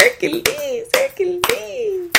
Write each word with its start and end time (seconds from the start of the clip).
Hercules, 0.00 0.88
Hercules. 0.94 2.12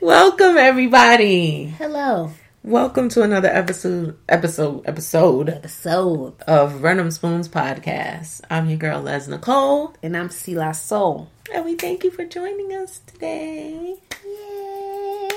Welcome 0.00 0.56
everybody. 0.56 1.64
Hello. 1.64 2.30
Welcome 2.62 3.08
to 3.08 3.22
another 3.22 3.48
episode 3.48 4.16
episode 4.28 4.86
episode 4.86 5.48
Episode. 5.48 6.40
of 6.42 6.84
Random 6.84 7.10
Spoons 7.10 7.48
podcast. 7.48 8.42
I'm 8.48 8.68
your 8.68 8.78
girl 8.78 9.02
Les 9.02 9.26
Nicole, 9.26 9.96
And 10.00 10.16
I'm 10.16 10.30
Sila 10.30 10.74
Soul. 10.74 11.28
and 11.52 11.64
we 11.64 11.74
thank 11.74 12.04
you 12.04 12.12
for 12.12 12.24
joining 12.24 12.72
us 12.72 13.00
today. 13.04 13.96
Yay! 14.24 15.32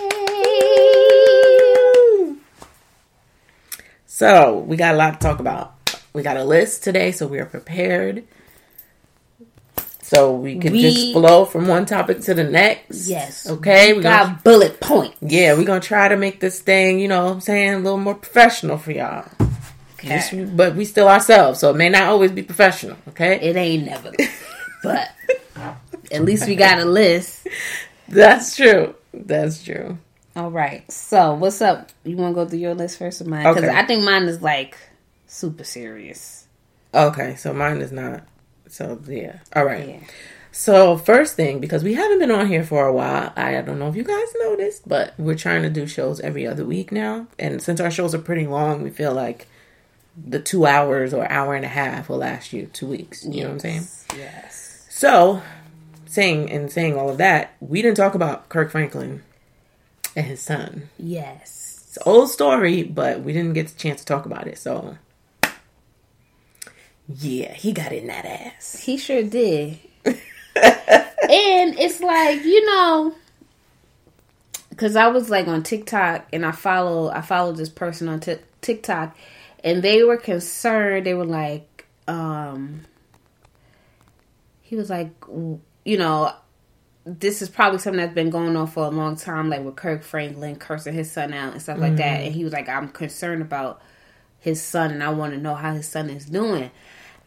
So 4.05 4.59
we 4.59 4.77
got 4.77 4.93
a 4.93 4.97
lot 4.97 5.19
to 5.19 5.27
talk 5.27 5.39
about. 5.39 5.73
We 6.13 6.21
got 6.21 6.37
a 6.37 6.43
list 6.43 6.83
today, 6.83 7.11
so 7.11 7.25
we 7.25 7.39
are 7.39 7.45
prepared. 7.45 8.23
So 10.09 10.33
we 10.33 10.57
can 10.57 10.73
We- 10.73 10.81
just 10.81 11.13
flow 11.13 11.45
from 11.45 11.67
one 11.67 11.85
topic 11.85 12.21
to 12.21 12.33
the 12.33 12.43
next. 12.43 13.07
Yes. 13.07 13.47
Okay. 13.47 13.93
We 13.93 14.01
got 14.01 14.25
gonna, 14.25 14.39
bullet 14.43 14.79
point. 14.79 15.13
yeah, 15.21 15.53
we're 15.53 15.65
gonna 15.65 15.79
try 15.79 16.07
to 16.07 16.17
make 16.17 16.39
this 16.39 16.59
thing, 16.61 16.99
you 16.99 17.07
know 17.07 17.25
what 17.25 17.31
I'm 17.33 17.41
saying, 17.41 17.73
a 17.73 17.77
little 17.77 17.99
more 17.99 18.15
professional 18.15 18.79
for 18.79 18.91
y'all. 18.91 19.25
Okay. 19.99 20.07
Just- 20.17 20.57
but 20.57 20.75
we 20.75 20.85
still 20.85 21.07
ourselves, 21.07 21.59
so 21.59 21.69
it 21.69 21.75
may 21.75 21.89
not 21.89 22.03
always 22.09 22.31
be 22.31 22.41
professional, 22.41 22.97
okay? 23.09 23.39
It 23.39 23.55
ain't 23.55 23.85
never. 23.85 24.11
but 24.83 25.09
at 26.11 26.23
least 26.23 26.47
we 26.47 26.55
got 26.55 26.79
a 26.79 26.85
list. 26.85 27.47
That's 28.07 28.55
true. 28.55 28.95
That's 29.13 29.63
true. 29.63 29.99
All 30.35 30.49
right. 30.49 30.89
So 30.91 31.33
what's 31.35 31.61
up? 31.61 31.89
You 32.03 32.17
want 32.17 32.31
to 32.35 32.43
go 32.43 32.49
through 32.49 32.59
your 32.59 32.73
list 32.73 32.97
first 32.97 33.21
or 33.21 33.25
mine? 33.25 33.43
Because 33.43 33.63
Okay. 33.69 33.77
I 33.77 33.85
think 33.85 34.03
mine 34.03 34.23
is 34.23 34.41
like 34.41 34.75
super 35.27 35.63
serious. 35.63 36.45
Okay, 36.95 37.35
so 37.35 37.53
mine 37.53 37.81
is 37.81 37.91
not. 37.91 38.23
So 38.69 38.99
yeah. 39.07 39.39
All 39.55 39.65
right. 39.65 39.87
Yeah. 39.87 39.99
So 40.51 40.97
first 40.97 41.35
thing, 41.35 41.59
because 41.59 41.83
we 41.83 41.93
haven't 41.93 42.19
been 42.19 42.31
on 42.31 42.47
here 42.47 42.63
for 42.63 42.87
a 42.87 42.93
while, 42.93 43.31
I 43.35 43.61
don't 43.61 43.79
know 43.79 43.87
if 43.87 43.95
you 43.95 44.03
guys 44.03 44.27
noticed, 44.39 44.87
but 44.87 45.13
we're 45.17 45.35
trying 45.35 45.61
to 45.61 45.69
do 45.69 45.85
shows 45.85 46.19
every 46.21 46.47
other 46.47 46.65
week 46.65 46.91
now. 46.91 47.27
And 47.37 47.61
since 47.61 47.79
our 47.79 47.91
shows 47.91 48.15
are 48.15 48.19
pretty 48.19 48.47
long, 48.47 48.81
we 48.81 48.89
feel 48.89 49.13
like 49.13 49.47
the 50.17 50.39
two 50.39 50.65
hours 50.65 51.13
or 51.13 51.31
hour 51.31 51.55
and 51.55 51.65
a 51.65 51.69
half 51.69 52.09
will 52.09 52.17
last 52.17 52.51
you 52.51 52.65
two 52.67 52.87
weeks. 52.87 53.25
You 53.25 53.43
know 53.43 53.49
what 53.49 53.53
I'm 53.53 53.59
saying? 53.59 53.87
Yes. 54.17 54.87
So, 54.89 55.41
saying 56.07 56.51
and 56.51 56.71
saying 56.71 56.97
all 56.97 57.09
of 57.09 57.17
that, 57.19 57.53
we 57.59 57.81
didn't 57.81 57.97
talk 57.97 58.15
about 58.15 58.49
Kirk 58.49 58.71
Franklin 58.71 59.23
and 60.15 60.25
his 60.25 60.41
son. 60.41 60.89
Yes. 60.97 61.85
It's 61.87 61.97
an 61.97 62.03
old 62.05 62.29
story, 62.29 62.83
but 62.83 63.21
we 63.21 63.33
didn't 63.33 63.53
get 63.53 63.67
the 63.67 63.79
chance 63.79 64.01
to 64.01 64.05
talk 64.05 64.25
about 64.25 64.47
it. 64.47 64.57
So, 64.57 64.97
yeah, 67.17 67.53
he 67.53 67.71
got 67.71 67.91
in 67.91 68.07
that 68.07 68.25
ass. 68.25 68.79
He 68.79 68.97
sure 68.97 69.23
did. 69.23 69.79
and 70.05 70.19
it's 71.79 71.99
like, 72.01 72.43
you 72.43 72.65
know, 72.65 73.15
because 74.69 74.95
I 74.95 75.07
was 75.07 75.29
like 75.29 75.47
on 75.47 75.63
TikTok 75.63 76.27
and 76.31 76.45
I 76.45 76.51
follow 76.51 77.09
I 77.09 77.21
followed 77.21 77.57
this 77.57 77.69
person 77.69 78.07
on 78.07 78.19
Tik 78.19 78.43
TikTok 78.61 79.17
and 79.63 79.81
they 79.81 80.03
were 80.03 80.17
concerned. 80.17 81.05
They 81.05 81.15
were 81.15 81.25
like, 81.25 81.87
um, 82.07 82.81
he 84.61 84.75
was 84.75 84.89
like, 84.89 85.11
you 85.27 85.97
know, 85.97 86.33
this 87.05 87.41
is 87.41 87.49
probably 87.49 87.79
something 87.79 87.99
that's 87.99 88.13
been 88.13 88.29
going 88.29 88.55
on 88.55 88.67
for 88.67 88.85
a 88.85 88.89
long 88.89 89.15
time, 89.15 89.49
like 89.49 89.63
with 89.63 89.75
Kirk 89.75 90.03
Franklin 90.03 90.57
cursing 90.57 90.93
his 90.93 91.11
son 91.11 91.33
out 91.33 91.53
and 91.53 91.61
stuff 91.61 91.79
like 91.79 91.95
that. 91.95 92.21
And 92.21 92.35
he 92.35 92.43
was 92.43 92.53
like, 92.53 92.69
I'm 92.69 92.89
concerned 92.89 93.41
about 93.41 93.81
his 94.39 94.61
son 94.61 94.91
and 94.91 95.03
I 95.03 95.09
want 95.09 95.33
to 95.33 95.39
know 95.39 95.55
how 95.55 95.73
his 95.73 95.87
son 95.87 96.09
is 96.09 96.25
doing. 96.25 96.69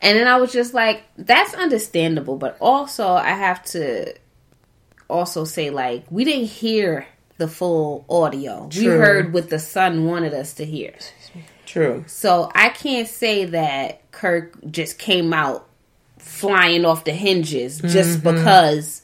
And 0.03 0.19
then 0.19 0.27
I 0.27 0.37
was 0.37 0.53
just 0.53 0.75
like, 0.75 1.05
that's 1.17 1.55
understandable, 1.55 2.37
but 2.37 2.57
also 2.61 3.07
I 3.13 3.31
have 3.31 3.65
to 3.67 4.15
also 5.09 5.45
say 5.45 5.71
like 5.71 6.05
we 6.11 6.25
didn't 6.25 6.47
hear 6.47 7.07
the 7.39 7.47
full 7.49 8.05
audio. 8.09 8.69
We 8.77 8.87
heard 8.87 9.33
what 9.33 9.49
the 9.49 9.59
son 9.59 10.05
wanted 10.07 10.35
us 10.35 10.55
to 10.55 10.65
hear. 10.65 10.95
True. 11.67 12.05
So 12.07 12.51
I 12.55 12.69
can't 12.71 13.09
say 13.09 13.45
that 13.47 14.11
Kirk 14.11 14.55
just 14.71 14.99
came 14.99 15.33
out 15.33 15.69
flying 16.19 16.85
off 16.85 17.05
the 17.05 17.13
hinges 17.13 17.81
just 17.81 18.23
because 18.23 19.03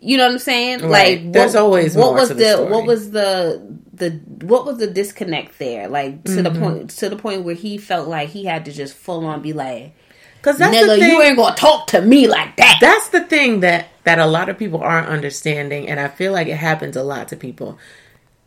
you 0.00 0.16
know 0.18 0.24
what 0.26 0.32
I'm 0.32 0.38
saying? 0.38 0.78
Mm-hmm. 0.80 0.90
Right. 0.90 1.22
Like 1.22 1.32
There's 1.32 1.54
always 1.54 1.96
what 1.96 2.12
was 2.14 2.28
the, 2.28 2.34
the 2.34 2.66
what 2.70 2.84
was 2.86 3.10
the 3.10 3.78
the 3.94 4.10
what 4.44 4.66
was 4.66 4.78
the 4.78 4.86
disconnect 4.86 5.58
there? 5.58 5.88
Like 5.88 6.22
to 6.24 6.30
Mm-hmm. 6.32 6.42
the 6.42 6.60
point 6.60 6.90
to 6.90 7.08
the 7.08 7.16
point 7.16 7.44
where 7.44 7.54
he 7.54 7.78
felt 7.78 8.06
like 8.08 8.28
he 8.28 8.44
had 8.44 8.66
to 8.66 8.72
just 8.72 8.94
full 8.94 9.24
on 9.24 9.40
be 9.42 9.52
like, 9.54 9.94
Because 10.40 10.58
that's 10.58 10.76
"Nigga, 10.76 10.86
the 10.86 10.98
thing. 10.98 11.10
you 11.10 11.22
ain't 11.22 11.36
gonna 11.36 11.56
talk 11.56 11.86
to 11.88 12.00
me 12.02 12.26
like 12.28 12.56
that." 12.56 12.78
that's 12.80 13.08
the 13.08 13.20
thing 13.24 13.60
that 13.60 13.88
that 14.04 14.18
a 14.18 14.26
lot 14.26 14.48
of 14.48 14.56
people 14.58 14.80
aren't 14.80 15.08
understanding, 15.08 15.88
and 15.88 15.98
I 15.98 16.08
feel 16.08 16.32
like 16.32 16.46
it 16.46 16.56
happens 16.56 16.96
a 16.96 17.02
lot 17.02 17.28
to 17.28 17.36
people. 17.36 17.78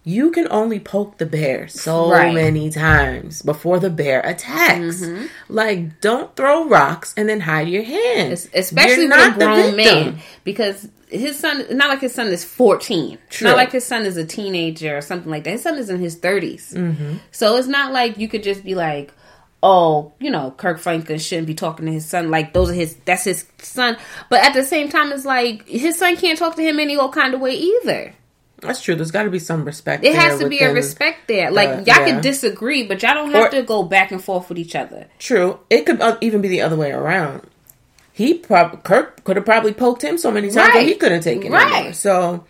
You 0.06 0.32
can 0.32 0.48
only 0.50 0.80
poke 0.80 1.18
the 1.18 1.26
bear 1.26 1.68
so 1.68 2.10
Right. 2.10 2.34
many 2.34 2.70
times 2.70 3.42
before 3.42 3.80
the 3.80 3.90
bear 3.90 4.22
attacks. 4.22 5.02
Mm-hmm. 5.02 5.26
Like, 5.50 6.00
don't 6.00 6.34
throw 6.38 6.68
rocks 6.70 7.14
and 7.18 7.28
then 7.28 7.42
hide 7.42 7.68
your 7.68 7.84
hands. 7.84 8.48
especially 8.54 9.04
You're 9.04 9.10
with 9.10 9.18
a 9.18 9.30
not 9.30 9.40
the 9.40 9.46
grown 9.46 9.76
man 9.76 10.20
because 10.46 10.88
his 11.10 11.38
son. 11.38 11.66
Not 11.72 11.90
like 11.90 12.00
his 12.00 12.14
son 12.16 12.28
is 12.28 12.46
14 12.46 13.18
True. 13.30 13.48
not 13.50 13.58
like 13.58 13.72
his 13.74 13.86
son 13.86 14.06
is 14.06 14.16
a 14.16 14.24
teenager 14.26 14.98
or 14.98 15.02
something 15.02 15.30
like 15.30 15.44
that 15.44 15.52
his 15.52 15.64
son 15.64 15.78
is 15.78 15.90
in 15.90 16.00
his 16.00 16.16
30s 16.16 16.74
Mm-hmm. 16.74 17.16
so 17.32 17.58
it's 17.58 17.68
not 17.68 17.92
like 17.92 18.18
you 18.18 18.28
could 18.30 18.44
just 18.44 18.64
be 18.64 18.76
like 18.76 19.12
oh 19.62 20.14
you 20.20 20.31
know 20.31 20.52
kirk 20.58 20.80
franklin 20.80 21.20
shouldn't 21.20 21.47
be 21.47 21.53
talking 21.53 21.86
to 21.86 21.92
his 21.92 22.06
son 22.06 22.30
like 22.31 22.53
those 22.53 22.70
are 22.70 22.74
his 22.74 22.96
that's 23.06 23.25
his 23.25 23.46
son 23.58 23.97
but 24.30 24.42
at 24.44 24.53
the 24.53 24.64
same 24.64 24.88
time 24.90 25.12
it's 25.12 25.25
like 25.25 25.68
his 25.68 25.97
son 25.97 26.16
can't 26.16 26.40
talk 26.40 26.56
to 26.56 26.62
him 26.62 26.80
any 26.80 26.96
old 26.96 27.14
kind 27.14 27.34
of 27.34 27.42
way 27.42 27.53
either 27.56 28.14
That's 28.62 28.81
true. 28.81 28.96
There's 28.96 29.12
got 29.12 29.24
to 29.24 29.30
be 29.30 29.40
some 29.40 29.64
respect. 29.66 30.03
it 30.06 30.16
has 30.16 30.40
to 30.40 30.48
be 30.50 30.59
a 30.59 30.74
respect 30.74 31.28
there 31.28 31.52
like 31.52 31.69
uh, 31.69 31.74
y'all 31.78 31.86
yeah. 31.86 32.06
can 32.06 32.22
disagree 32.22 32.84
but 32.88 33.02
y'all 33.03 33.14
don't 33.16 33.31
have 33.31 33.48
Or- 33.48 33.58
to 33.58 33.64
go 33.64 33.84
back 33.84 34.12
and 34.12 34.24
forth 34.24 34.48
with 34.50 34.58
each 34.58 34.75
other 34.75 35.08
True. 35.19 35.59
It 35.69 35.86
could 35.86 36.00
uh, 36.02 36.18
even 36.22 36.40
be 36.42 36.48
the 36.48 36.62
other 36.62 36.75
way 36.78 36.92
around. 36.92 37.42
He 38.14 38.34
prob- 38.34 38.84
Kirk 38.84 39.24
could 39.24 39.38
have 39.38 39.46
probably 39.46 39.74
poked 39.74 40.02
him 40.03 40.18
so 40.18 40.30
many 40.30 40.50
times 40.50 40.74
that 40.74 40.84
he 40.86 40.96
couldn't 40.96 41.22
take 41.22 41.44
it 41.46 41.52
Right. 41.52 41.72
anymore. 41.74 41.94
So, 41.94 42.44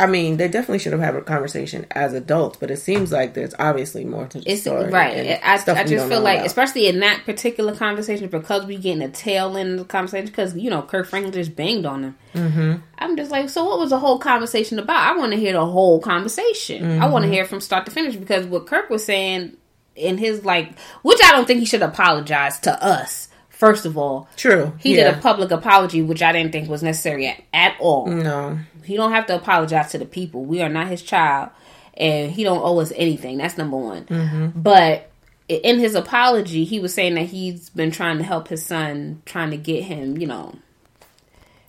I 0.00 0.06
mean, 0.06 0.38
they 0.38 0.48
definitely 0.48 0.78
should 0.80 0.92
have 0.92 1.00
had 1.02 1.14
a 1.14 1.20
conversation 1.22 1.86
as 1.92 2.14
adults, 2.14 2.56
but 2.58 2.70
it 2.70 2.78
seems 2.78 3.12
like 3.12 3.34
there's 3.34 3.54
obviously 3.58 4.04
more 4.04 4.26
to 4.28 4.40
the 4.40 4.50
It's 4.50 4.62
story. 4.62 4.90
right. 4.90 5.38
I, 5.44 5.54
I 5.54 5.84
just 5.84 6.08
feel 6.08 6.20
like, 6.20 6.38
about. 6.38 6.46
especially 6.46 6.88
in 6.88 7.00
that 7.00 7.24
particular 7.26 7.76
conversation, 7.76 8.28
because 8.28 8.64
we 8.66 8.76
getting 8.78 9.02
a 9.02 9.08
tail 9.10 9.56
end 9.56 9.72
of 9.72 9.78
the 9.78 9.84
conversation, 9.84 10.26
because 10.26 10.56
you 10.56 10.70
know 10.70 10.82
Kirk 10.82 11.06
Franklin 11.06 11.32
just 11.32 11.54
banged 11.54 11.84
on 11.86 12.02
him. 12.04 12.16
Mm-hmm. 12.34 12.72
I'm 12.98 13.16
just 13.16 13.30
like, 13.30 13.48
so 13.50 13.64
what 13.64 13.78
was 13.78 13.90
the 13.90 13.98
whole 13.98 14.18
conversation 14.18 14.78
about? 14.78 14.96
I 15.14 15.16
want 15.18 15.32
to 15.32 15.38
hear 15.38 15.52
the 15.52 15.66
whole 15.66 16.00
conversation. 16.00 17.00
I 17.00 17.06
want 17.06 17.24
Mm-hmm. 17.24 17.30
to 17.30 17.36
hear 17.36 17.44
from 17.44 17.60
start 17.60 17.84
to 17.84 17.90
finish 17.92 18.16
because 18.16 18.46
what 18.46 18.66
Kirk 18.66 18.88
was 18.90 19.04
saying 19.04 19.56
in 19.96 20.16
his 20.18 20.44
like, 20.44 20.78
which 21.02 21.18
I 21.24 21.32
don't 21.32 21.46
think 21.46 21.60
he 21.60 21.66
should 21.66 21.82
apologize 21.82 22.58
to 22.60 22.82
us. 22.84 23.28
First 23.60 23.84
of 23.84 23.98
all, 23.98 24.26
True. 24.38 24.72
he 24.78 24.96
yeah. 24.96 25.10
did 25.10 25.18
a 25.18 25.20
public 25.20 25.50
apology, 25.50 26.00
which 26.00 26.22
I 26.22 26.32
didn't 26.32 26.50
think 26.50 26.70
was 26.70 26.82
necessary 26.82 27.26
at, 27.26 27.42
at 27.52 27.76
all. 27.78 28.06
No. 28.06 28.58
He 28.84 28.96
don't 28.96 29.12
have 29.12 29.26
to 29.26 29.36
apologize 29.36 29.90
to 29.90 29.98
the 29.98 30.06
people. 30.06 30.46
We 30.46 30.62
are 30.62 30.70
not 30.70 30.86
his 30.86 31.02
child, 31.02 31.50
and 31.92 32.32
he 32.32 32.42
don't 32.42 32.62
owe 32.62 32.80
us 32.80 32.90
anything. 32.96 33.36
That's 33.36 33.58
number 33.58 33.76
one. 33.76 34.06
Mm-hmm. 34.06 34.62
But 34.62 35.10
in 35.46 35.78
his 35.78 35.94
apology, 35.94 36.64
he 36.64 36.80
was 36.80 36.94
saying 36.94 37.16
that 37.16 37.26
he's 37.26 37.68
been 37.68 37.90
trying 37.90 38.16
to 38.16 38.24
help 38.24 38.48
his 38.48 38.64
son, 38.64 39.20
trying 39.26 39.50
to 39.50 39.58
get 39.58 39.84
him, 39.84 40.16
you 40.16 40.26
know, 40.26 40.54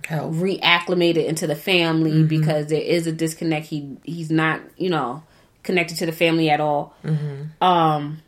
Help. 0.06 0.32
reacclimated 0.32 1.26
into 1.26 1.46
the 1.46 1.58
family 1.58 2.12
mm-hmm. 2.12 2.28
because 2.28 2.68
there 2.68 2.80
is 2.80 3.06
a 3.06 3.12
disconnect. 3.12 3.66
He 3.66 3.98
he's 4.06 4.32
not, 4.32 4.62
you 4.78 4.90
know, 4.90 5.24
connected 5.64 5.98
to 5.98 6.06
the 6.06 6.14
family 6.14 6.50
at 6.50 6.62
all. 6.62 6.96
Mm-hmm. 7.04 7.62
Um, 7.62 8.22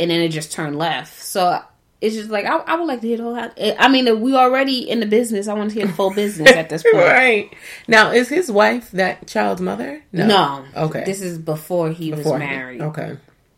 and 0.00 0.10
then 0.10 0.22
it 0.22 0.30
just 0.30 0.52
turned 0.52 0.78
left. 0.78 1.22
So. 1.22 1.60
It's 2.02 2.14
just 2.16 2.30
like 2.30 2.44
I, 2.44 2.56
I 2.56 2.74
would 2.74 2.86
like 2.86 3.00
to 3.00 3.06
hear 3.06 3.16
the 3.16 3.22
whole. 3.22 3.36
I 3.78 3.88
mean, 3.88 4.20
we 4.20 4.34
already 4.34 4.90
in 4.90 5.00
the 5.00 5.06
business. 5.06 5.46
I 5.48 5.54
want 5.54 5.70
to 5.70 5.74
hear 5.78 5.86
the 5.86 5.92
full 5.92 6.12
business 6.22 6.50
at 6.50 6.68
this 6.68 6.82
point. 6.82 6.96
right. 6.96 7.54
Now, 7.86 8.10
is 8.10 8.28
his 8.28 8.50
wife 8.50 8.90
that 8.90 9.28
child's 9.28 9.60
mother? 9.60 10.02
No. 10.12 10.64
Okay. 10.76 11.04
This 11.04 11.22
is 11.22 11.38
before 11.38 11.90
he 11.90 12.10
Before 12.10 12.32
was 12.34 12.42
he- 12.42 12.48
married. 12.48 12.80
Okay. 12.82 13.16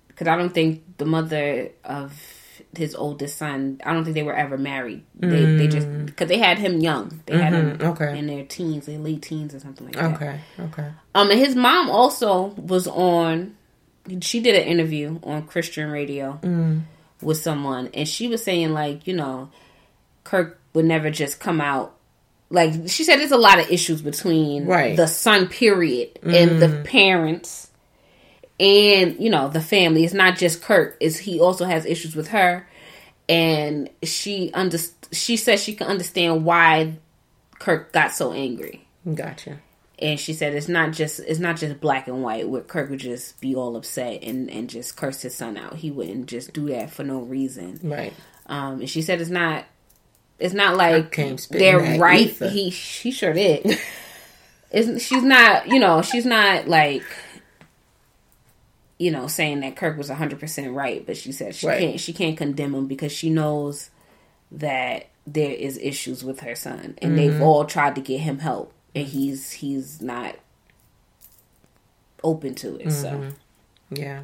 Because 0.08 0.28
I 0.28 0.36
don't 0.36 0.52
think 0.54 0.82
the 0.98 1.06
mother 1.06 1.70
of 1.84 2.12
his 2.76 2.94
oldest 2.94 3.38
son, 3.38 3.80
I 3.84 3.92
don't 3.92 4.04
think 4.04 4.14
they 4.14 4.22
were 4.22 4.34
ever 4.36 4.58
married. 4.58 5.04
They, 5.18 5.56
they 5.56 5.66
just, 5.68 5.88
because 6.06 6.28
they 6.28 6.38
had 6.38 6.58
him 6.58 6.80
young. 6.80 7.20
They 7.26 7.38
had 7.38 7.52
him 7.52 7.78
Mm. 7.78 7.82
okay. 7.92 8.18
in 8.18 8.26
their 8.26 8.44
teens, 8.44 8.86
their 8.86 8.98
late 8.98 9.22
teens 9.22 9.54
or 9.54 9.60
something 9.60 9.86
like 9.86 9.96
that. 9.96 10.14
Okay. 10.14 10.40
Okay. 10.60 10.88
Um, 11.14 11.30
and 11.30 11.38
his 11.38 11.56
mom 11.56 11.88
also 11.88 12.48
was 12.56 12.86
on, 12.88 13.56
she 14.20 14.40
did 14.40 14.54
an 14.56 14.66
interview 14.68 15.18
on 15.22 15.46
Christian 15.46 15.90
radio 15.90 16.38
Mm. 16.42 16.82
With 17.20 17.38
someone. 17.38 17.90
And 17.94 18.08
she 18.08 18.28
was 18.28 18.42
saying, 18.42 18.72
like, 18.72 19.06
you 19.06 19.14
know, 19.14 19.50
Kirk 20.24 20.58
would 20.72 20.84
never 20.84 21.10
just 21.10 21.40
come 21.40 21.60
out 21.60 21.94
like 22.50 22.72
she 22.86 23.04
said 23.04 23.16
there's 23.16 23.32
a 23.32 23.38
lot 23.38 23.58
of 23.58 23.70
issues 23.70 24.02
between 24.02 24.66
Right. 24.66 24.96
The 24.96 25.08
son 25.08 25.48
period 25.48 26.18
and 26.22 26.62
the 26.62 26.66
mm-hmm. 26.66 26.82
parents 26.84 27.70
and 28.60 29.18
you 29.18 29.30
know 29.30 29.48
the 29.48 29.60
family 29.60 30.04
it's 30.04 30.14
not 30.14 30.36
just 30.36 30.62
Kirk 30.62 30.96
is 31.00 31.18
he 31.18 31.40
also 31.40 31.64
has 31.64 31.84
issues 31.84 32.14
with 32.14 32.28
her 32.28 32.66
and 33.28 33.90
she 34.02 34.50
under 34.54 34.78
she 35.10 35.36
says 35.36 35.62
she 35.62 35.74
can 35.74 35.86
understand 35.86 36.44
why 36.44 36.98
Kirk 37.58 37.92
got 37.92 38.12
so 38.12 38.32
angry. 38.32 38.86
Gotcha. 39.14 39.58
And 39.98 40.18
she 40.18 40.32
said 40.32 40.54
it's 40.54 40.68
not 40.68 40.92
just 40.92 41.20
it's 41.20 41.38
not 41.38 41.56
just 41.56 41.80
black 41.80 42.08
and 42.08 42.22
white 42.22 42.48
where 42.48 42.62
Kirk 42.62 42.90
would 42.90 42.98
just 42.98 43.40
be 43.40 43.54
all 43.54 43.76
upset 43.76 44.22
and, 44.24 44.50
and 44.50 44.68
just 44.68 44.96
curse 44.96 45.22
his 45.22 45.34
son 45.36 45.56
out. 45.56 45.76
He 45.76 45.90
wouldn't 45.90 46.26
just 46.26 46.52
do 46.52 46.66
that 46.70 46.90
for 46.90 47.04
no 47.04 47.20
reason. 47.20 47.78
Right. 47.82 48.12
Um, 48.46 48.80
and 48.80 48.90
she 48.90 49.02
said 49.02 49.20
it's 49.20 49.30
not 49.30 49.64
it's 50.40 50.52
not 50.54 50.76
like 50.76 51.14
they're 51.48 51.98
right. 52.00 52.28
He 52.30 52.70
she 52.70 53.10
sure 53.10 53.32
did. 53.32 53.78
It's, 54.76 55.04
she's 55.04 55.22
not 55.22 55.68
you 55.68 55.78
know 55.78 56.02
she's 56.02 56.26
not 56.26 56.66
like 56.66 57.04
you 58.98 59.10
know 59.10 59.26
saying 59.26 59.60
that 59.60 59.76
Kirk 59.76 59.96
was 59.96 60.08
hundred 60.08 60.40
percent 60.40 60.72
right, 60.72 61.04
but 61.06 61.16
she 61.16 61.32
said 61.32 61.54
she 61.54 61.66
Right. 61.66 61.78
can't 61.80 62.00
she 62.00 62.12
can't 62.12 62.36
condemn 62.36 62.74
him 62.74 62.86
because 62.86 63.12
she 63.12 63.30
knows 63.30 63.90
that 64.52 65.06
there 65.26 65.52
is 65.52 65.78
issues 65.78 66.22
with 66.24 66.40
her 66.40 66.54
son, 66.54 66.96
and 67.00 67.16
they've 67.18 67.30
Mm-hmm. 67.32 67.42
all 67.42 67.64
tried 67.64 67.94
to 67.94 68.00
get 68.00 68.18
him 68.20 68.38
help, 68.40 68.72
and 68.94 69.06
he's 69.06 69.52
he's 69.52 70.00
not 70.00 70.36
open 72.22 72.54
to 72.56 72.76
it. 72.76 72.92
So 72.92 73.08
Mm-hmm. 73.10 73.96
Yeah. 73.96 74.22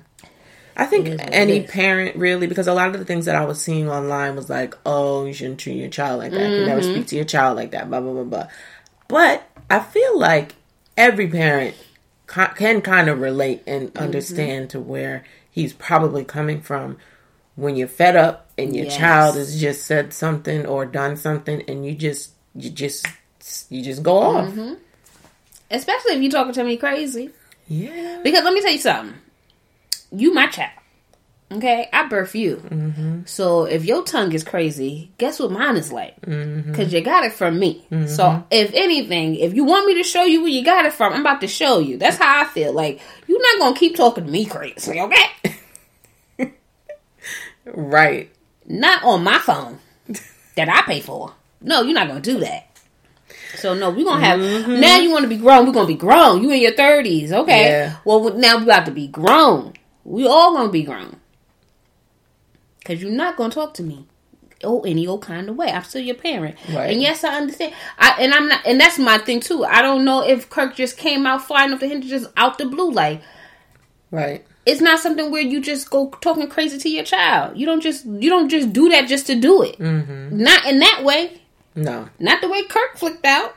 I 0.77 0.87
think 0.87 1.09
It 1.09 1.13
is 1.13 1.19
what 1.21 1.29
it 1.29 1.35
any 1.35 1.63
parent 1.65 2.17
really, 2.17 2.47
because 2.47 2.67
a 2.67 2.73
lot 2.73 2.89
of 2.89 2.99
the 2.99 3.05
things 3.05 3.27
that 3.27 3.35
I 3.37 3.45
was 3.45 3.61
seeing 3.61 3.91
online 3.91 4.37
was 4.37 4.49
like, 4.49 4.75
oh, 4.87 5.27
you 5.27 5.33
shouldn't 5.35 5.61
treat 5.61 5.77
your 5.77 5.91
child 5.91 6.21
like 6.21 6.33
that. 6.35 6.57
You 6.57 6.65
never 6.65 6.81
Mm-hmm. 6.81 6.91
speak 6.91 7.07
to 7.09 7.17
your 7.17 7.25
child 7.25 7.57
like 7.57 7.73
that, 7.73 7.91
blah, 7.91 8.01
blah, 8.01 8.13
blah, 8.13 8.25
blah. 8.25 8.49
But 9.09 9.43
I 9.69 9.81
feel 9.81 10.19
like 10.19 10.55
every 10.97 11.27
parent 11.29 11.75
ca- 12.27 12.55
can 12.55 12.81
kind 12.81 13.09
of 13.09 13.21
relate 13.21 13.63
and 13.67 13.89
Mm-hmm. 13.89 14.03
understand 14.05 14.71
to 14.71 14.81
where 14.81 15.25
he's 15.51 15.73
probably 15.75 16.25
coming 16.25 16.63
from 16.63 16.97
when 17.57 17.77
you're 17.77 17.89
fed 17.89 18.17
up 18.17 18.49
and 18.57 18.75
your 18.75 18.87
Yes. 18.87 18.97
child 18.97 19.35
has 19.37 19.61
just 19.61 19.85
said 19.85 20.15
something 20.15 20.65
or 20.65 20.87
done 20.87 21.17
something 21.17 21.63
and 21.69 21.85
you 21.85 21.95
just, 21.95 22.31
you 22.55 22.71
just, 22.71 23.07
you 23.71 23.83
just 23.83 24.03
go 24.03 24.19
off. 24.19 24.49
Mm-hmm. 24.49 24.75
especially 25.71 26.13
if 26.15 26.23
you're 26.23 26.31
talking 26.31 26.53
to 26.53 26.65
me 26.65 26.77
crazy. 26.77 27.31
Yeah. 27.69 28.21
Because 28.23 28.45
let 28.45 28.53
me 28.53 28.61
tell 28.61 28.73
you 28.73 28.79
something. 28.79 29.15
You 30.13 30.35
my 30.35 30.49
child. 30.49 30.73
Okay? 31.53 31.89
I 31.93 32.07
birth 32.07 32.35
you. 32.35 32.57
Mm-hmm. 32.57 33.21
So 33.27 33.65
if 33.65 33.85
your 33.85 34.03
tongue 34.05 34.33
is 34.33 34.45
crazy, 34.45 35.11
guess 35.19 35.39
what 35.41 35.51
mine 35.51 35.77
is 35.77 35.93
like? 35.93 36.21
Mm-hmm. 36.23 36.71
Because 36.71 36.93
you 36.93 37.01
got 37.01 37.25
it 37.25 37.33
from 37.33 37.59
me. 37.59 37.87
So 37.91 37.97
mm-hmm. 37.97 38.43
if 38.51 38.73
anything, 38.75 39.37
if 39.37 39.55
you 39.55 39.65
want 39.65 39.87
me 39.87 39.95
to 39.95 40.03
show 40.05 40.25
you 40.25 40.43
where 40.43 40.51
you 40.51 40.65
got 40.65 40.85
it 40.85 40.93
from, 40.93 41.13
I'm 41.13 41.21
about 41.21 41.41
to 41.43 41.49
show 41.49 41.79
you. 41.81 41.97
That's 41.97 42.17
how 42.17 42.43
I 42.43 42.45
feel. 42.45 42.73
Like, 42.73 43.01
you're 43.27 43.41
not 43.41 43.59
going 43.59 43.75
to 43.75 43.81
keep 43.81 43.97
talking 43.97 44.27
to 44.27 44.31
me 44.31 44.45
crazy, 44.47 45.01
okay? 45.01 45.25
Right. 47.73 48.33
not 48.67 49.05
on 49.05 49.23
my 49.23 49.39
phone 49.39 49.79
that 50.57 50.69
I 50.69 50.83
pay 50.83 51.01
for. 51.01 51.35
No, 51.61 51.83
you're 51.83 51.95
not 51.95 52.09
going 52.09 52.23
to 52.23 52.33
do 52.33 52.41
that. 52.41 52.70
So 53.57 53.75
no, 53.75 53.91
we're 53.91 54.05
gonna 54.05 54.25
have 54.25 54.39
now. 54.69 54.97
You 54.99 55.11
want 55.11 55.23
to 55.25 55.29
be 55.29 55.37
grown? 55.37 55.67
We're 55.67 55.73
gonna 55.73 55.87
be 55.87 55.95
grown. 55.95 56.43
You 56.43 56.51
in 56.53 56.61
your 56.61 56.73
thirties, 56.75 57.33
okay? 57.33 57.65
Yeah. 57.69 57.97
Well, 58.05 58.35
now 58.37 58.59
we 58.59 58.65
got 58.67 58.87
to 58.87 58.93
be 58.93 59.09
grown. 59.09 59.75
We 60.05 60.27
all 60.27 60.55
gonna 60.55 60.71
be 60.71 60.83
grown 60.83 61.17
because 62.79 63.03
you're 63.03 63.11
not 63.13 63.37
gonna 63.37 63.53
talk 63.53 63.75
to 63.75 63.83
me 63.83 64.07
oh 64.63 64.81
any 64.83 65.07
old 65.07 65.23
kind 65.23 65.49
of 65.49 65.57
way. 65.57 65.71
I'm 65.71 65.85
still 65.85 66.03
your 66.03 66.15
parent, 66.17 66.57
Right. 66.73 66.91
and 66.93 67.01
yes, 67.01 67.25
I 67.25 67.35
understand. 67.37 67.75
I 67.99 68.17
and 68.21 68.33
I'm 68.33 68.49
not, 68.49 68.67
and 68.67 68.81
that's 68.81 68.99
my 68.99 69.19
thing 69.19 69.41
too. 69.41 69.65
I 69.65 69.83
don't 69.83 70.05
know 70.05 70.23
if 70.27 70.51
Kirk 70.51 70.75
just 70.77 70.97
came 70.97 71.27
out 71.27 71.45
flying 71.47 71.73
off 71.73 71.81
the 71.81 71.89
hinges 71.89 72.11
just 72.11 72.31
out 72.37 72.59
the 72.59 72.67
blue, 72.67 72.91
like 72.91 73.23
Right. 74.11 74.45
it's 74.67 74.81
not 74.81 74.99
something 75.01 75.31
where 75.31 75.41
you 75.43 75.61
just 75.61 75.89
go 75.91 76.11
talking 76.21 76.49
crazy 76.49 76.79
to 76.79 76.89
your 76.91 77.05
child. 77.05 77.57
You 77.57 77.67
don't 77.67 77.81
just 77.81 78.05
you 78.07 78.29
don't 78.31 78.49
just 78.49 78.73
do 78.73 78.89
that 78.91 79.09
just 79.09 79.27
to 79.29 79.35
do 79.35 79.63
it. 79.63 79.79
Mm-hmm. 79.79 80.37
Not 80.43 80.67
in 80.67 80.79
that 80.81 81.03
way. 81.05 81.40
No. 81.75 82.09
Not 82.19 82.41
the 82.41 82.49
way 82.49 82.65
Kirk 82.65 82.97
flipped 82.97 83.25
out. 83.25 83.55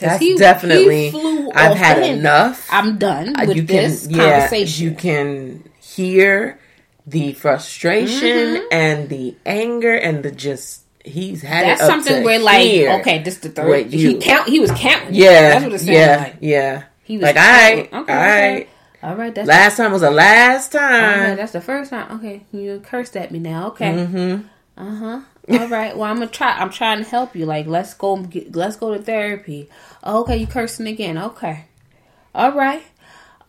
That's 0.00 0.18
he- 0.20 0.36
definitely. 0.36 1.06
he 1.06 1.10
flew 1.10 1.50
I've 1.54 1.76
had 1.76 1.98
the 2.02 2.08
enough. 2.12 2.66
I'm 2.70 2.98
done 2.98 3.36
Uh, 3.38 3.44
with 3.46 3.56
you 3.56 3.62
this 3.62 4.06
can, 4.06 4.16
yeah, 4.16 4.30
conversation. 4.40 4.84
you 4.84 4.94
can 4.94 5.70
hear 5.80 6.58
the 7.06 7.32
frustration 7.34 8.28
Mm-hmm. 8.56 8.66
and 8.72 9.08
the 9.08 9.36
anger 9.46 9.94
and 9.94 10.22
the 10.24 10.30
just. 10.30 10.80
He's 11.04 11.42
had 11.42 11.64
That's 11.66 11.82
it 11.82 11.84
up 11.84 11.90
something 11.90 12.24
where 12.24 12.38
like 12.38 12.66
okay, 13.00 13.22
this 13.22 13.36
the 13.38 13.50
third. 13.50 13.86
He 13.92 14.16
count. 14.18 14.48
He 14.48 14.58
was 14.58 14.70
counting. 14.72 15.12
Yeah, 15.14 15.50
that's 15.50 15.64
what 15.64 15.74
it 15.74 15.78
sounded 15.80 15.94
yeah, 15.94 16.16
like. 16.16 16.36
yeah. 16.40 16.82
He 17.04 17.18
was 17.18 17.22
like, 17.24 17.36
all 17.36 17.42
right, 17.42 17.78
Okay, 17.80 17.96
all 17.96 18.02
okay. 18.04 18.14
right. 18.54 18.68
All 19.02 19.14
right, 19.14 19.34
that's 19.34 19.46
Last 19.46 19.76
time 19.76 19.92
was 19.92 20.00
the 20.00 20.10
last 20.10 20.72
right, 20.72 20.80
time. 21.26 21.36
that's 21.36 21.52
the 21.52 21.60
first 21.60 21.90
time. 21.90 22.10
Okay, 22.18 22.46
you 22.52 22.80
cursed 22.82 23.18
at 23.18 23.30
me 23.32 23.38
now. 23.38 23.66
Okay. 23.68 23.92
Mm-hmm. 23.92 24.46
Uh 24.82 24.94
huh. 24.96 25.20
All 25.48 25.68
right. 25.68 25.96
Well, 25.96 26.10
I'm 26.10 26.16
gonna 26.16 26.30
try. 26.30 26.52
I'm 26.52 26.70
trying 26.70 27.04
to 27.04 27.08
help 27.08 27.36
you. 27.36 27.44
Like, 27.44 27.66
let's 27.66 27.92
go. 27.94 28.16
Get, 28.16 28.56
let's 28.56 28.76
go 28.76 28.94
to 28.94 29.02
therapy. 29.02 29.68
Okay, 30.04 30.36
you 30.38 30.46
cursing 30.46 30.86
again. 30.86 31.18
Okay. 31.18 31.66
All 32.34 32.52
right. 32.52 32.82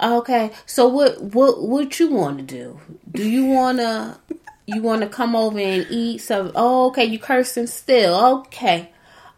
Okay. 0.01 0.51
So 0.65 0.87
what? 0.89 1.21
What? 1.21 1.61
What 1.61 1.99
you 1.99 2.11
want 2.11 2.39
to 2.39 2.43
do? 2.43 2.79
Do 3.11 3.27
you 3.27 3.45
wanna? 3.45 4.19
You 4.67 4.81
want 4.81 5.03
to 5.03 5.07
come 5.07 5.35
over 5.35 5.59
and 5.59 5.85
eat 5.89 6.19
some? 6.19 6.51
Oh, 6.55 6.87
okay. 6.87 7.05
You 7.05 7.19
cursing 7.19 7.67
still? 7.67 8.39
Okay. 8.39 8.89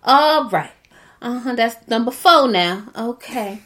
All 0.04 0.50
right. 0.50 0.72
Uh 1.22 1.40
huh. 1.40 1.56
That's 1.56 1.88
number 1.88 2.12
four 2.12 2.48
now. 2.48 2.86
Okay. 2.96 3.62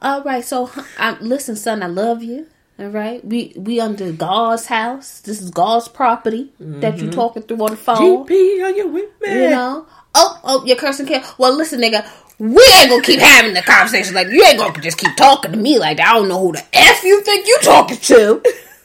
All 0.00 0.22
right. 0.22 0.44
So, 0.44 0.70
I, 0.98 1.16
listen, 1.20 1.56
son. 1.56 1.82
I 1.82 1.86
love 1.86 2.22
you. 2.22 2.46
All 2.82 2.88
right. 2.88 3.24
We 3.24 3.52
we 3.56 3.78
under 3.78 4.10
God's 4.10 4.66
house. 4.66 5.20
This 5.20 5.40
is 5.40 5.50
God's 5.50 5.86
property 5.86 6.50
that 6.58 6.98
you 6.98 7.04
mm-hmm. 7.04 7.12
talking 7.12 7.44
through 7.44 7.62
on 7.62 7.70
the 7.70 7.76
phone. 7.76 8.26
GP, 8.26 8.64
are 8.64 8.70
you 8.70 8.88
with 8.88 9.20
me? 9.20 9.44
You 9.44 9.50
know. 9.50 9.86
Oh, 10.16 10.40
oh, 10.42 10.64
you're 10.64 10.76
cursing 10.76 11.06
kid. 11.06 11.22
Well, 11.38 11.56
listen, 11.56 11.80
nigga. 11.80 12.04
We 12.40 12.60
ain't 12.80 12.90
gonna 12.90 13.02
keep 13.04 13.20
having 13.20 13.54
the 13.54 13.62
conversation 13.62 14.16
like 14.16 14.26
you 14.30 14.42
ain't 14.44 14.58
gonna 14.58 14.80
just 14.80 14.98
keep 14.98 15.14
talking 15.14 15.52
to 15.52 15.56
me 15.56 15.78
like 15.78 15.98
that. 15.98 16.08
I 16.08 16.14
don't 16.14 16.26
know 16.26 16.40
who 16.40 16.52
the 16.52 16.64
f 16.72 17.04
you 17.04 17.22
think 17.22 17.46
you 17.46 17.58
talking 17.62 17.98
to. 17.98 18.42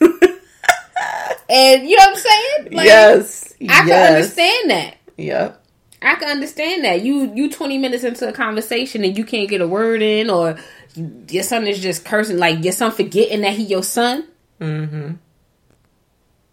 and 1.50 1.88
you 1.88 1.96
know 1.96 2.04
what 2.04 2.08
I'm 2.10 2.16
saying? 2.16 2.72
Like, 2.72 2.86
yes, 2.86 3.54
I 3.68 3.84
can 3.84 4.14
understand 4.14 4.70
that. 4.70 4.96
Yep. 5.16 5.64
I 6.00 6.14
can 6.14 6.30
understand 6.30 6.84
that. 6.84 7.02
You 7.02 7.34
you 7.34 7.50
20 7.50 7.78
minutes 7.78 8.04
into 8.04 8.28
a 8.28 8.32
conversation 8.32 9.02
and 9.02 9.18
you 9.18 9.24
can't 9.24 9.48
get 9.48 9.60
a 9.60 9.66
word 9.66 10.02
in, 10.02 10.30
or 10.30 10.56
your 10.96 11.42
son 11.42 11.66
is 11.66 11.80
just 11.80 12.04
cursing, 12.04 12.38
like 12.38 12.62
your 12.64 12.72
son 12.72 12.90
forgetting 12.92 13.40
that 13.42 13.52
he 13.54 13.64
your 13.64 13.82
son. 13.82 14.26
Mm-hmm. 14.60 15.12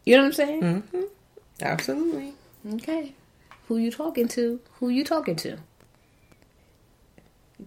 You 0.05 0.15
know 0.17 0.21
what 0.23 0.27
I'm 0.27 0.33
saying? 0.33 0.61
Mm-hmm. 0.61 1.01
Absolutely. 1.61 2.33
Okay. 2.75 3.13
Who 3.68 3.77
you 3.77 3.92
talking 3.92 4.27
to? 4.30 4.59
Who 4.80 4.89
you 4.89 5.04
talking 5.04 5.35
to? 5.37 5.57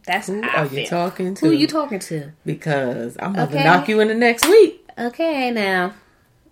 That's 0.05 0.27
Who 0.29 0.43
how 0.43 0.49
I 0.49 0.61
are 0.61 0.65
you 0.65 0.71
feel. 0.71 0.87
talking 0.87 1.35
to? 1.35 1.47
Who 1.47 1.53
you 1.53 1.67
talking 1.67 1.99
to? 2.01 2.31
Because 2.45 3.17
I'm 3.19 3.33
gonna 3.33 3.45
Okay. 3.51 3.65
knock 3.65 3.89
you 3.89 4.01
in 4.01 4.09
the 4.09 4.15
next 4.15 4.47
week. 4.47 4.85
Okay, 4.99 5.51
now 5.51 5.95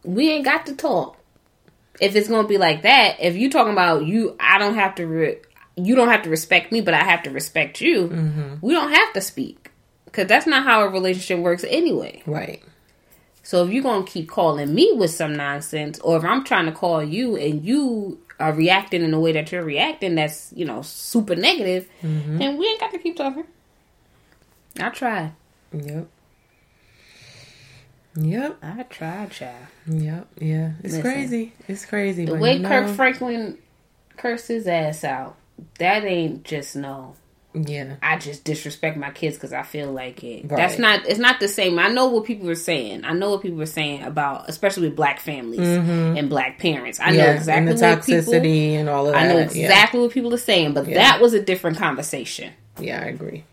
we 0.05 0.31
ain't 0.31 0.45
got 0.45 0.67
to 0.67 0.75
talk. 0.75 1.19
If 2.01 2.17
it's 2.17 2.29
gonna 2.29 2.49
be 2.49 2.59
like 2.59 2.83
that, 2.83 3.17
if 3.21 3.37
you 3.37 3.51
talking 3.51 3.73
about 3.73 4.05
you, 4.07 4.37
I 4.41 4.59
don't 4.59 4.75
have 4.75 4.95
to. 4.97 5.07
Re- 5.07 5.39
you 5.77 5.95
don't 5.95 6.09
have 6.09 6.23
to 6.23 6.31
respect 6.31 6.73
me, 6.73 6.81
but 6.81 6.95
I 6.95 7.05
have 7.05 7.23
to 7.25 7.31
respect 7.31 7.81
you. 7.83 8.09
Mm-hmm. 8.09 8.55
We 8.63 8.73
don't 8.73 8.93
have 8.93 9.13
to 9.13 9.21
speak 9.21 9.66
because 10.17 10.29
that's 10.29 10.47
not 10.47 10.65
how 10.65 10.81
a 10.83 10.89
relationship 10.89 11.39
works 11.41 11.63
anyway. 11.69 12.23
Right. 12.27 12.63
So 13.43 13.65
if 13.65 13.71
you're 13.73 13.83
gonna 13.83 14.07
keep 14.07 14.29
calling 14.31 14.75
me 14.75 14.93
with 14.95 15.11
some 15.11 15.37
nonsense, 15.37 15.99
or 16.01 16.17
if 16.17 16.25
I'm 16.25 16.43
trying 16.43 16.65
to 16.67 16.73
call 16.73 17.03
you 17.05 17.37
and 17.37 17.63
you 17.65 18.19
are 18.41 18.53
reacting 18.53 19.03
in 19.03 19.11
the 19.11 19.21
way 19.21 19.33
that 19.33 19.53
you're 19.53 19.63
reacting, 19.63 20.15
that's 20.15 20.53
you 20.57 20.65
know 20.65 20.81
super 20.83 21.37
negative, 21.37 21.89
Mm-hmm. 22.03 22.39
then 22.39 22.57
we 22.57 22.67
ain't 22.67 22.81
got 22.81 22.93
to 22.93 22.99
keep 22.99 23.17
talking. 23.17 23.45
I 24.81 24.89
tried. 24.89 25.33
Yep. 25.73 26.09
Yep. 28.17 28.57
I 28.63 28.83
tried, 28.85 29.31
child. 29.31 29.67
Yep. 29.87 30.27
Yeah. 30.41 30.71
It's 30.83 30.95
Listen. 30.95 31.03
crazy. 31.03 31.53
It's 31.69 31.85
crazy. 31.85 32.25
The 32.25 32.35
way 32.37 32.55
you 32.55 32.61
know, 32.61 32.69
Kirk 32.69 32.97
Franklin 32.97 33.59
cursed 34.17 34.49
his 34.49 34.67
ass 34.67 35.05
out, 35.05 35.37
that 35.79 36.05
ain't 36.05 36.43
just 36.45 36.75
no. 36.77 37.15
Yeah. 37.57 37.97
I 38.03 38.19
just 38.19 38.45
disrespect 38.45 38.97
my 38.99 39.11
kids 39.11 39.37
because 39.37 39.53
I 39.53 39.63
feel 39.63 39.91
like 39.91 40.23
it. 40.23 40.43
Right. 40.51 40.57
That's 40.59 40.79
not. 40.79 41.07
It's 41.07 41.19
not 41.19 41.41
the 41.41 41.49
same. 41.49 41.79
I 41.79 41.89
know 41.89 42.07
what 42.09 42.25
people 42.25 42.51
are 42.51 42.55
saying. 42.55 43.05
I 43.05 43.13
know 43.15 43.31
what 43.31 43.41
people 43.43 43.63
are 43.63 43.67
saying 43.67 44.03
about, 44.03 44.49
especially 44.49 44.91
black 44.91 45.21
families 45.21 45.61
and 45.61 46.29
black 46.29 46.59
parents. 46.59 47.01
I 47.01 47.11
know 47.13 47.25
Mm-hmm. 47.25 47.37
exactly 47.39 47.57
and 47.57 47.69
the 47.69 48.31
what 48.31 48.43
people. 48.43 48.45
and 48.79 48.89
all 48.89 49.07
of 49.07 49.13
that. 49.15 49.23
I 49.23 49.27
know 49.29 49.39
Yeah. 49.39 49.45
exactly 49.45 50.01
what 50.01 50.11
people 50.13 50.35
are 50.35 50.39
saying, 50.39 50.75
but 50.75 50.87
Yeah. 50.87 50.95
that 50.97 51.21
was 51.23 51.33
a 51.35 51.41
different 51.43 51.79
conversation. 51.79 52.53
Yeah, 52.79 53.01
I 53.01 53.07
agree. 53.07 53.45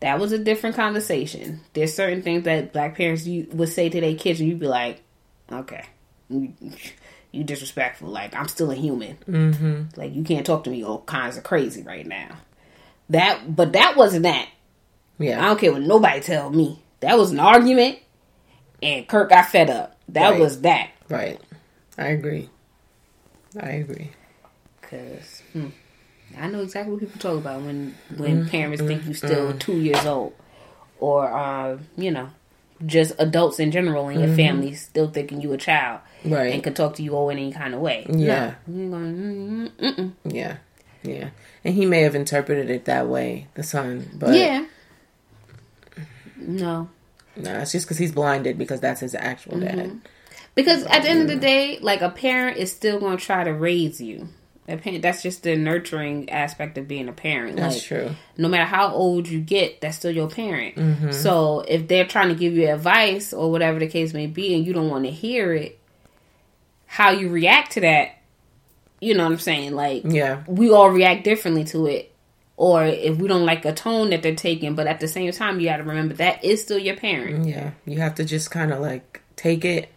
That 0.00 0.18
was 0.18 0.32
a 0.32 0.38
different 0.38 0.74
conversation. 0.74 1.60
There's 1.74 1.94
certain 1.94 2.22
things 2.22 2.44
that 2.44 2.72
black 2.72 2.96
parents 2.96 3.26
you 3.26 3.46
would 3.52 3.68
say 3.68 3.88
to 3.88 4.00
their 4.00 4.14
kids, 4.16 4.40
and 4.40 4.48
you'd 4.48 4.58
be 4.58 4.66
like, 4.66 5.00
"Okay, 5.50 5.84
you, 6.30 6.54
you 7.30 7.44
disrespectful. 7.44 8.08
Like 8.08 8.34
I'm 8.34 8.48
still 8.48 8.70
a 8.70 8.74
human. 8.74 9.16
Mm-hmm. 9.28 10.00
Like 10.00 10.14
you 10.14 10.24
can't 10.24 10.44
talk 10.46 10.64
to 10.64 10.70
me 10.70 10.82
all 10.84 11.02
kinds 11.02 11.36
of 11.36 11.44
crazy 11.44 11.82
right 11.82 12.06
now." 12.06 12.28
That, 13.12 13.54
but 13.56 13.72
that 13.72 13.96
wasn't 13.96 14.24
that. 14.24 14.48
Yeah, 15.18 15.40
I 15.42 15.48
don't 15.48 15.60
care 15.60 15.72
what 15.72 15.82
nobody 15.82 16.20
tell 16.20 16.50
me. 16.50 16.82
That 17.00 17.16
was 17.18 17.30
an 17.32 17.40
argument, 17.40 17.98
and 18.82 19.06
Kirk 19.06 19.30
got 19.30 19.48
fed 19.48 19.70
up. 19.70 19.96
That 20.08 20.30
Right. 20.30 20.40
was 20.40 20.60
that. 20.62 20.90
Right. 21.08 21.40
I 21.98 22.06
agree. 22.08 22.48
I 23.60 23.70
agree. 23.70 24.10
Cause 24.80 25.42
hmm, 25.52 25.68
I 26.38 26.48
know 26.48 26.60
exactly 26.60 26.92
what 26.92 27.00
people 27.00 27.18
talk 27.20 27.38
about 27.38 27.62
when 27.62 27.94
when 28.16 28.48
parents 28.48 28.82
think 28.82 29.04
you're 29.04 29.14
still 29.14 29.52
two 29.58 29.76
years 29.78 30.04
old, 30.06 30.32
or 30.98 31.30
uh, 31.30 31.78
you 31.96 32.10
know, 32.10 32.28
just 32.86 33.12
adults 33.18 33.60
in 33.60 33.70
general 33.70 34.08
in 34.08 34.20
your 34.20 34.34
family 34.34 34.74
still 34.74 35.08
thinking 35.10 35.40
you 35.40 35.52
a 35.52 35.58
child 35.58 36.00
Right. 36.24 36.52
and 36.54 36.62
can 36.62 36.74
talk 36.74 36.94
to 36.96 37.02
you 37.02 37.14
all 37.14 37.28
in 37.30 37.38
any 37.38 37.52
kind 37.52 37.74
of 37.74 37.80
way. 37.80 38.06
Yeah. 38.08 38.54
no, 38.66 38.80
you're 38.80 38.90
going, 38.90 39.16
mm, 39.16 39.70
mm, 39.70 39.94
mm. 39.96 40.12
Yeah. 40.34 40.56
Yeah. 41.02 41.30
And 41.64 41.74
he 41.74 41.86
may 41.86 42.02
have 42.02 42.14
interpreted 42.14 42.70
it 42.70 42.84
that 42.86 43.08
way, 43.08 43.48
the 43.54 43.62
son. 43.62 44.08
But 44.14 44.34
yeah. 44.34 44.66
No, 46.36 46.88
no, 47.36 47.58
it's 47.58 47.72
just 47.72 47.86
because 47.86 47.98
he's 47.98 48.12
blinded 48.12 48.58
because 48.58 48.80
that's 48.80 49.00
his 49.00 49.14
actual 49.14 49.58
Mm-hmm. 49.58 49.76
dad. 49.78 50.00
Because 50.54 50.84
at 50.84 51.02
the 51.02 51.08
end 51.08 51.22
of 51.22 51.28
the 51.28 51.36
day, 51.36 51.78
like 51.80 52.02
a 52.02 52.10
parent 52.10 52.58
is 52.58 52.70
still 52.70 53.00
going 53.00 53.16
to 53.16 53.24
try 53.24 53.42
to 53.44 53.52
raise 53.54 54.00
you. 54.00 54.28
A 54.68 54.76
parent, 54.76 55.02
that's 55.02 55.22
just 55.22 55.42
the 55.42 55.56
nurturing 55.56 56.28
aspect 56.30 56.78
of 56.78 56.86
being 56.86 57.08
a 57.08 57.12
parent. 57.12 57.56
That's 57.56 57.76
like, 57.76 57.84
true. 57.84 58.10
No 58.36 58.48
matter 58.48 58.64
how 58.64 58.92
old 58.92 59.28
you 59.28 59.40
get, 59.40 59.80
that's 59.80 59.96
still 59.96 60.10
your 60.10 60.28
parent. 60.28 61.14
So 61.14 61.60
if 61.60 61.88
they're 61.88 62.06
trying 62.06 62.28
to 62.28 62.34
give 62.34 62.54
you 62.54 62.68
advice 62.68 63.32
or 63.32 63.50
whatever 63.50 63.78
the 63.78 63.88
case 63.88 64.12
may 64.12 64.26
be, 64.26 64.54
and 64.54 64.66
you 64.66 64.72
don't 64.72 64.88
want 64.90 65.04
to 65.04 65.10
hear 65.10 65.52
it, 65.52 65.78
how 66.86 67.10
you 67.10 67.28
react 67.28 67.72
to 67.72 67.80
that, 67.80 68.18
you 69.02 69.14
know 69.14 69.24
what 69.24 69.32
I'm 69.32 69.38
saying? 69.38 69.72
Like 69.72 70.02
Yeah. 70.06 70.44
we 70.46 70.70
all 70.70 70.88
react 70.90 71.24
differently 71.24 71.64
to 71.64 71.86
it. 71.86 72.08
Or 72.56 72.84
if 72.84 73.16
we 73.16 73.26
don't 73.26 73.44
like 73.44 73.64
a 73.64 73.72
tone 73.72 74.10
that 74.10 74.22
they're 74.22 74.36
taking, 74.36 74.74
but 74.76 74.86
at 74.86 75.00
the 75.00 75.08
same 75.08 75.32
time, 75.32 75.58
you 75.58 75.66
got 75.68 75.78
to 75.78 75.82
remember 75.82 76.14
that 76.14 76.44
is 76.44 76.62
still 76.62 76.78
your 76.78 76.94
parent. 76.96 77.46
Yeah. 77.48 77.72
You 77.86 77.98
have 77.98 78.14
to 78.16 78.24
just 78.24 78.50
kind 78.52 78.72
of 78.72 78.80
like 78.80 79.20
take 79.36 79.64
it 79.64 79.88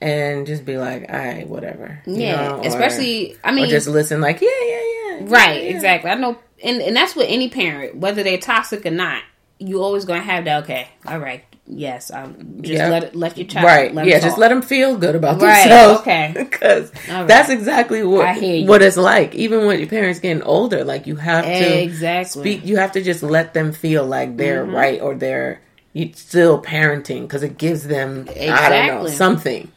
and 0.00 0.46
just 0.46 0.64
be 0.64 0.78
like, 0.78 1.06
all 1.12 1.18
right, 1.18 1.46
whatever. 1.46 2.00
you 2.06 2.14
Yeah, 2.22 2.36
know, 2.48 2.56
or- 2.60 2.66
especially 2.66 3.36
I 3.44 3.52
mean, 3.52 3.64
or 3.66 3.68
just 3.68 3.86
listen 3.88 4.20
like, 4.20 4.40
yeah, 4.40 4.48
yeah, 4.64 4.80
yeah. 4.80 5.18
Right, 5.24 5.64
yeah. 5.64 5.70
exactly. 5.70 6.10
I 6.10 6.14
know, 6.14 6.38
and 6.64 6.80
and 6.80 6.96
that's 6.96 7.14
what 7.14 7.26
any 7.28 7.50
parent, 7.50 7.96
whether 7.96 8.22
they're 8.22 8.38
toxic 8.38 8.86
or 8.86 8.90
not, 8.90 9.22
you 9.58 9.82
always 9.82 10.06
gonna 10.06 10.20
have 10.22 10.46
that. 10.46 10.62
Okay, 10.64 10.88
all 11.06 11.18
right, 11.18 11.44
yes, 11.70 12.10
um, 12.10 12.58
just 12.62 12.74
Yeah. 12.82 12.88
let 12.90 13.04
it, 13.04 13.14
let 13.16 13.36
your 13.38 13.46
child, 13.46 13.64
Right. 13.64 13.94
yeah, 13.94 14.18
them 14.18 14.28
just 14.28 14.38
let 14.38 14.48
them 14.48 14.60
feel 14.62 14.96
good 14.96 15.14
about 15.14 15.40
Right, 15.40 15.62
themselves. 15.64 16.00
okay. 16.00 16.34
Because 16.50 16.92
right. 17.08 17.26
that's 17.26 17.48
exactly 17.48 18.02
what 18.02 18.36
what 18.66 18.82
it's 18.82 18.96
like. 18.96 19.34
Even 19.34 19.66
when 19.66 19.78
your 19.78 19.88
parents 19.88 20.20
getting 20.20 20.42
older, 20.42 20.84
like 20.84 21.06
you 21.06 21.16
have 21.16 21.44
to 21.44 21.78
exactly. 21.80 22.42
speak. 22.42 22.64
You 22.66 22.76
have 22.78 22.92
to 22.92 23.02
just 23.02 23.22
let 23.22 23.54
them 23.54 23.72
feel 23.72 24.04
like 24.04 24.36
they're 24.36 24.64
Mm-hmm. 24.64 24.74
right 24.74 25.00
or 25.00 25.14
they're 25.14 25.60
you 25.92 26.12
still 26.14 26.62
parenting 26.62 27.22
because 27.22 27.42
it 27.42 27.58
gives 27.58 27.84
them 27.88 28.26
I 28.28 28.68
don't 28.68 28.86
know 28.86 29.06
Exactly. 29.06 29.10
something. 29.12 29.72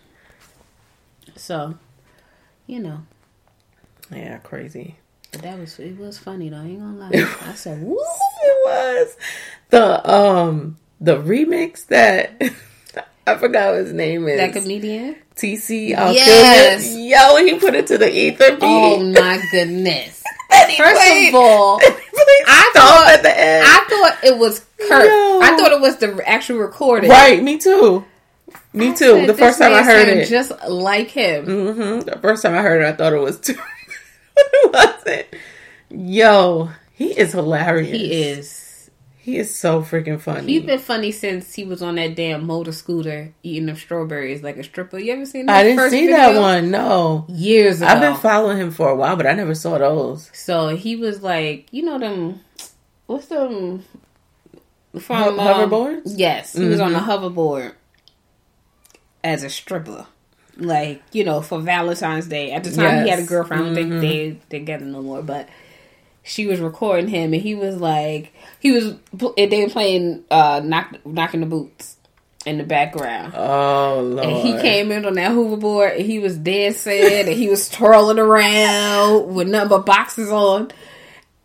So, 1.35 1.75
you 2.67 2.79
know, 2.79 2.99
Yeah, 4.11 4.37
crazy. 4.39 4.97
but 5.31 5.41
that 5.41 5.57
was 5.57 5.79
it 5.79 5.97
was 5.97 6.17
funny 6.17 6.49
though. 6.49 6.57
I 6.57 6.65
ain't 6.65 6.79
gonna 6.79 6.97
lie. 6.97 7.25
I 7.49 7.53
said, 7.55 7.81
"Woo!" 7.81 7.97
It 7.97 8.57
was 8.65 9.17
the 9.69 10.09
um 10.11 10.77
the 11.03 11.17
remix 11.17 11.85
that 11.87 12.41
I 13.27 13.35
forgot 13.35 13.73
what 13.73 13.83
his 13.85 13.93
name 13.93 14.27
is. 14.27 14.37
That 14.37 14.53
comedian. 14.59 15.17
TC 15.35 15.89
Yes. 15.89 16.95
Yo, 16.95 17.35
he 17.43 17.57
put 17.59 17.73
it 17.75 17.87
to 17.87 17.97
the 17.97 18.07
ether 18.09 18.51
beat. 18.51 18.59
Oh 18.61 18.99
my 19.03 19.43
goodness! 19.51 20.23
First 20.77 21.01
played- 21.01 21.29
of 21.29 21.35
all, 21.41 21.79
I 21.81 22.71
thought- 22.73 23.13
at 23.13 23.23
the 23.23 23.39
end. 23.39 23.65
I 23.67 23.85
thought 23.89 24.23
it 24.23 24.37
was 24.37 24.59
Kirk. 24.79 25.09
I 25.09 25.55
thought 25.57 25.71
it 25.71 25.81
was 25.81 25.97
the 25.97 26.21
actual 26.27 26.57
recording. 26.59 27.09
right, 27.09 27.41
me 27.41 27.57
too. 27.57 28.05
Me 28.73 28.89
I 28.91 28.93
too. 28.93 29.25
The 29.25 29.33
first 29.33 29.57
time 29.59 29.73
I 29.73 29.81
heard 29.83 30.07
it, 30.07 30.27
just 30.27 30.51
like 30.67 31.09
him. 31.09 31.45
hmm 31.45 31.99
the 32.01 32.19
first 32.21 32.43
time 32.43 32.53
I 32.53 32.61
heard 32.61 32.81
it, 32.81 32.85
I 32.85 32.91
thought 32.93 33.13
it 33.13 33.19
was 33.19 33.39
too. 33.39 33.55
it 34.37 34.71
wasn't. 34.73 35.25
Yo, 35.89 36.69
he 36.93 37.07
is 37.17 37.31
hilarious. 37.33 37.91
He 37.91 38.13
is. 38.23 38.59
He 39.23 39.37
is 39.37 39.55
so 39.57 39.81
freaking 39.81 40.19
funny. 40.19 40.51
He's 40.51 40.63
been 40.63 40.79
funny 40.79 41.13
since 41.13 41.53
he 41.53 41.63
was 41.63 41.81
on 41.81 41.95
that 41.95 42.13
damn 42.13 42.45
motor 42.45 42.73
scooter 42.73 43.33
eating 43.41 43.67
them 43.67 43.77
strawberries 43.77 44.43
like 44.43 44.57
a 44.57 44.63
stripper. 44.65 44.99
You 44.99 45.13
ever 45.13 45.25
seen 45.25 45.45
that? 45.45 45.55
I 45.55 45.63
didn't 45.63 45.89
see 45.91 46.01
video? 46.07 46.17
that 46.17 46.39
one. 46.41 46.71
No, 46.71 47.25
years 47.29 47.77
ago. 47.81 47.89
I've 47.89 48.01
been 48.01 48.15
following 48.17 48.57
him 48.57 48.71
for 48.71 48.89
a 48.89 48.95
while, 48.95 49.15
but 49.15 49.25
I 49.25 49.31
never 49.31 49.55
saw 49.55 49.77
those. 49.77 50.29
so 50.33 50.75
he 50.75 50.97
was 50.97 51.23
like, 51.23 51.67
you 51.71 51.83
know 51.83 51.97
them. 51.99 52.41
What's 53.05 53.27
them? 53.27 53.85
Ho- 54.93 54.99
From 54.99 55.39
um, 55.39 55.47
hoverboards? 55.71 56.01
Yes, 56.17 56.51
he 56.53 56.65
was 56.65 56.81
on 56.81 56.91
the 56.91 56.99
Mhm. 56.99 57.05
hoverboard 57.07 57.73
as 59.23 59.43
a 59.43 59.49
stripper. 59.49 60.05
Like 60.57 61.01
you 61.13 61.23
know, 61.23 61.39
for 61.41 61.59
Valentine's 61.61 62.27
Day. 62.27 62.51
At 62.51 62.63
the 62.65 62.71
time, 62.71 63.03
he 63.05 63.09
had 63.09 63.19
a 63.19 63.21
Yes. 63.21 63.29
girlfriend. 63.29 63.63
I 63.63 63.65
don't 63.67 63.73
think 63.75 63.89
they 64.01 64.37
they 64.49 64.59
together 64.59 64.85
no 64.85 65.01
more, 65.01 65.21
but 65.23 65.47
she 66.23 66.47
was 66.47 66.59
recording 66.59 67.07
him, 67.09 67.33
and 67.33 67.41
he 67.41 67.53
was 67.55 67.77
like, 67.79 68.33
he 68.59 68.71
was 68.71 68.95
and 69.37 69.51
they 69.51 69.63
were 69.63 69.69
playing 69.69 70.23
uh, 70.31 70.61
knock, 70.63 70.95
knocking 71.05 71.41
the 71.41 71.45
boots 71.45 71.97
in 72.45 72.57
the 72.57 72.63
background. 72.63 73.33
Oh 73.35 74.01
lord! 74.01 74.25
And 74.25 74.37
he 74.37 74.53
came 74.61 74.91
in 74.91 75.05
on 75.05 75.13
that 75.13 75.31
hoverboard 75.31 75.95
and 75.97 76.05
he 76.05 76.19
was 76.19 76.37
dancing 76.37 77.01
and 77.01 77.27
he 77.29 77.49
was 77.49 77.69
twirling 77.69 78.19
around 78.19 79.33
with 79.33 79.47
nothing 79.47 79.69
but 79.69 79.85
boxes 79.85 80.29
on. 80.31 80.71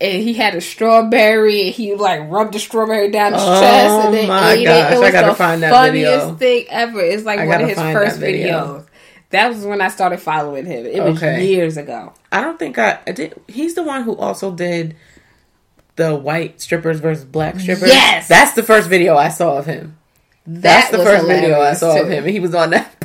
And 0.00 0.23
he 0.23 0.32
had 0.32 0.54
a 0.54 0.61
strawberry 0.61 1.62
and 1.66 1.75
he 1.75 1.94
like 1.97 2.30
rubbed 2.30 2.54
the 2.54 2.61
strawberry 2.61 3.11
down 3.11 3.32
his 3.32 3.42
Oh 3.44 3.61
chest 3.61 4.06
and 4.06 4.14
then 4.14 4.28
my 4.28 4.52
ate 4.52 4.64
gosh, 4.64 4.92
it. 4.92 4.94
It 4.94 4.97
I 4.97 4.99
was 5.00 5.11
gotta 5.12 5.26
the 5.28 5.35
find 5.35 5.62
that 5.64 5.73
funniest 5.73 6.12
video. 6.25 6.35
thing 6.37 6.64
ever. 6.70 7.00
It's 7.00 7.25
like 7.25 7.40
I 7.40 7.47
one 7.47 7.61
of 7.62 7.68
his 7.68 7.78
first 7.78 8.16
videos. 8.16 8.20
video. 8.20 8.87
That 9.30 9.49
was 9.49 9.64
when 9.64 9.80
I 9.80 9.88
started 9.88 10.20
following 10.20 10.64
him. 10.64 10.87
It 10.87 11.02
was 11.02 11.16
Okay. 11.23 11.47
years 11.47 11.76
ago. 11.76 12.14
I 12.32 12.40
don't 12.40 12.58
think 12.58 12.78
I, 12.78 12.99
I 13.06 13.12
did. 13.12 13.38
He's 13.47 13.75
the 13.75 13.82
one 13.82 14.02
who 14.02 14.16
also 14.16 14.50
did 14.52 14.97
the 15.97 16.14
white 16.14 16.61
strippers 16.61 17.00
versus 17.00 17.25
black 17.25 17.58
strippers. 17.61 17.88
Yes! 17.88 18.28
that's 18.28 18.52
the 18.52 18.62
first 18.62 18.88
video 18.88 19.16
I 19.16 19.28
saw 19.28 19.58
of 19.58 19.66
him. 19.66 19.97
That's 20.47 20.90
That 20.90 20.97
the 20.97 21.04
first 21.04 21.26
video 21.26 21.61
I 21.61 21.75
saw 21.75 22.00
of 22.00 22.08
him, 22.08 22.25
and 22.25 22.32
he 22.32 22.40
was 22.40 22.54
on 22.54 22.70
that. 22.70 22.94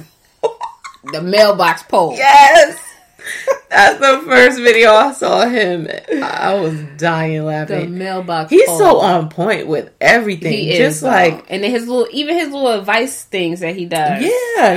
The 1.12 1.22
mailbox 1.22 1.84
poll. 1.84 2.14
yes, 2.16 2.80
that's 3.70 4.00
the 4.00 4.22
first 4.26 4.60
video 4.60 4.92
I 4.94 5.14
saw 5.14 5.46
him. 5.48 5.88
I 6.24 6.54
was 6.56 6.80
dying 6.98 7.44
laughing. 7.46 7.80
The 7.80 7.88
mailbox 7.88 8.50
He's 8.52 8.68
poll. 8.68 8.78
so 8.78 9.00
on 9.00 9.30
point 9.30 9.68
with 9.68 9.92
everything. 10.02 10.54
He 10.54 10.78
just 10.78 10.98
is 10.98 11.02
though. 11.02 11.08
like 11.10 11.46
and 11.50 11.64
then 11.64 11.72
his 11.72 11.88
little 11.88 12.08
even 12.12 12.36
his 12.38 12.50
little 12.52 12.68
advice 12.80 13.24
things 13.24 13.62
that 13.62 13.76
he 13.76 13.86
does. 13.86 14.22
yeah, 14.22 14.30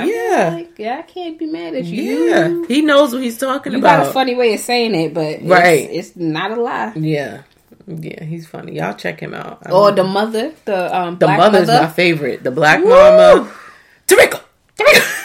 I'm 0.02 0.08
yeah, 0.08 0.50
Like, 0.54 0.78
yeah, 0.78 0.98
I 0.98 1.02
can't 1.02 1.38
be 1.38 1.46
mad 1.46 1.74
at 1.74 1.84
you. 1.84 2.28
yeah. 2.28 2.62
He 2.68 2.82
knows 2.82 3.12
what 3.12 3.22
he's 3.22 3.38
talking 3.38 3.74
about. 3.74 3.76
You 3.76 3.78
about. 3.96 4.02
got 4.04 4.10
a 4.10 4.12
funny 4.12 4.34
way 4.34 4.54
of 4.54 4.60
saying 4.60 4.94
it, 4.94 5.12
but 5.14 5.40
Right. 5.42 5.88
it's 5.90 6.16
not 6.16 6.50
a 6.52 6.60
lie. 6.60 6.92
Yeah, 6.96 7.42
yeah. 7.86 8.24
He's 8.24 8.46
funny. 8.46 8.76
Y'all 8.76 8.94
check 8.94 9.20
him 9.20 9.34
out. 9.34 9.58
I 9.66 9.70
Or 9.72 9.92
the 9.92 10.04
mother, 10.04 10.52
the 10.64 10.96
um, 10.96 11.18
the 11.18 11.26
mother's 11.28 11.68
mother. 11.68 11.82
my 11.82 11.88
favorite. 11.90 12.42
The 12.42 12.50
black 12.50 12.82
Woo! 12.82 12.88
mama. 12.90 13.52
Tarika, 14.06 14.40
Tarika. 14.78 15.15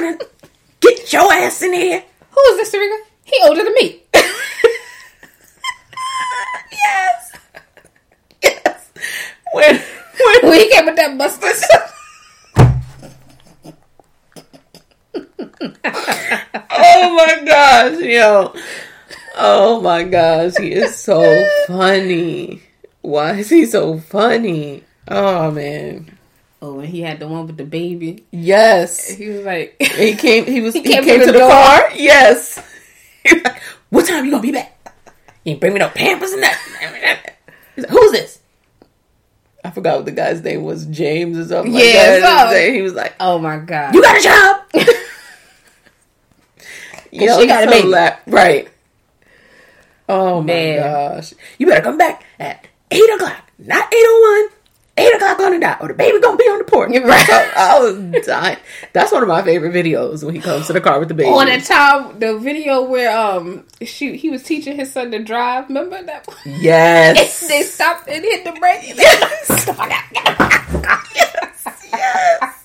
Where 0.00 0.10
you 0.10 0.16
think 0.18 0.30
you're 0.30 0.50
going? 0.50 0.98
Get 0.98 1.12
your 1.12 1.32
ass 1.32 1.62
in 1.62 1.72
here. 1.72 2.04
Who 2.30 2.40
is 2.52 2.56
this, 2.58 2.70
Serena? 2.70 2.96
He 3.24 3.40
older 3.44 3.64
than 3.64 3.74
me. 3.74 4.02
yes. 6.72 7.32
Yes. 8.42 8.90
When, 9.52 9.76
when, 9.76 10.50
when 10.50 10.60
he 10.60 10.70
came 10.70 10.86
with 10.86 10.96
that 10.96 11.16
mustache. 11.16 11.62
oh 16.70 17.14
my 17.16 17.42
gosh, 17.44 18.00
yo. 18.00 18.54
Oh 19.36 19.80
my 19.80 20.04
gosh, 20.04 20.56
he 20.58 20.72
is 20.72 20.96
so 20.96 21.46
funny. 21.66 22.62
Why 23.02 23.34
is 23.36 23.50
he 23.50 23.66
so 23.66 23.98
funny? 23.98 24.84
Oh 25.06 25.50
man. 25.50 26.17
Oh, 26.62 26.74
when 26.74 26.86
he 26.86 27.00
had 27.02 27.20
the 27.20 27.28
one 27.28 27.46
with 27.46 27.56
the 27.56 27.64
baby, 27.64 28.24
Yes. 28.30 29.08
he 29.08 29.28
was 29.28 29.44
like, 29.44 29.76
He 29.80 30.14
came 30.14 30.44
he 30.46 30.60
was 30.60 30.74
he, 30.74 30.82
He 30.82 30.88
came, 30.92 31.04
came 31.04 31.20
to 31.20 31.26
the, 31.26 31.32
the 31.32 31.38
door. 31.38 31.50
car. 31.50 31.90
Yes. 31.94 32.62
Like, 33.44 33.60
what 33.90 34.06
time 34.06 34.24
you 34.24 34.30
gonna 34.30 34.42
be 34.42 34.52
back? 34.52 34.74
You 35.44 35.56
bring 35.56 35.72
me 35.74 35.80
no 35.80 35.88
pampers 35.88 36.32
and 36.32 36.42
that. 36.42 37.34
He's 37.76 37.84
like, 37.84 37.90
Who's 37.90 38.12
this? 38.12 38.38
I 39.64 39.70
forgot 39.70 39.96
what 39.96 40.04
the 40.06 40.12
guy's 40.12 40.42
name 40.42 40.62
was, 40.62 40.86
James 40.86 41.36
or 41.36 41.44
something. 41.46 41.72
like 41.74 41.82
Yeah, 41.84 42.20
that. 42.20 42.50
so- 42.52 42.72
He 42.72 42.80
was 42.80 42.94
like, 42.94 43.14
"Oh 43.20 43.38
my 43.38 43.58
god, 43.58 43.94
You 43.94 44.00
got 44.00 44.18
a 44.18 44.22
job? 44.22 44.64
you 47.10 47.26
know, 47.26 47.40
she 47.40 47.46
got 47.46 47.64
a 47.64 47.70
baby. 47.70 47.88
la- 47.88 48.16
right. 48.26 48.68
Oh 50.08 50.40
my 50.40 50.46
Man. 50.46 50.78
gosh. 50.80 51.34
You 51.58 51.66
better 51.66 51.82
come 51.82 51.98
back 51.98 52.24
at 52.38 52.66
8 52.90 53.00
o'clock, 53.14 53.50
not 53.58 53.92
801. 53.92 54.48
8 54.98 55.14
o'clock 55.16 55.40
on 55.40 55.52
the 55.52 55.58
dot, 55.60 55.78
or 55.80 55.88
the 55.88 55.94
baby 55.94 56.20
gonna 56.20 56.36
be 56.36 56.44
on 56.44 56.58
the 56.58 56.64
porch. 56.64 56.90
Right. 57.04 57.26
So 57.26 57.50
I 57.56 57.78
was 57.80 58.26
dying. 58.26 58.58
That's 58.92 59.12
one 59.12 59.22
of 59.22 59.28
my 59.28 59.42
favorite 59.42 59.72
videos 59.72 60.24
when 60.24 60.34
he 60.34 60.40
comes 60.40 60.66
to 60.66 60.72
the 60.72 60.80
car 60.80 60.98
with 60.98 61.08
the 61.08 61.14
baby. 61.14 61.28
On 61.30 61.46
that 61.46 61.64
time, 61.64 62.18
the 62.18 62.38
video 62.38 62.82
where 62.82 63.16
um 63.16 63.64
shoot, 63.82 64.16
he 64.16 64.30
was 64.30 64.42
teaching 64.42 64.76
his 64.76 64.92
son 64.92 65.10
to 65.12 65.18
drive. 65.22 65.68
Remember 65.68 66.02
that? 66.02 66.26
one? 66.26 66.36
Yes. 66.44 67.46
they 67.48 67.62
stopped 67.62 68.08
and 68.08 68.22
hit 68.24 68.44
the 68.44 68.52
brake. 68.52 68.82
yes. 68.96 69.68
Yes. 71.92 72.64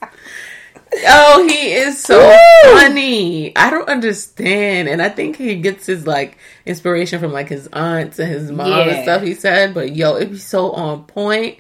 Oh, 1.08 1.48
he 1.48 1.74
is 1.74 2.02
so 2.02 2.20
funny. 2.66 3.56
I 3.58 3.70
don't 3.72 3.90
understand, 3.90 4.88
and 4.88 5.02
I 5.02 5.10
think 5.10 5.38
he 5.38 5.56
gets 5.56 5.88
his 5.88 6.06
like 6.06 6.38
inspiration 6.68 7.20
from 7.20 7.32
like 7.34 7.50
his 7.50 7.68
aunts 7.74 8.20
and 8.20 8.30
his 8.30 8.52
mom 8.52 8.68
Yeah. 8.68 8.90
and 8.90 9.04
stuff. 9.04 9.22
He 9.24 9.34
said, 9.34 9.74
but 9.74 9.96
yo, 9.96 10.16
it 10.16 10.32
be 10.32 10.38
so 10.38 10.72
on 10.72 11.06
point, 11.06 11.58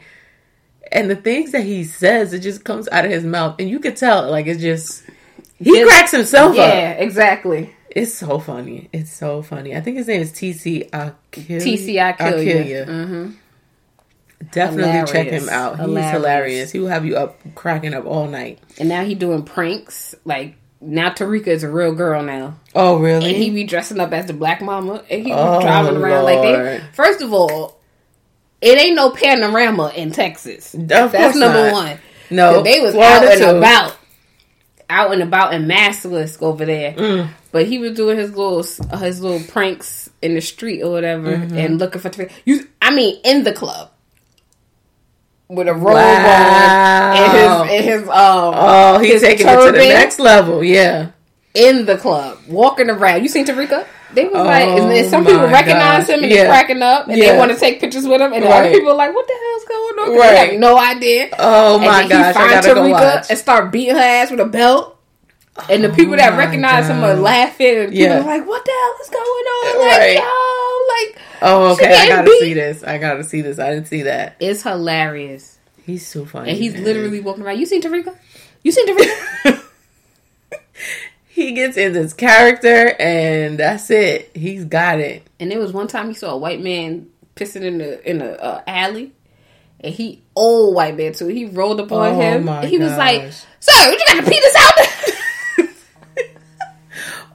and 0.93 1.09
the 1.09 1.15
things 1.15 1.51
that 1.51 1.63
he 1.63 1.83
says, 1.83 2.31
it 2.33 2.39
just 2.39 2.63
comes 2.63 2.87
out 2.89 3.03
of 3.05 3.11
his 3.11 3.25
mouth, 3.25 3.55
and 3.59 3.69
you 3.69 3.79
could 3.79 3.97
tell 3.97 4.29
like 4.31 4.47
it's 4.47 4.61
just 4.61 5.03
he 5.59 5.71
Just- 5.71 5.89
cracks 5.89 6.11
himself 6.11 6.51
up. 6.51 6.57
Yeah, 6.57 6.91
exactly. 6.91 7.73
It's 7.89 8.13
so 8.13 8.39
funny. 8.39 8.89
It's 8.91 9.11
so 9.13 9.41
funny. 9.43 9.75
I 9.75 9.81
think 9.81 9.97
his 9.97 10.07
name 10.07 10.21
is 10.21 10.31
TC. 10.31 10.89
TC 10.89 12.01
I 12.01 12.13
kill 12.13 12.41
you. 12.41 12.53
Akilia. 12.55 12.85
hmm 12.85 13.31
Definitely 14.51 15.11
check 15.11 15.27
him 15.27 15.47
out. 15.49 15.73
He's 15.77 15.81
Hilarious. 15.85 16.11
hilarious. 16.11 16.71
He 16.71 16.79
will 16.79 16.87
have 16.89 17.05
you 17.05 17.15
up 17.15 17.39
cracking 17.55 17.93
up 17.93 18.05
all 18.05 18.27
night. 18.27 18.59
And 18.79 18.89
now 18.89 19.03
he 19.05 19.15
doing 19.15 19.43
pranks. 19.43 20.15
Like 20.25 20.55
now 20.81 21.09
Tarika 21.11 21.47
is 21.47 21.63
a 21.63 21.69
real 21.69 21.93
girl 21.95 22.21
now. 22.23 22.55
Oh, 22.75 22.97
really? 22.99 23.27
And 23.33 23.41
he 23.41 23.49
be 23.51 23.63
dressing 23.63 23.99
up 24.01 24.11
as 24.11 24.25
the 24.25 24.33
black 24.33 24.61
mama 24.61 25.03
and 25.09 25.21
he 25.21 25.27
be 25.29 25.31
Oh, 25.33 25.61
driving 25.61 25.95
around 25.95 26.25
like 26.25 26.41
they 26.41 26.81
first 26.93 27.21
of 27.21 27.31
all, 27.31 27.79
it 28.63 28.77
ain't 28.79 28.95
no 28.95 29.09
panorama 29.11 29.91
in 29.95 30.11
Texas. 30.11 30.73
Of 30.73 30.87
That's 30.87 31.35
number 31.37 31.71
not. 31.71 31.73
one. 31.73 31.99
No, 32.29 32.63
they 32.63 32.79
was 32.81 32.93
Florida 32.93 33.27
out 33.27 33.31
and 33.33 33.41
too. 33.41 33.57
about. 33.57 33.97
Out 34.89 35.13
and 35.13 35.21
about 35.23 35.53
in 35.53 35.65
Massalisk 35.65 36.41
over 36.41 36.65
there. 36.65 36.93
Mm. 36.93 37.29
But 37.51 37.67
he 37.67 37.77
was 37.79 37.93
doing 37.95 38.17
his 38.17 38.35
little 38.35 38.63
his 38.97 39.21
little 39.21 39.39
pranks 39.51 40.09
in 40.21 40.35
the 40.35 40.41
street 40.41 40.81
or 40.81 40.91
whatever 40.91 41.35
Mm-hmm. 41.37 41.57
and 41.57 41.79
looking 41.79 42.01
for. 42.01 42.27
You 42.45 42.67
I 42.81 42.93
mean 42.93 43.19
in 43.23 43.43
the 43.43 43.53
club. 43.53 43.91
With 45.49 45.67
a 45.67 45.73
robe 45.73 45.93
Wow. 45.95 47.11
on 47.11 47.17
and 47.17 47.31
his 47.33 47.75
and 47.77 47.85
his 47.85 48.01
um 48.09 48.53
Oh, 48.55 48.99
he's 48.99 49.13
his 49.13 49.21
taking 49.21 49.47
it 49.47 49.65
to 49.65 49.71
the 49.71 49.77
next 49.77 50.19
level. 50.19 50.63
Yeah. 50.63 51.11
in 51.53 51.85
the 51.85 51.97
club, 51.97 52.39
walking 52.47 52.89
around. 52.89 53.21
You 53.23 53.29
seen 53.29 53.45
Tarika? 53.45 53.85
They 54.13 54.25
was 54.25 54.35
Oh, 54.35 54.43
like, 54.43 54.67
and 54.67 54.91
then 54.91 55.09
some 55.09 55.25
oh 55.25 55.31
people 55.31 55.47
recognize 55.47 56.05
gosh. 56.07 56.15
him 56.15 56.23
and 56.23 56.31
Yeah. 56.31 56.37
they're 56.43 56.47
cracking 56.49 56.81
up, 56.83 57.07
and 57.07 57.17
Yeah. 57.17 57.31
they 57.33 57.37
want 57.37 57.51
to 57.51 57.57
take 57.57 57.79
pictures 57.81 58.07
with 58.07 58.21
him, 58.21 58.31
and 58.33 58.43
the 58.43 58.49
other 58.49 58.71
people 58.71 58.91
are 58.91 58.95
like, 58.95 59.13
"What 59.15 59.27
the 59.27 59.33
hell's 59.33 59.63
going 59.65 59.95
on?" 60.11 60.17
Right. 60.19 60.29
They 60.31 60.37
have 60.51 60.59
no 60.59 60.77
idea. 60.77 61.29
Oh 61.39 61.79
my 61.79 62.01
then 62.07 62.09
gosh, 62.09 62.35
I 62.35 62.49
gotta 62.61 62.73
go 62.75 62.89
watch. 62.89 63.25
and 63.29 63.39
start 63.39 63.71
beating 63.71 63.95
her 63.95 64.01
ass 64.01 64.29
with 64.31 64.39
a 64.39 64.45
belt. 64.45 64.97
And 65.69 65.83
the 65.83 65.91
oh 65.91 65.95
people 65.95 66.15
that 66.17 66.33
Oh 66.33 66.37
recognize 66.37 66.87
him 66.87 67.03
are 67.03 67.13
laughing, 67.15 67.77
and 67.77 67.91
people 67.91 68.11
are 68.11 68.21
like, 68.21 68.47
"What 68.47 68.65
the 68.65 68.71
hell 68.71 68.95
is 69.03 69.09
going 69.09 69.21
on?" 69.23 69.79
Like, 69.87 69.97
Right. 69.99 70.15
yo, 70.15 70.23
like, 70.95 71.17
Oh, 71.43 71.71
okay. 71.73 71.93
I 71.93 72.07
gotta 72.07 72.23
beat. 72.25 72.39
see 72.39 72.53
this. 72.53 72.83
I 72.83 72.97
gotta 72.97 73.23
see 73.23 73.41
this. 73.41 73.59
I 73.59 73.69
didn't 73.71 73.87
see 73.87 74.01
that. 74.03 74.35
it's 74.39 74.63
hilarious. 74.63 75.57
He's 75.85 76.07
so 76.07 76.25
funny. 76.25 76.49
And 76.51 76.57
he's 76.57 76.73
man. 76.73 76.83
literally 76.85 77.19
walking 77.19 77.43
around. 77.43 77.59
You 77.59 77.65
seen 77.65 77.81
Tarika? 77.81 78.15
You 78.63 78.71
seen 78.71 78.87
Tarika? 78.87 79.59
he 81.33 81.51
gets 81.53 81.77
in 81.77 81.93
this 81.93 82.13
character, 82.13 82.95
and 82.99 83.57
that's 83.57 83.89
it. 83.89 84.31
He's 84.35 84.65
got 84.65 84.99
it. 84.99 85.27
And 85.39 85.49
there 85.51 85.59
was 85.59 85.73
one 85.73 85.87
time 85.87 86.07
he 86.07 86.13
saw 86.13 86.31
a 86.33 86.37
white 86.37 86.61
man 86.61 87.07
pissing 87.35 87.63
in 87.63 87.79
the 87.79 88.07
in 88.09 88.19
the 88.19 88.39
uh, 88.43 88.61
alley, 88.67 89.11
and 89.79 89.93
he 89.93 90.21
old 90.35 90.75
white 90.75 90.95
man 90.95 91.13
too. 91.13 91.27
He 91.27 91.45
rolled 91.45 91.79
up 91.79 91.91
on 91.91 92.13
Oh 92.13 92.19
him. 92.21 92.47
and 92.47 92.67
he 92.67 92.77
was 92.77 92.95
like, 92.97 93.21
gosh. 93.23 93.43
"Sir, 93.59 93.91
you 93.91 93.97
got 94.07 94.23
to 94.23 94.29
pee 94.29 94.39
this 94.39 94.55
out." 94.57 94.73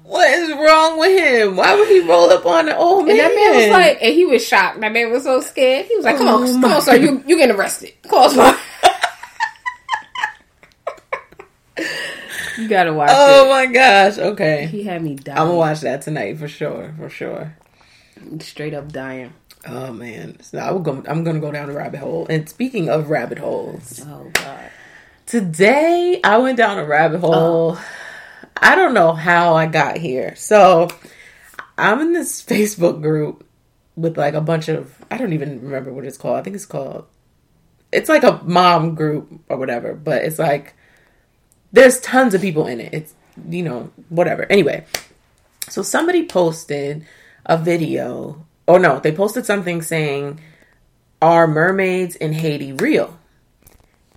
What 0.05 0.26
is 0.31 0.49
wrong 0.52 0.99
with 0.99 1.19
him? 1.23 1.57
Why 1.57 1.75
would 1.76 1.87
he 1.88 2.00
roll 2.00 2.31
up 2.31 2.47
on 2.47 2.67
an 2.67 2.76
old 2.76 3.07
man? 3.07 3.11
and 3.11 3.21
that 3.21 3.35
man 3.35 3.57
was 3.57 3.69
like, 3.69 3.99
and 4.00 4.14
he 4.14 4.25
was 4.25 4.43
shocked. 4.47 4.81
That 4.81 4.90
man 4.90 5.12
was 5.12 5.25
so 5.25 5.43
scared. 5.43 5.85
He 5.85 5.97
was 5.97 6.05
like, 6.07 6.17
"Come 6.17 6.28
Oh 6.28 6.43
on, 6.45 6.61
come 6.62 6.73
on, 6.73 6.81
sir, 6.81 6.97
you 6.97 7.23
you 7.26 7.37
getting 7.37 7.55
arrested? 7.55 7.93
Call 8.09 8.25
us 8.25 8.35
mine." 8.35 8.57
You 12.59 12.69
gotta 12.69 12.93
watch 12.93 13.11
"Oh 13.12 13.47
it. 13.47 13.49
my 13.50 13.73
gosh." 13.73 14.19
Okay, 14.19 14.67
He 14.67 14.83
had 14.83 15.03
me 15.03 15.15
dying. 15.15 15.38
I'm 15.38 15.47
gonna 15.47 15.59
watch 15.59 15.81
that 15.83 16.03
tonight 16.03 16.38
for 16.38 16.49
sure. 16.49 16.94
For 16.99 17.09
sure. 17.09 17.57
straight 18.40 18.75
up 18.75 18.90
dying. 18.92 19.33
Oh 19.66 19.92
man, 19.92 20.40
so 20.40 20.59
I 20.59 20.71
will 20.73 20.81
go, 20.81 21.03
I'm 21.09 21.25
gonna 21.25 21.40
go 21.40 21.53
down 21.53 21.68
the 21.68 21.75
rabbit 21.75 22.01
hole. 22.01 22.27
And 22.29 22.49
speaking 22.49 22.88
of 22.88 23.11
rabbit 23.11 23.38
holes, 23.38 24.05
Oh 24.07 24.31
god. 24.35 24.71
today 25.27 26.21
I 26.23 26.38
went 26.38 26.57
down 26.57 26.79
a 26.79 26.85
rabbit 26.85 27.21
oh. 27.23 27.33
hole. 27.33 27.79
I 28.57 28.75
don't 28.75 28.94
know 28.94 29.12
how 29.12 29.55
I 29.55 29.66
got 29.66 29.99
here. 29.99 30.35
So 30.37 30.88
I'm 31.77 32.01
in 32.01 32.12
this 32.12 32.42
Facebook 32.42 33.01
group 33.03 33.44
with 33.97 34.16
like 34.16 34.35
a 34.35 34.40
bunch 34.40 34.68
of 34.68 34.94
I 35.11 35.16
don't 35.16 35.33
even 35.33 35.61
remember 35.62 35.92
what 35.92 36.05
it's 36.05 36.18
called. 36.18 36.37
I 36.38 36.42
think 36.42 36.57
it's 36.57 36.66
called 36.66 37.07
it's 37.92 38.09
like 38.09 38.23
a 38.23 38.40
mom 38.44 38.94
group 38.94 39.40
or 39.49 39.57
whatever, 39.57 39.94
but 39.94 40.23
it's 40.25 40.38
like 40.38 40.75
there's 41.72 42.00
tons 42.00 42.35
of 42.35 42.40
people 42.40 42.66
in 42.66 42.81
it. 42.81 42.92
It's 42.92 43.14
you 43.48 43.62
know, 43.62 43.90
whatever. 44.09 44.44
Anyway, 44.50 44.85
so 45.68 45.83
somebody 45.83 46.26
posted 46.26 47.07
a 47.46 47.57
video 47.57 48.44
Oh, 48.68 48.76
no, 48.76 49.00
they 49.00 49.12
posted 49.12 49.46
something 49.46 49.81
saying 49.81 50.40
are 51.22 51.46
mermaids 51.46 52.14
in 52.14 52.35
Haiti 52.35 52.74
real? 52.74 53.18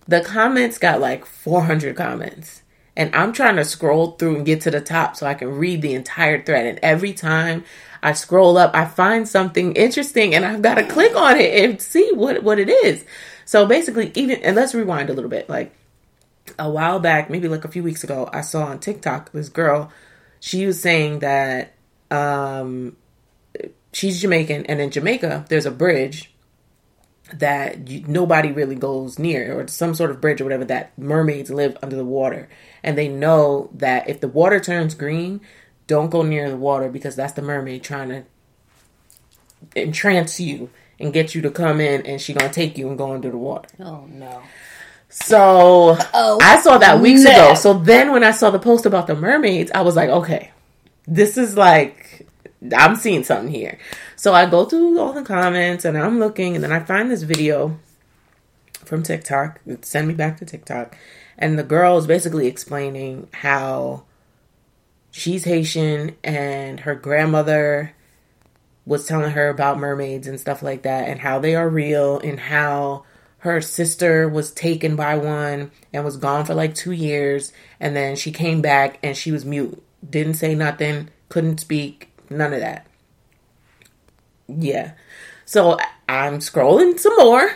The 0.08 0.20
comments 0.20 0.78
got 0.78 1.00
like 1.00 1.26
400 1.26 1.96
comments. 1.96 2.62
And 2.98 3.16
I'm 3.16 3.32
trying 3.32 3.56
to 3.56 3.64
scroll 3.64 4.12
through 4.12 4.36
and 4.36 4.46
get 4.46 4.60
to 4.62 4.72
the 4.72 4.82
top 4.82 5.16
so 5.16 5.26
I 5.26 5.36
can 5.36 5.48
read 5.48 5.82
the 5.82 5.94
entire 5.94 6.44
thread. 6.44 6.66
And 6.66 6.80
every 6.84 7.14
time 7.14 7.64
I 8.04 8.12
scroll 8.12 8.58
up, 8.58 8.76
I 8.76 8.84
find 8.84 9.26
something 9.26 9.72
interesting 9.74 10.36
and 10.36 10.44
I've 10.44 10.62
got 10.62 10.76
to 10.76 10.86
click 10.86 11.16
on 11.16 11.40
it 11.40 11.64
and 11.64 11.82
see 11.82 12.12
what, 12.14 12.44
what 12.44 12.60
it 12.60 12.68
is. 12.68 13.06
So 13.46 13.66
basically, 13.66 14.12
even, 14.16 14.44
and 14.44 14.58
let's 14.58 14.76
rewind 14.76 15.10
a 15.10 15.14
little 15.14 15.30
bit. 15.30 15.50
Like 15.50 15.74
a 16.58 16.70
while 16.70 17.00
back, 17.00 17.30
maybe 17.30 17.48
like 17.48 17.66
a 17.66 17.70
few 17.70 17.84
weeks 17.84 18.04
ago, 18.04 18.30
I 18.32 18.42
saw 18.42 18.66
on 18.66 18.80
TikTok 18.80 19.32
this 19.32 19.50
girl, 19.50 19.92
she 20.40 20.66
was 20.66 20.82
saying 20.82 21.20
that 21.20 21.74
um, 22.10 22.98
she's 23.94 24.22
Jamaican 24.22 24.66
and 24.66 24.82
in 24.82 24.92
Jamaica, 24.92 25.46
there's 25.50 25.66
a 25.66 25.72
bridge 25.72 26.34
that 27.34 27.88
you, 27.88 28.04
nobody 28.08 28.52
really 28.52 28.76
goes 28.76 29.18
near, 29.18 29.60
or 29.60 29.68
some 29.68 29.96
sort 29.96 30.12
of 30.12 30.20
bridge 30.20 30.42
or 30.42 30.44
whatever, 30.44 30.66
that 30.66 30.98
mermaids 30.98 31.50
live 31.50 31.78
under 31.82 31.96
the 31.96 32.06
water. 32.06 32.50
And 32.84 32.98
they 32.98 33.08
know 33.08 33.70
that 33.74 34.10
if 34.10 34.20
the 34.20 34.28
water 34.28 34.60
turns 34.60 34.96
green, 34.96 35.42
don't 35.88 36.10
go 36.10 36.24
near 36.24 36.50
the 36.50 36.58
water 36.58 36.90
because 36.90 37.16
that's 37.16 37.34
the 37.34 37.42
mermaid 37.42 37.84
trying 37.84 38.10
to 38.10 38.24
entrance 39.76 40.40
you 40.40 40.70
and 41.00 41.14
get 41.14 41.36
you 41.36 41.42
to 41.42 41.52
come 41.52 41.80
in 41.80 42.06
and 42.06 42.22
she 42.22 42.34
gonna 42.34 42.52
take 42.52 42.78
you 42.78 42.88
and 42.88 42.98
go 42.98 43.14
under 43.14 43.30
the 43.30 43.38
water. 43.38 43.70
Oh 43.80 44.06
no. 44.08 44.42
So 45.12 45.98
Oh, 46.14 46.40
I 46.42 46.60
saw 46.62 46.78
that 46.78 47.02
weeks 47.02 47.24
no. 47.24 47.32
ago. 47.32 47.54
So 47.56 47.74
then 47.74 48.12
when 48.12 48.24
I 48.24 48.32
saw 48.32 48.50
the 48.50 48.60
post 48.60 48.86
about 48.86 49.08
the 49.08 49.16
mermaids, 49.16 49.70
I 49.76 49.82
was 49.82 49.96
like, 49.96 50.10
okay, 50.10 50.52
this 51.06 51.38
is 51.38 51.58
like 51.58 52.28
I'm 52.76 52.96
seeing 52.96 53.24
something 53.24 53.54
here. 53.54 53.78
So 54.16 54.34
I 54.34 54.46
go 54.50 54.66
through 54.66 55.00
all 55.00 55.14
the 55.14 55.24
comments 55.24 55.84
and 55.86 55.98
I'm 55.98 56.20
looking 56.20 56.56
and 56.56 56.64
then 56.64 56.72
I 56.72 56.80
find 56.80 57.12
this 57.12 57.24
video 57.24 57.78
from 58.86 59.04
TikTok. 59.04 59.60
Send 59.82 60.08
me 60.08 60.14
back 60.14 60.38
to 60.38 60.46
TikTok. 60.46 60.96
And 61.38 61.58
the 61.58 61.64
girl 61.64 61.98
is 61.98 62.06
basically 62.08 62.48
explaining 62.48 63.28
how 63.34 64.04
she's 65.10 65.44
Haitian 65.44 66.16
and 66.24 66.82
her 66.82 66.96
grandmother 66.96 67.94
was 68.86 69.06
telling 69.06 69.32
her 69.32 69.50
about 69.50 69.80
mermaids 69.80 70.28
and 70.28 70.40
stuff 70.40 70.62
like 70.62 70.84
that 70.84 71.08
and 71.10 71.20
how 71.20 71.40
they 71.40 71.56
are 71.56 71.68
real 71.70 72.20
and 72.20 72.40
how 72.40 73.04
her 73.42 73.62
sister 73.62 74.28
was 74.28 74.52
taken 74.52 74.96
by 74.96 75.18
one 75.18 75.72
and 75.94 76.06
was 76.06 76.18
gone 76.18 76.46
for 76.46 76.54
like 76.54 76.74
two 76.74 76.92
years 76.92 77.54
and 77.80 77.96
then 77.96 78.16
she 78.16 78.32
came 78.32 78.62
back 78.62 79.00
and 79.04 79.16
she 79.16 79.32
was 79.32 79.46
mute. 79.46 79.82
Didn't 80.08 80.36
say 80.36 80.56
nothing 80.56 81.10
couldn't 81.32 81.60
speak 81.60 82.12
none 82.30 82.54
of 82.54 82.60
that. 82.60 82.86
Yeah. 84.48 84.94
So 85.46 85.78
i'm 86.08 86.40
scrolling 86.40 87.00
some 87.00 87.16
more 87.18 87.52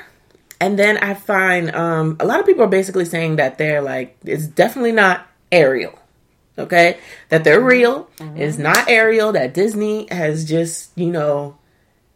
and 0.61 0.79
then 0.79 0.97
i 0.99 1.13
find 1.13 1.75
um 1.75 2.15
a 2.21 2.25
lot 2.25 2.39
of 2.39 2.45
people 2.45 2.63
are 2.63 2.67
basically 2.67 3.03
saying 3.03 3.35
that 3.35 3.57
they're 3.57 3.81
like 3.81 4.17
it's 4.23 4.47
definitely 4.47 4.93
not 4.93 5.27
ariel 5.51 5.99
okay? 6.57 6.99
That 7.27 7.43
they're 7.43 7.59
real. 7.59 8.09
It's 8.37 8.57
not 8.57 8.87
ariel 8.87 9.33
that 9.33 9.53
disney 9.53 10.07
has 10.09 10.45
just 10.45 10.97
you 10.97 11.11
know 11.11 11.57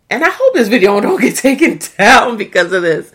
and 0.10 0.24
i 0.24 0.30
hope 0.30 0.54
this 0.54 0.70
video 0.70 1.00
don't 1.02 1.22
get 1.22 1.36
taken 1.36 1.80
down 1.98 2.38
because 2.38 2.72
of 2.72 2.82
this 2.82 3.12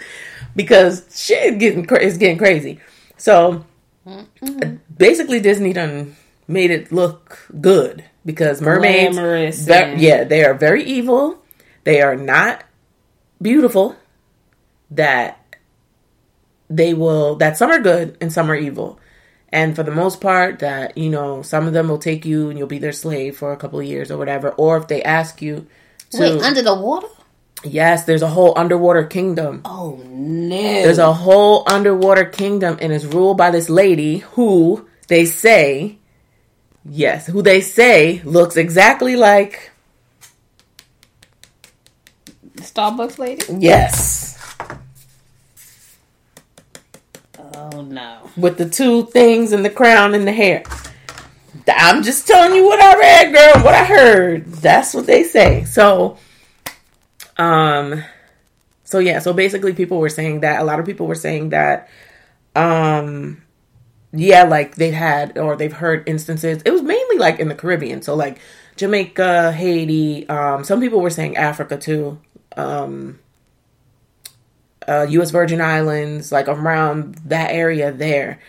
because 0.56 1.04
shit 1.14 1.58
getting 1.58 1.86
cra- 1.86 2.02
is 2.02 2.18
getting 2.18 2.38
crazy. 2.38 2.80
So 3.16 3.64
mm-hmm. 4.06 4.76
basically 4.96 5.40
disney 5.40 5.72
done 5.72 6.16
made 6.46 6.70
it 6.70 6.92
look 6.92 7.46
good 7.60 8.04
because 8.24 8.60
mermaids 8.60 9.16
Glamorous 9.16 9.64
ve- 9.64 9.74
and- 9.74 10.00
yeah 10.00 10.24
they 10.24 10.44
are 10.44 10.54
very 10.54 10.84
evil. 10.84 11.38
They 11.84 12.00
are 12.00 12.16
not 12.16 12.64
beautiful. 13.40 13.96
That 14.90 15.40
they 16.70 16.94
will 16.94 17.36
that 17.36 17.56
some 17.56 17.70
are 17.70 17.80
good 17.80 18.16
and 18.20 18.32
some 18.32 18.50
are 18.50 18.56
evil. 18.56 18.98
And 19.50 19.76
for 19.76 19.84
the 19.84 19.92
most 19.92 20.20
part 20.20 20.60
that 20.60 20.98
you 20.98 21.10
know 21.10 21.42
some 21.42 21.66
of 21.66 21.72
them 21.72 21.88
will 21.88 21.98
take 21.98 22.24
you 22.24 22.50
and 22.50 22.58
you'll 22.58 22.66
be 22.68 22.78
their 22.78 22.92
slave 22.92 23.36
for 23.36 23.52
a 23.52 23.56
couple 23.56 23.78
of 23.78 23.86
years 23.86 24.10
or 24.10 24.18
whatever 24.18 24.50
or 24.50 24.76
if 24.78 24.88
they 24.88 25.02
ask 25.02 25.40
you 25.42 25.66
to 26.10 26.20
Wait, 26.20 26.42
under 26.42 26.62
the 26.62 26.74
water? 26.74 27.08
Yes 27.64 28.04
there's 28.04 28.22
a 28.22 28.28
whole 28.28 28.52
underwater 28.56 29.04
kingdom 29.04 29.62
Oh 29.64 30.00
no. 30.06 30.56
there's 30.56 30.98
a 30.98 31.12
whole 31.12 31.64
underwater 31.66 32.24
kingdom 32.24 32.78
and 32.80 32.92
it's 32.92 33.04
ruled 33.04 33.36
by 33.38 33.50
this 33.50 33.68
lady 33.68 34.18
who 34.18 34.86
they 35.08 35.24
say 35.24 35.98
Yes, 36.86 37.26
who 37.26 37.40
they 37.40 37.62
say 37.62 38.20
looks 38.24 38.58
exactly 38.58 39.16
like 39.16 39.70
the 42.54 42.62
Starbucks 42.62 43.18
lady. 43.18 43.42
yes, 43.58 44.38
Oh 47.54 47.80
no. 47.82 48.30
with 48.36 48.58
the 48.58 48.68
two 48.68 49.06
things 49.06 49.52
and 49.52 49.64
the 49.64 49.70
crown 49.70 50.14
and 50.14 50.26
the 50.26 50.32
hair. 50.32 50.62
I'm 51.68 52.02
just 52.02 52.26
telling 52.26 52.54
you 52.54 52.64
what 52.64 52.80
I 52.80 52.98
read, 52.98 53.32
girl, 53.32 53.64
what 53.64 53.74
I 53.74 53.84
heard. 53.84 54.46
That's 54.46 54.92
what 54.92 55.06
they 55.06 55.22
say. 55.22 55.64
So, 55.64 56.18
um, 57.36 58.04
so 58.84 58.98
yeah, 58.98 59.18
so 59.18 59.32
basically, 59.32 59.72
people 59.72 59.98
were 59.98 60.08
saying 60.08 60.40
that 60.40 60.60
a 60.60 60.64
lot 60.64 60.78
of 60.78 60.86
people 60.86 61.06
were 61.06 61.14
saying 61.14 61.50
that, 61.50 61.88
um, 62.54 63.42
yeah, 64.12 64.44
like 64.44 64.76
they've 64.76 64.94
had 64.94 65.38
or 65.38 65.56
they've 65.56 65.72
heard 65.72 66.08
instances. 66.08 66.62
It 66.64 66.70
was 66.70 66.82
mainly 66.82 67.18
like 67.18 67.40
in 67.40 67.48
the 67.48 67.54
Caribbean, 67.54 68.02
so 68.02 68.14
like 68.14 68.38
Jamaica, 68.76 69.52
Haiti. 69.52 70.28
Um, 70.28 70.64
some 70.64 70.80
people 70.80 71.00
were 71.00 71.10
saying 71.10 71.36
Africa 71.36 71.76
too. 71.76 72.20
Um, 72.56 73.18
uh, 74.86 75.06
U.S. 75.08 75.30
Virgin 75.30 75.60
Islands, 75.60 76.30
like 76.30 76.48
around 76.48 77.16
that 77.26 77.50
area 77.50 77.92
there. 77.92 78.40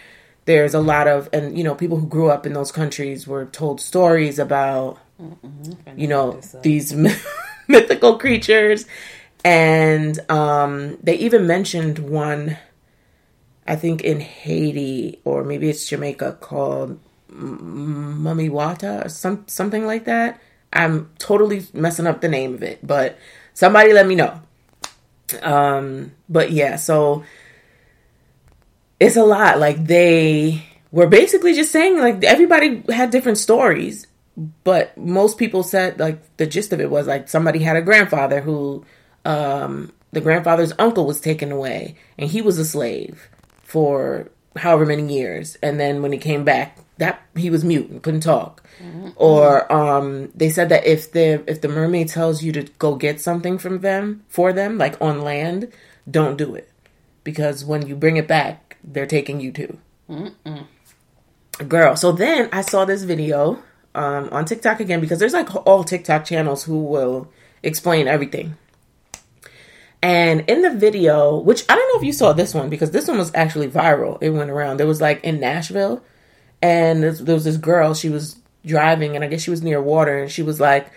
There's 0.46 0.76
a 0.76 0.80
lot 0.80 1.08
of, 1.08 1.28
and 1.34 1.58
you 1.58 1.64
know, 1.64 1.74
people 1.74 1.98
who 1.98 2.08
grew 2.08 2.30
up 2.30 2.46
in 2.46 2.54
those 2.54 2.72
countries 2.72 3.26
were 3.26 3.46
told 3.46 3.82
stories 3.82 4.38
about, 4.38 5.00
you 5.96 6.08
know, 6.08 6.40
these 6.62 6.94
mythical 7.68 8.18
creatures, 8.18 8.86
and 9.44 10.20
um, 10.30 10.98
they 11.04 11.16
even 11.16 11.48
mentioned 11.48 12.00
one, 12.00 12.58
I 13.68 13.76
think 13.76 14.02
in 14.02 14.20
Haiti 14.20 15.20
or 15.24 15.44
maybe 15.44 15.70
it's 15.70 15.88
Jamaica 15.88 16.38
called 16.40 17.00
M- 17.30 18.20
Mami 18.24 18.50
Wata 18.50 19.06
or 19.06 19.10
some 19.10 19.44
something 19.48 19.86
like 19.86 20.06
that. 20.06 20.40
I'm 20.74 21.10
totally 21.20 21.66
messing 21.74 22.08
up 22.08 22.22
the 22.22 22.28
name 22.28 22.54
of 22.54 22.64
it, 22.64 22.86
but 22.86 23.18
somebody 23.54 23.94
let 23.94 24.08
me 24.08 24.16
know. 24.16 24.42
Um, 25.42 26.12
but 26.30 26.52
yeah, 26.52 26.76
so 26.76 27.24
it's 29.00 29.16
a 29.16 29.24
lot. 29.24 29.60
Like 29.60 29.86
they 29.86 30.66
were 30.92 31.08
basically 31.08 31.54
just 31.54 31.72
saying 31.72 32.00
like 32.00 32.24
everybody 32.24 32.84
had 32.90 33.12
different 33.12 33.38
stories, 33.38 34.08
but 34.64 34.98
most 34.98 35.38
people 35.38 35.64
said 35.64 36.00
like 36.00 36.38
the 36.38 36.46
gist 36.46 36.74
of 36.74 36.82
it 36.82 36.90
was 36.90 37.08
like 37.08 37.30
somebody 37.30 37.60
had 37.60 37.78
a 37.78 37.82
grandfather 37.82 38.42
who 38.42 38.84
um 39.24 39.92
the 40.12 40.22
grandfather's 40.22 40.74
uncle 40.80 41.06
was 41.06 41.20
taken 41.20 41.52
away 41.52 41.96
and 42.18 42.30
he 42.30 42.42
was 42.42 42.58
a 42.58 42.66
slave 42.66 43.30
for 43.64 44.30
however 44.56 44.86
many 44.86 45.14
years. 45.14 45.58
And 45.62 45.80
then 45.80 46.02
when 46.02 46.12
he 46.12 46.18
came 46.18 46.44
back 46.44 46.80
that 46.98 47.22
he 47.36 47.50
was 47.50 47.66
mute 47.66 47.90
and 47.90 48.02
couldn't 48.02 48.22
talk. 48.22 48.64
Or 49.18 49.72
um 49.72 50.32
they 50.34 50.50
said 50.50 50.70
that 50.70 50.86
if 50.86 51.12
the 51.12 51.44
if 51.50 51.62
the 51.62 51.68
mermaid 51.68 52.08
tells 52.10 52.42
you 52.42 52.52
to 52.54 52.64
go 52.80 52.96
get 52.96 53.20
something 53.20 53.58
from 53.58 53.80
them 53.80 54.24
for 54.30 54.54
them 54.54 54.78
like 54.78 55.00
on 55.02 55.22
land 55.22 55.72
don't 56.10 56.38
do 56.38 56.56
it. 56.56 56.72
Because 57.24 57.66
when 57.66 57.88
you 57.88 57.96
bring 57.96 58.18
it 58.18 58.28
back 58.28 58.78
they're 58.84 59.08
taking 59.08 59.42
you 59.42 59.52
too. 59.52 59.78
Girl 61.68 61.96
so 61.96 62.12
then 62.12 62.50
i 62.52 62.62
saw 62.62 62.84
this 62.86 63.04
video 63.04 63.64
um 63.96 64.30
on 64.32 64.46
tiktok 64.46 64.80
again 64.80 65.00
because 65.00 65.20
there's 65.20 65.34
like 65.34 65.54
all 65.66 65.84
tiktok 65.84 66.26
channels 66.26 66.64
who 66.64 66.84
will 66.84 67.28
explain 67.64 68.08
everything 68.08 68.56
and 70.06 70.42
in 70.42 70.62
the 70.62 70.70
video, 70.70 71.36
which 71.36 71.64
I 71.68 71.74
don't 71.74 71.94
know 71.94 72.00
if 72.00 72.06
you 72.06 72.14
saw 72.14 72.32
this 72.32 72.54
one 72.54 72.70
because 72.70 72.92
this 72.92 73.08
one 73.08 73.18
was 73.18 73.32
actually 73.34 73.70
viral. 73.70 74.20
It 74.22 74.30
went 74.30 74.52
around. 74.52 74.78
There 74.78 74.86
was 74.86 75.02
like 75.02 75.24
in 75.24 75.40
Nashville, 75.40 76.04
and 76.62 77.04
there 77.04 77.34
was 77.34 77.44
this 77.44 77.58
girl. 77.58 77.96
She 77.96 78.10
was 78.10 78.38
driving, 78.64 79.16
and 79.16 79.26
I 79.26 79.28
guess 79.28 79.42
she 79.42 79.50
was 79.50 79.64
near 79.64 79.82
water, 79.82 80.20
and 80.20 80.32
she 80.32 80.44
was 80.44 80.60
like, 80.60 80.92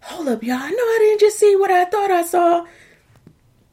"Hold 0.00 0.26
up, 0.26 0.42
y'all! 0.42 0.56
I 0.56 0.70
know 0.70 0.76
I 0.76 0.98
didn't 0.98 1.20
just 1.20 1.38
see 1.38 1.54
what 1.54 1.70
I 1.70 1.84
thought 1.84 2.10
I 2.10 2.24
saw." 2.24 2.66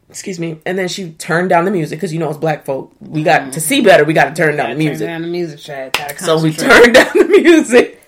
Excuse 0.07 0.39
me. 0.39 0.61
And 0.67 0.77
then 0.77 0.87
she 0.87 1.13
turned 1.13 1.49
down 1.49 1.65
the 1.65 1.71
music 1.71 1.97
because 1.97 2.13
you 2.13 2.19
know 2.19 2.29
it's 2.29 2.37
black 2.37 2.63
folk. 2.63 2.93
We 2.99 3.23
got 3.23 3.53
to 3.53 3.59
see 3.59 3.81
better. 3.81 4.05
We 4.05 4.13
got 4.13 4.35
to 4.35 4.35
turn 4.35 4.55
down 4.55 4.69
the 4.69 4.75
music. 4.75 5.07
Turn 5.07 5.21
down 5.21 5.21
the 5.23 5.35
music. 5.35 5.65
Gotta 5.65 6.19
So 6.19 6.39
we 6.39 6.53
turned 6.53 6.93
down 6.93 7.09
the 7.11 7.25
music, 7.43 7.99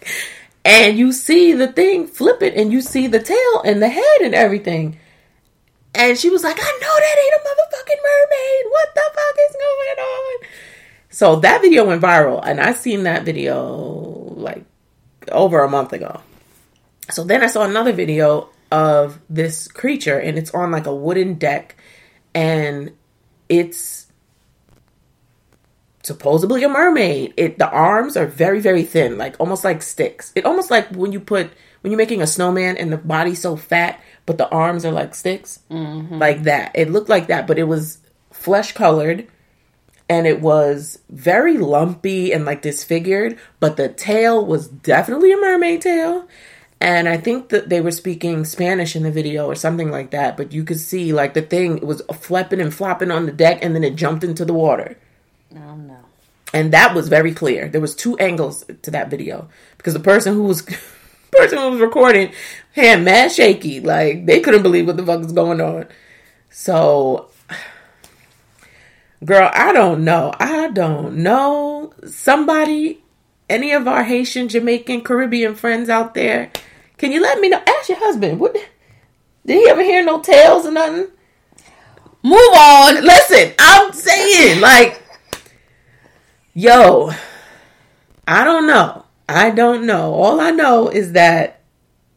and 0.67 0.99
you 0.99 1.13
see 1.13 1.53
the 1.53 1.71
thing 1.71 2.07
flip 2.07 2.43
it, 2.43 2.53
and 2.55 2.71
you 2.71 2.81
see 2.81 3.07
the 3.07 3.21
tail 3.21 3.61
and 3.63 3.81
the 3.81 3.87
head 3.87 4.21
and 4.21 4.35
everything. 4.35 4.99
And 5.95 6.17
she 6.17 6.29
was 6.29 6.43
like, 6.43 6.57
"I 6.59 6.77
know 6.81 6.95
that 6.99 7.17
ain't 7.23 7.33
a 7.33 7.47
motherfucking 7.47 8.01
mermaid. 8.03 8.65
What 8.69 8.89
the 8.93 9.01
fuck 9.15 9.35
is 9.49 9.55
going 9.55 9.99
on?" 10.05 10.47
So 11.09 11.35
that 11.37 11.61
video 11.61 11.85
went 11.85 12.01
viral, 12.01 12.41
and 12.43 12.59
I 12.59 12.73
seen 12.73 13.03
that 13.03 13.23
video 13.23 13.63
like 14.35 14.65
over 15.31 15.61
a 15.63 15.69
month 15.69 15.93
ago. 15.93 16.21
So 17.09 17.23
then 17.23 17.41
I 17.41 17.47
saw 17.47 17.63
another 17.63 17.93
video 17.93 18.49
of 18.69 19.19
this 19.29 19.67
creature, 19.69 20.19
and 20.19 20.37
it's 20.37 20.53
on 20.53 20.69
like 20.69 20.85
a 20.85 20.93
wooden 20.93 21.35
deck, 21.35 21.75
and 22.35 22.91
it's 23.49 23.96
supposedly 26.07 26.63
a 26.63 26.69
mermaid. 26.69 27.33
It 27.37 27.59
the 27.59 27.69
arms 27.69 28.17
are 28.17 28.25
very 28.25 28.59
very 28.61 28.83
thin, 28.83 29.17
like 29.17 29.35
almost 29.39 29.63
like 29.63 29.81
sticks. 29.83 30.31
It 30.33 30.45
almost 30.45 30.71
like 30.71 30.89
when 30.95 31.11
you 31.11 31.19
put 31.19 31.51
when 31.81 31.91
you're 31.91 31.97
making 31.97 32.21
a 32.21 32.27
snowman 32.27 32.77
and 32.77 32.91
the 32.91 32.97
body's 32.97 33.41
so 33.41 33.55
fat, 33.55 34.01
but 34.25 34.37
the 34.37 34.49
arms 34.49 34.85
are 34.85 34.91
like 34.91 35.13
sticks, 35.13 35.59
mm-hmm. 35.69 36.17
like 36.17 36.43
that. 36.43 36.71
It 36.73 36.89
looked 36.89 37.09
like 37.09 37.27
that, 37.27 37.45
but 37.45 37.59
it 37.59 37.65
was 37.65 37.99
flesh 38.31 38.71
colored. 38.71 39.27
And 40.09 40.25
it 40.25 40.39
was 40.39 40.99
very 41.09 41.57
lumpy 41.57 42.31
and 42.31 42.45
like 42.45 42.61
disfigured, 42.61 43.37
but 43.59 43.75
the 43.75 43.89
tail 43.89 44.45
was 44.45 44.69
definitely 44.69 45.33
a 45.33 45.37
mermaid 45.37 45.81
tail. 45.81 46.29
And 46.79 47.09
I 47.09 47.17
think 47.17 47.49
that 47.49 47.67
they 47.67 47.81
were 47.81 47.91
speaking 47.91 48.45
Spanish 48.45 48.95
in 48.95 49.03
the 49.03 49.11
video 49.11 49.47
or 49.47 49.55
something 49.55 49.91
like 49.91 50.11
that. 50.11 50.37
But 50.37 50.53
you 50.53 50.63
could 50.63 50.79
see 50.79 51.11
like 51.11 51.33
the 51.33 51.41
thing 51.41 51.79
it 51.79 51.83
was 51.83 52.01
flapping 52.13 52.61
and 52.61 52.73
flopping 52.73 53.11
on 53.11 53.25
the 53.25 53.33
deck, 53.33 53.59
and 53.61 53.75
then 53.75 53.83
it 53.83 53.97
jumped 53.97 54.23
into 54.23 54.45
the 54.45 54.53
water 54.53 54.97
Oh 55.55 55.75
no. 55.75 55.97
and 56.53 56.73
that 56.73 56.93
was 56.93 57.07
very 57.07 57.33
clear. 57.33 57.69
There 57.69 57.81
was 57.81 57.95
two 57.95 58.17
angles 58.17 58.65
to 58.81 58.91
that 58.91 59.09
video 59.09 59.49
because 59.77 59.93
the 59.93 59.99
person 59.99 60.33
who 60.33 60.43
was 60.43 60.61
person 61.31 61.57
who 61.57 61.71
was 61.71 61.79
recording 61.79 62.31
had 62.73 63.03
mad 63.03 63.31
shaky, 63.31 63.79
like 63.79 64.25
they 64.25 64.39
couldn't 64.39 64.63
believe 64.63 64.87
what 64.87 64.97
the 64.97 65.05
fuck 65.05 65.19
was 65.19 65.31
going 65.31 65.61
on. 65.61 65.87
So, 66.49 67.29
girl, 69.23 69.49
I 69.53 69.71
don't 69.71 70.03
know. 70.03 70.33
I 70.39 70.69
don't 70.69 71.17
know. 71.17 71.93
Somebody, 72.05 73.03
any 73.49 73.71
of 73.71 73.87
our 73.87 74.03
Haitian, 74.03 74.47
Jamaican, 74.47 75.01
Caribbean 75.01 75.55
friends 75.55 75.89
out 75.89 76.13
there, 76.13 76.51
can 76.97 77.11
you 77.11 77.21
let 77.21 77.39
me 77.39 77.49
know? 77.49 77.61
Ask 77.65 77.89
your 77.89 77.99
husband. 77.99 78.39
What 78.39 78.53
did 78.53 78.63
he 79.45 79.69
ever 79.69 79.83
hear 79.83 80.03
no 80.03 80.21
tales 80.21 80.65
or 80.65 80.71
nothing? 80.71 81.07
Move 82.23 82.53
on. 82.55 82.95
Listen, 83.03 83.53
I'm 83.59 83.93
saying, 83.93 84.59
like, 84.59 85.03
yo, 86.57 87.11
I 88.27 88.43
don't 88.43 88.65
know. 88.67 89.05
I 89.29 89.51
don't 89.51 89.85
know. 89.85 90.13
All 90.13 90.39
I 90.41 90.51
know 90.51 90.87
is 90.89 91.11
that 91.13 91.61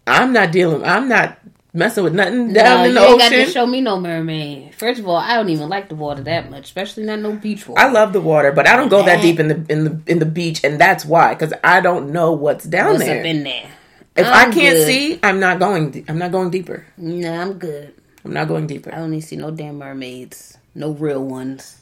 I'm 0.07 0.33
not 0.33 0.50
dealing. 0.53 0.83
I'm 0.85 1.09
not 1.09 1.38
messing 1.74 2.03
with 2.05 2.14
nothing 2.14 2.53
down 2.53 2.79
No, 2.81 2.85
in 2.88 2.94
the 2.94 3.00
you 3.00 3.07
ain't 3.07 3.18
got 3.18 3.29
to 3.31 3.40
ocean. 3.42 3.53
show 3.53 3.66
me 3.66 3.81
no 3.81 4.00
mermaid. 4.00 4.74
First 4.74 4.98
of 5.00 5.07
all, 5.07 5.16
I 5.16 5.35
don't 5.37 5.50
even 5.50 5.68
like 5.68 5.88
the 5.88 5.94
water 5.94 6.22
that 6.22 6.50
much, 6.50 6.64
especially 6.64 7.05
not 7.05 7.18
no 7.20 7.33
beach 7.33 7.68
water. 7.68 7.81
I 7.81 7.90
love 7.90 8.12
the 8.12 8.20
water, 8.20 8.50
but 8.53 8.66
I 8.66 8.76
don't 8.76 8.88
go 8.88 9.05
that 9.05 9.20
deep 9.22 9.38
in 9.38 9.48
the 9.48 9.66
in 9.68 9.85
the 9.85 10.00
in 10.07 10.18
the 10.18 10.26
beach, 10.26 10.64
and 10.64 10.81
that's 10.81 11.05
why 11.05 11.35
because 11.35 11.53
I 11.62 11.81
don't 11.81 12.11
know 12.11 12.33
what's 12.33 12.64
down 12.64 12.94
What's 12.94 13.05
there. 13.05 13.20
up 13.20 13.26
in 13.26 13.44
there? 13.44 13.70
if 14.16 14.26
I 14.26 14.44
I'm 14.44 14.53
can't 14.53 14.74
good. 14.76 14.87
see, 14.87 15.20
I'm 15.22 15.38
not 15.38 15.59
going. 15.59 15.90
de- 15.90 16.05
I'm 16.09 16.18
not 16.18 16.33
going 16.33 16.50
deeper. 16.50 16.87
No, 16.96 17.33
I'm 17.33 17.55
good. 17.59 17.94
I'm 18.24 18.33
not 18.33 18.48
going 18.48 18.66
deeper. 18.66 18.90
I 18.90 18.92
deeper. 18.92 19.00
don't 19.03 19.11
need 19.12 19.20
to 19.22 19.26
see 19.26 19.37
no 19.37 19.50
damn 19.50 19.79
mermaids. 19.79 20.57
No 20.74 20.90
real 20.92 21.24
ones. 21.24 21.80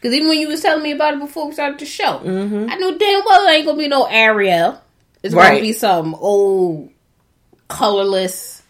Because 0.00 0.14
even 0.14 0.28
when 0.28 0.38
you 0.40 0.48
was 0.48 0.62
telling 0.62 0.82
me 0.82 0.92
about 0.92 1.14
it 1.14 1.20
before 1.20 1.46
we 1.48 1.52
started 1.52 1.78
the 1.78 1.84
show, 1.84 2.20
I 2.24 2.76
knew 2.76 2.98
damn 2.98 3.22
well 3.26 3.46
it 3.46 3.52
ain't 3.52 3.68
to 3.68 3.76
be 3.76 3.86
no 3.88 4.04
Ariel. 4.06 4.80
It's 5.22 5.34
gonna 5.34 5.60
be 5.60 5.74
some 5.74 6.14
old, 6.14 6.88
colorless, 7.68 8.62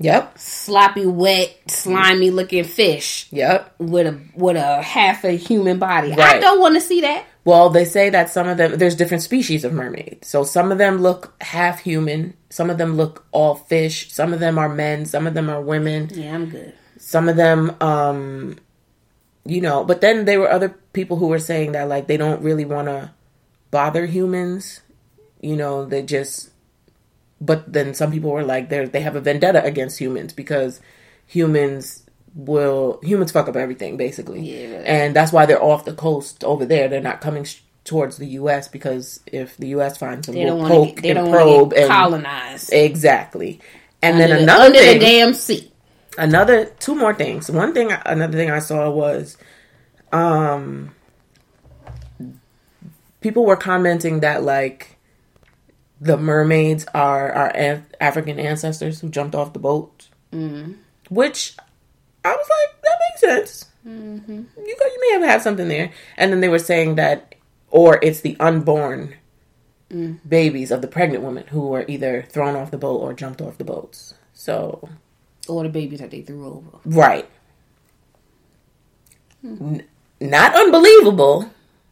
Yep. 0.00 0.36
sloppy, 0.36 1.06
wet, 1.06 1.54
slimy 1.68 2.30
looking 2.30 2.64
fish 2.64 3.28
Yep. 3.30 3.74
with 3.78 4.06
a 4.08 4.18
with 4.34 4.56
a 4.56 4.82
half 4.82 5.24
a 5.24 5.36
human 5.36 5.78
body. 5.78 6.12
I 6.12 6.40
don't 6.40 6.60
want 6.60 6.74
to 6.74 6.80
see 6.80 7.02
that. 7.02 7.24
Well, 7.44 7.70
they 7.70 7.84
say 7.84 8.10
that 8.10 8.28
some 8.30 8.48
of 8.48 8.56
them 8.56 8.78
there's 8.78 8.96
different 8.96 9.22
species 9.22 9.64
of 9.64 9.72
mermaids. 9.72 10.26
So 10.28 10.42
some 10.42 10.72
of 10.72 10.78
them 10.78 10.98
look 10.98 11.34
half 11.40 11.78
human, 11.80 12.34
some 12.50 12.68
of 12.68 12.78
them 12.78 12.96
look 12.96 13.24
all 13.30 13.54
fish, 13.54 14.12
some 14.12 14.32
of 14.32 14.40
them 14.40 14.58
are 14.58 14.68
men, 14.68 15.06
some 15.06 15.26
of 15.28 15.34
them 15.34 15.48
are 15.48 15.60
women, 15.60 16.10
Yeah, 16.12 16.34
I'm 16.34 16.46
good. 16.46 16.72
some 16.98 17.28
of 17.28 17.36
them 17.36 17.76
um 17.80 18.56
you 19.44 19.60
know, 19.60 19.84
but 19.84 20.00
then 20.00 20.24
there 20.24 20.40
were 20.40 20.50
other 20.50 20.68
people 20.92 21.16
who 21.16 21.26
were 21.28 21.38
saying 21.38 21.72
that 21.72 21.88
like 21.88 22.06
they 22.06 22.16
don't 22.16 22.42
really 22.42 22.64
want 22.64 22.88
to 22.88 23.10
bother 23.70 24.06
humans. 24.06 24.80
You 25.40 25.56
know, 25.56 25.84
they 25.84 26.02
just 26.02 26.50
but 27.40 27.72
then 27.72 27.94
some 27.94 28.12
people 28.12 28.30
were 28.30 28.44
like 28.44 28.68
they 28.68 28.84
they 28.84 29.00
have 29.00 29.16
a 29.16 29.20
vendetta 29.20 29.64
against 29.64 29.98
humans 29.98 30.32
because 30.32 30.80
humans 31.26 32.04
will 32.34 32.98
humans 33.02 33.32
fuck 33.32 33.48
up 33.48 33.56
everything 33.56 33.96
basically 33.96 34.40
Yeah. 34.40 34.82
and 34.86 35.14
that's 35.14 35.32
why 35.32 35.44
they're 35.44 35.62
off 35.62 35.84
the 35.84 35.92
coast 35.92 36.44
over 36.44 36.64
there 36.64 36.88
they're 36.88 37.00
not 37.00 37.20
coming 37.20 37.44
sh- 37.44 37.60
towards 37.84 38.16
the 38.16 38.26
U.S. 38.40 38.68
because 38.68 39.20
if 39.26 39.56
the 39.56 39.66
U.S. 39.68 39.98
finds 39.98 40.26
them, 40.28 40.36
They 40.36 40.44
we'll 40.44 40.58
don't 40.58 40.68
poke 40.68 40.96
to. 40.96 41.02
They 41.02 41.10
and 41.10 41.18
don't 41.18 41.32
probe 41.32 41.70
get 41.72 41.80
and 41.80 41.90
colonized. 41.90 42.72
exactly. 42.72 43.60
And 44.00 44.14
under 44.14 44.28
then 44.28 44.36
the- 44.36 44.42
another 44.44 44.64
under 44.66 44.78
thing, 44.78 44.98
the 45.00 45.04
damn 45.04 45.34
sea. 45.34 45.71
Another 46.18 46.66
two 46.78 46.94
more 46.94 47.14
things. 47.14 47.50
One 47.50 47.72
thing, 47.74 47.90
another 48.06 48.36
thing 48.36 48.50
I 48.50 48.58
saw 48.58 48.90
was, 48.90 49.36
um, 50.12 50.94
people 53.20 53.44
were 53.44 53.56
commenting 53.56 54.20
that 54.20 54.42
like 54.42 54.98
the 56.00 56.16
mermaids 56.16 56.84
are 56.94 57.30
our 57.32 57.50
Af- 57.54 57.84
African 58.00 58.38
ancestors 58.38 59.00
who 59.00 59.08
jumped 59.08 59.34
off 59.34 59.52
the 59.52 59.58
boat, 59.58 60.08
Mm. 60.32 60.76
which 61.10 61.56
I 62.24 62.30
was 62.34 62.46
like, 62.48 62.82
that 62.82 62.98
makes 63.10 63.20
sense. 63.20 63.70
Mm-hmm. 63.86 64.32
You 64.32 64.76
go, 64.78 64.86
you 64.86 64.98
may 65.00 65.12
have 65.20 65.30
had 65.30 65.42
something 65.42 65.68
there, 65.68 65.90
and 66.16 66.32
then 66.32 66.40
they 66.40 66.48
were 66.48 66.58
saying 66.58 66.94
that, 66.96 67.34
or 67.70 67.98
it's 68.02 68.20
the 68.20 68.36
unborn 68.40 69.14
Mm. 69.92 70.18
babies 70.26 70.70
of 70.70 70.80
the 70.80 70.88
pregnant 70.88 71.22
women 71.22 71.46
who 71.48 71.68
were 71.68 71.84
either 71.86 72.24
thrown 72.30 72.56
off 72.56 72.70
the 72.70 72.78
boat 72.78 72.96
or 73.02 73.12
jumped 73.12 73.42
off 73.42 73.58
the 73.58 73.64
boats. 73.64 74.14
So 74.32 74.88
Or 75.52 75.64
the 75.64 75.68
babies 75.68 76.00
that 76.00 76.10
they 76.10 76.22
threw 76.22 76.46
over. 76.46 76.78
Right. 76.84 77.28
N- 79.44 79.84
not 80.20 80.54
unbelievable, 80.54 81.50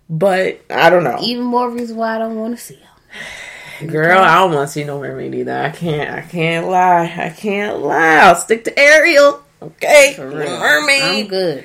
but 0.09 0.61
I 0.70 0.88
don't 0.88 1.05
know. 1.05 1.18
Even 1.20 1.44
more 1.44 1.70
reason 1.70 1.96
why 1.96 2.16
I 2.16 2.18
don't 2.18 2.37
want 2.37 2.57
to 2.57 2.62
see 2.62 2.77
them. 2.77 3.88
Girl, 3.88 4.18
I 4.18 4.37
don't 4.37 4.55
want 4.55 4.68
to 4.68 4.73
see 4.73 4.85
no 4.85 5.01
mermaid 5.01 5.35
either. 5.35 5.57
I 5.57 5.70
can't. 5.70 6.11
I 6.11 6.20
can't 6.23 6.68
lie. 6.68 7.12
I 7.16 7.31
can't 7.31 7.79
lie. 7.81 8.18
I'll 8.18 8.35
stick 8.35 8.64
to 8.64 8.79
Ariel. 8.79 9.42
Okay, 9.62 10.14
mermaid. 10.18 11.03
I'm 11.03 11.27
good. 11.29 11.64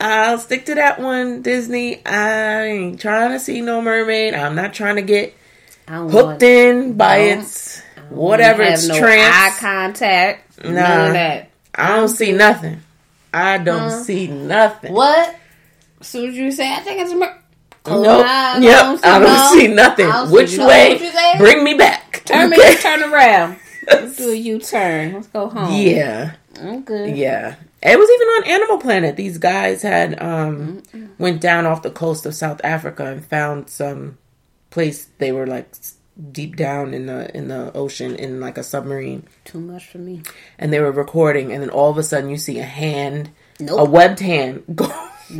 I'll 0.00 0.38
stick 0.38 0.66
to 0.66 0.74
that 0.74 1.00
one. 1.00 1.42
Disney. 1.42 2.04
I 2.04 2.64
ain't 2.64 3.00
trying 3.00 3.30
to 3.30 3.40
see 3.40 3.60
no 3.60 3.80
mermaid. 3.80 4.34
I'm 4.34 4.54
not 4.54 4.74
trying 4.74 4.96
to 4.96 5.02
get 5.02 5.34
hooked 5.88 6.12
want, 6.12 6.42
in 6.42 6.94
by 6.94 7.16
its 7.18 7.82
whatever 8.10 8.62
have 8.64 8.74
its 8.74 8.86
no 8.88 8.94
eye 8.96 8.98
trance. 9.00 9.58
contact. 9.58 10.64
None 10.64 10.74
Nah. 10.74 11.06
of 11.08 11.12
that. 11.14 11.50
I 11.74 11.96
don't 11.96 12.08
see 12.08 12.32
nothing. 12.32 12.80
I 13.32 13.58
don't 13.58 13.90
Huh? 13.90 14.02
see 14.04 14.26
nothing. 14.28 14.92
What? 14.92 15.34
As 16.00 16.06
soon 16.06 16.28
as 16.30 16.36
you 16.36 16.52
say, 16.52 16.72
I 16.72 16.80
think 16.80 17.00
it's 17.00 17.12
a 17.12 17.16
mer- 17.16 17.38
Close 17.82 18.06
Nope. 18.06 18.24
my 18.24 18.32
eyes. 18.32 18.62
Yep. 18.62 18.74
I 18.74 18.82
don't 18.84 18.98
see 18.98 19.08
I 19.08 19.18
don't 19.18 19.58
see 19.60 19.66
nothing. 19.68 20.06
Don't 20.08 20.30
Which 20.30 20.50
see 20.50 20.64
way? 20.64 21.34
Bring 21.38 21.62
me 21.64 21.74
back. 21.74 22.22
Turn 22.24 22.48
me, 22.48 22.56
turn 22.76 23.02
around. 23.02 23.56
Let's 23.86 24.16
do 24.16 24.30
a 24.30 24.34
U 24.34 24.58
turn. 24.58 25.12
Let's 25.12 25.26
go 25.26 25.48
home. 25.50 25.70
Yeah. 25.74 26.32
I'm 26.62 26.80
good. 26.82 27.14
Yeah. 27.14 27.56
It 27.82 27.98
was 27.98 28.08
even 28.08 28.28
on 28.28 28.44
Animal 28.60 28.78
Planet. 28.78 29.16
These 29.16 29.36
guys 29.36 29.82
had 29.82 30.22
um 30.22 30.82
went 31.18 31.42
down 31.42 31.66
off 31.66 31.82
the 31.82 31.90
coast 31.90 32.24
of 32.24 32.34
South 32.34 32.60
Africa 32.64 33.04
and 33.04 33.22
found 33.22 33.68
some 33.68 34.16
place 34.70 35.06
they 35.18 35.32
were 35.32 35.46
like 35.46 35.68
deep 36.32 36.54
down 36.56 36.94
in 36.94 37.06
the 37.06 37.34
in 37.36 37.48
the 37.48 37.72
ocean 37.74 38.14
in 38.16 38.40
like 38.40 38.56
a 38.56 38.62
submarine 38.62 39.24
Too 39.44 39.58
much 39.60 39.86
for 39.86 39.98
me. 39.98 40.22
and 40.58 40.72
they 40.72 40.78
were 40.80 40.92
recording 40.92 41.52
and 41.52 41.60
then 41.62 41.70
all 41.70 41.90
of 41.90 41.98
a 41.98 42.02
sudden 42.04 42.30
you 42.30 42.36
see 42.36 42.58
a 42.60 42.64
hand 42.64 43.30
a 43.68 43.84
webbed 43.84 44.20
hand 44.20 44.62
go 44.74 44.86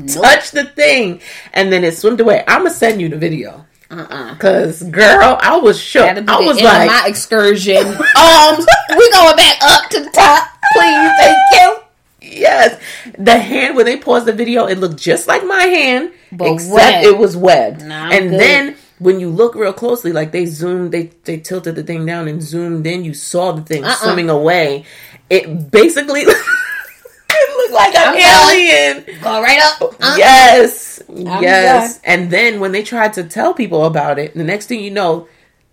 touch 0.08 0.50
the 0.50 0.64
thing 0.64 1.20
and 1.52 1.72
then 1.72 1.84
it 1.84 1.96
swam 1.96 2.18
away. 2.20 2.42
I'm 2.48 2.60
gonna 2.64 2.70
send 2.70 3.00
you 3.00 3.08
the 3.08 3.16
video. 3.18 3.66
Uh-uh. 3.90 4.34
Cause 4.37 4.82
girl, 4.82 5.38
I 5.40 5.56
was 5.58 5.78
shook. 5.80 6.02
I 6.04 6.40
was 6.40 6.60
like, 6.60 6.88
my 6.88 7.04
excursion. 7.06 7.76
um, 7.87 8.56
we 8.96 9.10
going 9.12 9.37
back 9.37 9.56
up 9.62 9.90
to 9.90 10.00
the 10.00 10.10
top. 10.10 10.48
Please, 10.72 11.10
thank 11.18 11.37
you. 11.52 11.76
Yes, 12.22 12.80
the 13.18 13.38
hand 13.38 13.76
when 13.76 13.84
they 13.84 13.96
paused 13.98 14.26
the 14.26 14.32
video, 14.32 14.66
it 14.66 14.78
looked 14.78 14.96
just 14.96 15.28
like 15.28 15.44
my 15.46 15.62
hand, 15.64 16.10
But 16.32 16.54
except 16.54 16.72
webbed. 16.74 17.06
it 17.06 17.18
was 17.18 17.37
webbed. 17.37 17.82
Nah, 17.84 18.10
and 18.10 18.30
good. 18.30 18.40
then 18.40 18.76
when 19.04 19.20
you 19.20 19.28
look 19.28 19.54
real 19.54 19.72
closely, 19.72 20.12
like 20.12 20.32
they 20.32 20.46
zoomed, 20.46 20.90
they 20.92 21.10
they 21.24 21.38
tilted 21.38 21.74
the 21.76 21.82
thing 21.82 22.06
down 22.06 22.26
and 22.28 22.42
zoomed 22.42 22.86
in. 22.86 23.04
You 23.04 23.12
saw 23.14 23.52
the 23.52 23.62
thing 23.62 23.84
Uh-uh. 23.84 23.94
swimming 23.96 24.30
away. 24.30 24.84
It 25.28 25.70
basically 25.70 26.20
it 26.26 27.56
looked 27.56 27.72
like 27.74 27.94
an 27.94 28.08
I'm 28.08 28.18
done. 28.18 28.50
alien. 28.50 29.20
Go 29.22 29.42
right 29.42 29.60
up. 29.62 29.82
Uh, 30.00 30.14
Yes, 30.18 31.02
yes. 31.08 32.00
And 32.04 32.30
then 32.30 32.60
when 32.60 32.72
they 32.72 32.82
tried 32.82 33.12
to 33.14 33.24
tell 33.24 33.52
people 33.54 33.84
about 33.84 34.18
it, 34.18 34.34
the 34.34 34.44
next 34.44 34.66
thing 34.66 34.80
you 34.80 34.90
know, 34.90 35.28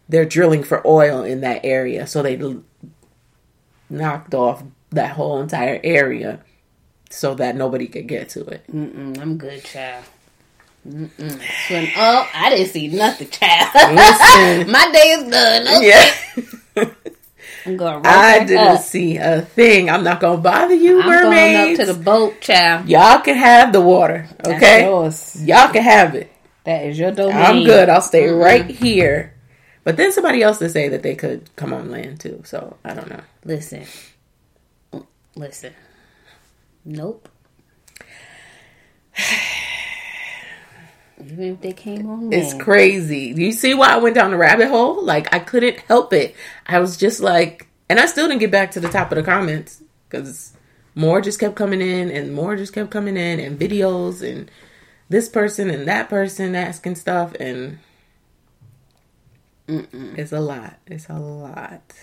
they're 0.10 0.26
drilling 0.26 0.64
for 0.64 0.86
oil 0.86 1.24
in 1.24 1.42
that 1.42 1.62
area. 1.64 2.06
So 2.08 2.22
they 2.22 2.38
l- 2.38 2.64
knocked 3.90 4.34
off 4.34 4.64
that 4.92 5.12
whole 5.12 5.40
entire 5.42 5.80
area 5.84 6.42
so 7.10 7.34
that 7.36 7.56
nobody 7.56 7.88
could 7.88 8.08
get 8.08 8.30
to 8.30 8.46
it. 8.46 8.64
Mm-mm, 8.72 9.18
I'm 9.20 9.38
good, 9.38 9.64
child. 9.64 10.04
Mm-mm. 10.88 11.40
Swim. 11.68 11.88
Oh, 11.96 12.30
I 12.34 12.50
didn't 12.50 12.70
see 12.70 12.88
nothing, 12.88 13.30
child. 13.30 13.70
My 14.68 14.90
day 14.92 15.10
is 15.12 15.30
done. 15.30 15.68
Okay. 15.78 16.12
Yeah. 16.76 16.86
I'm 17.66 17.78
going 17.78 18.02
right 18.02 18.42
I 18.42 18.44
didn't 18.44 18.68
up. 18.78 18.82
see 18.82 19.18
a 19.18 19.42
thing. 19.42 19.92
I'm 19.92 20.04
not 20.04 20.20
gonna 20.20 20.42
bother 20.42 20.74
you, 20.74 21.00
I'm 21.00 21.22
going 21.30 21.56
up 21.56 21.86
to 21.86 21.94
the 21.94 22.00
boat, 22.00 22.42
child. 22.42 22.90
Y'all 22.90 23.20
can 23.20 23.36
have 23.38 23.72
the 23.72 23.82
water, 23.82 24.28
That's 24.40 24.56
okay? 24.58 24.86
yours. 24.86 25.46
Y'all 25.46 25.72
can 25.72 25.84
have 25.84 26.16
it. 26.16 26.32
That 26.64 26.86
is 26.86 26.98
your 26.98 27.12
domain. 27.12 27.36
I'm 27.36 27.64
good. 27.64 27.88
I'll 27.88 28.02
stay 28.02 28.24
Mm-mm. 28.24 28.44
right 28.44 28.66
here. 28.66 29.36
But 29.84 29.98
then 29.98 30.12
somebody 30.12 30.42
else 30.42 30.58
to 30.60 30.70
say 30.70 30.90
that 30.90 31.04
they 31.04 31.14
could 31.14 31.56
come 31.56 31.74
on 31.74 31.92
land 31.92 32.20
too. 32.20 32.42
So 32.46 32.78
I 32.84 32.96
don't 32.96 33.10
know. 33.10 33.22
Listen. 33.46 33.86
Listen. 35.36 35.74
Nope. 36.84 37.30
Even 41.26 41.54
if 41.54 41.62
they 41.62 41.74
came 41.74 42.10
on 42.10 42.32
It's 42.34 42.54
crazy. 42.54 43.34
You 43.36 43.52
see 43.52 43.74
why 43.74 43.90
I 43.90 43.98
went 43.98 44.16
down 44.16 44.32
the 44.32 44.38
rabbit 44.38 44.68
hole? 44.68 45.04
Like 45.04 45.34
I 45.34 45.40
couldn't 45.40 45.80
help 45.80 46.14
it. 46.14 46.36
I 46.68 46.80
was 46.80 46.98
just 46.98 47.20
like, 47.20 47.68
and 47.90 48.00
I 48.00 48.06
still 48.06 48.28
didn't 48.28 48.40
get 48.40 48.52
back 48.52 48.72
to 48.72 48.80
the 48.80 48.90
top 48.90 49.12
of 49.12 49.18
the 49.18 49.24
comments 49.24 49.84
because 50.10 50.54
more 50.96 51.22
just 51.22 51.40
kept 51.40 51.56
coming 51.56 51.82
in 51.82 52.12
and 52.12 52.34
more 52.34 52.56
just 52.56 52.74
kept 52.74 52.92
coming 52.92 53.18
in 53.18 53.40
and 53.40 53.60
videos 53.60 54.28
and 54.28 54.52
this 55.10 55.30
person 55.30 55.70
and 55.70 55.88
that 55.88 56.10
person 56.10 56.56
asking 56.56 56.96
stuff 56.96 57.34
and 57.40 57.80
Mm-mm. 59.68 60.18
it's 60.18 60.32
a 60.32 60.40
lot. 60.40 60.78
It's 60.88 61.08
a 61.10 61.14
lot. 61.20 61.94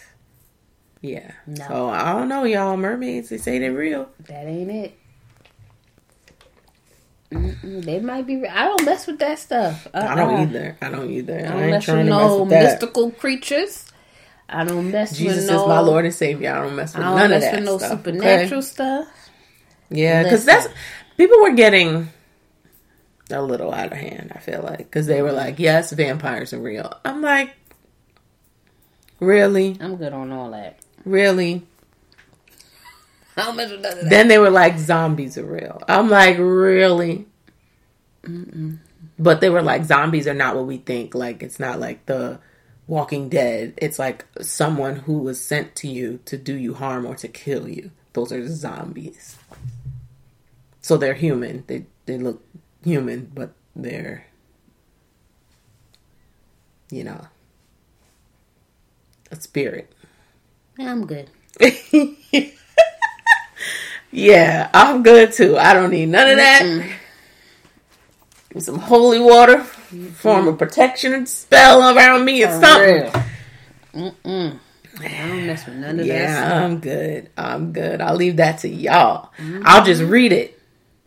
Yeah. 1.00 1.32
No. 1.46 1.66
So 1.68 1.88
I 1.90 2.12
don't 2.12 2.28
know, 2.28 2.44
y'all. 2.44 2.76
Mermaids, 2.76 3.28
they 3.28 3.38
say 3.38 3.58
they're 3.58 3.72
real. 3.72 4.08
That 4.20 4.46
ain't 4.46 4.70
it. 4.70 4.98
Mm-mm. 7.30 7.84
They 7.84 8.00
might 8.00 8.26
be. 8.26 8.46
I 8.46 8.64
don't 8.64 8.84
mess 8.84 9.06
with 9.06 9.18
that 9.18 9.38
stuff. 9.38 9.86
Uh-uh. 9.92 10.06
I 10.06 10.14
don't 10.14 10.34
uh-uh. 10.34 10.42
either. 10.42 10.78
I 10.80 10.88
don't 10.90 11.10
either. 11.10 11.34
I 11.34 11.38
I, 11.38 11.42
don't 11.42 11.62
ain't 11.62 11.70
mess 11.72 11.84
trying 11.84 11.98
with 11.98 12.06
to 12.06 12.10
mess 12.10 12.20
no 12.20 12.44
mystical 12.46 13.10
creatures. 13.10 13.84
I 14.48 14.64
don't 14.64 14.90
mess 14.90 15.16
Jesus 15.16 15.42
with 15.42 15.50
no. 15.50 15.62
is 15.62 15.68
my 15.68 15.80
Lord 15.80 16.06
and 16.06 16.14
Savior. 16.14 16.52
I 16.52 16.62
don't 16.62 16.74
mess 16.74 16.94
I 16.94 16.98
with 16.98 17.06
don't 17.06 17.16
none 17.16 17.32
of 17.32 17.40
that 17.42 17.54
with 17.54 17.64
no 17.64 17.78
stuff, 17.78 17.92
okay? 17.92 18.12
supernatural 18.12 18.62
stuff. 18.62 19.08
Yeah, 19.90 20.22
because 20.22 20.46
that's 20.46 20.68
people 21.18 21.40
were 21.42 21.52
getting 21.52 22.08
a 23.30 23.42
little 23.42 23.74
out 23.74 23.92
of 23.92 23.98
hand. 23.98 24.32
I 24.34 24.38
feel 24.38 24.62
like 24.62 24.78
because 24.78 25.06
they 25.06 25.20
were 25.20 25.28
mm-hmm. 25.28 25.36
like, 25.36 25.58
"Yes, 25.58 25.92
vampires 25.92 26.54
are 26.54 26.60
real." 26.60 26.98
I'm 27.04 27.20
like, 27.20 27.54
really, 29.20 29.76
I'm 29.80 29.96
good 29.96 30.14
on 30.14 30.32
all 30.32 30.52
that. 30.52 30.78
really. 31.04 31.66
I 33.38 33.44
don't 33.44 33.56
mess 33.56 33.70
with 33.70 33.80
none 33.80 33.92
of 33.92 34.00
that. 34.04 34.10
Then 34.10 34.28
they 34.28 34.38
were 34.38 34.50
like, 34.50 34.78
"Zombies 34.78 35.38
are 35.38 35.46
real." 35.46 35.82
I'm 35.88 36.08
like, 36.08 36.36
really. 36.38 37.26
But 39.18 39.40
they 39.40 39.48
were 39.50 39.62
like, 39.62 39.84
"Zombies 39.84 40.26
are 40.26 40.34
not 40.34 40.56
what 40.56 40.66
we 40.66 40.78
think. 40.78 41.14
Like, 41.14 41.42
it's 41.42 41.60
not 41.60 41.78
like 41.78 42.06
the 42.06 42.40
Walking 42.86 43.28
Dead. 43.28 43.74
It's 43.76 43.98
like 43.98 44.26
someone 44.40 44.96
who 44.96 45.18
was 45.18 45.40
sent 45.40 45.76
to 45.76 45.88
you 45.88 46.20
to 46.24 46.36
do 46.36 46.54
you 46.54 46.74
harm 46.74 47.06
or 47.06 47.14
to 47.16 47.28
kill 47.28 47.68
you. 47.68 47.90
Those 48.12 48.32
are 48.32 48.46
zombies." 48.48 49.36
So 50.80 50.96
they're 50.96 51.14
human. 51.14 51.64
They 51.66 51.86
they 52.06 52.18
look 52.18 52.42
human, 52.82 53.30
but 53.34 53.52
they're 53.76 54.26
you 56.90 57.04
know 57.04 57.26
a 59.30 59.40
spirit. 59.40 59.92
I'm 60.78 61.06
good. 61.06 61.30
yeah, 64.10 64.70
I'm 64.74 65.02
good 65.02 65.32
too. 65.32 65.56
I 65.58 65.74
don't 65.74 65.90
need 65.90 66.06
none 66.08 66.28
of 66.28 66.36
that. 66.36 66.90
Some 68.58 68.78
holy 68.78 69.20
water, 69.20 69.62
form 69.62 70.48
a 70.48 70.52
protection 70.54 71.26
spell 71.26 71.94
around 71.96 72.24
me 72.24 72.42
or 72.44 72.48
For 72.48 72.60
something. 72.60 72.94
real. 72.94 74.12
Mm-mm. 74.24 74.58
I 75.00 75.28
don't 75.28 75.46
mess 75.46 75.64
with 75.66 75.76
none 75.76 76.00
of 76.00 76.06
that 76.06 76.06
Yeah. 76.06 76.64
I'm 76.64 76.78
good. 76.80 77.30
I'm 77.36 77.72
good. 77.72 78.00
I'll 78.00 78.16
leave 78.16 78.36
that 78.38 78.58
to 78.60 78.68
y'all. 78.68 79.30
Mm-hmm. 79.38 79.62
I'll 79.64 79.84
just 79.84 80.02
read 80.02 80.32
it 80.32 80.60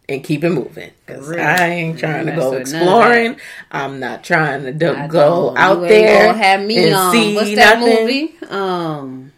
and 0.08 0.24
keep 0.24 0.44
it 0.46 0.50
moving. 0.52 0.92
Cause 1.08 1.26
For 1.26 1.32
real. 1.32 1.42
I 1.42 1.66
ain't 1.68 2.00
trying 2.00 2.28
to 2.28 2.32
go 2.34 2.54
of 2.54 2.62
exploring. 2.62 3.38
I'm 3.72 4.00
not 4.00 4.24
trying 4.24 4.64
to 4.78 4.98
I 4.98 5.08
go 5.08 5.54
out 5.58 5.82
You 5.82 5.88
there 5.90 6.34
have 6.34 6.62
me 6.62 6.86
and 6.86 6.96
on. 6.96 7.12
see 7.12 7.36
What's 7.36 7.56
that 7.56 7.80
nothing. 7.80 8.06
movie? 8.06 8.36
Um, 8.50 9.31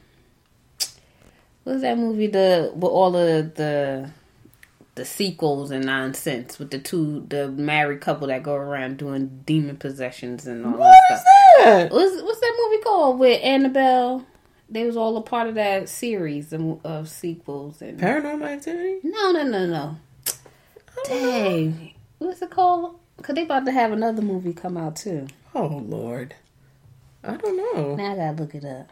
what's 1.63 1.81
that 1.81 1.97
movie? 1.97 2.27
The 2.27 2.71
with 2.75 2.83
all 2.91 3.15
of 3.15 3.55
the 3.55 4.09
the 4.95 5.05
sequels 5.05 5.71
and 5.71 5.85
nonsense 5.85 6.59
with 6.59 6.69
the 6.69 6.77
two 6.77 7.25
the 7.27 7.47
married 7.49 7.99
couple 8.01 8.27
that 8.27 8.43
go 8.43 8.53
around 8.53 8.97
doing 8.97 9.41
demon 9.45 9.75
possessions 9.75 10.45
and 10.45 10.63
all 10.65 10.73
What 10.73 10.95
that 11.09 11.15
is 11.15 11.19
stuff. 11.21 11.65
that? 11.65 11.91
What's 11.91 12.21
what's 12.21 12.39
that 12.39 12.53
movie 12.69 12.83
called 12.83 13.19
with 13.19 13.41
Annabelle? 13.43 14.25
They 14.69 14.85
was 14.85 14.95
all 14.97 15.17
a 15.17 15.21
part 15.21 15.47
of 15.47 15.55
that 15.55 15.89
series 15.89 16.53
of, 16.53 16.83
of 16.85 17.09
sequels 17.09 17.81
and 17.81 17.99
Paranormal 17.99 18.45
Activity. 18.47 18.99
no 19.03 19.31
no 19.31 19.43
no 19.43 19.65
no. 19.65 19.97
Oh. 20.95 21.03
Dang, 21.07 21.93
what's 22.19 22.41
it 22.41 22.49
called? 22.51 22.99
Cause 23.21 23.35
they 23.35 23.43
about 23.43 23.65
to 23.65 23.71
have 23.71 23.91
another 23.91 24.21
movie 24.21 24.53
come 24.53 24.77
out 24.77 24.95
too. 24.95 25.27
Oh 25.55 25.83
Lord, 25.87 26.35
I 27.23 27.35
don't 27.37 27.57
know. 27.57 27.95
Now 27.95 28.13
I 28.13 28.15
gotta 28.15 28.41
look 28.41 28.53
it 28.55 28.65
up. 28.65 28.89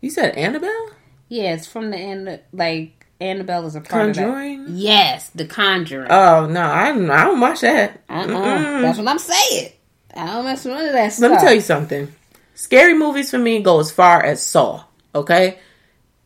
You 0.00 0.10
said 0.10 0.36
Annabelle. 0.36 0.90
Yeah, 1.28 1.54
it's 1.54 1.66
from 1.66 1.90
the 1.90 1.98
end. 1.98 2.40
Like 2.52 3.06
Annabelle 3.20 3.66
is 3.66 3.74
a 3.74 3.80
part 3.80 4.14
Conjuring? 4.14 4.60
of 4.60 4.66
that. 4.68 4.72
Yes, 4.74 5.30
The 5.30 5.46
Conjuring. 5.46 6.10
Oh 6.10 6.46
no, 6.46 6.62
I 6.62 6.92
don't, 6.92 7.10
I 7.10 7.24
don't 7.24 7.40
watch 7.40 7.60
that. 7.60 8.00
uh-uh. 8.08 8.26
Mm-mm. 8.26 8.82
That's 8.82 8.98
what 8.98 9.08
I'm 9.08 9.18
saying. 9.18 9.72
I 10.14 10.26
don't 10.26 10.44
mess 10.44 10.64
with 10.64 10.74
none 10.74 10.86
of 10.86 10.92
that 10.92 11.12
stuff. 11.12 11.30
Let 11.30 11.32
me 11.32 11.46
tell 11.46 11.54
you 11.54 11.60
something. 11.60 12.12
Scary 12.54 12.94
movies 12.94 13.30
for 13.30 13.38
me 13.38 13.62
go 13.62 13.80
as 13.80 13.90
far 13.90 14.22
as 14.22 14.42
Saw. 14.42 14.84
Okay, 15.14 15.58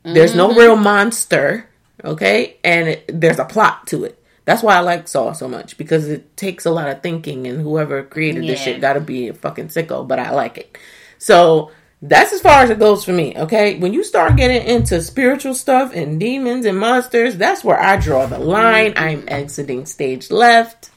there's 0.02 0.34
no 0.34 0.48
mm-hmm. 0.48 0.58
real 0.58 0.76
monster. 0.76 1.68
Okay, 2.04 2.56
and 2.64 2.88
it, 2.88 3.20
there's 3.20 3.38
a 3.38 3.44
plot 3.44 3.86
to 3.88 4.04
it. 4.04 4.18
That's 4.44 4.62
why 4.62 4.76
I 4.76 4.80
like 4.80 5.08
Saw 5.08 5.32
so 5.32 5.48
much 5.48 5.76
because 5.76 6.08
it 6.08 6.36
takes 6.36 6.66
a 6.66 6.70
lot 6.70 6.88
of 6.88 7.02
thinking, 7.02 7.46
and 7.46 7.60
whoever 7.60 8.02
created 8.02 8.44
this 8.44 8.62
shit 8.62 8.80
got 8.80 8.94
to 8.94 9.00
be 9.00 9.28
a 9.28 9.34
fucking 9.34 9.68
sicko. 9.68 10.06
But 10.06 10.18
I 10.18 10.30
like 10.30 10.58
it. 10.58 10.78
So 11.18 11.70
that's 12.02 12.32
as 12.32 12.40
far 12.40 12.62
as 12.62 12.70
it 12.70 12.80
goes 12.80 13.04
for 13.04 13.12
me. 13.12 13.32
Okay, 13.36 13.78
when 13.78 13.92
you 13.94 14.02
start 14.02 14.36
getting 14.36 14.66
into 14.66 15.00
spiritual 15.00 15.54
stuff 15.54 15.94
and 15.94 16.18
demons 16.18 16.66
and 16.66 16.76
monsters, 16.76 17.36
that's 17.36 17.62
where 17.62 17.80
I 17.80 17.96
draw 17.96 18.26
the 18.26 18.40
line. 18.40 18.94
Mm-hmm. 18.94 19.04
I'm 19.04 19.24
exiting 19.28 19.86
stage 19.86 20.30
left. 20.30 20.90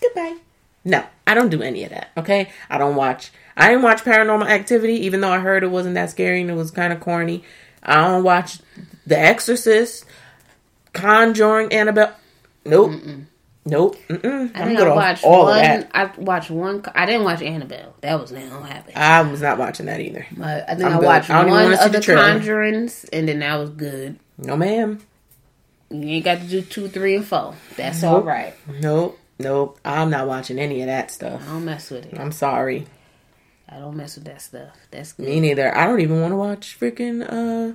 Goodbye. 0.00 0.36
No, 0.84 1.04
I 1.26 1.34
don't 1.34 1.48
do 1.48 1.62
any 1.62 1.84
of 1.84 1.90
that. 1.90 2.10
Okay, 2.16 2.50
I 2.68 2.76
don't 2.76 2.94
watch. 2.94 3.30
I 3.56 3.68
didn't 3.68 3.82
watch 3.82 4.02
Paranormal 4.02 4.48
Activity, 4.48 4.94
even 5.06 5.20
though 5.20 5.32
I 5.32 5.38
heard 5.38 5.62
it 5.62 5.70
wasn't 5.70 5.94
that 5.94 6.10
scary 6.10 6.42
and 6.42 6.50
it 6.50 6.54
was 6.54 6.70
kind 6.70 6.92
of 6.92 7.00
corny. 7.00 7.42
I 7.82 8.06
don't 8.06 8.22
watch 8.22 8.58
The 9.06 9.18
Exorcist, 9.18 10.04
Conjuring, 10.92 11.72
Annabelle. 11.72 12.14
Nope, 12.64 12.92
nope. 13.64 13.96
Mm-mm. 14.08 14.50
I 14.56 14.60
I'm 14.62 14.68
think 14.68 14.80
I 14.80 14.94
watched 14.94 15.24
all 15.24 15.44
one. 15.44 15.56
that. 15.58 15.90
I 15.94 16.04
watched 16.18 16.50
one. 16.50 16.82
I 16.94 17.06
didn't 17.06 17.24
watch 17.24 17.42
Annabelle. 17.42 17.94
That 18.00 18.20
was 18.20 18.32
never 18.32 18.48
gonna 18.50 18.66
happen. 18.66 18.92
I 18.96 19.22
was 19.22 19.40
not 19.42 19.58
watching 19.58 19.86
that 19.86 20.00
either. 20.00 20.26
But 20.36 20.68
I 20.68 20.74
think 20.74 20.84
I'm 20.86 20.92
I 20.94 20.98
watched 20.98 21.30
I 21.30 21.44
one 21.44 21.72
of 21.72 21.92
the 21.92 21.98
the. 22.00 22.04
Conjurings, 22.12 23.08
and 23.12 23.28
then 23.28 23.40
that 23.40 23.56
was 23.56 23.70
good. 23.70 24.18
No, 24.38 24.56
ma'am. 24.56 25.00
You 25.90 26.06
ain't 26.08 26.24
got 26.24 26.38
to 26.40 26.44
do 26.46 26.62
two, 26.62 26.86
three, 26.88 27.16
and 27.16 27.26
four. 27.26 27.54
That's 27.76 28.02
Nope. 28.02 28.12
all 28.12 28.22
right. 28.22 28.54
Nope, 28.80 29.18
nope. 29.40 29.78
I'm 29.84 30.08
not 30.10 30.28
watching 30.28 30.58
any 30.60 30.80
of 30.82 30.86
that 30.86 31.10
stuff. 31.10 31.42
I 31.42 31.52
don't 31.52 31.64
mess 31.64 31.90
with 31.90 32.06
it. 32.06 32.18
I'm 32.18 32.30
sorry. 32.32 32.86
I 33.68 33.78
don't 33.78 33.96
mess 33.96 34.14
with 34.16 34.24
that 34.26 34.40
stuff. 34.40 34.76
That's 34.92 35.12
good. 35.12 35.26
Me 35.26 35.40
neither. 35.40 35.76
I 35.76 35.86
don't 35.86 36.00
even 36.00 36.20
want 36.20 36.32
to 36.32 36.36
watch 36.36 36.78
freaking 36.78 37.24
uh 37.28 37.74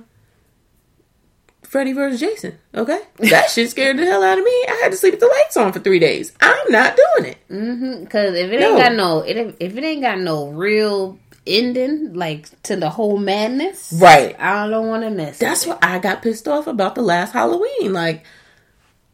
Freddy 1.66 1.92
vs. 1.92 2.20
Jason. 2.20 2.58
Okay, 2.74 3.00
that 3.18 3.50
shit 3.50 3.70
scared 3.70 3.98
the 3.98 4.04
hell 4.04 4.22
out 4.22 4.38
of 4.38 4.44
me. 4.44 4.50
I 4.68 4.80
had 4.82 4.92
to 4.92 4.96
sleep 4.96 5.12
with 5.14 5.20
the 5.20 5.26
lights 5.26 5.56
on 5.56 5.72
for 5.72 5.80
three 5.80 5.98
days. 5.98 6.32
I'm 6.40 6.70
not 6.72 6.96
doing 6.96 7.30
it. 7.32 7.38
Mm-hmm. 7.50 8.04
Because 8.04 8.34
if 8.36 8.50
it 8.50 8.60
No. 8.60 8.68
ain't 8.70 8.78
got 8.78 8.94
no, 8.94 9.20
it, 9.20 9.56
if 9.60 9.76
it 9.76 9.84
ain't 9.84 10.02
got 10.02 10.18
no 10.18 10.48
real 10.48 11.18
ending, 11.46 12.14
like 12.14 12.62
to 12.64 12.76
the 12.76 12.90
whole 12.90 13.18
madness, 13.18 13.92
Right. 13.96 14.34
I 14.38 14.68
don't 14.68 14.88
want 14.88 15.02
to 15.04 15.10
miss. 15.10 15.38
That's 15.38 15.66
with 15.66 15.76
what 15.76 15.84
I 15.84 15.98
got 15.98 16.22
pissed 16.22 16.48
off 16.48 16.66
about 16.66 16.94
the 16.94 17.02
last 17.02 17.32
Halloween. 17.32 17.92
Like, 17.92 18.24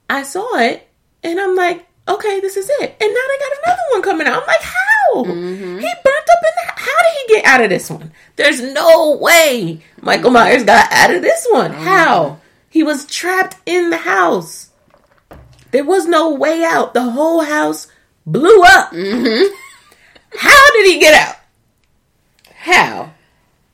I 0.08 0.22
saw 0.22 0.58
it 0.58 0.88
and 1.22 1.40
I'm 1.40 1.54
like, 1.56 1.86
okay, 2.08 2.40
this 2.40 2.56
is 2.56 2.68
it. 2.68 2.96
And 3.00 3.12
now 3.12 3.20
they 3.28 3.38
got 3.38 3.58
another 3.64 3.82
one 3.92 4.02
coming 4.02 4.26
out. 4.26 4.42
I'm 4.42 4.46
like, 4.46 4.62
how? 4.62 5.24
Mm-hmm. 5.24 5.78
He 5.78 5.86
burnt 6.04 6.28
up 6.30 6.42
in 6.42 6.50
that. 6.66 6.74
How 6.76 6.86
did 7.02 7.16
he 7.28 7.34
get 7.34 7.44
out 7.44 7.62
of 7.62 7.70
this 7.70 7.90
one? 7.90 8.12
There's 8.36 8.60
no 8.60 9.16
way 9.16 9.80
Michael 10.00 10.30
Myers 10.30 10.64
got 10.64 10.90
out 10.90 11.14
of 11.14 11.22
this 11.22 11.46
one. 11.50 11.70
Mm-hmm. 11.72 11.84
How? 11.84 12.38
He 12.72 12.82
was 12.82 13.04
trapped 13.04 13.56
in 13.66 13.90
the 13.90 13.98
house. 13.98 14.70
There 15.72 15.84
was 15.84 16.06
no 16.06 16.32
way 16.32 16.64
out. 16.64 16.94
The 16.94 17.02
whole 17.02 17.42
house 17.42 17.86
blew 18.24 18.62
up. 18.62 18.92
Mm-hmm. 18.92 19.54
How 20.38 20.72
did 20.72 20.86
he 20.90 20.98
get 20.98 21.28
out? 21.28 21.36
How? 22.54 23.02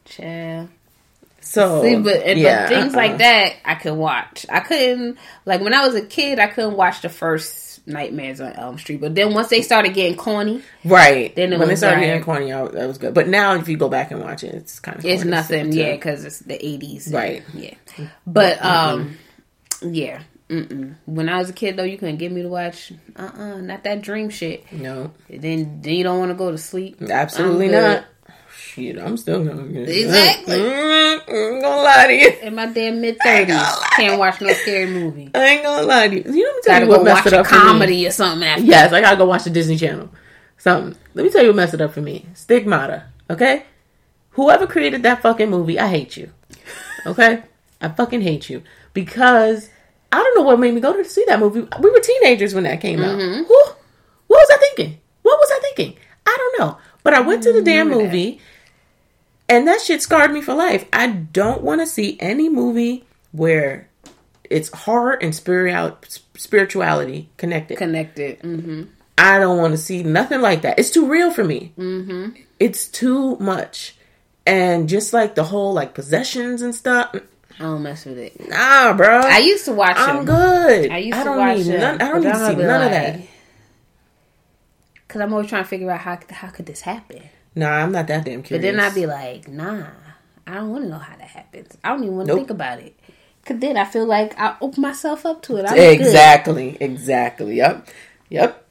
it. 0.06 0.10
Child. 0.10 0.68
So, 1.40 1.82
See, 1.82 1.96
but, 1.96 2.24
and, 2.24 2.40
yeah, 2.40 2.64
but 2.64 2.74
things 2.74 2.94
uh-uh. 2.94 3.02
like 3.02 3.18
that, 3.18 3.52
I 3.64 3.76
could 3.76 3.94
watch. 3.94 4.44
I 4.50 4.58
couldn't 4.58 5.16
like 5.46 5.60
when 5.60 5.74
I 5.74 5.86
was 5.86 5.94
a 5.94 6.04
kid, 6.04 6.40
I 6.40 6.48
couldn't 6.48 6.76
watch 6.76 7.00
the 7.00 7.08
first 7.08 7.67
Nightmares 7.88 8.40
on 8.40 8.52
Elm 8.52 8.78
Street. 8.78 9.00
But 9.00 9.14
then 9.14 9.34
once 9.34 9.48
they 9.48 9.62
started 9.62 9.94
getting 9.94 10.16
corny, 10.16 10.62
Right. 10.84 11.34
Then 11.34 11.58
when 11.58 11.68
they 11.68 11.76
started 11.76 12.00
getting 12.00 12.22
corny, 12.22 12.52
I, 12.52 12.66
that 12.68 12.86
was 12.86 12.98
good. 12.98 13.14
But 13.14 13.28
now, 13.28 13.54
if 13.54 13.68
you 13.68 13.76
go 13.76 13.88
back 13.88 14.10
and 14.10 14.20
watch 14.20 14.44
it, 14.44 14.54
it's 14.54 14.78
kind 14.78 14.98
of 14.98 15.04
it's 15.04 15.24
nothing. 15.24 15.72
Yeah, 15.72 15.92
because 15.92 16.24
it's 16.24 16.38
the 16.40 16.64
eighties. 16.64 17.12
Right. 17.12 17.42
Yeah. 17.54 17.74
But 18.26 18.64
um, 18.64 19.16
yeah. 19.82 20.22
Mm-mm. 20.48 20.94
When 21.04 21.28
I 21.28 21.36
was 21.36 21.50
a 21.50 21.52
kid, 21.52 21.76
though, 21.76 21.82
you 21.84 21.98
couldn't 21.98 22.16
get 22.16 22.32
me 22.32 22.40
to 22.42 22.48
watch. 22.48 22.92
Uh 23.16 23.30
uh 23.36 23.60
not 23.60 23.84
that 23.84 24.00
dream 24.00 24.30
shit. 24.30 24.70
No, 24.72 25.12
Then 25.28 25.82
then 25.82 25.92
you 25.94 26.04
don't 26.04 26.18
want 26.18 26.30
to 26.30 26.36
go 26.36 26.50
to 26.50 26.56
sleep. 26.58 27.02
absolutely 27.02 27.68
not. 27.68 28.04
Shit, 28.74 28.98
I'm 28.98 29.16
still 29.16 29.44
gonna 29.44 29.62
get 29.68 29.88
Exactly. 29.88 30.56
Mm, 30.58 31.20
I 31.28 31.32
ain't 31.32 31.62
gonna 31.62 31.82
lie 31.82 32.06
to 32.08 32.12
you. 32.14 32.28
In 32.42 32.54
my 32.54 32.66
damn 32.66 33.00
mid 33.00 33.16
thirties, 33.22 33.62
can't 33.96 34.18
watch 34.18 34.40
no 34.40 34.52
scary 34.52 34.86
movie. 34.86 35.30
I 35.34 35.44
ain't 35.46 35.62
gonna 35.62 35.86
lie 35.86 36.08
to 36.08 36.14
you. 36.16 36.22
You 36.32 36.42
know, 36.44 36.48
let 36.48 36.56
me 36.56 36.60
tell 36.62 36.74
Gotta 36.74 36.84
you 36.84 36.90
what 36.90 36.98
go 36.98 37.04
messed 37.04 37.24
watch 37.24 37.26
it 37.32 37.32
a 37.36 37.40
up 37.40 37.46
for 37.46 37.54
me. 37.54 37.60
comedy 37.60 38.06
or 38.06 38.10
something 38.10 38.46
after. 38.46 38.64
Yes, 38.64 38.92
I 38.92 39.00
gotta 39.00 39.16
go 39.16 39.24
watch 39.24 39.44
the 39.44 39.50
Disney 39.50 39.76
Channel. 39.76 40.10
Something. 40.58 40.98
Let 41.14 41.24
me 41.24 41.30
tell 41.30 41.42
you 41.42 41.48
what 41.48 41.56
messed 41.56 41.74
it 41.74 41.80
up 41.80 41.92
for 41.94 42.00
me. 42.02 42.26
Stigmata. 42.34 43.04
Okay? 43.30 43.64
Whoever 44.32 44.66
created 44.66 45.02
that 45.04 45.22
fucking 45.22 45.48
movie, 45.50 45.78
I 45.78 45.88
hate 45.88 46.16
you. 46.16 46.30
Okay? 47.06 47.42
I 47.80 47.88
fucking 47.88 48.20
hate 48.20 48.50
you. 48.50 48.62
Because 48.92 49.70
I 50.12 50.16
don't 50.22 50.36
know 50.36 50.42
what 50.42 50.58
made 50.60 50.74
me 50.74 50.80
go 50.80 50.92
to 50.96 51.04
see 51.04 51.24
that 51.28 51.40
movie. 51.40 51.66
We 51.80 51.90
were 51.90 52.00
teenagers 52.00 52.54
when 52.54 52.64
that 52.64 52.80
came 52.80 53.00
out. 53.00 53.18
Mm-hmm. 53.18 53.44
Who, 53.44 53.54
what 54.26 54.38
was 54.40 54.50
I 54.52 54.56
thinking? 54.58 54.98
What 55.22 55.38
was 55.38 55.50
I 55.52 55.60
thinking? 55.60 55.96
I 56.26 56.36
don't 56.36 56.58
know. 56.66 56.78
But 57.02 57.14
I 57.14 57.20
went 57.20 57.42
to 57.44 57.52
the 57.52 57.62
damn 57.62 57.88
movie. 57.88 58.32
that. 58.32 58.40
And 59.48 59.66
that 59.68 59.80
shit 59.80 60.02
scarred 60.02 60.32
me 60.32 60.40
for 60.40 60.54
life. 60.54 60.84
I 60.92 61.08
don't 61.08 61.62
want 61.62 61.80
to 61.80 61.86
see 61.86 62.16
any 62.20 62.48
movie 62.48 63.04
where 63.32 63.88
it's 64.44 64.68
horror 64.70 65.12
and 65.12 65.34
spirituality 65.34 67.28
connected. 67.36 67.78
Connected. 67.78 68.40
Mm-hmm. 68.40 68.82
I 69.16 69.38
don't 69.38 69.58
want 69.58 69.72
to 69.72 69.78
see 69.78 70.02
nothing 70.02 70.40
like 70.40 70.62
that. 70.62 70.78
It's 70.78 70.90
too 70.90 71.06
real 71.08 71.30
for 71.32 71.44
me. 71.44 71.72
Mm-hmm. 71.78 72.40
It's 72.60 72.88
too 72.88 73.36
much. 73.36 73.96
And 74.46 74.88
just 74.88 75.12
like 75.12 75.34
the 75.34 75.44
whole 75.44 75.74
like 75.74 75.92
possessions 75.94 76.62
and 76.62 76.74
stuff, 76.74 77.14
I 77.14 77.62
don't 77.64 77.82
mess 77.82 78.04
with 78.04 78.18
it. 78.18 78.48
nah, 78.48 78.92
bro. 78.94 79.18
I 79.20 79.38
used 79.38 79.64
to 79.66 79.72
watch 79.72 79.96
I'm 79.98 80.24
them. 80.24 80.36
good. 80.36 80.90
I 80.90 80.98
used 80.98 81.18
I 81.18 81.22
to 81.22 81.28
don't 81.28 81.38
watch 81.38 81.58
need 81.58 81.78
none. 81.78 82.00
I 82.00 82.08
don't 82.08 82.22
need 82.22 82.32
to 82.32 82.46
see 82.46 82.54
none 82.54 82.82
of 82.82 82.90
that. 82.90 83.20
Cause 85.08 85.22
I'm 85.22 85.32
always 85.32 85.48
trying 85.48 85.64
to 85.64 85.68
figure 85.68 85.90
out 85.90 86.00
how 86.00 86.18
how 86.30 86.48
could 86.48 86.66
this 86.66 86.82
happen. 86.82 87.22
Nah, 87.58 87.70
I'm 87.82 87.92
not 87.92 88.06
that 88.06 88.24
damn 88.24 88.42
curious. 88.42 88.50
But 88.50 88.62
then 88.62 88.78
I'd 88.80 88.94
be 88.94 89.06
like, 89.06 89.48
nah, 89.48 89.86
I 90.46 90.54
don't 90.54 90.70
want 90.70 90.84
to 90.84 90.90
know 90.90 90.98
how 90.98 91.16
that 91.16 91.26
happens. 91.28 91.76
I 91.82 91.88
don't 91.90 92.04
even 92.04 92.16
want 92.16 92.28
to 92.28 92.32
Nope. 92.34 92.38
think 92.40 92.50
about 92.50 92.78
it. 92.78 92.94
Cause 93.44 93.58
then 93.58 93.76
I 93.76 93.84
feel 93.84 94.06
like 94.06 94.38
I 94.38 94.56
open 94.60 94.82
myself 94.82 95.24
up 95.26 95.42
to 95.42 95.56
it. 95.56 95.64
I'm 95.66 95.74
good. 95.74 96.00
exactly, 96.00 96.76
exactly. 96.80 97.56
Yep, 97.56 97.88
yep. 98.28 98.64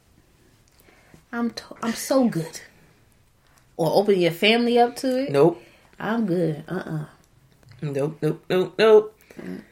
I'm 1.32 1.50
to- 1.52 1.76
I'm 1.82 1.94
so 1.94 2.28
good. 2.30 2.62
Or 3.76 3.92
open 3.94 4.20
your 4.20 4.32
family 4.32 4.80
up 4.80 4.96
to 4.98 5.24
it. 5.24 5.32
Nope, 5.32 5.62
I'm 6.00 6.26
good. 6.28 6.64
Uh 6.68 6.74
uh 6.86 7.06
nope, 7.82 8.18
nope, 8.22 8.44
nope, 8.50 8.76
nope. 8.78 9.20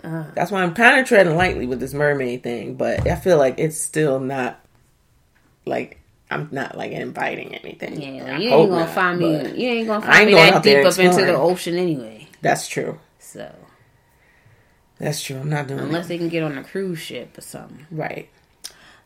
That's 0.03 0.51
why 0.51 0.61
I'm 0.63 0.73
kind 0.73 0.99
of 0.99 1.07
treading 1.07 1.35
lightly 1.35 1.65
with 1.67 1.79
this 1.79 1.93
mermaid 1.93 2.43
thing, 2.43 2.75
but 2.75 3.07
I 3.07 3.15
feel 3.15 3.37
like 3.37 3.55
it's 3.59 3.79
still 3.79 4.19
not 4.19 4.59
like 5.65 5.99
I'm 6.35 6.49
not 6.51 6.77
like 6.77 6.91
inviting 6.91 7.55
anything. 7.55 8.01
Yeah, 8.01 8.37
you 8.37 8.49
ain't 8.49 8.69
gonna 8.69 8.85
not, 8.85 8.93
find 8.93 9.19
me. 9.19 9.61
You 9.61 9.69
ain't 9.69 9.87
gonna 9.87 10.05
find 10.05 10.15
ain't 10.15 10.27
me 10.27 10.33
that 10.35 10.63
deep 10.63 10.85
up 10.85 10.99
into 10.99 11.25
the 11.25 11.35
ocean 11.35 11.77
anyway. 11.77 12.27
That's 12.41 12.67
true. 12.67 12.99
So 13.19 13.53
That's 14.99 15.23
true. 15.23 15.37
I'm 15.37 15.49
not 15.49 15.67
doing 15.67 15.79
unless 15.79 16.05
it. 16.05 16.07
they 16.09 16.17
can 16.17 16.29
get 16.29 16.43
on 16.43 16.57
a 16.57 16.63
cruise 16.63 16.99
ship 16.99 17.37
or 17.37 17.41
something, 17.41 17.87
Right. 17.89 18.29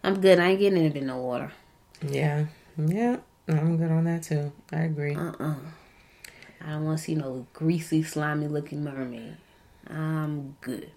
I'm 0.04 0.20
good. 0.22 0.40
I 0.40 0.50
ain't 0.52 0.60
getting 0.60 0.84
into 0.84 1.02
no 1.02 1.18
water. 1.18 1.52
Yeah. 2.02 2.46
Yeah. 2.78 3.18
I'm 3.48 3.78
good 3.78 3.92
on 3.92 4.06
that 4.06 4.24
too. 4.24 4.52
I 4.72 4.82
agree. 4.82 5.16
Uh 5.16 5.34
uh 5.40 5.56
I 6.62 6.72
don't 6.72 6.86
want 6.86 6.98
to 7.00 7.04
see 7.04 7.16
no 7.16 7.46
greasy, 7.54 8.04
slimy 8.04 8.48
looking 8.48 8.84
mermaid. 8.84 9.38
I'm 9.88 10.58
good. 10.62 10.92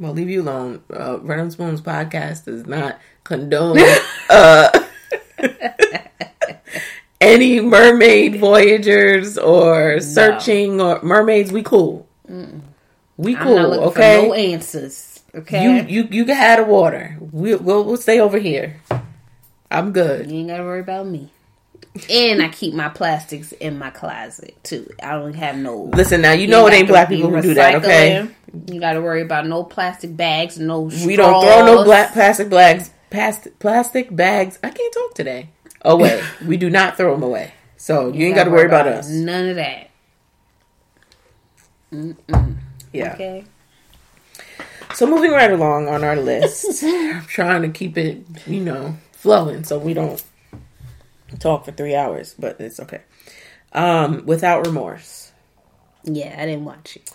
Well, 0.00 0.12
leave 0.14 0.30
you 0.30 0.40
alone. 0.40 0.82
Uh, 0.90 1.18
Random 1.20 1.50
Spoons 1.50 1.82
podcast 1.82 2.46
does 2.46 2.66
not 2.66 2.98
condone 3.22 3.78
uh, 4.30 4.86
any 7.20 7.60
mermaid 7.60 8.40
voyagers 8.40 9.36
or 9.36 10.00
searching 10.00 10.80
or 10.80 11.02
mermaids. 11.02 11.52
We 11.52 11.62
cool. 11.62 12.08
We 13.18 13.36
I'm 13.36 13.42
cool. 13.42 13.56
not 13.56 13.78
okay. 13.88 14.20
for 14.22 14.26
no 14.28 14.32
answers. 14.32 15.20
Okay. 15.34 15.62
You 15.62 16.02
you 16.02 16.08
you 16.10 16.24
can 16.24 16.34
have 16.34 16.60
the 16.60 16.64
water. 16.64 17.18
We, 17.20 17.54
we'll 17.56 17.84
we'll 17.84 17.98
stay 17.98 18.20
over 18.20 18.38
here. 18.38 18.80
I'm 19.70 19.92
good. 19.92 20.30
You 20.30 20.38
ain't 20.38 20.48
gotta 20.48 20.64
worry 20.64 20.80
about 20.80 21.06
me. 21.08 21.30
And 22.08 22.40
I 22.40 22.48
keep 22.48 22.72
my 22.72 22.88
plastics 22.88 23.52
in 23.52 23.78
my 23.78 23.90
closet 23.90 24.56
too. 24.62 24.88
I 25.02 25.12
don't 25.12 25.34
have 25.34 25.56
no. 25.56 25.90
Listen 25.94 26.20
now, 26.20 26.32
you 26.32 26.46
know 26.46 26.66
it 26.66 26.72
ain't 26.72 26.88
black 26.88 27.08
people 27.08 27.30
who 27.30 27.42
do 27.42 27.54
that, 27.54 27.74
okay? 27.76 28.28
You 28.68 28.80
got 28.80 28.92
to 28.92 29.00
worry 29.00 29.22
about 29.22 29.46
no 29.46 29.64
plastic 29.64 30.16
bags, 30.16 30.58
no. 30.58 30.82
We 30.82 31.16
don't 31.16 31.42
throw 31.42 31.64
no 31.64 31.84
black 31.84 32.12
plastic 32.12 32.48
bags, 32.48 32.90
past, 33.10 33.48
plastic 33.58 34.14
bags. 34.14 34.58
I 34.62 34.70
can't 34.70 34.94
talk 34.94 35.14
today. 35.14 35.50
Oh, 35.82 35.94
away. 35.94 36.22
we 36.46 36.56
do 36.56 36.70
not 36.70 36.96
throw 36.96 37.12
them 37.12 37.22
away. 37.22 37.54
So 37.76 38.12
you 38.12 38.26
ain't 38.26 38.36
got 38.36 38.44
to 38.44 38.50
worry 38.50 38.66
about 38.66 38.86
us. 38.86 39.08
None 39.08 39.48
of 39.48 39.56
that. 39.56 39.90
Yeah. 42.92 43.14
Okay. 43.14 43.44
So 44.94 45.06
moving 45.06 45.30
right 45.30 45.50
along 45.50 45.88
on 45.88 46.04
our 46.04 46.16
list, 46.16 46.82
I'm 46.84 47.24
trying 47.26 47.62
to 47.62 47.68
keep 47.68 47.96
it, 47.96 48.22
you 48.46 48.60
know, 48.60 48.96
flowing 49.12 49.64
so 49.64 49.78
we 49.78 49.94
don't 49.94 50.22
talk 51.36 51.64
for 51.64 51.72
three 51.72 51.94
hours, 51.94 52.34
but 52.38 52.60
it's 52.60 52.80
okay. 52.80 53.02
Um, 53.72 54.24
without 54.26 54.66
remorse, 54.66 55.32
Yeah, 56.04 56.34
I 56.36 56.46
didn't 56.46 56.64
watch 56.64 56.96
it. 56.96 57.10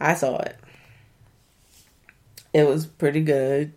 I 0.00 0.14
saw 0.14 0.38
it. 0.38 0.56
It 2.52 2.66
was 2.66 2.86
pretty 2.86 3.20
good, 3.20 3.72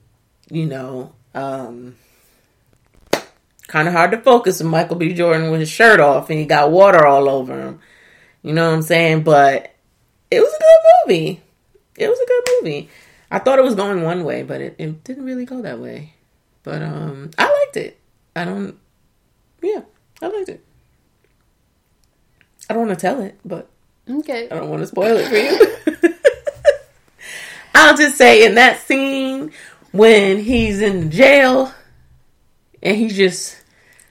you 0.50 0.66
know. 0.66 1.14
Um, 1.36 1.96
kind 3.68 3.88
of 3.88 3.94
hard 3.94 4.12
to 4.12 4.22
focus 4.22 4.62
Michael 4.62 4.96
B. 4.96 5.14
Jordan 5.14 5.52
with 5.52 5.60
his 5.60 5.70
shirt 5.70 6.00
off 6.00 6.30
and 6.30 6.40
he 6.40 6.46
got 6.46 6.72
water 6.72 7.06
all 7.06 7.28
over 7.28 7.60
him. 7.60 7.80
You 8.42 8.54
know 8.54 8.68
what 8.68 8.76
I'm 8.76 8.82
saying? 8.82 9.24
But 9.24 9.74
it 10.30 10.40
was 10.40 10.54
a 10.54 10.60
good 10.60 11.08
movie. 11.08 11.42
It 11.98 12.08
was 12.08 12.20
a 12.20 12.26
good 12.26 12.44
movie. 12.62 12.90
I 13.32 13.40
thought 13.40 13.60
it 13.60 13.66
was 13.66 13.76
going 13.76 14.04
one 14.04 14.24
way, 14.24 14.44
but 14.44 14.62
it, 14.62 14.76
it 14.78 15.04
didn't 15.04 15.26
really 15.26 15.46
go 15.46 15.62
that 15.64 15.80
way. 15.80 16.14
But 16.64 16.82
um 16.82 17.32
I 17.38 17.44
liked 17.46 17.78
it. 17.78 18.00
I 18.36 18.46
don't 18.46 18.78
yeah, 19.64 19.82
I 20.22 20.28
liked 20.28 20.50
it. 20.50 20.64
I 22.70 22.74
don't 22.74 22.88
want 22.88 22.98
to 23.00 23.02
tell 23.02 23.22
it, 23.22 23.40
but 23.44 23.70
Okay. 24.10 24.50
I 24.50 24.56
don't 24.56 24.70
want 24.70 24.82
to 24.82 24.88
spoil 24.88 25.18
it 25.18 25.28
for 25.30 25.36
you. 26.04 26.14
I'll 27.76 27.98
just 27.98 28.18
say 28.18 28.46
in 28.46 28.56
that 28.56 28.82
scene 28.82 29.52
when 29.92 30.40
he's 30.40 30.82
in 30.82 31.10
jail 31.12 31.74
and 32.82 32.96
he 32.98 33.08
just 33.08 33.58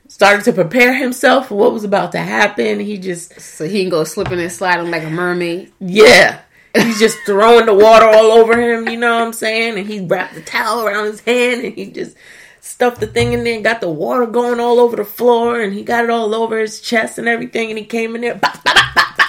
started 0.09 0.45
to 0.45 0.53
prepare 0.53 0.95
himself 0.95 1.49
for 1.49 1.57
what 1.57 1.73
was 1.73 1.85
about 1.85 2.13
to 2.13 2.19
happen, 2.19 2.81
he 2.81 2.99
just 2.99 3.41
So 3.41 3.67
he 3.67 3.81
can 3.83 3.91
go 3.91 4.05
slipping 4.05 4.41
and 4.41 4.51
sliding 4.53 4.91
like 4.91 5.05
a 5.05 5.11
mermaid. 5.11 5.73
yeah. 5.81 6.41
He's 6.75 6.99
just 6.99 7.19
throwing 7.27 7.67
the 7.67 7.75
water 7.75 8.07
all 8.07 8.33
over 8.33 8.59
him, 8.59 8.89
you 8.89 8.97
know 8.97 9.15
what 9.19 9.23
I'm 9.27 9.33
saying? 9.35 9.77
And 9.79 9.87
he 9.87 10.01
wrapped 10.01 10.35
the 10.35 10.41
towel 10.41 10.87
around 10.87 11.05
his 11.05 11.21
hand 11.21 11.61
and 11.63 11.75
he 11.75 11.91
just 11.91 12.17
stuffed 12.63 13.01
the 13.01 13.07
thing 13.09 13.33
in 13.33 13.43
there 13.45 13.57
and 13.57 13.65
got 13.65 13.81
the 13.81 13.91
water 13.91 14.25
going 14.25 14.61
all 14.61 14.79
over 14.79 14.97
the 14.97 15.05
floor 15.05 15.61
and 15.61 15.75
he 15.75 15.83
got 15.83 16.05
it 16.05 16.11
all 16.11 16.33
over 16.35 16.59
his 16.59 16.81
chest 16.81 17.19
and 17.19 17.29
everything 17.29 17.69
and 17.69 17.79
he 17.79 17.85
came 17.85 18.15
in 18.15 18.23
there. 18.23 18.37
Bah, 18.37 18.59
bah, 18.65 18.93
bah. 18.95 19.25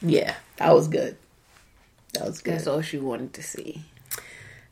Yeah, 0.00 0.34
that 0.56 0.74
was 0.74 0.88
good. 0.88 1.16
That 2.14 2.24
was 2.26 2.40
good. 2.40 2.54
That's 2.54 2.66
all 2.66 2.80
she 2.80 2.98
wanted 2.98 3.34
to 3.34 3.42
see. 3.42 3.84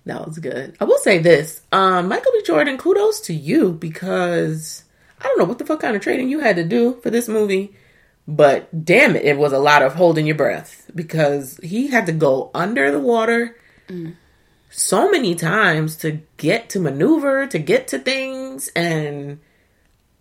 That 0.07 0.27
was 0.27 0.39
good. 0.39 0.77
I 0.81 0.85
will 0.85 0.99
say 0.99 1.19
this. 1.19 1.61
Um, 1.71 2.09
Michael 2.09 2.33
B. 2.33 2.43
Jordan, 2.47 2.79
kudos 2.79 3.21
to 3.21 3.35
you 3.35 3.73
because 3.73 4.85
I 5.21 5.25
don't 5.25 5.39
know 5.39 5.45
what 5.45 5.59
the 5.59 5.67
fuck 5.67 5.81
kind 5.81 5.95
of 5.95 6.01
training 6.01 6.31
you 6.31 6.41
had 6.41 6.57
to 6.57 6.65
do 6.65 6.95
for 7.03 7.11
this 7.11 7.29
movie, 7.29 7.75
but 8.27 8.87
damn 8.87 9.15
it, 9.15 9.27
it 9.27 9.37
was 9.37 9.53
a 9.53 9.59
lot 9.59 9.83
of 9.83 9.95
holding 9.95 10.27
your 10.27 10.37
breath 10.37 10.91
because 10.95 11.61
he 11.63 11.89
had 11.89 12.07
to 12.07 12.13
go 12.13 12.51
under 12.55 12.91
the 12.91 13.01
water 13.01 13.57
so 14.71 15.11
many 15.11 15.35
times 15.35 15.97
to 15.97 16.21
get 16.37 16.71
to 16.71 16.81
maneuver, 16.81 17.47
to 17.47 17.59
get 17.59 17.89
to 17.89 17.99
things, 17.99 18.69
and 18.77 19.41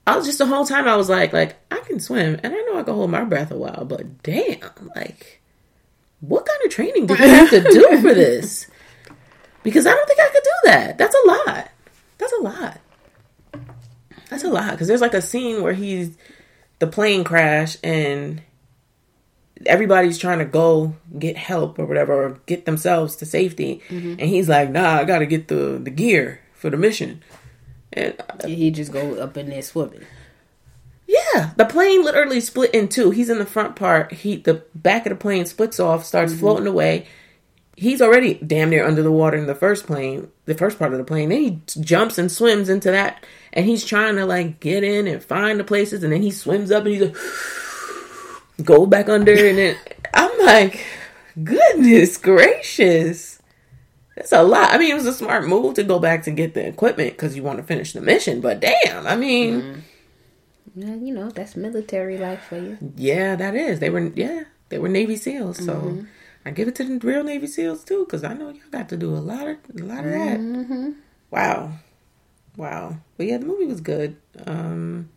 I 0.06 0.16
was 0.16 0.26
just 0.26 0.38
the 0.38 0.46
whole 0.46 0.66
time 0.66 0.88
I 0.88 0.96
was 0.96 1.10
like, 1.10 1.34
like 1.34 1.58
I 1.70 1.80
can 1.82 2.00
swim 2.00 2.40
and 2.42 2.54
I 2.54 2.58
know 2.58 2.80
I 2.80 2.84
can 2.84 2.94
hold 2.94 3.12
my 3.12 3.26
breath 3.26 3.52
a 3.52 3.58
while, 3.58 3.84
but 3.84 4.24
damn, 4.24 4.92
like 4.96 5.42
what 6.22 6.46
kind 6.46 6.60
of 6.66 6.72
training 6.72 7.08
did 7.08 7.20
you 7.20 7.28
have 7.28 7.50
to 7.50 7.62
do 7.62 7.98
for 8.02 8.14
this? 8.14 8.68
Because 9.64 9.86
I 9.86 9.92
don't 9.92 10.08
think 10.08 10.20
I 10.20 10.30
could 10.30 10.44
do 10.44 10.72
that. 10.72 10.98
That's 10.98 11.16
a 11.16 11.28
lot. 11.28 11.70
That's 12.18 12.34
a 12.34 12.42
lot. 12.42 12.80
That's 14.30 14.44
a 14.46 14.50
lot. 14.50 14.72
Because 14.72 14.88
there's 14.88 15.02
like 15.02 15.14
a 15.14 15.22
scene 15.22 15.62
where 15.62 15.74
he's 15.74 16.18
the 16.80 16.88
plane 16.88 17.24
crash 17.24 17.76
and 17.84 18.42
everybody's 19.66 20.18
trying 20.18 20.40
to 20.40 20.46
go 20.46 20.96
get 21.18 21.36
help 21.38 21.80
or 21.80 21.86
whatever 21.86 22.14
or 22.26 22.40
get 22.46 22.66
themselves 22.66 23.16
to 23.18 23.26
safety, 23.26 23.82
and 23.90 24.20
he's 24.22 24.48
like, 24.50 24.70
"Nah, 24.70 24.98
I 25.00 25.04
got 25.06 25.20
to 25.20 25.26
get 25.26 25.48
the 25.48 25.80
the 25.82 25.90
gear 25.92 26.40
for 26.54 26.70
the 26.70 26.78
mission." 26.78 27.24
And 27.94 28.16
uh, 28.20 28.48
He 28.48 28.70
just 28.72 28.92
go 28.92 29.16
up 29.16 29.38
in 29.38 29.50
there 29.50 29.62
swimming. 29.62 30.02
yeah, 31.08 31.52
the 31.56 31.66
plane 31.66 32.04
literally 32.04 32.42
split 32.42 32.72
in 32.74 32.90
two. 32.90 33.12
He's 33.12 33.30
in 33.30 33.40
the 33.40 33.46
front 33.46 33.76
part. 33.76 34.12
He 34.12 34.36
the 34.38 34.64
back 34.76 35.06
of 35.06 35.12
the 35.12 35.16
plane 35.16 35.46
splits 35.46 35.80
off, 35.80 36.06
starts 36.06 36.34
floating 36.34 36.68
away. 36.68 37.08
He's 37.76 38.02
already 38.02 38.34
damn 38.36 38.72
near 38.72 38.86
under 38.88 39.04
the 39.04 39.12
water 39.12 39.38
in 39.38 39.46
the 39.46 39.54
first 39.54 39.86
plane, 39.86 40.32
the 40.46 40.56
first 40.56 40.80
part 40.80 40.94
of 40.94 40.98
the 40.98 41.04
plane. 41.04 41.30
Then 41.30 41.42
he 41.42 41.62
jumps 41.82 42.18
and 42.18 42.32
swims 42.32 42.70
into 42.70 42.90
that, 42.92 43.24
and 43.54 43.66
he's 43.68 43.86
trying 43.86 44.16
to 44.16 44.26
like 44.26 44.60
get 44.60 44.84
in 44.84 45.08
and 45.08 45.24
find 45.24 45.60
the 45.60 45.64
places, 45.64 46.04
and 46.04 46.12
then 46.12 46.24
he 46.24 46.32
swims 46.32 46.72
up 46.72 46.86
and 46.86 46.94
he's 46.94 47.02
like, 47.04 47.16
go 48.64 48.86
back 48.86 49.10
under, 49.10 49.34
and 49.34 49.58
then 49.58 49.78
I'm 50.14 50.46
like, 50.46 50.86
goodness 51.44 52.18
gracious, 52.18 53.42
that's 54.16 54.32
a 54.32 54.42
lot. 54.42 54.72
I 54.72 54.78
mean, 54.78 54.92
it 54.92 54.96
was 54.96 55.06
a 55.06 55.14
smart 55.14 55.48
move 55.48 55.76
to 55.76 55.84
go 55.84 56.00
back 56.00 56.24
to 56.24 56.32
get 56.32 56.56
the 56.56 56.66
equipment 56.68 57.12
because 57.12 57.36
you 57.36 57.44
want 57.44 57.58
to 57.58 57.64
finish 57.64 57.94
the 57.94 58.02
mission, 58.02 58.42
but 58.42 58.60
damn, 58.60 59.06
I 59.06 59.16
mean. 59.16 59.62
Mm-hmm. 59.62 59.80
Yeah, 60.76 60.96
you 60.96 61.14
know, 61.14 61.32
that's 61.32 61.56
military 61.56 62.20
life 62.20 62.44
for 62.44 62.58
you. 62.58 62.78
Yeah, 62.96 63.36
that 63.36 63.56
is. 63.56 63.80
They 63.80 63.90
were 63.90 64.12
yeah, 64.14 64.44
they 64.70 64.78
were 64.78 64.90
Navy 64.90 65.16
SEAls. 65.16 65.58
So 65.58 65.74
mm-hmm. 65.74 66.06
I 66.46 66.52
give 66.52 66.68
it 66.68 66.76
to 66.76 66.84
the 66.84 67.00
real 67.06 67.24
Navy 67.24 67.48
SEAls 67.48 67.84
too, 67.84 68.06
because 68.06 68.24
I 68.24 68.34
know 68.34 68.50
y'all 68.50 68.70
got 68.70 68.88
to 68.90 68.98
do 68.98 69.16
a 69.16 69.18
lot 69.18 69.48
of 69.48 69.58
a 69.76 69.84
lot 69.84 70.06
of 70.06 70.12
that. 70.12 70.40
Mm-hmm. 70.40 70.92
Wow, 71.32 71.72
wow. 72.56 72.98
But 73.18 73.26
yeah, 73.26 73.38
the 73.38 73.46
movie 73.46 73.66
was 73.66 73.82
good. 73.82 74.18
Um, 74.46 75.10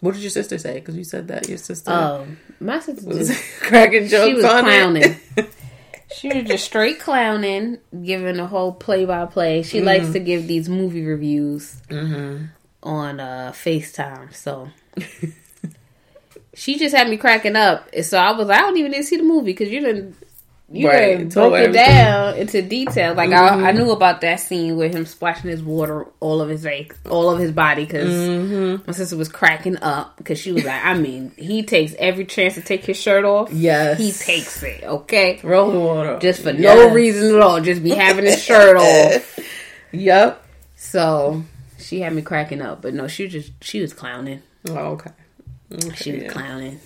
what 0.00 0.14
did 0.14 0.22
your 0.22 0.30
sister 0.30 0.56
say? 0.56 0.74
Because 0.74 0.96
you 0.96 1.04
said 1.04 1.28
that 1.28 1.48
your 1.48 1.58
sister 1.58 1.90
Oh, 1.90 2.26
my 2.60 2.80
sister 2.80 3.08
was 3.08 3.28
just, 3.28 3.42
cracking 3.60 4.08
jokes 4.08 4.28
she 4.28 4.34
was 4.34 4.44
on 4.44 4.64
clowning. 4.64 5.16
it. 5.36 5.54
she 6.16 6.28
was 6.28 6.44
just 6.44 6.64
straight 6.64 7.00
clowning, 7.00 7.78
giving 8.04 8.38
a 8.38 8.46
whole 8.46 8.72
play 8.72 9.04
by 9.04 9.26
play. 9.26 9.62
She 9.62 9.80
likes 9.80 10.12
to 10.12 10.20
give 10.20 10.46
these 10.46 10.68
movie 10.68 11.04
reviews 11.04 11.80
on 12.82 13.20
uh, 13.20 13.52
FaceTime. 13.54 14.34
So 14.34 14.68
she 16.54 16.78
just 16.78 16.94
had 16.94 17.08
me 17.08 17.16
cracking 17.16 17.56
up. 17.56 17.88
So 18.02 18.18
I 18.18 18.32
was, 18.32 18.50
I 18.50 18.58
don't 18.58 18.76
even 18.76 18.92
need 18.92 18.98
to 18.98 19.04
see 19.04 19.16
the 19.16 19.22
movie 19.22 19.52
because 19.52 19.70
you 19.70 19.80
didn't. 19.80 20.16
You 20.74 20.88
Right, 20.88 21.28
broke 21.28 21.52
it 21.52 21.66
everything. 21.66 21.86
down 21.86 22.36
into 22.36 22.60
detail. 22.60 23.14
Like 23.14 23.30
I, 23.30 23.46
I 23.46 23.50
mm-hmm. 23.50 23.78
knew 23.78 23.90
about 23.92 24.22
that 24.22 24.40
scene 24.40 24.76
with 24.76 24.92
him 24.92 25.06
splashing 25.06 25.48
his 25.48 25.62
water 25.62 26.06
all 26.18 26.40
of 26.40 26.48
his 26.48 26.64
like 26.64 26.96
all 27.08 27.30
of 27.30 27.38
his 27.38 27.52
body 27.52 27.84
because 27.84 28.12
mm-hmm. 28.12 28.82
my 28.84 28.92
sister 28.92 29.16
was 29.16 29.28
cracking 29.28 29.76
up 29.82 30.16
because 30.16 30.38
she 30.40 30.50
was 30.50 30.64
like, 30.64 30.84
I 30.84 30.94
mean, 30.94 31.30
he 31.36 31.62
takes 31.62 31.94
every 31.96 32.24
chance 32.24 32.54
to 32.54 32.60
take 32.60 32.84
his 32.84 32.96
shirt 32.96 33.24
off. 33.24 33.52
Yes. 33.52 33.98
he 33.98 34.10
takes 34.10 34.62
it. 34.64 34.82
Okay, 34.82 35.38
Roll 35.44 35.70
the 35.70 35.78
water. 35.78 36.18
just 36.18 36.42
for 36.42 36.52
no 36.52 36.90
reason 36.90 37.36
at 37.36 37.40
all, 37.40 37.60
just 37.60 37.82
be 37.82 37.90
having 37.94 38.24
his 38.24 38.42
shirt 38.42 38.76
off. 38.76 39.38
Yep. 39.92 40.44
So 40.74 41.44
she 41.78 42.00
had 42.00 42.12
me 42.12 42.22
cracking 42.22 42.60
up, 42.60 42.82
but 42.82 42.94
no, 42.94 43.06
she 43.06 43.24
was 43.24 43.32
just 43.32 43.52
she 43.62 43.80
was 43.80 43.92
clowning. 43.92 44.42
Oh, 44.68 44.74
okay. 44.74 45.10
Okay, 45.72 45.94
She 45.96 46.12
was 46.12 46.22
yeah. 46.22 46.28
clowning. 46.30 46.80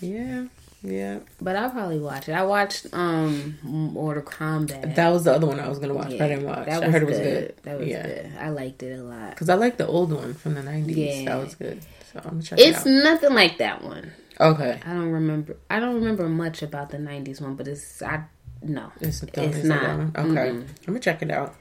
yeah. 0.00 0.46
Yeah. 0.82 1.20
But 1.40 1.56
I'll 1.56 1.70
probably 1.70 1.98
watch 1.98 2.28
it. 2.28 2.32
I 2.32 2.44
watched 2.44 2.86
um 2.92 3.58
Mortal 3.62 4.22
Kombat. 4.22 4.94
That 4.94 5.08
was 5.08 5.24
the 5.24 5.34
other 5.34 5.46
one 5.46 5.58
I 5.60 5.68
was 5.68 5.78
gonna 5.78 5.94
watch. 5.94 6.10
but 6.10 6.20
I 6.20 6.28
didn't 6.28 6.46
watch. 6.46 6.66
That 6.66 6.82
I 6.82 6.86
was 6.86 6.92
heard 6.92 7.02
it 7.02 7.06
was 7.06 7.18
good. 7.18 7.24
good. 7.24 7.62
That 7.64 7.78
was 7.78 7.88
yeah. 7.88 8.06
good. 8.06 8.32
I 8.38 8.48
liked 8.50 8.82
it 8.82 8.98
a 8.98 9.02
lot. 9.02 9.30
Because 9.30 9.48
I 9.48 9.54
like 9.54 9.76
the 9.76 9.86
old 9.86 10.12
one 10.12 10.34
from 10.34 10.54
the 10.54 10.62
90s. 10.62 10.96
Yeah. 10.96 11.24
That 11.24 11.44
was 11.44 11.54
good. 11.54 11.82
So 12.12 12.20
I'm 12.24 12.30
going 12.30 12.42
check 12.42 12.58
it 12.58 12.62
out. 12.62 12.68
It's 12.68 12.86
it 12.86 12.90
nothing 12.90 13.34
like 13.34 13.58
that 13.58 13.82
one. 13.82 14.12
Okay. 14.40 14.80
I 14.84 14.92
don't 14.92 15.10
remember. 15.10 15.56
I 15.68 15.80
don't 15.80 15.96
remember 15.96 16.28
much 16.28 16.62
about 16.62 16.90
the 16.90 16.98
'90s 16.98 17.40
one, 17.40 17.56
but 17.56 17.66
it's 17.66 18.00
I 18.02 18.24
no, 18.62 18.92
It's, 19.00 19.22
It's 19.22 19.36
it's 19.36 19.64
not. 19.64 20.00
Okay. 20.00 20.14
Mm-mm. 20.16 20.60
I'm 20.60 20.84
going 20.86 20.94
to 20.94 21.00
check 21.00 21.22
it 21.22 21.30
out. 21.30 21.54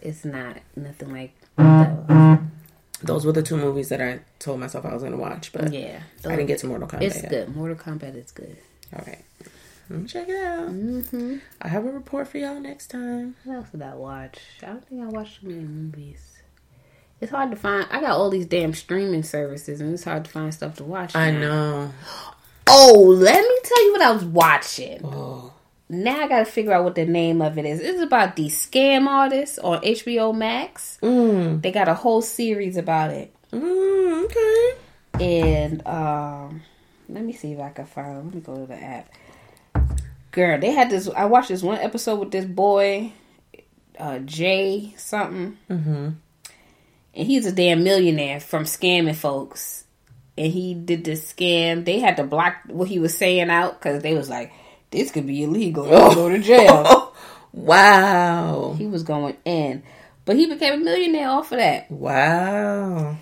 it's 0.00 0.24
not 0.24 0.58
nothing 0.76 1.12
like 1.12 1.34
that 1.56 2.08
one. 2.08 2.52
Those 3.06 3.24
were 3.26 3.32
the 3.32 3.42
two 3.42 3.56
movies 3.56 3.88
that 3.90 4.00
I 4.00 4.20
told 4.38 4.60
myself 4.60 4.84
I 4.84 4.92
was 4.92 5.02
going 5.02 5.12
to 5.12 5.18
watch, 5.18 5.52
but 5.52 5.72
Yeah, 5.72 6.00
I 6.24 6.30
didn't 6.30 6.46
get 6.46 6.58
to 6.60 6.66
Mortal 6.66 6.88
Kombat 6.88 7.02
It's 7.02 7.16
yet. 7.22 7.30
good. 7.30 7.56
Mortal 7.56 7.76
Kombat 7.76 8.14
is 8.16 8.30
good. 8.32 8.56
All 8.96 9.04
right. 9.06 9.22
Let 9.90 10.00
me 10.00 10.06
check 10.08 10.28
it 10.28 10.36
out. 10.44 10.68
Mm-hmm. 10.70 11.36
I 11.60 11.68
have 11.68 11.84
a 11.84 11.90
report 11.90 12.28
for 12.28 12.38
y'all 12.38 12.58
next 12.58 12.88
time. 12.88 13.36
What 13.44 13.56
else 13.56 13.68
did 13.70 13.82
I 13.82 13.94
watch? 13.94 14.38
I 14.62 14.66
don't 14.66 14.88
think 14.88 15.02
I 15.02 15.06
watched 15.06 15.40
too 15.42 15.48
many 15.48 15.60
movies. 15.60 16.30
It's 17.20 17.30
hard 17.30 17.50
to 17.50 17.56
find. 17.56 17.86
I 17.90 18.00
got 18.00 18.10
all 18.12 18.28
these 18.30 18.46
damn 18.46 18.74
streaming 18.74 19.22
services, 19.22 19.80
and 19.80 19.92
it's 19.94 20.04
hard 20.04 20.24
to 20.24 20.30
find 20.30 20.52
stuff 20.52 20.76
to 20.76 20.84
watch. 20.84 21.14
I 21.14 21.30
know. 21.30 21.90
Oh, 22.66 23.14
let 23.18 23.42
me 23.42 23.58
tell 23.62 23.84
you 23.84 23.92
what 23.92 24.00
I 24.02 24.10
was 24.12 24.24
watching. 24.24 25.00
Oh. 25.04 25.52
Now 26.02 26.20
I 26.20 26.28
gotta 26.28 26.44
figure 26.44 26.72
out 26.72 26.84
what 26.84 26.94
the 26.94 27.04
name 27.04 27.42
of 27.42 27.58
it 27.58 27.64
is. 27.64 27.80
It's 27.80 28.00
about 28.00 28.36
these 28.36 28.54
scam 28.54 29.06
artists 29.06 29.58
on 29.58 29.80
HBO 29.82 30.34
Max. 30.34 30.98
Mm. 31.02 31.62
They 31.62 31.70
got 31.70 31.88
a 31.88 31.94
whole 31.94 32.22
series 32.22 32.76
about 32.76 33.10
it. 33.10 33.34
Mm, 33.52 34.24
okay. 34.24 34.78
And 35.20 35.86
um 35.86 36.62
let 37.08 37.22
me 37.22 37.32
see 37.32 37.52
if 37.52 37.60
I 37.60 37.70
can 37.70 37.86
find 37.86 38.24
let 38.24 38.34
me 38.34 38.40
go 38.40 38.56
to 38.56 38.66
the 38.66 38.82
app. 38.82 39.10
Girl, 40.30 40.58
they 40.58 40.72
had 40.72 40.90
this 40.90 41.08
I 41.08 41.26
watched 41.26 41.48
this 41.48 41.62
one 41.62 41.78
episode 41.78 42.18
with 42.18 42.30
this 42.30 42.46
boy, 42.46 43.12
uh 43.98 44.18
Jay 44.20 44.94
something. 44.96 45.58
Mm-hmm. 45.70 46.10
And 47.16 47.26
he's 47.26 47.46
a 47.46 47.52
damn 47.52 47.84
millionaire 47.84 48.40
from 48.40 48.64
scamming 48.64 49.14
folks. 49.14 49.84
And 50.36 50.52
he 50.52 50.74
did 50.74 51.04
this 51.04 51.32
scam. 51.32 51.84
They 51.84 52.00
had 52.00 52.16
to 52.16 52.24
block 52.24 52.56
what 52.66 52.88
he 52.88 52.98
was 52.98 53.16
saying 53.16 53.50
out 53.50 53.78
because 53.78 54.02
they 54.02 54.14
was 54.14 54.28
like, 54.28 54.52
this 54.94 55.10
could 55.10 55.26
be 55.26 55.42
illegal. 55.42 55.86
You'll 55.86 56.14
go 56.14 56.28
to 56.28 56.38
jail. 56.38 57.12
wow. 57.52 58.74
he 58.78 58.86
was 58.86 59.02
going 59.02 59.36
in. 59.44 59.82
But 60.24 60.36
he 60.36 60.46
became 60.46 60.74
a 60.74 60.84
millionaire 60.84 61.28
off 61.28 61.52
of 61.52 61.58
that. 61.58 61.90
Wow. 61.90 63.16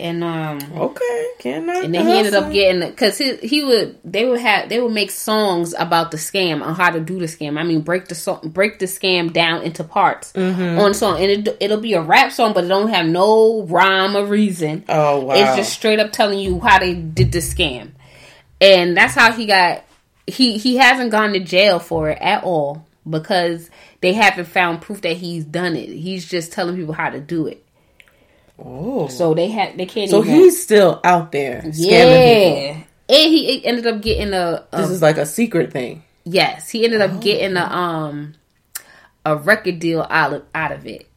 And 0.00 0.22
um 0.22 0.60
Okay. 0.76 1.26
Cannot. 1.40 1.84
and 1.84 1.94
then 1.94 2.06
he 2.06 2.18
ended 2.18 2.34
up 2.34 2.52
getting 2.52 2.88
because 2.88 3.18
he 3.18 3.36
he 3.38 3.64
would 3.64 3.98
they 4.04 4.26
would 4.26 4.38
have 4.38 4.68
they 4.68 4.78
would 4.80 4.92
make 4.92 5.10
songs 5.10 5.74
about 5.76 6.12
the 6.12 6.16
scam 6.16 6.62
on 6.62 6.76
how 6.76 6.90
to 6.90 7.00
do 7.00 7.18
the 7.18 7.24
scam. 7.24 7.58
I 7.58 7.64
mean, 7.64 7.80
break 7.80 8.06
the 8.06 8.14
song, 8.14 8.40
break 8.44 8.78
the 8.78 8.86
scam 8.86 9.32
down 9.32 9.62
into 9.62 9.82
parts 9.82 10.36
on 10.36 10.94
song, 10.94 11.20
and 11.20 11.48
it, 11.48 11.56
it'll 11.60 11.80
be 11.80 11.94
a 11.94 12.02
rap 12.02 12.30
song, 12.30 12.52
but 12.52 12.64
it 12.64 12.68
don't 12.68 12.90
have 12.90 13.06
no 13.06 13.64
rhyme 13.64 14.16
or 14.16 14.24
reason. 14.24 14.84
Oh 14.88 15.24
wow. 15.24 15.34
It's 15.34 15.56
just 15.56 15.72
straight 15.72 15.98
up 15.98 16.12
telling 16.12 16.38
you 16.38 16.60
how 16.60 16.78
they 16.78 16.94
did 16.94 17.32
the 17.32 17.40
scam, 17.40 17.90
and 18.60 18.96
that's 18.96 19.14
how 19.14 19.32
he 19.32 19.46
got. 19.46 19.84
He 20.28 20.58
he 20.58 20.76
hasn't 20.76 21.10
gone 21.10 21.32
to 21.32 21.40
jail 21.40 21.78
for 21.78 22.10
it 22.10 22.18
at 22.20 22.44
all 22.44 22.86
because 23.08 23.70
they 24.00 24.12
haven't 24.12 24.46
found 24.46 24.82
proof 24.82 25.00
that 25.02 25.16
he's 25.16 25.44
done 25.44 25.74
it. 25.76 25.88
He's 25.88 26.26
just 26.28 26.52
telling 26.52 26.76
people 26.76 26.94
how 26.94 27.10
to 27.10 27.20
do 27.20 27.46
it. 27.46 27.64
Oh. 28.58 29.08
So 29.08 29.34
they 29.34 29.48
had 29.48 29.76
they 29.78 29.86
can't. 29.86 30.10
So 30.10 30.20
even, 30.22 30.34
he's 30.34 30.62
still 30.62 31.00
out 31.04 31.32
there 31.32 31.62
scamming 31.62 31.74
yeah, 31.78 32.72
people. 32.74 32.84
and 33.08 33.32
he 33.32 33.64
ended 33.64 33.86
up 33.86 34.00
getting 34.02 34.32
a, 34.34 34.64
a 34.72 34.76
This 34.82 34.90
is 34.90 35.02
like 35.02 35.16
a 35.18 35.26
secret 35.26 35.72
thing. 35.72 36.02
yes. 36.24 36.68
He 36.68 36.84
ended 36.84 37.00
up 37.00 37.12
Oh. 37.14 37.18
getting 37.18 37.56
a 37.56 37.64
um 37.64 38.34
a 39.24 39.36
record 39.36 39.78
deal 39.78 40.06
out 40.10 40.32
of 40.32 40.44
out 40.54 40.72
of 40.72 40.86
it. 40.86 41.07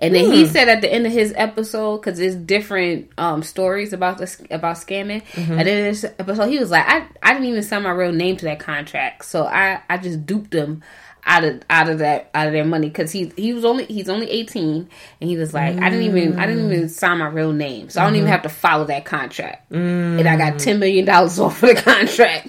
And 0.00 0.14
then 0.14 0.26
Hmm. 0.26 0.32
he 0.32 0.46
said 0.46 0.68
at 0.68 0.80
the 0.80 0.90
end 0.92 1.06
of 1.06 1.12
his 1.12 1.34
episode, 1.36 1.98
because 1.98 2.18
there's 2.18 2.34
different 2.34 3.10
um, 3.18 3.42
stories 3.42 3.92
about 3.92 4.16
this 4.18 4.40
about 4.50 4.76
scamming. 4.76 5.22
Mm-hmm. 5.32 5.58
At 5.58 5.64
the 5.64 5.70
end 5.70 5.86
of 5.88 5.92
this 6.00 6.04
episode, 6.18 6.48
he 6.48 6.58
was 6.58 6.70
like, 6.70 6.86
I, 6.88 7.06
I 7.22 7.32
didn't 7.34 7.48
even 7.48 7.62
sign 7.62 7.82
my 7.82 7.90
real 7.90 8.12
name 8.12 8.36
to 8.38 8.44
that 8.46 8.60
contract, 8.60 9.24
so 9.26 9.44
I, 9.44 9.80
I 9.90 9.98
just 9.98 10.24
duped 10.24 10.52
them 10.52 10.82
out 11.26 11.44
of 11.44 11.60
out 11.68 11.90
of 11.90 11.98
that 11.98 12.30
out 12.34 12.46
of 12.46 12.54
their 12.54 12.64
money 12.64 12.88
because 12.88 13.12
he 13.12 13.30
he 13.36 13.52
was 13.52 13.62
only 13.62 13.84
he's 13.84 14.08
only 14.08 14.30
18 14.30 14.88
and 15.20 15.28
he 15.30 15.36
was 15.36 15.52
like 15.52 15.76
I 15.76 15.90
didn't 15.90 16.06
even 16.06 16.38
I 16.38 16.46
didn't 16.46 16.72
even 16.72 16.88
sign 16.88 17.18
my 17.18 17.26
real 17.28 17.52
name, 17.52 17.90
so 17.90 18.00
I 18.00 18.04
don't 18.04 18.16
even 18.16 18.28
have 18.28 18.40
to 18.44 18.48
follow 18.48 18.86
that 18.86 19.04
contract, 19.04 19.70
and 19.70 20.26
I 20.26 20.36
got 20.38 20.58
ten 20.58 20.78
million 20.78 21.04
dollars 21.04 21.38
off 21.40 21.62
of 21.62 21.68
the 21.68 21.82
contract. 21.82 22.48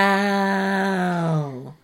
Wow. 0.00 1.74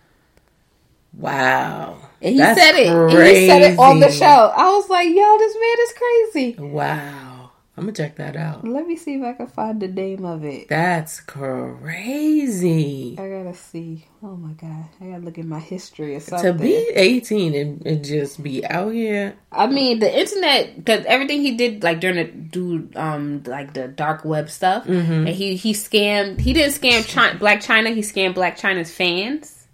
Wow. 1.13 1.97
And 2.21 2.33
he 2.33 2.39
That's 2.39 2.59
said 2.59 2.75
it. 2.75 2.87
And 2.87 3.11
he 3.11 3.47
said 3.47 3.61
it 3.61 3.79
on 3.79 3.99
the 3.99 4.11
show. 4.11 4.25
I 4.25 4.69
was 4.69 4.89
like, 4.89 5.07
yo, 5.07 5.37
this 5.37 5.55
man 5.55 5.75
is 5.79 5.93
crazy. 5.93 6.55
Wow. 6.59 7.37
I'm 7.77 7.83
gonna 7.83 7.93
check 7.93 8.15
that 8.15 8.35
out. 8.35 8.67
Let 8.67 8.87
me 8.87 8.95
see 8.95 9.13
if 9.17 9.23
I 9.23 9.33
can 9.33 9.45
find 9.45 9.79
the 9.79 9.87
name 9.87 10.25
of 10.25 10.43
it. 10.43 10.67
That's 10.67 11.19
crazy. 11.19 13.15
I 13.19 13.29
gotta 13.29 13.53
see. 13.53 14.07
Oh 14.23 14.35
my 14.35 14.53
god. 14.53 14.85
I 14.99 15.05
gotta 15.05 15.23
look 15.23 15.37
at 15.37 15.45
my 15.45 15.59
history 15.59 16.15
or 16.15 16.19
something. 16.19 16.57
To 16.57 16.59
be 16.59 16.73
18 16.95 17.53
and, 17.53 17.85
and 17.85 18.03
just 18.03 18.41
be 18.41 18.65
out 18.65 18.93
here. 18.93 19.35
I 19.51 19.67
mean, 19.67 19.99
the 19.99 20.11
internet, 20.11 20.75
because 20.75 21.05
everything 21.05 21.41
he 21.43 21.51
did, 21.55 21.83
like 21.83 21.99
during 21.99 22.15
the 22.15 22.23
do, 22.23 22.89
um, 22.95 23.43
like 23.45 23.75
the 23.75 23.87
dark 23.87 24.25
web 24.25 24.49
stuff, 24.49 24.87
and 24.87 25.29
he 25.29 25.55
he 25.55 25.73
scammed. 25.73 26.39
He 26.39 26.53
didn't 26.53 26.73
scam 26.73 27.01
Chyna, 27.03 27.37
Blac 27.37 27.57
Chyna. 27.63 27.93
He 27.93 28.01
scammed 28.01 28.33
Blac 28.33 28.59
Chyna's 28.59 28.91
fans. 28.91 29.67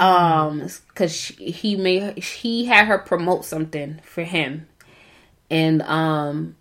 Um, 0.00 0.68
because 0.88 1.14
he 1.26 1.76
made 1.76 2.18
he 2.22 2.64
had 2.64 2.86
her 2.86 2.98
promote 2.98 3.44
something 3.44 4.00
for 4.04 4.22
him, 4.22 4.66
and 5.50 5.82
um, 5.82 6.56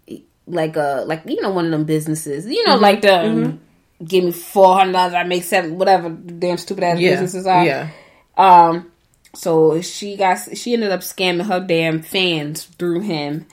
like 0.45 0.75
uh, 0.77 1.03
like 1.05 1.23
you 1.25 1.41
know 1.41 1.49
one 1.51 1.65
of 1.65 1.71
them 1.71 1.85
businesses, 1.85 2.45
you 2.45 2.65
know, 2.67 2.75
like 2.75 3.01
the. 3.01 3.25
um, 3.25 3.59
Give 4.03 4.25
me 4.25 4.31
four 4.33 4.75
hundred 4.75 4.93
dollars. 4.93 5.13
I 5.13 5.23
make 5.23 5.43
seven, 5.43 5.77
whatever 5.77 6.09
damn 6.09 6.57
stupid 6.57 6.83
ass 6.83 6.99
Yeah. 6.99 7.11
businesses 7.11 7.47
are. 7.47 7.63
Yeah. 7.63 7.89
Um, 8.35 8.91
so 9.33 9.79
she 9.81 10.17
got 10.17 10.57
she 10.57 10.73
ended 10.73 10.91
up 10.91 10.99
scamming 11.01 11.45
her 11.45 11.61
damn 11.61 12.01
fans 12.01 12.63
through 12.65 13.01
him. 13.01 13.45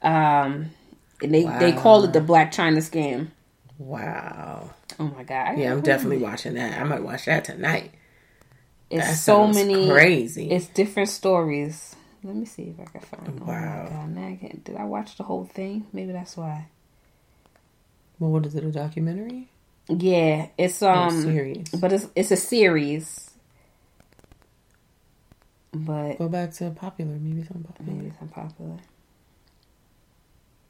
Um, 0.00 0.70
and 1.22 1.34
they 1.34 1.42
they 1.42 1.72
call 1.72 2.04
it 2.04 2.14
the 2.14 2.20
Blac 2.20 2.50
Chyna 2.54 2.78
scam. 2.78 3.28
Wow. 3.76 4.70
Oh 4.98 5.04
my 5.14 5.22
god! 5.24 5.58
Yeah, 5.58 5.72
I'm 5.72 5.82
definitely 5.82 6.18
watching 6.18 6.54
that. 6.54 6.80
I 6.80 6.84
might 6.84 7.02
watch 7.02 7.26
that 7.26 7.44
tonight. 7.44 7.92
It's 8.90 9.06
That 9.06 9.16
so 9.20 9.46
many 9.48 9.88
crazy. 9.88 10.50
It's 10.50 10.68
different 10.68 11.10
stories. 11.10 11.96
Let 12.24 12.36
me 12.36 12.46
see 12.46 12.64
if 12.64 12.80
I 12.80 12.86
can 12.90 13.02
find. 13.02 13.40
Oh 13.44 13.46
Wow. 13.46 13.88
god! 13.88 14.10
Now 14.10 14.28
I 14.28 14.36
can't, 14.36 14.64
did 14.64 14.76
I 14.76 14.84
watch 14.84 15.16
the 15.16 15.24
whole 15.24 15.44
thing? 15.46 15.86
Maybe 15.92 16.12
that's 16.12 16.36
why. 16.36 16.68
Well, 18.18 18.30
what 18.32 18.46
is 18.46 18.54
it? 18.54 18.64
A 18.64 18.72
documentary? 18.72 19.48
Yeah, 19.88 20.48
it's 20.58 20.82
Or 20.92 21.06
a 21.06 21.10
um, 21.10 21.10
series? 21.10 21.68
but 21.72 21.92
it's 21.92 22.08
it's 22.16 22.30
a 22.32 22.36
series. 22.36 23.30
But 25.72 26.18
Go 26.18 26.28
back 26.28 26.52
to 26.54 26.70
popular. 26.70 27.12
Maybe 27.18 27.44
something 27.44 27.64
popular. 27.64 27.92
maybe 27.94 28.06
it's 28.08 28.20
unpopular. 28.22 28.78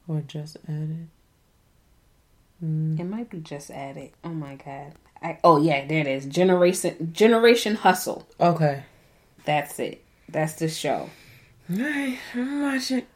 Or 0.09 0.23
just 0.23 0.59
added. 0.68 1.09
Mm. 2.64 3.01
It 3.01 3.05
might 3.05 3.31
be 3.31 3.41
just 3.41 3.71
added. 3.71 4.12
Oh 4.25 4.31
my 4.31 4.57
god. 4.57 4.95
I, 5.23 5.39
oh 5.45 5.61
yeah, 5.61 5.87
there 5.87 6.01
it 6.01 6.07
is. 6.07 6.27
Generation 6.27 7.11
Generation 7.12 7.75
Hustle. 7.77 8.27
Okay. 8.41 8.85
That's 9.45 9.79
it. 9.79 10.03
That's 10.29 10.55
the 10.55 10.68
show. 10.68 11.11
Alright, 11.71 12.18
I'm 12.35 12.45
gonna 12.45 12.75
watch 12.75 12.91
it. 12.91 13.07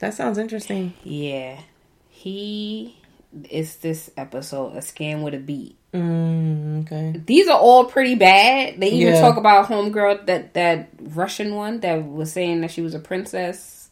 That 0.00 0.14
sounds 0.14 0.38
interesting. 0.38 0.94
Yeah. 1.02 1.60
He 2.08 2.96
is 3.50 3.76
this 3.76 4.10
episode 4.16 4.74
a 4.74 4.78
scam 4.78 5.22
with 5.22 5.34
a 5.34 5.38
beat. 5.38 5.76
Mm, 5.92 6.82
okay. 6.84 7.20
These 7.26 7.48
are 7.48 7.58
all 7.58 7.84
pretty 7.86 8.14
bad. 8.14 8.80
They 8.80 8.90
even 8.90 9.14
Yeah. 9.14 9.20
talk 9.20 9.36
about 9.36 9.66
homegirl 9.68 10.26
that 10.26 10.54
that 10.54 10.90
Russian 11.00 11.54
one 11.54 11.80
that 11.80 12.06
was 12.06 12.32
saying 12.32 12.60
that 12.60 12.70
she 12.70 12.82
was 12.82 12.94
a 12.94 12.98
princess, 12.98 13.90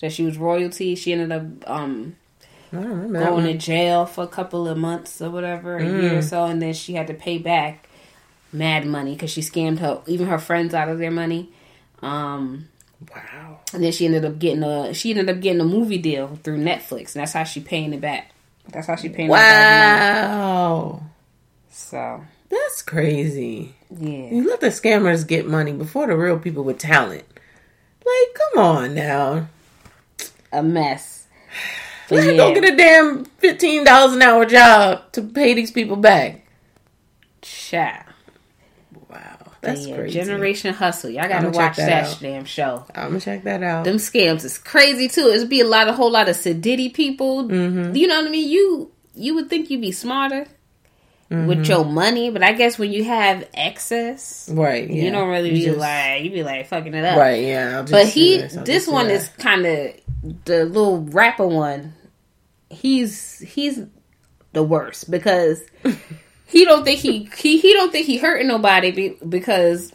that 0.00 0.12
she 0.12 0.24
was 0.24 0.36
royalty. 0.38 0.94
She 0.96 1.12
ended 1.12 1.32
up 1.32 1.70
um 1.70 2.16
going 2.72 3.44
to 3.44 3.54
jail 3.58 4.06
for 4.06 4.24
a 4.24 4.28
couple 4.28 4.68
of 4.68 4.78
months 4.78 5.20
or 5.20 5.30
whatever, 5.30 5.76
a 5.76 5.82
Mm. 5.82 6.02
year 6.02 6.18
or 6.18 6.22
so, 6.22 6.44
and 6.44 6.60
then 6.62 6.72
she 6.72 6.94
had 6.94 7.06
to 7.08 7.14
pay 7.14 7.38
back 7.38 7.88
mad 8.52 8.84
money 8.86 9.14
because 9.14 9.30
she 9.30 9.40
scammed 9.40 9.78
her 9.78 10.00
even 10.06 10.26
her 10.26 10.38
friends 10.38 10.74
out 10.74 10.88
of 10.88 10.98
their 10.98 11.10
money. 11.10 11.48
Um, 12.02 12.68
Wow. 13.14 13.60
and 13.72 13.82
then 13.82 13.92
she 13.92 14.04
ended 14.06 14.24
up 14.24 14.38
getting 14.38 14.62
a 14.62 14.92
she 14.94 15.10
ended 15.10 15.28
up 15.30 15.40
getting 15.40 15.60
a 15.60 15.64
movie 15.64 15.98
deal 15.98 16.38
through 16.42 16.58
Netflix, 16.58 17.14
and 17.14 17.22
that's 17.22 17.32
how 17.32 17.44
she 17.44 17.60
paying 17.60 17.92
it 17.94 18.00
back. 18.00 18.30
That's 18.70 18.86
how 18.86 18.96
she 18.96 19.08
paying 19.08 19.28
it 19.30 19.32
back. 19.32 19.78
money. 19.78 20.34
Wow. 20.36 21.02
So 21.70 22.22
That's 22.50 22.82
crazy. 22.82 23.74
yeah, 23.90 24.30
You 24.30 24.48
let 24.48 24.60
the 24.60 24.68
scammers 24.68 25.26
get 25.26 25.46
money 25.46 25.72
before 25.72 26.06
the 26.08 26.16
real 26.16 26.38
people 26.38 26.62
with 26.64 26.78
talent. 26.78 27.24
Like, 28.04 28.38
come 28.54 28.64
on 28.64 28.94
now. 28.94 29.48
a 30.52 30.62
mess. 30.62 31.26
Let 32.10 32.24
yeah, 32.26 32.32
go 32.36 32.54
get 32.54 32.72
a 32.72 32.76
damn 32.76 33.24
fifteen 33.24 33.84
dollars 33.84 34.14
an 34.14 34.22
hour 34.22 34.44
job 34.46 35.12
to 35.12 35.22
pay 35.22 35.54
these 35.54 35.70
people 35.70 35.96
back. 35.96 36.44
child. 37.42 38.04
Wow, 39.08 39.52
that's 39.60 39.86
yeah, 39.86 39.96
crazy. 39.96 40.14
Generation 40.18 40.74
Hustle. 40.74 41.10
Y'all 41.10 41.28
gotta 41.28 41.50
watch 41.50 41.76
that 41.76 41.86
that, 42.04 42.18
damn 42.20 42.44
show. 42.44 42.84
I'm 42.94 43.08
gonna 43.08 43.20
check 43.20 43.44
that 43.44 43.62
out. 43.62 43.84
Them 43.84 43.96
scams 43.96 44.44
is 44.44 44.58
crazy 44.58 45.08
too. 45.08 45.28
It'd 45.28 45.48
be 45.48 45.60
a 45.60 45.66
lot, 45.66 45.88
a 45.88 45.92
whole 45.92 46.10
lot 46.10 46.28
of 46.28 46.36
sedity 46.36 46.92
people. 46.92 47.44
Mm-hmm. 47.44 47.94
You 47.94 48.06
know 48.06 48.16
what 48.20 48.26
I 48.28 48.30
mean? 48.30 48.48
You 48.48 48.90
you 49.14 49.34
would 49.34 49.48
think 49.50 49.70
you'd 49.70 49.80
be 49.80 49.92
smarter 49.92 50.46
Mm-hmm. 51.30 51.46
with 51.46 51.66
your 51.68 51.84
money, 51.84 52.28
but 52.30 52.42
I 52.42 52.52
guess 52.54 52.76
when 52.76 52.90
you 52.90 53.04
have 53.04 53.48
excess, 53.54 54.48
right? 54.52 54.90
Yeah. 54.90 55.04
you 55.04 55.10
don't 55.12 55.28
really 55.28 55.50
You 55.50 55.54
be 55.54 55.64
just- 55.66 55.78
like 55.78 56.24
you 56.24 56.30
be 56.30 56.42
like 56.42 56.66
fucking 56.66 56.92
it 56.92 57.04
up. 57.04 57.16
right. 57.16 57.40
Yeah, 57.44 57.86
But 57.88 58.08
he, 58.08 58.38
this, 58.38 58.54
this 58.64 58.88
one 58.88 59.06
that. 59.06 59.14
is 59.14 59.28
kind 59.38 59.64
of 59.64 59.94
the 60.44 60.64
little 60.64 61.02
rapper 61.04 61.46
one. 61.46 61.92
He's 62.70 63.38
he's 63.40 63.80
the 64.52 64.62
worst 64.62 65.10
because 65.10 65.60
he 66.46 66.64
don't 66.64 66.84
think 66.84 67.00
he 67.00 67.28
he 67.36 67.58
he 67.58 67.72
don't 67.72 67.90
think 67.92 68.06
he 68.06 68.16
hurting 68.18 68.48
nobody 68.48 68.90
be, 68.92 69.16
because 69.28 69.92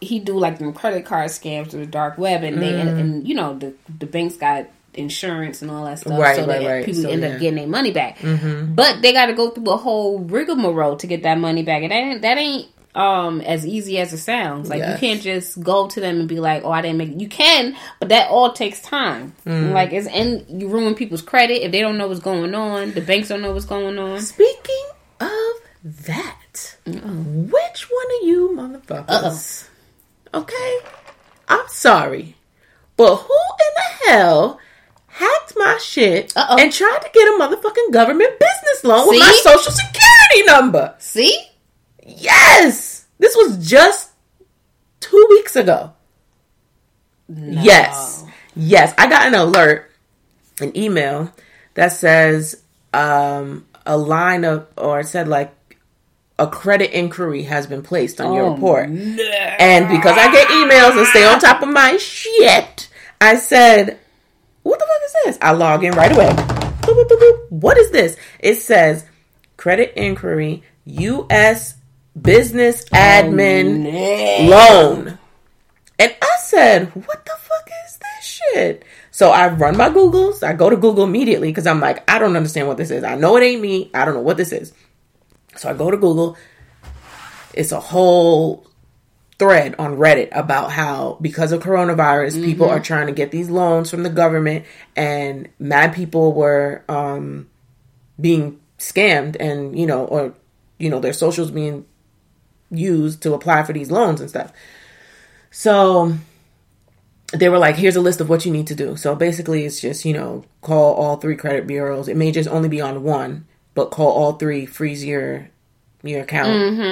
he 0.00 0.18
do 0.20 0.38
like 0.38 0.58
them 0.58 0.72
credit 0.72 1.04
card 1.04 1.30
scams 1.30 1.70
through 1.70 1.80
the 1.80 1.90
dark 1.90 2.16
web 2.18 2.42
and 2.44 2.62
they 2.62 2.80
and, 2.80 2.90
Mm. 2.90 3.00
and 3.00 3.28
you 3.28 3.34
know 3.34 3.58
the 3.58 3.74
the 3.98 4.06
banks 4.06 4.36
got 4.36 4.66
insurance 4.94 5.62
and 5.62 5.70
all 5.70 5.84
that 5.84 5.98
stuff, 6.00 6.18
Right, 6.18 6.36
so 6.36 6.46
right, 6.46 6.60
that 6.60 6.68
right. 6.68 6.84
people 6.84 7.02
So, 7.02 7.08
end 7.10 7.22
yeah. 7.22 7.28
up 7.28 7.40
getting 7.40 7.56
their 7.56 7.66
money 7.68 7.92
back. 7.92 8.18
But 8.22 9.00
they 9.02 9.12
got 9.12 9.26
to 9.26 9.32
go 9.32 9.50
through 9.50 9.70
a 9.70 9.76
whole 9.76 10.18
rigmarole 10.20 10.96
to 10.96 11.06
get 11.06 11.22
that 11.22 11.38
money 11.38 11.62
back, 11.62 11.82
and 11.82 11.92
that 11.92 11.96
ain't, 11.96 12.22
that 12.22 12.38
ain't 12.38 12.66
um 12.94 13.40
as 13.42 13.66
easy 13.66 13.98
as 13.98 14.12
it 14.12 14.18
sounds. 14.18 14.68
Like 14.68 14.78
Yes. 14.80 14.92
you 15.00 15.08
can't 15.08 15.22
just 15.22 15.62
go 15.62 15.86
to 15.88 16.00
them 16.00 16.20
and 16.20 16.28
be 16.28 16.40
like, 16.40 16.64
"Oh, 16.64 16.70
I 16.70 16.80
didn't 16.82 16.98
make." 16.98 17.20
You 17.20 17.28
can, 17.28 17.76
but 18.00 18.08
that 18.08 18.30
all 18.30 18.52
takes 18.52 18.80
time. 18.80 19.34
Mm. 19.46 19.72
Like 19.72 19.92
it's 19.92 20.06
and 20.08 20.44
you 20.48 20.68
ruin 20.68 20.94
people's 20.94 21.22
credit 21.22 21.64
if 21.64 21.70
they 21.72 21.80
don't 21.80 21.98
know 21.98 22.08
what's 22.08 22.20
going 22.20 22.54
on. 22.54 22.92
The 22.92 23.00
banks 23.00 23.28
don't 23.28 23.42
know 23.42 23.52
what's 23.52 23.66
going 23.66 23.98
on. 23.98 24.20
Speaking 24.20 24.86
of 25.20 25.28
that, 25.84 26.76
which 26.86 27.88
one 27.90 28.06
of 28.20 28.26
you 28.26 28.50
motherfuckers? 28.54 29.68
Okay, 30.34 30.78
I'm 31.48 31.68
sorry, 31.68 32.36
but 32.96 33.16
who 33.16 33.34
in 33.34 33.74
the 33.74 34.10
hell 34.12 34.60
hacked 35.06 35.54
my 35.56 35.78
shit 35.78 36.32
Uh-oh. 36.36 36.56
and 36.58 36.72
tried 36.72 36.98
to 37.02 37.10
get 37.12 37.26
a 37.28 37.32
motherfucking 37.40 37.92
government 37.92 38.38
business 38.38 38.84
loan 38.84 39.08
with 39.08 39.18
my 39.20 39.40
social 39.42 39.72
security 39.72 40.42
number? 40.46 40.94
See, 40.98 41.34
Yes, 42.08 43.06
this 43.18 43.36
was 43.36 43.68
just 43.68 44.10
two 45.00 45.26
weeks 45.30 45.56
ago. 45.56 45.92
No. 47.28 47.62
Yes. 47.62 48.24
Yes. 48.56 48.94
I 48.96 49.08
got 49.08 49.26
an 49.26 49.34
alert, 49.34 49.90
an 50.60 50.76
email 50.76 51.32
that 51.74 51.92
says 51.92 52.62
um, 52.94 53.66
a 53.84 53.96
line 53.96 54.44
of, 54.44 54.66
or 54.76 55.00
it 55.00 55.06
said 55.08 55.28
like, 55.28 55.54
a 56.40 56.46
credit 56.46 56.96
inquiry 56.96 57.42
has 57.42 57.66
been 57.66 57.82
placed 57.82 58.20
on 58.20 58.32
your 58.32 58.44
Oh, 58.44 58.54
report. 58.54 58.88
no. 58.88 59.22
And 59.22 59.88
because 59.88 60.16
I 60.16 60.30
get 60.30 60.46
emails 60.48 60.96
and 60.96 61.06
stay 61.08 61.26
on 61.26 61.40
top 61.40 61.62
of 61.62 61.68
my 61.68 61.96
shit, 61.96 62.88
I 63.20 63.34
said, 63.36 63.98
what 64.62 64.78
the 64.78 64.84
fuck 64.86 65.02
is 65.04 65.14
this? 65.24 65.38
I 65.42 65.50
log 65.50 65.82
in 65.82 65.92
right 65.94 66.12
away. 66.14 66.28
Boop, 66.28 66.94
boop, 66.94 67.08
boop, 67.08 67.18
boop. 67.20 67.50
What 67.50 67.76
is 67.76 67.90
this? 67.90 68.16
It 68.38 68.54
says 68.54 69.04
credit 69.56 69.94
inquiry, 69.96 70.62
U.S. 70.84 71.74
business 72.22 72.84
admin 72.90 73.82
No. 74.48 74.50
loan. 74.50 75.18
And 75.98 76.14
I 76.22 76.36
said, 76.40 76.94
what 76.94 77.24
the 77.24 77.32
fuck 77.38 77.68
is 77.86 77.98
this 77.98 78.24
shit? 78.24 78.84
So 79.10 79.30
I 79.30 79.48
run 79.48 79.76
my 79.76 79.88
Googles. 79.90 80.42
I 80.42 80.52
go 80.52 80.70
to 80.70 80.76
Google 80.76 81.04
immediately 81.04 81.48
because 81.50 81.66
I'm 81.66 81.80
like, 81.80 82.08
I 82.08 82.18
don't 82.20 82.36
understand 82.36 82.68
what 82.68 82.76
this 82.76 82.90
is. 82.90 83.02
I 83.02 83.16
know 83.16 83.36
it 83.36 83.42
ain't 83.42 83.60
me. 83.60 83.90
I 83.92 84.04
don't 84.04 84.14
know 84.14 84.20
what 84.20 84.36
this 84.36 84.52
is. 84.52 84.72
So 85.56 85.68
I 85.68 85.74
go 85.74 85.90
to 85.90 85.96
Google. 85.96 86.36
It's 87.52 87.72
a 87.72 87.80
whole 87.80 88.64
thread 89.40 89.74
on 89.78 89.96
Reddit 89.96 90.28
about 90.32 90.70
how 90.70 91.18
because 91.20 91.50
of 91.50 91.62
coronavirus, 91.62 92.44
people 92.44 92.68
are 92.68 92.78
trying 92.80 93.06
to 93.08 93.12
get 93.12 93.32
these 93.32 93.50
loans 93.50 93.90
from 93.90 94.04
the 94.04 94.10
government, 94.10 94.66
and 94.94 95.48
mad 95.58 95.94
people 95.94 96.32
were 96.32 96.84
um, 96.88 97.48
being 98.20 98.60
scammed, 98.78 99.36
and 99.40 99.76
you 99.76 99.86
know, 99.86 100.04
or 100.04 100.34
you 100.78 100.90
know, 100.90 101.00
their 101.00 101.12
socials 101.12 101.50
being 101.50 101.86
used 102.70 103.22
to 103.22 103.34
apply 103.34 103.62
for 103.62 103.72
these 103.72 103.90
loans 103.90 104.20
and 104.20 104.28
stuff. 104.28 104.52
So 105.50 106.14
they 107.32 107.48
were 107.48 107.58
like, 107.58 107.76
here's 107.76 107.96
a 107.96 108.00
list 108.00 108.20
of 108.20 108.28
what 108.28 108.44
you 108.46 108.52
need 108.52 108.66
to 108.68 108.74
do. 108.74 108.96
So 108.96 109.14
basically, 109.14 109.64
it's 109.64 109.80
just, 109.80 110.04
you 110.04 110.12
know, 110.12 110.44
call 110.60 110.94
all 110.94 111.16
three 111.16 111.36
credit 111.36 111.66
bureaus. 111.66 112.08
It 112.08 112.16
may 112.16 112.32
just 112.32 112.48
only 112.48 112.68
be 112.68 112.80
on 112.80 113.02
one, 113.02 113.46
but 113.74 113.90
call 113.90 114.10
all 114.10 114.32
three, 114.32 114.66
freeze 114.66 115.04
your 115.04 115.48
your 116.04 116.22
account 116.22 116.48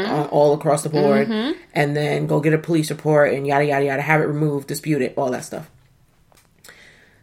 uh, 0.06 0.28
all 0.32 0.52
across 0.52 0.82
the 0.82 0.88
board, 0.88 1.28
and 1.72 1.96
then 1.96 2.26
go 2.26 2.40
get 2.40 2.52
a 2.52 2.58
police 2.58 2.90
report 2.90 3.32
and 3.32 3.46
yada 3.46 3.64
yada 3.64 3.84
yada, 3.84 4.02
have 4.02 4.20
it 4.20 4.24
removed, 4.24 4.66
dispute 4.66 5.00
it, 5.00 5.14
all 5.16 5.30
that 5.30 5.44
stuff. 5.44 5.70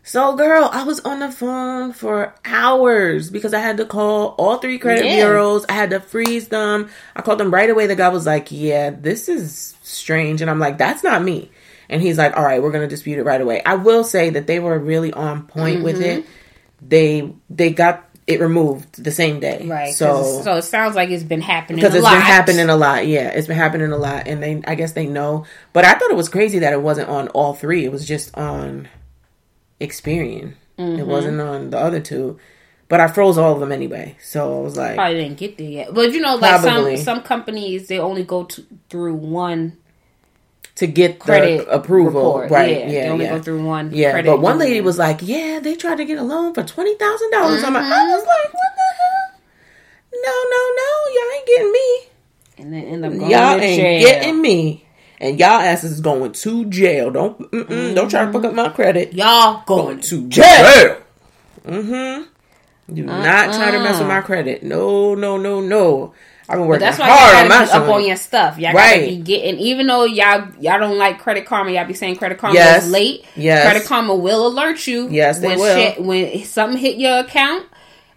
So, 0.05 0.35
girl, 0.35 0.69
I 0.71 0.83
was 0.83 0.99
on 0.99 1.19
the 1.19 1.31
phone 1.31 1.93
for 1.93 2.35
hours 2.43 3.29
because 3.29 3.53
I 3.53 3.59
had 3.59 3.77
to 3.77 3.85
call 3.85 4.35
all 4.37 4.57
three 4.57 4.77
credit 4.77 5.05
Yeah. 5.05 5.15
bureaus. 5.15 5.65
I 5.69 5.73
had 5.73 5.91
to 5.91 6.01
freeze 6.01 6.49
them. 6.49 6.89
I 7.15 7.21
called 7.21 7.39
them 7.39 7.53
right 7.53 7.69
away. 7.69 7.87
The 7.87 7.95
guy 7.95 8.09
was 8.09 8.25
like, 8.25 8.47
"Yeah, 8.51 8.89
this 8.89 9.29
is 9.29 9.75
strange," 9.81 10.41
and 10.41 10.51
I'm 10.51 10.59
like, 10.59 10.77
"That's 10.77 11.03
not 11.03 11.23
me." 11.23 11.49
And 11.89 12.01
he's 12.01 12.17
like, 12.17 12.35
"All 12.35 12.43
right, 12.43 12.61
we're 12.61 12.71
gonna 12.71 12.87
dispute 12.87 13.17
it 13.17 13.23
right 13.23 13.39
away." 13.39 13.61
I 13.65 13.75
will 13.75 14.03
say 14.03 14.29
that 14.31 14.45
they 14.45 14.59
were 14.59 14.77
really 14.77 15.13
on 15.13 15.43
point 15.43 15.83
with 15.83 15.95
mm-hmm. 15.95 16.19
it. 16.19 16.25
They 16.85 17.31
they 17.49 17.69
got 17.69 18.03
it 18.25 18.39
removed 18.39 19.03
the 19.03 19.11
same 19.11 19.39
day, 19.39 19.65
Right. 19.67 19.93
So 19.93 20.41
So, 20.43 20.55
it 20.55 20.61
sounds 20.63 20.95
like 20.95 21.09
it's 21.09 21.23
been 21.23 21.41
happening 21.41 21.77
because 21.77 21.93
it's 21.93 22.03
lot. 22.03 22.13
been 22.13 22.21
happening 22.21 22.69
a 22.69 22.75
lot. 22.75 23.05
Yeah, 23.05 23.29
it's 23.29 23.47
been 23.47 23.57
happening 23.57 23.91
a 23.91 23.97
lot, 23.97 24.27
and 24.27 24.43
they 24.43 24.61
I 24.65 24.75
guess 24.75 24.93
they 24.93 25.05
know. 25.05 25.45
But 25.71 25.85
I 25.85 25.93
thought 25.93 26.11
it 26.11 26.17
was 26.17 26.29
crazy 26.29 26.59
that 26.59 26.73
it 26.73 26.81
wasn't 26.81 27.09
on 27.09 27.29
all 27.29 27.53
three. 27.53 27.85
It 27.85 27.91
was 27.91 28.05
just 28.05 28.37
on 28.37 28.87
Experian. 29.83 30.53
Mm-hmm. 30.79 30.99
It 30.99 31.07
wasn't 31.07 31.39
on 31.41 31.69
the 31.69 31.77
other 31.79 31.99
two. 31.99 32.39
But 32.89 32.99
I 32.99 33.07
froze 33.07 33.37
all 33.37 33.53
of 33.53 33.59
them 33.59 33.71
anyway, 33.71 34.17
so 34.21 34.59
I 34.59 34.61
was 34.61 34.77
like, 34.77 34.95
Probably 34.95 35.15
didn't 35.21 35.37
get 35.37 35.57
there 35.57 35.69
yet. 35.69 35.93
But 35.93 36.11
you 36.11 36.19
know, 36.19 36.35
like 36.35 36.61
Probably. 36.61 36.97
some 36.97 37.17
some 37.17 37.23
companies, 37.23 37.87
they 37.87 37.97
only 37.97 38.23
go 38.23 38.43
to, 38.43 38.65
through 38.89 39.15
one 39.15 39.77
to 40.75 40.85
get 40.87 41.17
credit 41.19 41.65
the 41.65 41.71
approval, 41.73 42.33
report. 42.33 42.51
right? 42.51 42.69
Yeah, 42.71 42.77
Yeah, 42.89 43.03
they 43.05 43.09
only 43.09 43.25
yeah. 43.25 43.37
go 43.37 43.41
through 43.41 43.63
one. 43.65 43.91
Yeah, 43.93 44.21
but 44.21 44.41
one 44.41 44.59
lady 44.59 44.81
was 44.81 44.97
like, 44.99 45.19
"Yeah, 45.21 45.59
they 45.63 45.75
tried 45.75 45.95
to 45.97 46.05
get 46.05 46.17
a 46.19 46.23
loan 46.23 46.53
for 46.53 46.63
twenty 46.63 46.95
thousand 46.95 47.31
dollars." 47.31 47.63
I'm 47.63 47.73
like, 47.73 47.83
Mm-hmm. 47.83 47.93
I 47.93 48.13
was 48.15 48.25
like, 48.25 48.53
"What 48.53 48.71
the 48.75 48.89
hell? 48.99 49.39
No, 50.25 50.35
no, 50.53 50.61
no! 50.81 51.13
Y'all 51.15 51.37
ain't 51.37 51.47
getting 51.47 51.71
me. 51.71 51.99
and 52.59 52.73
then 52.73 52.83
end 52.83 53.05
up 53.05 53.11
going 53.13 53.31
y'all 53.31 53.59
ain't 53.59 53.81
jail. 53.81 54.01
getting 54.01 54.41
me, 54.41 54.82
and 55.23 55.39
y'all 55.39 55.49
asses 55.61 55.93
is 55.93 56.01
going 56.01 56.31
to 56.33 56.65
jail. 56.65 57.09
Don't, 57.09 57.39
mm-mm, 57.51 57.95
don't 57.95 58.09
try 58.09 58.25
to 58.25 58.31
fuck 58.31 58.43
up 58.43 58.53
my 58.53 58.69
credit. 58.69 59.13
Y'all 59.13 59.63
going 59.65 59.85
Going 59.85 59.99
to 60.01 60.09
to 60.23 60.27
jail. 60.27 60.97
Mm-hmm. 61.65 62.93
Do 62.93 63.03
not 63.03 63.53
try 63.55 63.71
to 63.71 63.79
mess 63.79 63.97
with 63.99 64.07
my 64.07 64.21
credit. 64.21 64.63
No, 64.63 65.15
no, 65.15 65.37
no, 65.37 65.61
no. 65.61 66.13
I've 66.49 66.57
been 66.59 66.67
working 66.67 66.81
That's 66.81 66.99
why 66.99 67.07
hard 67.07 67.31
y'all 67.33 67.41
on 67.43 67.47
my 67.47 67.65
gotta 67.65 67.79
be 67.79 67.85
up 67.85 67.89
on 67.95 68.05
your 68.05 68.17
stuff. 68.17 68.57
Y'all 68.59 68.73
Right. 68.73 68.99
gotta 68.99 69.07
be 69.11 69.17
getting, 69.19 69.57
even 69.59 69.87
though 69.87 70.03
y'all 70.03 70.45
y'all 70.59 70.77
don't 70.77 70.97
like 70.97 71.19
Credit 71.19 71.45
Karma, 71.45 71.71
y'all 71.71 71.85
be 71.87 71.93
saying 71.93 72.17
Credit 72.17 72.37
Karma 72.37 72.55
Yes. 72.55 72.83
is 72.85 72.91
late. 72.91 73.23
Yes. 73.37 73.63
Credit 73.65 73.87
Karma 73.87 74.13
will 74.13 74.45
alert 74.47 74.85
you. 74.85 75.07
Yes, 75.09 75.39
they 75.39 75.47
when 75.47 75.59
will. 75.59 75.75
Shit, 75.77 76.01
when 76.03 76.43
something 76.43 76.77
hit 76.77 76.97
your 76.97 77.19
account 77.19 77.65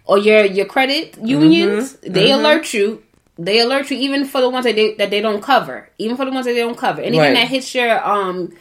or 0.03 0.17
your 0.17 0.43
your 0.43 0.65
credit 0.65 1.17
unions, 1.23 1.93
Mm-hmm. 1.93 2.13
they 2.13 2.31
alert 2.31 2.73
you. 2.73 3.01
They 3.39 3.59
alert 3.59 3.89
you 3.91 3.97
even 3.97 4.25
for 4.25 4.41
the 4.41 4.49
ones 4.49 4.65
that 4.65 4.75
they 4.75 4.95
that 4.95 5.09
they 5.09 5.21
don't 5.21 5.41
cover. 5.41 5.89
Even 5.97 6.17
for 6.17 6.25
the 6.25 6.31
ones 6.31 6.45
that 6.45 6.53
they 6.53 6.59
don't 6.61 6.77
cover. 6.77 7.01
Anything 7.01 7.19
Right. 7.19 7.33
that 7.35 7.47
hits 7.47 7.73
your 7.75 8.03
um 8.07 8.53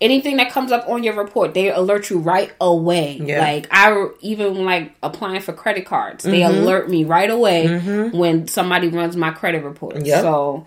anything 0.00 0.36
that 0.36 0.52
comes 0.52 0.70
up 0.70 0.88
on 0.88 1.02
your 1.02 1.14
report, 1.14 1.54
they 1.54 1.70
alert 1.70 2.08
you 2.10 2.18
right 2.18 2.52
away. 2.60 3.20
Yeah. 3.22 3.40
Like 3.40 3.66
I 3.70 4.08
even 4.20 4.64
like 4.64 4.92
applying 5.02 5.40
for 5.40 5.52
credit 5.52 5.86
cards, 5.86 6.24
they 6.24 6.40
Mm-hmm. 6.40 6.62
alert 6.62 6.88
me 6.90 7.04
right 7.04 7.30
away 7.30 8.10
when 8.10 8.46
somebody 8.48 8.88
runs 8.88 9.16
my 9.16 9.30
credit 9.30 9.64
report. 9.64 10.04
Yep. 10.04 10.20
So 10.22 10.66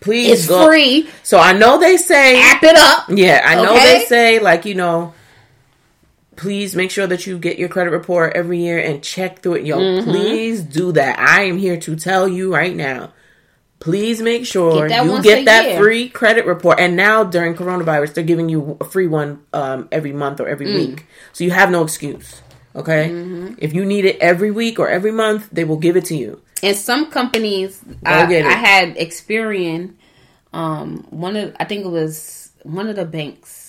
Please 0.00 0.30
it's 0.32 0.46
go. 0.48 0.66
free. 0.66 1.08
So 1.22 1.38
I 1.38 1.52
know 1.52 1.78
they 1.78 1.98
say 1.98 2.40
App 2.40 2.62
it 2.62 2.76
up. 2.76 3.04
Yeah, 3.10 3.42
I 3.44 3.56
know 3.56 3.74
Okay? 3.74 3.98
they 3.98 4.04
say 4.06 4.38
like 4.40 4.64
you 4.64 4.74
know, 4.74 5.12
please 6.36 6.74
make 6.74 6.90
sure 6.90 7.06
that 7.06 7.26
you 7.26 7.38
get 7.38 7.58
your 7.58 7.68
credit 7.68 7.90
report 7.90 8.34
every 8.34 8.58
year 8.60 8.78
and 8.78 9.02
check 9.02 9.40
through 9.40 9.54
it. 9.54 9.64
Yo, 9.66 9.78
Mm-hmm. 9.78 10.10
please 10.10 10.62
do 10.62 10.92
that. 10.92 11.18
I 11.18 11.44
am 11.44 11.58
here 11.58 11.78
to 11.80 11.96
tell 11.96 12.26
you 12.28 12.52
right 12.52 12.74
now. 12.74 13.12
Please 13.80 14.22
make 14.22 14.46
sure 14.46 14.88
Get 14.88 15.04
you 15.04 15.22
get 15.22 15.44
that 15.44 15.64
year. 15.66 15.78
free 15.78 16.08
credit 16.08 16.46
report. 16.46 16.80
And 16.80 16.96
now 16.96 17.22
during 17.22 17.54
coronavirus, 17.54 18.14
they're 18.14 18.24
giving 18.24 18.48
you 18.48 18.78
a 18.80 18.84
free 18.84 19.06
one 19.06 19.42
um, 19.52 19.88
every 19.92 20.12
month 20.12 20.40
or 20.40 20.44
Mm. 20.44 20.50
every 20.52 20.72
week, 20.74 21.06
so 21.34 21.44
you 21.44 21.50
have 21.50 21.70
no 21.70 21.82
excuse. 21.82 22.40
Okay, 22.74 23.08
Mm-hmm. 23.10 23.54
if 23.58 23.74
you 23.74 23.84
need 23.84 24.04
it 24.06 24.16
every 24.20 24.50
week 24.50 24.78
or 24.78 24.88
every 24.88 25.12
month, 25.12 25.48
they 25.52 25.64
will 25.64 25.76
give 25.76 25.96
it 25.96 26.06
to 26.06 26.16
you. 26.16 26.40
And 26.62 26.74
some 26.76 27.10
companies, 27.10 27.80
I. 28.06 28.22
I 28.24 28.52
had 28.56 28.96
Experian. 28.96 29.94
Um, 30.54 31.06
one 31.10 31.36
of 31.36 31.54
I 31.60 31.64
think 31.64 31.84
it 31.84 31.90
was 31.90 32.50
one 32.62 32.88
of 32.88 32.96
the 32.96 33.04
banks, 33.04 33.63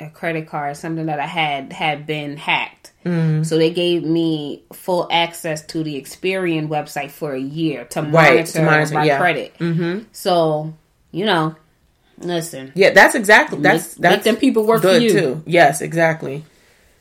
a 0.00 0.08
credit 0.10 0.46
card, 0.48 0.76
something 0.76 1.06
that 1.06 1.18
I 1.20 1.26
had 1.26 1.72
had 1.72 2.06
been 2.06 2.36
hacked. 2.36 2.92
Mm-hmm. 3.04 3.42
So 3.44 3.56
they 3.58 3.70
gave 3.70 4.02
me 4.04 4.62
full 4.72 5.08
access 5.10 5.62
to 5.66 5.82
the 5.82 6.00
Experian 6.00 6.68
website 6.68 7.10
for 7.10 7.32
a 7.32 7.38
year 7.40 7.84
to 7.86 8.02
Right, 8.02 8.10
monitor, 8.34 8.52
to 8.52 8.62
monitor, 8.62 8.94
my 8.94 9.04
yeah. 9.04 9.18
credit. 9.18 9.58
Mm-hmm. 9.58 10.04
So 10.12 10.74
you 11.10 11.24
know, 11.24 11.56
listen, 12.18 12.72
Yeah, 12.74 12.90
that's 12.92 13.14
exactly 13.14 13.58
that's 13.60 13.96
Make- 13.96 14.02
make 14.02 14.10
that's 14.12 14.24
them 14.24 14.36
people 14.36 14.66
work 14.66 14.82
for 14.82 14.98
you. 14.98 15.10
too. 15.10 15.42
Yes, 15.46 15.80
exactly, 15.80 16.44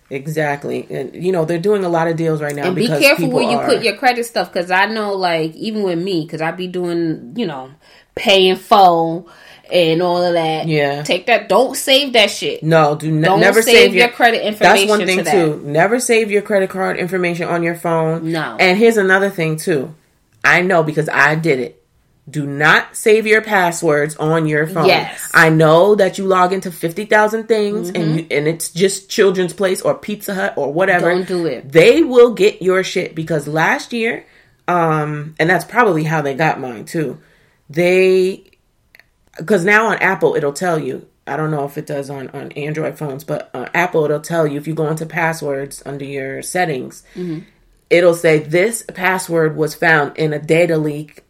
exactly. 0.10 0.88
And 0.90 1.16
you 1.24 1.32
know 1.32 1.46
they're 1.46 1.60
doing 1.60 1.84
a 1.84 1.90
lot 1.90 2.08
of 2.08 2.16
deals 2.16 2.42
right 2.42 2.56
now. 2.56 2.68
and 2.68 2.76
be 2.76 2.88
careful 2.88 3.30
where 3.30 3.44
you 3.44 3.58
are- 3.58 3.66
put 3.68 3.84
your 3.84 3.96
credit 3.98 4.26
stuff 4.26 4.52
because 4.52 4.72
I 4.72 4.86
know, 4.86 5.14
like, 5.14 5.56
even 5.56 5.84
with 5.84 6.00
me, 6.00 6.22
because 6.26 6.42
I 6.42 6.52
be 6.52 6.68
doing, 6.68 7.34
you 7.36 7.46
know, 7.46 7.72
paying 8.16 8.56
phone 8.56 9.26
and 9.72 10.02
all 10.02 10.24
of 10.24 10.34
that. 10.34 10.68
Yeah. 10.68 11.04
take 11.04 11.26
that. 11.28 11.50
Don't 11.50 11.76
save 11.76 12.14
that 12.14 12.30
shit. 12.32 12.64
No, 12.64 12.96
do 12.96 13.12
ne- 13.12 13.22
Don't 13.28 13.40
never 13.40 13.62
save 13.62 13.94
your 13.94 14.10
credit 14.10 14.46
information 14.46 14.88
That's 14.88 15.00
one 15.00 15.06
thing 15.08 15.24
to 15.24 15.32
too. 15.32 15.62
Never 15.64 16.00
save 16.00 16.32
your 16.32 16.42
credit 16.42 16.70
card 16.70 16.98
information 16.98 17.48
on 17.48 17.64
your 17.64 17.76
phone. 17.76 18.32
No. 18.32 18.58
And 18.60 18.78
here's 18.78 18.98
another 18.98 19.30
thing 19.30 19.58
too. 19.58 19.94
I 20.44 20.62
know 20.62 20.84
because 20.84 21.10
I 21.10 21.36
did 21.36 21.60
it. 21.60 21.84
do 22.30 22.46
not 22.46 22.96
save 22.96 23.26
your 23.26 23.42
passwords 23.42 24.16
on 24.18 24.48
your 24.48 24.68
phone. 24.68 24.86
Yes. 24.88 25.30
I 25.34 25.50
know 25.50 25.96
that 25.96 26.18
you 26.18 26.26
log 26.26 26.52
into 26.54 26.72
50,000 26.72 27.48
things 27.48 27.90
and 27.90 28.20
you, 28.20 28.28
and 28.32 28.48
it's 28.48 28.70
just 28.70 29.10
Children's 29.10 29.54
Place 29.54 29.82
or 29.82 29.96
Pizza 29.96 30.34
Hut 30.36 30.54
or 30.58 30.72
whatever. 30.74 31.10
Don't 31.10 31.28
do 31.28 31.46
it. 31.46 31.72
They 31.72 32.04
will 32.04 32.34
get 32.34 32.62
your 32.62 32.84
shit 32.84 33.16
because 33.16 33.48
last 33.48 33.94
year 33.94 34.26
um 34.70 35.36
and 35.40 35.50
that's 35.50 35.64
probably 35.64 36.04
how 36.04 36.22
they 36.22 36.34
got 36.34 36.60
mine 36.60 36.84
too. 36.84 37.18
They 37.70 38.44
cuz 39.46 39.64
now 39.66 39.88
on 39.88 39.98
Apple 39.98 40.36
it'll 40.36 40.54
tell 40.54 40.80
you 40.80 41.06
I 41.26 41.36
don't 41.36 41.52
know 41.52 41.66
if 41.66 41.78
it 41.78 41.86
does 41.86 42.10
on, 42.10 42.30
on 42.30 42.54
Android 42.54 42.98
phones, 42.98 43.26
but 43.26 43.50
on 43.54 43.70
Apple 43.74 44.06
it'll 44.06 44.22
tell 44.22 44.48
you 44.48 44.58
if 44.58 44.66
you 44.68 44.74
go 44.74 44.88
into 44.88 45.06
passwords 45.06 45.84
under 45.86 46.06
your 46.06 46.42
settings, 46.42 47.04
Mm-hmm. 47.16 47.40
it'll 47.90 48.14
say 48.14 48.40
this 48.40 48.84
password 48.94 49.58
was 49.58 49.76
found 49.76 50.16
in 50.18 50.32
a 50.34 50.40
data 50.40 50.78
leak 50.78 51.24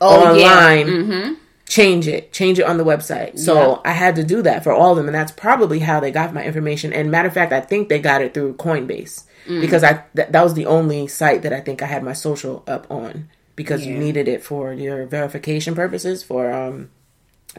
Oh, 0.00 0.34
yeah. 0.34 0.46
online. 0.46 1.36
Change 1.68 2.08
it, 2.08 2.32
change 2.32 2.58
it 2.58 2.64
on 2.66 2.76
the 2.76 2.84
website. 2.84 3.38
So 3.38 3.54
Yeah. 3.54 3.76
I 3.84 3.92
had 3.92 4.16
to 4.16 4.24
do 4.24 4.42
that 4.42 4.62
for 4.64 4.72
all 4.72 4.90
of 4.92 4.96
them, 4.96 5.06
and 5.06 5.14
that's 5.14 5.32
probably 5.32 5.78
how 5.78 6.00
they 6.00 6.10
got 6.10 6.34
my 6.34 6.42
information. 6.44 6.92
And 6.92 7.10
matter 7.10 7.28
of 7.28 7.34
fact, 7.34 7.52
I 7.52 7.60
think 7.60 7.88
they 7.88 7.98
got 7.98 8.20
it 8.22 8.34
through 8.34 8.54
Coinbase 8.54 9.24
Mm. 9.48 9.60
because 9.60 9.82
I 9.84 10.02
th- 10.16 10.28
that 10.30 10.42
was 10.42 10.54
the 10.54 10.66
only 10.66 11.06
site 11.08 11.42
that 11.42 11.52
I 11.52 11.60
think 11.60 11.82
I 11.82 11.86
had 11.86 12.02
my 12.02 12.12
social 12.14 12.62
up 12.66 12.86
on 12.90 13.28
because 13.56 13.84
you 13.86 13.96
needed 13.98 14.28
it 14.28 14.42
for 14.44 14.72
your 14.72 15.04
verification 15.06 15.74
purposes 15.74 16.22
for 16.22 16.52
um 16.52 16.90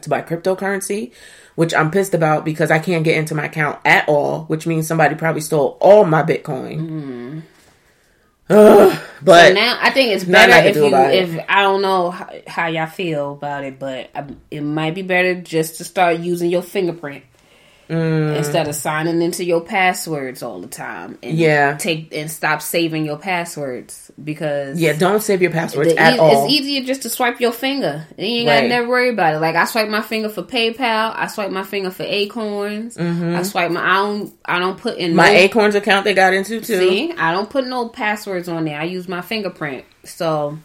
to 0.02 0.10
buy 0.10 0.22
cryptocurrency, 0.22 1.12
which 1.54 1.74
I'm 1.74 1.90
pissed 1.90 2.14
about 2.14 2.44
because 2.44 2.70
I 2.70 2.78
can't 2.78 3.04
get 3.04 3.16
into 3.16 3.34
my 3.34 3.46
account 3.46 3.78
at 3.84 4.08
all, 4.08 4.44
which 4.44 4.66
means 4.66 4.86
somebody 4.86 5.14
probably 5.14 5.40
stole 5.40 5.76
all 5.80 6.04
my 6.04 6.22
Bitcoin. 6.22 7.42
Ugh, 8.50 9.00
but 9.22 9.48
So 9.48 9.54
now 9.54 9.78
I 9.80 9.90
think 9.90 10.12
it's 10.12 10.24
better 10.24 10.68
if 10.68 10.76
you 10.76 10.94
it. 10.94 11.14
if 11.38 11.44
I 11.48 11.62
don't 11.62 11.80
know 11.80 12.10
how, 12.10 12.28
how 12.46 12.66
y'all 12.66 12.86
feel 12.86 13.32
about 13.32 13.64
it, 13.64 13.78
but 13.78 14.10
I, 14.14 14.26
it 14.50 14.60
might 14.60 14.94
be 14.94 15.00
better 15.00 15.40
just 15.40 15.76
to 15.78 15.84
start 15.84 16.18
using 16.18 16.50
your 16.50 16.60
fingerprint 16.60 17.24
Mm. 17.88 18.36
instead 18.36 18.66
of 18.68 18.74
signing 18.74 19.20
into 19.20 19.44
your 19.44 19.60
passwords 19.60 20.42
all 20.42 20.60
the 20.60 20.66
time. 20.66 21.18
And 21.22 21.36
Yeah. 21.36 21.76
take 21.76 22.14
and 22.14 22.30
stop 22.30 22.62
saving 22.62 23.04
your 23.04 23.18
passwords 23.18 24.10
because 24.22 24.80
yeah, 24.80 24.94
don't 24.94 25.22
save 25.22 25.42
your 25.42 25.50
passwords 25.50 25.92
the 25.92 25.98
at 26.00 26.14
e- 26.14 26.18
all. 26.18 26.44
It's 26.44 26.52
easier 26.52 26.82
just 26.82 27.02
to 27.02 27.10
swipe 27.10 27.40
your 27.40 27.52
finger. 27.52 28.06
and 28.16 28.26
You 28.26 28.38
ain't 28.40 28.46
gotta 28.48 28.68
never 28.68 28.88
worry 28.88 29.10
about 29.10 29.34
it. 29.34 29.40
Like 29.40 29.54
I 29.56 29.64
swipe 29.66 29.88
my 29.88 30.02
finger 30.02 30.28
for 30.28 30.42
PayPal. 30.42 31.12
I 31.14 31.26
swipe 31.26 31.50
my 31.50 31.62
finger 31.64 31.90
for 31.90 32.04
Acorns. 32.04 32.96
I 32.98 33.42
swipe 33.42 33.70
my. 33.70 33.80
I 33.84 33.94
don't. 33.96 34.32
I 34.44 34.58
don't 34.58 34.78
put 34.78 34.96
in 34.98 35.08
Mm-hmm. 35.10 35.16
My 35.16 35.28
no, 35.32 35.38
Acorns 35.38 35.74
account 35.74 36.04
they 36.04 36.14
got 36.14 36.32
into 36.34 36.60
too. 36.60 36.78
See, 36.78 37.12
I 37.12 37.32
don't 37.32 37.50
put 37.50 37.66
no 37.66 37.88
passwords 37.88 38.48
on 38.48 38.64
there. 38.64 38.80
I 38.80 38.84
use 38.84 39.08
my 39.08 39.20
fingerprint. 39.20 39.84
So 40.04 40.58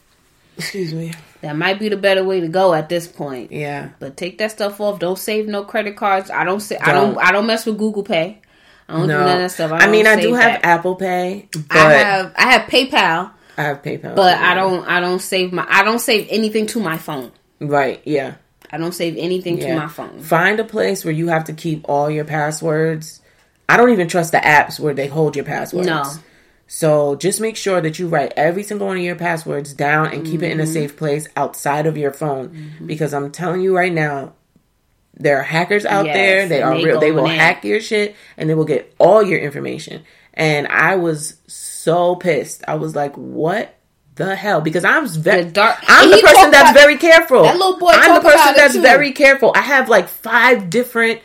Excuse 0.60 0.94
me. 0.94 1.14
that 1.42 1.56
might 1.56 1.80
be 1.80 1.90
the 1.90 1.98
better 1.98 2.24
way 2.24 2.40
to 2.42 2.48
go 2.48 2.74
at 2.74 2.90
this 2.90 3.08
point. 3.08 3.52
Yeah. 3.52 3.90
But 4.00 4.18
take 4.18 4.38
that 4.40 4.52
stuff 4.52 4.80
off. 4.80 5.00
Don't 5.00 5.18
save 5.18 5.48
no 5.48 5.64
credit 5.64 5.96
cards. 5.96 6.30
I 6.30 6.44
don't. 6.44 6.60
Say, 6.60 6.78
I 6.78 6.92
don't. 6.94 7.18
I 7.18 7.32
don't 7.32 7.48
mess 7.48 7.66
with 7.66 7.78
Google 7.78 8.04
Pay. 8.04 8.42
I 8.88 8.94
don't 8.94 9.02
do 9.04 9.08
No. 9.14 9.20
none 9.20 9.36
of 9.36 9.40
that 9.44 9.52
stuff. 9.52 9.72
I, 9.72 9.78
I, 9.86 9.88
mean, 9.88 10.08
I 10.08 10.20
do 10.20 10.34
have 10.34 10.62
that. 10.62 10.66
Apple 10.66 10.96
Pay, 10.96 11.48
I 11.70 11.94
have. 11.94 12.34
I 12.36 12.52
have 12.54 12.70
PayPal, 12.70 13.32
I 13.58 13.62
have 13.64 13.82
PayPal. 13.84 14.16
but 14.16 14.38
I 14.38 14.54
don't. 14.56 14.86
I 14.88 15.00
don't 15.00 15.20
save 15.22 15.54
my. 15.54 15.66
I 15.70 15.84
don't 15.84 16.00
save 16.00 16.28
anything 16.30 16.68
to 16.68 16.80
my 16.80 16.98
phone. 16.98 17.32
Right. 17.60 18.02
Yeah. 18.06 18.36
I 18.72 18.78
don't 18.78 18.94
save 18.94 19.16
anything 19.18 19.58
to 19.60 19.76
my 19.76 19.88
phone. 19.88 20.20
Find 20.22 20.60
a 20.60 20.64
place 20.64 21.04
where 21.04 21.14
you 21.14 21.30
have 21.30 21.46
to 21.46 21.54
keep 21.54 21.90
all 21.90 22.10
your 22.10 22.26
passwords. 22.26 23.20
I 23.68 23.78
don't 23.78 23.92
even 23.92 24.08
trust 24.08 24.32
the 24.32 24.38
apps 24.38 24.80
where 24.80 24.94
they 24.94 25.08
hold 25.08 25.36
your 25.36 25.46
passwords. 25.46 25.88
No. 25.88 26.04
So 26.72 27.16
just 27.16 27.42
make 27.42 27.58
sure 27.58 27.82
that 27.82 27.98
you 27.98 28.08
write 28.08 28.32
every 28.38 28.62
single 28.62 28.86
one 28.88 28.98
of 28.98 29.04
your 29.04 29.16
passwords 29.16 29.74
down 29.74 30.14
and 30.14 30.24
keep 30.24 30.44
it 30.44 30.52
Mm-hmm. 30.52 30.60
in 30.60 30.60
a 30.60 30.68
safe 30.68 30.96
place 30.96 31.28
outside 31.36 31.88
of 31.88 31.98
your 31.98 32.12
phone. 32.14 32.74
Because 32.86 33.12
I'm 33.12 33.32
telling 33.32 33.62
you 33.62 33.76
right 33.76 33.92
now, 33.92 34.34
there 35.16 35.40
are 35.40 35.44
hackers 35.44 35.84
out 35.84 36.06
Yes, 36.06 36.16
there. 36.16 36.48
They 36.48 36.62
are 36.62 36.78
they 36.78 36.84
real. 36.86 37.00
They 37.00 37.12
will 37.12 37.26
in. 37.26 37.32
hack 37.38 37.66
your 37.66 37.82
shit 37.82 38.16
and 38.38 38.48
they 38.48 38.54
will 38.54 38.66
get 38.66 38.94
all 39.00 39.24
your 39.24 39.40
information. 39.40 40.04
And 40.36 40.68
I 40.68 40.96
was 40.96 41.38
so 41.48 42.16
pissed. 42.16 42.64
I 42.68 42.76
was 42.76 42.96
like, 42.96 43.16
what? 43.16 43.76
The 44.16 44.36
hell, 44.36 44.62
because 44.62 44.84
I'm 44.86 45.08
very, 45.08 45.46
dark- 45.46 45.80
I'm 45.88 46.12
the 46.12 46.18
person 46.22 46.52
that's 46.52 46.70
about- 46.72 46.74
very 46.76 46.98
careful. 46.98 47.44
That 47.44 47.58
little 47.58 47.80
boy 47.80 47.92
I'm 47.94 48.14
the 48.22 48.30
person 48.30 48.54
that's 48.56 48.76
very 48.76 49.12
careful. 49.14 49.54
I 49.56 49.62
have 49.62 49.90
like 49.90 50.08
five 50.08 50.70
different 50.70 51.22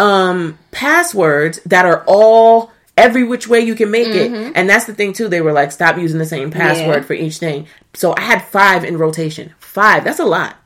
um 0.00 0.58
passwords 0.72 1.60
that 1.66 1.84
are 1.86 2.02
all 2.08 2.72
every 2.96 3.24
which 3.24 3.48
way 3.48 3.60
you 3.60 3.74
can 3.74 3.90
make 3.90 4.08
it. 4.08 4.32
And 4.54 4.68
that's 4.68 4.84
the 4.86 4.94
thing 4.94 5.12
too. 5.12 5.28
They 5.28 5.40
were 5.40 5.52
like, 5.52 5.72
stop 5.72 5.96
using 5.98 6.18
the 6.18 6.26
same 6.26 6.50
password 6.50 6.84
Mm-hmm. 6.86 7.00
Yeah. 7.02 7.06
for 7.06 7.12
each 7.14 7.38
thing. 7.38 7.66
So 7.94 8.14
I 8.16 8.20
had 8.20 8.42
five 8.44 8.84
in 8.84 8.98
rotation. 8.98 9.52
Five. 9.58 10.04
That's 10.04 10.20
a 10.20 10.24
lot. 10.24 10.56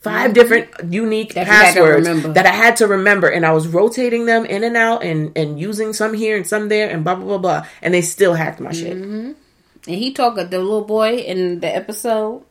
5 0.00 0.34
different 0.34 0.68
unique 0.92 1.32
Mm-hmm. 1.32 1.34
That 1.34 1.46
you 1.46 1.52
had 1.52 1.74
to 1.74 1.80
passwords 1.80 2.34
that 2.34 2.44
I 2.44 2.50
had 2.50 2.76
to 2.76 2.86
remember, 2.86 3.26
and 3.26 3.46
I 3.46 3.52
was 3.52 3.66
rotating 3.66 4.26
them 4.26 4.44
in 4.44 4.62
and 4.62 4.76
out, 4.76 5.02
and 5.02 5.32
and 5.34 5.58
using 5.58 5.94
some 5.94 6.12
here 6.12 6.36
and 6.36 6.46
some 6.46 6.68
there, 6.68 6.90
and 6.90 7.02
blah 7.02 7.14
blah 7.14 7.24
blah 7.24 7.38
blah, 7.38 7.66
and 7.80 7.94
they 7.94 8.02
still 8.02 8.34
hacked 8.34 8.60
my 8.60 8.70
shit. 8.72 8.98
Mm-hmm. 8.98 9.32
And 9.86 9.96
he 9.96 10.12
talked 10.12 10.36
the 10.36 10.58
little 10.58 10.84
boy 10.84 11.16
in 11.16 11.60
the 11.60 11.74
episode. 11.74 12.42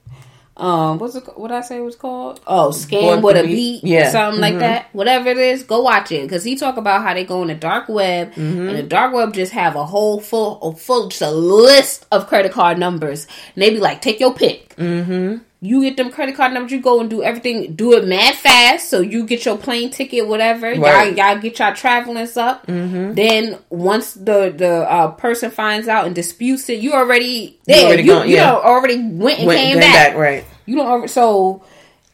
Um, 0.55 0.99
what's 0.99 1.15
it? 1.15 1.23
What 1.35 1.51
I 1.51 1.61
say 1.61 1.77
it 1.77 1.81
was 1.81 1.95
called? 1.95 2.39
Oh, 2.45 2.69
scam 2.69 3.23
with 3.23 3.37
a 3.37 3.41
beat, 3.43 3.81
Beat? 3.81 3.83
Yeah. 3.89 4.07
or 4.07 4.11
something 4.11 4.39
like 4.41 4.59
that. 4.59 4.89
Whatever 4.93 5.29
it 5.29 5.37
is, 5.37 5.63
go 5.63 5.81
watch 5.81 6.11
it 6.11 6.21
because 6.23 6.43
he 6.43 6.55
talk 6.55 6.77
about 6.77 7.01
how 7.01 7.13
they 7.15 7.25
go 7.25 7.41
in 7.41 7.47
the 7.47 7.55
dark 7.55 7.89
web, 7.89 8.31
Mm-hmm. 8.33 8.67
and 8.69 8.77
the 8.77 8.83
dark 8.83 9.13
web 9.13 9.33
just 9.33 9.51
have 9.53 9.75
a 9.75 9.83
whole 9.85 10.19
full, 10.19 10.61
a 10.61 10.75
full, 10.75 11.07
just 11.09 11.23
a 11.23 11.31
list 11.31 12.05
of 12.11 12.27
credit 12.27 12.51
card 12.51 12.77
numbers, 12.77 13.25
and 13.55 13.63
they 13.63 13.71
be 13.71 13.79
like, 13.79 14.01
take 14.01 14.19
your 14.19 14.33
pick. 14.35 14.72
Mm-hmm. 14.77 15.37
You 15.61 15.81
get 15.81 15.95
them 15.95 16.11
credit 16.11 16.35
card 16.35 16.51
numbers, 16.53 16.73
you 16.73 16.81
go 16.81 16.99
and 16.99 17.09
do 17.09 17.23
everything, 17.23 17.73
do 17.73 17.93
it 17.93 18.05
mad 18.05 18.35
fast, 18.35 18.89
so 18.89 18.99
you 18.99 19.25
get 19.25 19.45
your 19.45 19.57
plane 19.57 19.91
ticket, 19.91 20.27
whatever. 20.27 20.67
Right. 20.73 21.15
Y'all, 21.15 21.31
y'all 21.33 21.41
get 21.41 21.57
y'all 21.59 21.73
traveling 21.73 22.17
up. 22.35 22.67
Mm-hmm. 22.67 23.13
Then 23.13 23.57
once 23.69 24.13
the 24.13 24.53
the 24.55 24.89
uh, 24.89 25.11
person 25.11 25.51
finds 25.51 25.87
out 25.87 26.05
and 26.05 26.13
disputes 26.13 26.67
it, 26.69 26.79
you 26.81 26.91
already 26.93 27.59
there. 27.65 27.85
already 27.87 28.03
you 28.03 28.11
gone, 28.11 28.27
you 28.27 28.35
yeah. 28.35 28.53
already 28.53 28.95
went 28.97 29.39
and 29.39 29.47
Went 29.47 29.59
came 29.59 29.71
came 29.73 29.79
back. 29.79 30.15
right. 30.15 30.43
You 30.65 30.75
don't 30.75 31.09
so 31.09 31.63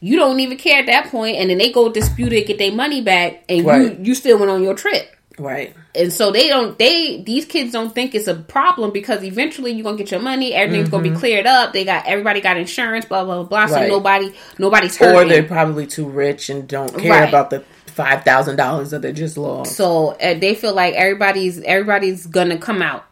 you 0.00 0.16
don't 0.16 0.38
even 0.40 0.56
care 0.56 0.78
at 0.80 0.86
that 0.86 1.06
point, 1.10 1.36
and 1.36 1.50
then 1.50 1.58
they 1.58 1.72
go 1.72 1.90
dispute 1.90 2.32
it, 2.32 2.46
get 2.46 2.58
their 2.58 2.72
money 2.72 3.02
back, 3.02 3.42
and 3.48 3.66
Right. 3.66 3.98
you 3.98 4.04
you 4.04 4.14
still 4.14 4.38
went 4.38 4.50
on 4.50 4.62
your 4.62 4.74
trip. 4.74 5.16
Right. 5.40 5.74
And 5.94 6.12
so 6.12 6.30
they 6.30 6.48
don't 6.48 6.78
they 6.78 7.22
these 7.22 7.46
kids 7.46 7.72
don't 7.72 7.94
think 7.94 8.14
it's 8.14 8.28
a 8.28 8.34
problem 8.34 8.92
because 8.92 9.24
eventually 9.24 9.72
you're 9.72 9.84
gonna 9.84 9.96
get 9.96 10.10
your 10.10 10.20
money, 10.20 10.52
everything's 10.52 10.90
gonna 10.90 11.02
be 11.02 11.16
cleared 11.16 11.46
up. 11.46 11.72
They 11.72 11.84
got 11.84 12.06
everybody 12.06 12.40
got 12.40 12.56
insurance, 12.58 13.06
blah 13.06 13.24
blah 13.24 13.42
blah. 13.44 13.66
so 13.66 13.72
Mm-hmm. 13.74 13.80
Right. 13.82 13.88
nobody 13.88 14.34
nobody's 14.58 15.00
Or 15.00 15.24
they're 15.24 15.42
probably 15.42 15.86
too 15.86 16.08
rich 16.08 16.50
and 16.50 16.68
don't 16.68 16.94
care 16.96 17.10
Right. 17.10 17.28
about 17.28 17.50
the 17.50 17.64
five 17.86 18.22
thousand 18.22 18.56
dollars 18.56 18.90
that 18.90 19.02
they 19.02 19.12
just 19.12 19.36
lost. 19.38 19.74
so 19.76 20.08
uh, 20.20 20.34
they 20.38 20.54
feel 20.54 20.74
like 20.74 20.94
everybody's 20.94 21.60
everybody's 21.62 22.26
gonna 22.26 22.58
come 22.58 22.82
out 22.82 23.04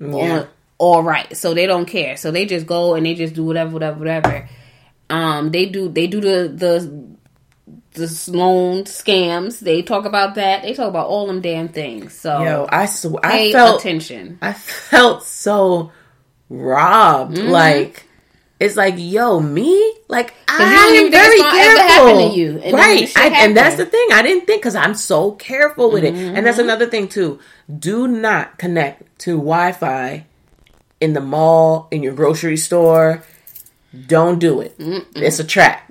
Yeah. 0.00 0.46
all 0.78 1.02
right. 1.02 1.36
So 1.36 1.52
they 1.54 1.66
don't 1.66 1.86
care. 1.86 2.16
So 2.16 2.30
they 2.30 2.46
just 2.46 2.66
go 2.66 2.94
and 2.94 3.04
they 3.04 3.14
just 3.14 3.34
do 3.34 3.44
whatever, 3.44 3.70
whatever, 3.72 3.98
whatever. 3.98 4.48
Um, 5.10 5.50
they 5.50 5.66
do 5.66 5.88
they 5.88 6.06
do 6.06 6.20
the 6.20 6.48
the 6.54 7.19
the 8.00 8.36
loan 8.36 8.84
scams. 8.84 9.60
They 9.60 9.82
talk 9.82 10.04
about 10.04 10.34
that. 10.34 10.62
They 10.62 10.74
talk 10.74 10.88
about 10.88 11.06
all 11.06 11.26
them 11.26 11.40
damn 11.40 11.68
things. 11.68 12.12
So 12.14 12.42
Yo, 12.42 12.66
I 12.68 12.86
sw- 12.86 13.14
I 13.22 13.52
felt 13.52 13.80
attention. 13.80 14.38
I 14.42 14.52
felt 14.52 15.22
so 15.24 15.92
robbed. 16.48 17.36
Mm-hmm. 17.36 17.48
Like 17.48 18.06
it's 18.58 18.76
like, 18.76 18.94
yo, 18.98 19.40
me? 19.40 19.72
Like 20.08 20.30
you 20.30 20.34
I'm 20.48 21.10
very 21.10 21.36
it's 21.36 21.42
gonna 21.42 21.58
ever 21.60 21.78
careful. 22.16 22.36
you, 22.36 22.58
and 22.58 22.74
right? 22.74 23.10
I, 23.16 23.28
and 23.44 23.56
that's 23.56 23.76
the 23.76 23.86
thing. 23.86 24.08
I 24.12 24.22
didn't 24.22 24.44
think 24.46 24.60
because 24.62 24.74
I'm 24.74 24.94
so 24.94 25.32
careful 25.32 25.90
with 25.90 26.04
it. 26.04 26.14
And 26.14 26.36
Mm-hmm. 26.36 26.44
that's 26.44 26.58
another 26.58 26.86
thing 26.86 27.08
too. 27.08 27.38
Do 27.78 28.06
not 28.08 28.58
connect 28.58 29.18
to 29.20 29.36
Wi-Fi 29.36 30.26
in 31.00 31.12
the 31.14 31.20
mall, 31.20 31.88
in 31.90 32.02
your 32.02 32.12
grocery 32.14 32.56
store. 32.58 33.22
Don't 34.06 34.38
do 34.38 34.60
it. 34.60 34.74
It's 34.78 35.38
a 35.40 35.44
trap. 35.44 35.89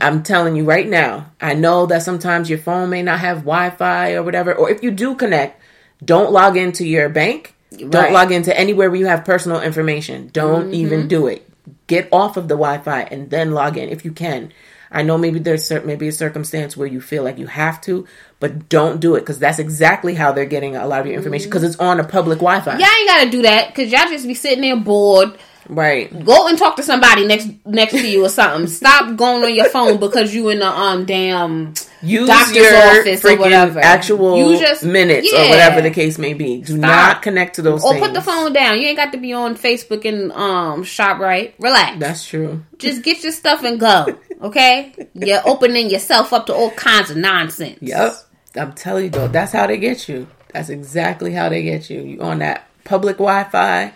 I'm 0.00 0.22
telling 0.22 0.56
you 0.56 0.64
right 0.64 0.88
now. 0.88 1.32
I 1.40 1.54
know 1.54 1.86
that 1.86 2.02
sometimes 2.02 2.48
your 2.48 2.58
phone 2.58 2.90
may 2.90 3.02
not 3.02 3.18
have 3.20 3.38
Wi-Fi 3.38 4.12
or 4.14 4.22
whatever, 4.22 4.54
or 4.54 4.70
if 4.70 4.82
you 4.82 4.90
do 4.90 5.14
connect, 5.16 5.60
don't 6.04 6.32
log 6.32 6.56
into 6.56 6.86
your 6.86 7.08
bank. 7.08 7.54
Don't 7.76 8.12
log 8.12 8.30
into 8.30 8.56
anywhere 8.56 8.88
where 8.90 9.00
you 9.00 9.06
have 9.06 9.24
personal 9.24 9.60
information. 9.60 10.30
Don't 10.32 10.66
Mm-hmm. 10.66 10.74
even 10.74 11.08
do 11.08 11.26
it. 11.26 11.48
Get 11.88 12.08
off 12.12 12.36
of 12.36 12.46
the 12.48 12.54
Wi-Fi 12.54 13.02
and 13.10 13.30
then 13.30 13.50
log 13.52 13.76
in 13.76 13.88
if 13.88 14.04
you 14.04 14.12
can. 14.12 14.52
I 14.92 15.02
know 15.02 15.18
maybe 15.18 15.40
there's 15.40 15.68
maybe 15.84 16.06
a 16.06 16.12
circumstance 16.12 16.76
where 16.76 16.86
you 16.86 17.00
feel 17.00 17.24
like 17.24 17.36
you 17.36 17.48
have 17.48 17.80
to, 17.80 18.06
but 18.38 18.68
don't 18.68 19.00
do 19.00 19.16
it 19.16 19.20
because 19.20 19.40
that's 19.40 19.58
exactly 19.58 20.14
how 20.14 20.30
they're 20.30 20.44
getting 20.44 20.76
a 20.76 20.86
lot 20.86 21.00
of 21.00 21.06
your 21.06 21.16
information 21.16 21.50
because 21.50 21.64
it's 21.64 21.76
on 21.80 21.98
a 21.98 22.04
public 22.04 22.38
Wi-Fi. 22.38 22.78
Y'all 22.78 22.86
ain't 22.86 23.08
gotta 23.08 23.30
do 23.30 23.42
that 23.42 23.68
because 23.74 23.90
y'all 23.90 24.06
just 24.08 24.26
be 24.28 24.34
sitting 24.34 24.60
there 24.60 24.76
bored. 24.76 25.36
Right. 25.68 26.24
Go 26.24 26.46
and 26.48 26.58
talk 26.58 26.76
to 26.76 26.82
somebody 26.82 27.26
next 27.26 27.48
next 27.64 27.92
to 27.92 28.08
you 28.08 28.24
or 28.24 28.28
something. 28.28 28.66
Stop 28.66 29.16
going 29.16 29.42
on 29.44 29.54
your 29.54 29.68
phone 29.70 29.98
because 29.98 30.34
you 30.34 30.48
in 30.50 30.58
the 30.58 30.66
um 30.68 31.04
damn 31.06 31.74
Use 32.02 32.28
doctor's 32.28 32.72
office 32.72 33.24
or 33.24 33.36
whatever. 33.38 33.80
actual 33.80 34.36
You 34.52 34.58
just- 34.58 34.84
minutes 34.84 35.28
yeah. 35.32 35.46
or 35.46 35.48
whatever 35.50 35.80
the 35.80 35.90
case 35.90 36.18
may 36.18 36.34
be. 36.34 36.60
Do 36.60 36.76
not 36.76 37.22
connect 37.22 37.56
to 37.56 37.62
those 37.62 37.82
or 37.82 37.92
things. 37.94 38.06
put 38.06 38.14
the 38.14 38.20
phone 38.20 38.52
down. 38.52 38.78
You 38.80 38.88
ain't 38.88 38.96
got 38.98 39.12
to 39.12 39.18
be 39.18 39.32
on 39.32 39.56
Facebook 39.56 40.04
and 40.04 40.30
um 40.32 40.84
ShopRite. 40.84 41.54
Relax. 41.58 41.98
That's 41.98 42.26
true. 42.26 42.62
Just 42.78 43.02
get 43.02 43.22
your 43.22 43.32
stuff 43.32 43.64
and 43.64 43.80
go. 43.80 44.18
Okay? 44.42 44.92
You're 45.14 45.40
opening 45.46 45.88
yourself 45.88 46.32
up 46.34 46.46
to 46.46 46.54
all 46.54 46.70
kinds 46.72 47.10
of 47.10 47.16
nonsense. 47.16 47.78
Yep. 47.80 48.14
I'm 48.56 48.72
telling 48.74 49.04
you 49.04 49.10
though, 49.10 49.28
that's 49.28 49.52
how 49.52 49.66
they 49.66 49.78
get 49.78 50.08
you. 50.08 50.26
That's 50.52 50.68
exactly 50.68 51.32
how 51.32 51.48
they 51.48 51.62
get 51.62 51.88
you. 51.90 52.02
You 52.02 52.20
on 52.20 52.40
that 52.40 52.68
public 52.84 53.16
Wi-Fi. 53.16 53.92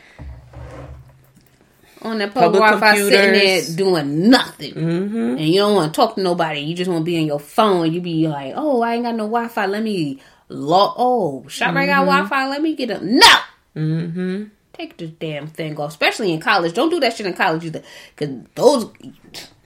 On 2.02 2.18
that 2.18 2.32
public, 2.32 2.60
Public 2.60 2.80
Wi-Fi 2.80 2.96
sitting 2.96 3.32
there 3.32 3.62
doing 3.76 4.30
nothing. 4.30 4.74
Mm-hmm. 4.74 5.16
And 5.16 5.40
you 5.40 5.60
don't 5.60 5.74
want 5.74 5.92
to 5.92 5.96
talk 5.96 6.14
to 6.14 6.22
nobody. 6.22 6.60
You 6.60 6.74
just 6.76 6.88
want 6.88 7.00
to 7.00 7.04
be 7.04 7.18
on 7.18 7.26
your 7.26 7.40
phone. 7.40 7.92
You 7.92 8.00
be 8.00 8.28
like, 8.28 8.54
oh, 8.56 8.82
I 8.82 8.94
ain't 8.94 9.04
got 9.04 9.16
no 9.16 9.24
Wi-Fi. 9.24 9.66
Let 9.66 9.82
me 9.82 10.20
log. 10.48 10.94
Oh, 10.96 11.44
ShopRite 11.48 11.86
got 11.86 12.06
Wi-Fi. 12.06 12.48
Let 12.48 12.62
me 12.62 12.76
get 12.76 12.90
a 12.90 13.04
no. 13.04 13.26
Mm-hmm. 13.74 14.44
Take 14.74 14.96
this 14.96 15.10
damn 15.10 15.48
thing 15.48 15.76
off, 15.80 15.90
especially 15.90 16.32
in 16.32 16.40
college. 16.40 16.72
Don't 16.72 16.90
do 16.90 17.00
that 17.00 17.16
shit 17.16 17.26
in 17.26 17.34
college 17.34 17.64
either, 17.64 17.82
because 18.14 18.44
those 18.54 18.88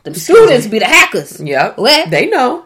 the 0.04 0.14
students 0.14 0.66
be 0.68 0.78
the 0.78 0.86
hackers. 0.86 1.38
Yep. 1.38 1.76
What? 1.76 2.10
They 2.10 2.30
know. 2.30 2.64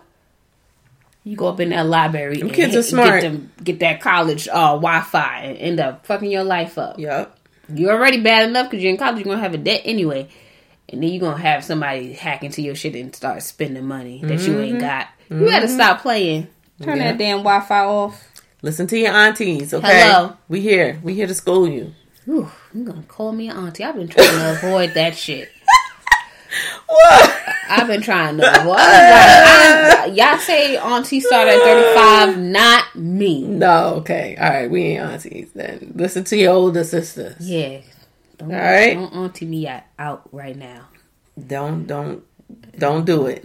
You 1.25 1.37
go 1.37 1.49
up 1.49 1.59
in 1.59 1.71
that 1.71 1.87
library. 1.87 2.39
Them 2.39 2.47
and 2.47 2.57
kids 2.57 2.77
are 2.77 2.85
smart. 2.85 3.23
Get, 3.23 3.33
them, 3.33 3.53
get 3.65 3.81
that 3.81 4.01
college 4.01 4.47
uh, 4.47 4.75
Wi-Fi 4.75 5.41
and 5.41 5.59
end 5.59 5.81
up 5.81 6.07
fucking 6.07 6.31
your 6.31 6.45
life 6.45 6.79
up. 6.79 7.01
Yep. 7.01 7.36
You're 7.69 7.93
already 7.93 8.21
bad 8.21 8.49
enough 8.49 8.71
because 8.71 8.83
you're 8.83 8.93
in 8.93 8.99
college. 8.99 9.19
You're 9.19 9.35
gonna 9.35 9.43
have 9.43 9.55
a 9.55 9.59
debt 9.59 9.83
anyway, 9.85 10.29
and 10.89 11.03
then 11.03 11.11
you're 11.11 11.21
gonna 11.21 11.43
have 11.43 11.65
somebody 11.65 12.13
hack 12.13 12.43
into 12.43 12.63
your 12.63 12.75
shit 12.75 12.95
and 12.95 13.15
start 13.15 13.43
spending 13.43 13.87
money 13.87 14.21
that 14.23 14.41
you 14.41 14.59
ain't 14.61 14.79
mm-hmm. 14.79 14.81
got. 14.81 15.09
You 15.29 15.49
gotta 15.49 15.67
mm-hmm. 15.67 15.75
stop 15.75 16.03
playing. 16.03 16.49
Turn 16.83 16.99
Yeah. 16.99 17.13
that 17.13 17.19
damn 17.19 17.39
Wi-Fi 17.39 17.85
off. 17.85 18.23
Listen 18.63 18.87
to 18.89 18.99
your 18.99 19.13
aunties, 19.13 19.73
okay? 19.73 20.03
Hello. 20.03 20.37
We 20.49 20.61
here. 20.61 21.01
We 21.03 21.15
here 21.15 21.27
to 21.27 21.35
school 21.35 21.69
you. 21.69 21.93
Whew, 22.25 22.51
you 22.75 22.85
gonna 22.85 23.03
call 23.03 23.33
me 23.33 23.49
auntie? 23.49 23.85
I've 23.85 23.95
been 23.95 24.09
trying 24.09 24.29
to 24.29 24.53
avoid 24.53 24.95
that 24.95 25.17
shit. 25.17 25.51
What? 26.87 27.43
I've 27.69 27.87
been 27.89 28.01
trying 28.01 28.37
to 28.39 28.45
I, 28.47 30.13
y'all 30.15 30.39
say 30.39 30.77
auntie 30.77 31.21
started 31.21 31.55
at 31.55 31.63
35, 32.35 32.39
not 32.43 32.95
me. 32.95 33.43
No, 33.43 33.95
okay. 33.97 34.37
All 34.41 34.49
right, 34.49 34.71
we 34.71 34.83
ain't 34.83 35.03
aunties 35.03 35.51
then. 35.53 35.93
Listen 35.97 36.25
to 36.25 36.37
your 36.37 36.53
older 36.55 36.85
sisters. 36.85 37.37
Yeah. 37.41 37.81
Don't, 38.39 38.53
All 38.53 38.61
right. 38.61 38.95
Don't 38.95 39.13
auntie 39.15 39.47
me 39.47 39.69
out, 39.99 40.23
right 40.33 40.57
now. 40.57 40.89
Don't 41.47 41.87
don't 41.87 42.25
don't 42.79 43.05
do 43.05 43.27
it. 43.27 43.45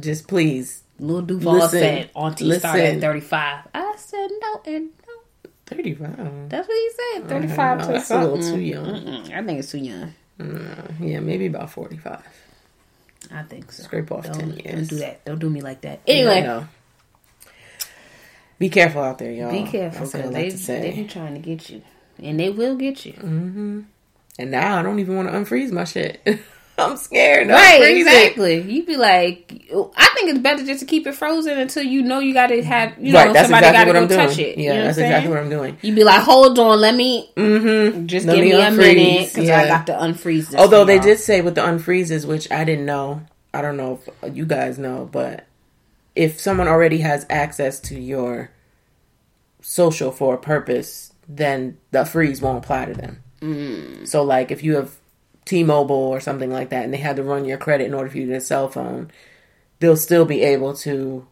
Just 0.00 0.28
please. 0.28 0.82
Lil 0.98 1.22
Duval 1.22 1.54
Listen, 1.54 1.80
said 1.80 2.10
auntie 2.14 2.52
start 2.58 2.78
at 2.78 2.84
listen. 2.84 3.00
35. 3.00 3.68
I 3.74 3.94
said 3.96 4.28
no 4.40 4.60
and 4.66 4.90
no. 5.06 5.50
Thirty 5.66 5.94
five. 5.94 6.48
That's 6.48 6.68
what 6.68 6.76
he 6.76 6.90
said. 7.18 7.28
35 7.28 7.86
to 7.86 7.92
That's 7.92 8.10
a 8.10 8.20
little 8.20 8.38
too 8.42 8.60
young. 8.60 8.86
Mm-mm, 8.86 9.32
I 9.32 9.42
think 9.42 9.58
it's 9.58 9.70
too 9.70 9.78
young. 9.78 10.14
Mm, 10.38 10.94
yeah, 11.00 11.20
maybe 11.20 11.46
about 11.46 11.70
forty 11.70 11.96
five. 11.96 12.22
I 13.32 13.42
think 13.44 13.72
so. 13.72 13.82
Scrape 13.84 14.12
off 14.12 14.24
don't, 14.24 14.34
10 14.34 14.48
Don't 14.76 14.88
do 14.88 14.96
that. 14.96 15.24
Don't 15.24 15.38
do 15.38 15.48
me 15.50 15.60
like 15.62 15.80
that. 15.82 16.00
Anyway, 16.06 16.64
Be 18.58 18.68
careful 18.68 19.02
out 19.02 19.18
there, 19.18 19.32
y'all. 19.32 19.50
be 19.50 19.64
careful 19.64 20.00
That's 20.00 20.14
what 20.14 20.22
I 20.24 20.28
because 20.28 20.34
like 20.34 20.44
they, 20.44 20.50
to 20.50 20.58
say. 20.58 20.80
they 20.90 21.02
be 21.02 21.08
trying 21.08 21.34
to 21.34 21.40
get 21.40 21.70
you. 21.70 21.82
And 22.22 22.38
they 22.38 22.50
will 22.50 22.76
get 22.76 23.04
you. 23.06 23.14
Mm-hmm. 23.14 23.80
And 24.38 24.50
now 24.50 24.78
I 24.78 24.82
don't 24.82 24.98
even 25.00 25.16
want 25.16 25.28
to 25.28 25.34
unfreeze 25.34 25.72
my 25.72 25.84
shit. 25.84 26.20
I'm 26.78 26.96
scared. 26.96 27.48
to 27.48 27.52
Right, 27.54 27.80
unfreeze 27.80 27.90
it. 27.90 27.98
exactly. 28.00 28.60
You'd 28.62 28.86
be 28.86 28.96
like, 28.96 29.68
I 29.96 30.10
think 30.14 30.30
it's 30.30 30.38
better 30.38 30.64
just 30.64 30.80
to 30.80 30.86
keep 30.86 31.06
it 31.06 31.14
frozen 31.14 31.58
until 31.58 31.82
you 31.82 32.02
know 32.02 32.18
you 32.18 32.32
got 32.32 32.46
to 32.48 32.62
have, 32.62 32.98
you 32.98 33.12
know, 33.12 33.18
right, 33.24 33.32
that's 33.32 33.48
somebody 33.48 33.66
exactly 33.68 33.92
got 33.92 34.00
to 34.00 34.06
go 34.06 34.20
I'm 34.22 34.26
touch 34.26 34.36
doing. 34.36 34.48
it. 34.48 34.58
Yeah, 34.58 34.72
you 34.72 34.78
know 34.78 34.84
that's 34.86 34.96
what 34.98 35.04
exactly 35.06 35.30
what 35.30 35.38
I'm 35.38 35.50
doing. 35.50 35.78
You'd 35.82 35.94
be 35.96 36.04
like, 36.04 36.22
hold 36.22 36.58
on, 36.58 36.80
let 36.80 36.94
me 36.94 37.30
Mm-hmm. 37.36 38.06
just 38.06 38.26
Let 38.26 38.36
give 38.36 38.44
me 38.44 38.52
me 38.52 38.60
a 38.62 38.70
minute 38.70 39.28
because 39.28 39.48
I 39.48 39.64
yeah. 39.64 39.68
got 39.68 39.86
to 39.88 39.92
unfreeze 39.92 40.48
this. 40.50 40.54
Although 40.54 40.84
they 40.84 40.98
did 40.98 41.18
say 41.18 41.40
with 41.42 41.54
the 41.54 41.60
unfreezes, 41.62 42.26
which 42.26 42.50
I 42.50 42.64
didn't 42.64 42.86
know. 42.86 43.22
I 43.54 43.60
don't 43.62 43.76
know 43.76 44.00
if 44.22 44.34
you 44.34 44.46
guys 44.46 44.78
know, 44.78 45.06
but 45.12 45.46
if 46.16 46.40
someone 46.40 46.68
already 46.68 46.98
has 46.98 47.26
access 47.28 47.80
to 47.80 48.00
your 48.00 48.50
social 49.60 50.10
for 50.10 50.34
a 50.34 50.38
purpose, 50.38 51.12
then 51.28 51.76
the 51.90 52.04
freeze 52.04 52.40
won't 52.40 52.64
apply 52.64 52.86
to 52.86 52.94
them. 52.94 53.22
Mm. 53.40 54.06
So, 54.08 54.22
like, 54.22 54.50
if 54.50 54.62
you 54.62 54.76
have 54.76 54.96
T-Mobile 55.44 55.94
or 55.96 56.20
something 56.20 56.50
like 56.50 56.70
that, 56.70 56.84
and 56.84 56.92
they 56.94 56.98
had 56.98 57.16
to 57.16 57.22
run 57.22 57.44
your 57.44 57.58
credit 57.58 57.86
in 57.86 57.94
order 57.94 58.08
for 58.10 58.16
you 58.18 58.26
to 58.26 58.32
get 58.32 58.38
a 58.38 58.40
cell 58.40 58.68
phone, 58.68 59.10
they'll 59.80 59.96
still 59.96 60.24
be 60.24 60.42
able 60.42 60.74
to, 60.74 61.26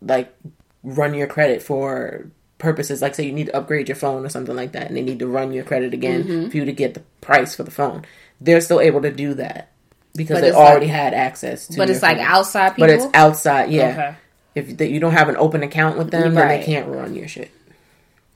like, 0.00 0.34
run 0.82 1.14
your 1.14 1.26
credit 1.26 1.62
for 1.62 2.26
purposes. 2.58 3.02
Like, 3.02 3.14
say 3.14 3.24
you 3.24 3.32
need 3.32 3.46
to 3.46 3.56
upgrade 3.56 3.88
your 3.88 3.96
phone 3.96 4.24
or 4.24 4.28
something 4.28 4.56
like 4.56 4.72
that, 4.72 4.86
and 4.88 4.96
they 4.96 5.02
need 5.02 5.18
to 5.18 5.26
run 5.26 5.52
your 5.52 5.64
credit 5.64 5.92
again 5.94 6.24
Mm-hmm. 6.24 6.48
for 6.50 6.56
you 6.56 6.64
to 6.64 6.72
get 6.72 6.94
the 6.94 7.00
price 7.20 7.54
for 7.54 7.62
the 7.64 7.70
phone. 7.70 8.04
They're 8.40 8.60
still 8.60 8.80
able 8.80 9.02
to 9.02 9.12
do 9.12 9.34
that 9.34 9.70
because 10.16 10.36
But 10.38 10.40
they 10.42 10.52
already 10.52 10.86
like- 10.86 10.94
had 10.94 11.14
access 11.14 11.66
to. 11.68 11.74
It. 11.74 11.76
But 11.76 11.90
it's 11.90 12.02
like 12.02 12.18
outside 12.18 12.70
people. 12.70 12.86
But 12.88 12.90
it's 12.90 13.06
outside, 13.14 13.70
yeah. 13.70 13.88
Okay. 13.90 14.14
If 14.54 14.76
that 14.78 14.90
you 14.90 15.00
don't 15.00 15.12
have 15.12 15.28
an 15.28 15.36
open 15.36 15.62
account 15.62 15.96
with 15.98 16.10
them, 16.10 16.34
then 16.34 16.48
they 16.48 16.62
can't 16.64 16.88
run 16.88 17.14
your 17.14 17.28
shit. 17.28 17.50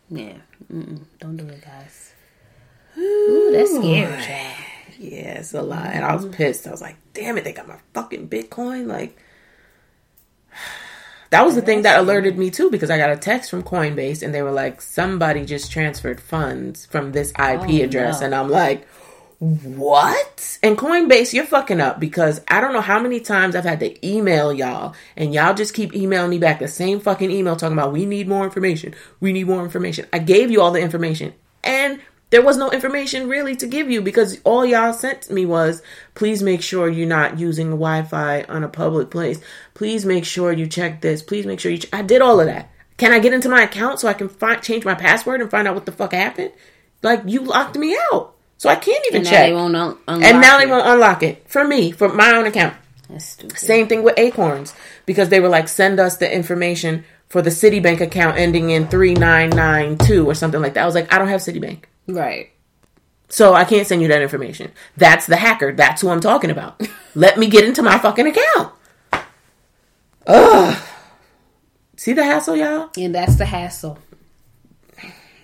Yeah. 0.09 0.35
Mm-mm. 0.73 1.01
Don't 1.21 1.37
do 1.37 1.47
it, 1.47 1.63
guys. 1.63 2.13
Ooh, 2.99 3.51
that's 3.53 3.75
scary. 3.75 4.53
Yeah, 4.99 5.39
it's 5.41 5.55
a 5.55 5.63
lot. 5.63 5.87
And 5.87 6.05
I 6.05 6.15
was 6.15 6.27
pissed. 6.27 6.67
I 6.67 6.71
was 6.71 6.81
like, 6.81 6.97
damn 7.13 7.37
it, 7.39 7.45
they 7.45 7.53
got 7.53 7.69
my 7.69 7.79
fucking 7.95 8.29
Bitcoin. 8.29 8.87
Like, 8.87 9.17
that 11.31 11.45
was 11.45 11.55
the 11.55 11.63
thing 11.63 11.83
that 11.83 11.99
alerted 11.99 12.39
me 12.39 12.51
too 12.51 12.71
because 12.71 12.91
I 12.91 12.99
got 12.99 13.11
a 13.11 13.17
text 13.17 13.51
from 13.51 13.63
Coinbase 13.63 14.23
and 14.23 14.35
they 14.35 14.43
were 14.43 14.53
like, 14.53 14.81
somebody 14.81 15.45
just 15.45 15.71
transferred 15.73 16.21
funds 16.21 16.87
from 16.87 17.13
this 17.13 17.31
IP 17.31 17.37
Oh, 17.39 17.83
address. 17.83 18.21
no. 18.21 18.27
And 18.27 18.35
I'm 18.35 18.49
like, 18.51 18.87
what? 19.39 20.59
And 20.63 20.79
Coinbase, 20.79 21.35
you're 21.35 21.45
fucking 21.45 21.81
up 21.81 22.01
because 22.01 22.41
I 22.49 22.61
don't 22.63 22.73
know 22.73 22.81
how 22.81 22.99
many 23.01 23.21
times 23.21 23.55
I've 23.55 23.65
had 23.65 23.81
to 23.81 24.07
email 24.07 24.51
y'all 24.53 24.95
and 25.17 25.35
y'all 25.35 25.53
just 25.53 25.75
keep 25.75 25.95
emailing 25.95 26.31
me 26.31 26.39
back 26.39 26.59
the 26.59 26.69
same 26.69 27.01
fucking 27.01 27.31
email 27.31 27.55
talking 27.57 27.77
about 27.77 27.93
we 27.93 28.07
need 28.07 28.29
more 28.29 28.45
information. 28.45 28.95
We 29.21 29.33
need 29.35 29.47
more 29.47 29.63
information. 29.63 30.07
I 30.13 30.21
gave 30.21 30.51
you 30.51 30.63
all 30.63 30.71
the 30.71 30.81
information 30.81 31.35
and 31.63 32.01
there 32.31 32.43
was 32.43 32.57
no 32.57 32.71
information 32.71 33.29
really 33.29 33.55
to 33.57 33.67
give 33.67 33.91
you 33.91 34.03
because 34.03 34.39
all 34.45 34.65
y'all 34.67 34.93
sent 34.93 35.31
me 35.31 35.47
was 35.47 35.83
please 36.15 36.43
make 36.43 36.61
sure 36.61 36.89
you're 36.89 37.07
not 37.07 37.39
using 37.39 37.69
Wi-Fi 37.71 38.43
on 38.43 38.65
a 38.65 38.69
public 38.69 39.11
place. 39.11 39.41
Please 39.75 40.05
make 40.05 40.25
sure 40.25 40.53
you 40.53 40.67
check 40.67 41.01
this. 41.01 41.23
Please 41.23 41.47
make 41.47 41.61
sure 41.61 41.71
you. 41.71 41.79
Ch-. 41.79 41.89
I 41.93 42.03
did 42.03 42.23
all 42.23 42.41
of 42.41 42.47
that. 42.47 42.71
Can 42.97 43.13
I 43.13 43.19
get 43.19 43.33
into 43.35 43.49
my 43.49 43.63
account 43.63 44.01
so 44.01 44.09
I 44.09 44.15
can 44.15 44.29
find 44.29 44.61
change 44.63 44.85
my 44.85 44.95
password 44.95 45.41
and 45.41 45.51
find 45.51 45.69
out 45.69 45.75
what 45.75 45.87
the 45.87 45.93
fuck 45.93 46.13
happened? 46.13 46.53
Like 47.03 47.23
you 47.27 47.43
locked 47.43 47.77
me 47.77 47.97
out, 48.13 48.35
so 48.59 48.69
I 48.71 48.75
can't 48.75 49.05
even 49.09 49.19
And 49.19 49.25
now 49.27 49.31
check. 49.31 49.49
they 49.49 49.53
won't 49.53 49.77
un- 49.77 49.99
and 50.09 50.41
now 50.41 50.59
they 50.59 50.67
won't 50.67 50.87
unlock 50.89 51.23
it 51.23 51.49
for 51.49 51.63
me 51.63 51.93
for 51.93 52.09
my 52.09 52.33
own 52.35 52.47
account. 52.47 52.75
That's 53.09 53.25
stupid. 53.25 53.59
Same 53.59 53.87
thing 53.87 54.03
with 54.03 54.19
Acorns 54.19 54.75
because 55.05 55.29
they 55.29 55.39
were 55.41 55.49
like, 55.51 55.69
send 55.69 56.01
us 56.01 56.17
the 56.17 56.35
information 56.35 57.05
for 57.29 57.41
the 57.43 57.51
Citibank 57.51 58.01
account 58.01 58.39
ending 58.39 58.71
in 58.71 58.89
three 58.89 59.15
nine 59.15 59.51
nine 59.51 59.99
two 59.99 60.29
or 60.29 60.35
something 60.35 60.61
like 60.61 60.75
that. 60.75 60.83
I 60.83 60.87
was 60.87 60.95
like, 60.97 61.13
I 61.13 61.19
don't 61.19 61.29
have 61.29 61.41
Citibank. 61.43 61.85
Right. 62.09 62.51
So 63.29 63.55
I 63.55 63.65
can't 63.65 63.87
send 63.87 64.03
you 64.03 64.09
that 64.09 64.23
information. 64.23 64.71
That's 64.97 65.27
the 65.27 65.37
hacker. 65.37 65.73
That's 65.73 66.01
who 66.03 66.09
I'm 66.11 66.21
talking 66.21 66.51
about. 66.51 66.81
Let 67.15 67.39
me 67.39 67.49
get 67.49 67.65
into 67.65 67.83
my 67.83 67.99
fucking 67.99 68.27
account. 68.27 68.73
Ugh. 70.27 70.83
See 71.97 72.13
the 72.13 72.25
hassle, 72.25 72.57
y'all? 72.57 72.91
And 72.97 73.15
that's 73.15 73.37
the 73.37 73.47
hassle. 73.47 73.99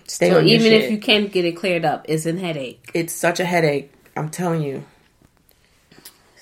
Stay 0.07 0.29
So 0.29 0.37
on 0.39 0.47
your 0.47 0.59
even 0.59 0.71
if 0.73 0.91
you 0.91 0.97
can't 0.99 1.31
get 1.31 1.45
it 1.45 1.53
cleared 1.53 1.85
up, 1.85 2.05
it's 2.07 2.25
a 2.25 2.37
headache. 2.37 2.89
it's 2.93 3.13
such 3.13 3.39
a 3.39 3.45
headache. 3.45 3.91
I'm 4.15 4.29
telling 4.29 4.61
you. 4.61 4.85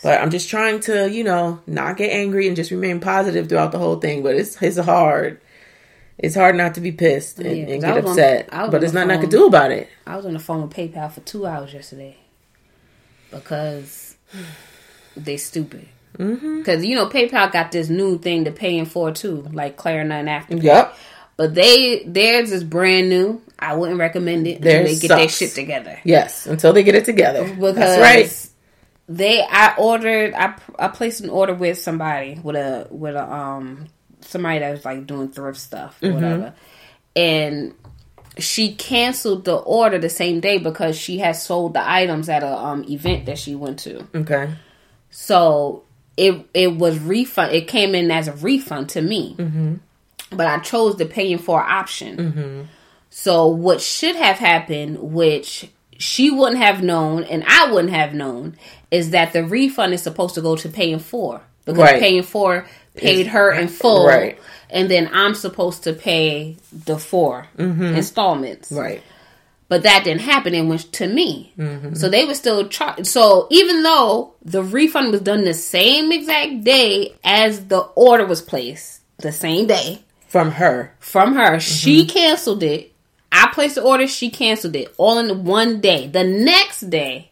But 0.03 0.19
I'm 0.19 0.31
just 0.31 0.49
trying 0.49 0.79
to, 0.81 1.09
you 1.09 1.23
know, 1.23 1.61
not 1.67 1.97
get 1.97 2.11
angry 2.11 2.47
and 2.47 2.55
just 2.55 2.71
remain 2.71 2.99
positive 2.99 3.47
throughout 3.47 3.71
the 3.71 3.77
whole 3.77 3.97
thing. 3.99 4.23
But 4.23 4.35
it's 4.35 4.61
it's 4.61 4.77
hard. 4.77 5.39
It's 6.21 6.35
hard 6.35 6.55
not 6.55 6.75
to 6.75 6.81
be 6.81 6.91
pissed 6.91 7.39
and, 7.39 7.57
Yeah, 7.57 7.73
and 7.73 7.81
get 7.81 7.95
was 7.95 8.05
on- 8.05 8.11
upset. 8.11 8.49
But 8.51 8.71
there's 8.79 8.91
the 8.93 8.99
nothing 8.99 9.17
I 9.17 9.21
could 9.21 9.31
do 9.31 9.47
about 9.47 9.71
it. 9.71 9.89
I 10.05 10.15
was 10.15 10.25
on 10.25 10.33
the 10.33 10.39
phone 10.39 10.61
with 10.61 10.71
PayPal 10.71 11.11
for 11.11 11.21
two 11.21 11.45
hours 11.47 11.73
yesterday 11.73 12.15
because 13.31 14.15
they 15.17 15.37
stupid. 15.37 15.87
Because 16.17 16.85
you 16.85 16.95
know 16.95 17.07
PayPal 17.07 17.51
got 17.51 17.71
this 17.71 17.89
new 17.89 18.17
thing 18.19 18.45
to 18.45 18.51
Pay 18.51 18.77
in 18.77 18.85
4 18.85 19.11
too, 19.11 19.47
like 19.53 19.77
Klarna 19.77 20.19
and 20.19 20.27
Afterpay. 20.27 20.61
Yep. 20.63 20.97
But 21.37 21.55
they 21.55 22.03
theirs 22.05 22.51
is 22.51 22.63
brand 22.63 23.09
new. 23.09 23.41
I 23.57 23.75
wouldn't 23.75 23.97
recommend 23.99 24.45
it 24.45 24.57
until 24.57 24.83
they 24.83 24.95
get 24.97 25.07
their 25.07 25.29
shit 25.29 25.51
together. 25.51 25.99
Yes. 26.03 26.45
Until 26.45 26.73
they 26.73 26.83
get 26.83 26.95
it 26.95 27.05
together. 27.05 27.45
Because 27.47 27.75
That's 27.75 28.01
right. 28.01 28.49
they 29.07 29.41
I 29.49 29.73
ordered 29.77 30.33
I 30.35 30.55
I 30.77 30.89
placed 30.89 31.21
an 31.21 31.29
order 31.29 31.53
with 31.55 31.79
somebody 31.79 32.39
with 32.43 32.55
a 32.57 32.87
with 32.91 33.15
a 33.15 33.23
um 33.31 33.87
somebody 34.31 34.59
that 34.59 34.71
was 34.71 34.85
like 34.85 35.05
doing 35.07 35.29
thrift 35.29 35.59
stuff 35.59 35.97
or 36.01 36.07
Mm-hmm. 36.07 36.15
whatever. 36.15 36.53
And 37.15 37.73
she 38.37 38.73
canceled 38.75 39.43
the 39.45 39.55
order 39.57 39.99
the 39.99 40.09
same 40.09 40.39
day 40.39 40.57
because 40.57 40.97
she 40.97 41.17
had 41.17 41.33
sold 41.33 41.73
the 41.73 41.87
items 41.89 42.29
at 42.29 42.43
a 42.43 42.47
um 42.57 42.83
event 42.89 43.25
that 43.25 43.37
she 43.37 43.55
went 43.55 43.79
to. 43.79 44.07
Okay. 44.15 44.53
So 45.09 45.83
it 46.17 46.45
it 46.53 46.75
was 46.77 46.99
refund. 46.99 47.53
It 47.53 47.67
came 47.67 47.93
in 47.95 48.09
as 48.11 48.27
a 48.27 48.33
refund 48.33 48.89
to 48.89 49.01
me, 49.01 49.35
Mm-hmm. 49.37 49.75
but 50.31 50.47
I 50.47 50.59
chose 50.59 50.95
the 50.95 51.05
Pay 51.05 51.31
in 51.31 51.37
4 51.39 51.61
option. 51.61 52.69
So 53.09 53.47
what 53.47 53.81
should 53.81 54.15
have 54.15 54.37
happened, 54.37 54.99
which 54.99 55.69
she 55.97 56.31
wouldn't 56.31 56.61
have 56.61 56.81
known 56.81 57.23
and 57.25 57.43
I 57.45 57.71
wouldn't 57.71 57.93
have 57.93 58.13
known, 58.13 58.55
is 58.89 59.09
that 59.11 59.33
the 59.33 59.43
refund 59.43 59.93
is 59.93 60.01
supposed 60.01 60.35
to 60.35 60.41
go 60.41 60.55
to 60.55 60.69
Pay 60.69 60.91
in 60.93 60.99
4 60.99 61.41
because 61.65 61.79
Right. 61.79 61.99
Pay 61.99 62.17
in 62.17 62.23
4 62.23 62.65
paid 62.95 63.27
her 63.27 63.51
in 63.51 63.67
full, 63.67 64.05
right. 64.07 64.39
and 64.69 64.89
then 64.89 65.09
I'm 65.13 65.33
supposed 65.35 65.83
to 65.83 65.93
pay 65.93 66.57
the 66.71 66.97
4 66.97 67.47
installments 67.57 68.71
Right. 68.71 69.01
but 69.67 69.83
that 69.83 70.03
didn't 70.03 70.21
happen 70.21 70.53
and 70.53 70.67
went 70.69 70.91
to 70.93 71.07
me. 71.07 71.53
Mm-hmm. 71.57 71.93
So 71.95 72.09
they 72.09 72.25
were 72.25 72.33
still 72.35 72.67
charged. 72.67 73.07
So 73.07 73.47
even 73.49 73.83
though 73.83 74.33
the 74.43 74.61
refund 74.63 75.11
was 75.11 75.21
done 75.21 75.43
the 75.43 75.53
same 75.53 76.11
exact 76.11 76.63
day 76.63 77.15
as 77.23 77.65
the 77.67 77.79
order 77.95 78.25
was 78.25 78.41
placed, 78.41 79.01
the 79.17 79.31
same 79.31 79.67
day 79.67 80.01
From 80.27 80.51
her. 80.51 80.93
from 80.99 81.35
her, 81.35 81.51
Mm-hmm. 81.57 81.59
she 81.59 82.05
canceled 82.05 82.63
it. 82.63 82.91
I 83.31 83.49
placed 83.53 83.75
the 83.75 83.83
order, 83.83 84.07
she 84.07 84.29
canceled 84.29 84.75
it 84.75 84.93
all 84.97 85.17
in 85.19 85.45
one 85.45 85.79
day. 85.79 86.07
The 86.07 86.23
next 86.25 86.89
day, 86.89 87.29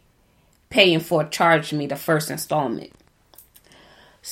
Pay 0.70 0.94
in 0.94 1.00
4 1.00 1.26
charged 1.26 1.74
me 1.74 1.88
the 1.88 1.96
first 1.96 2.30
installment. 2.32 2.92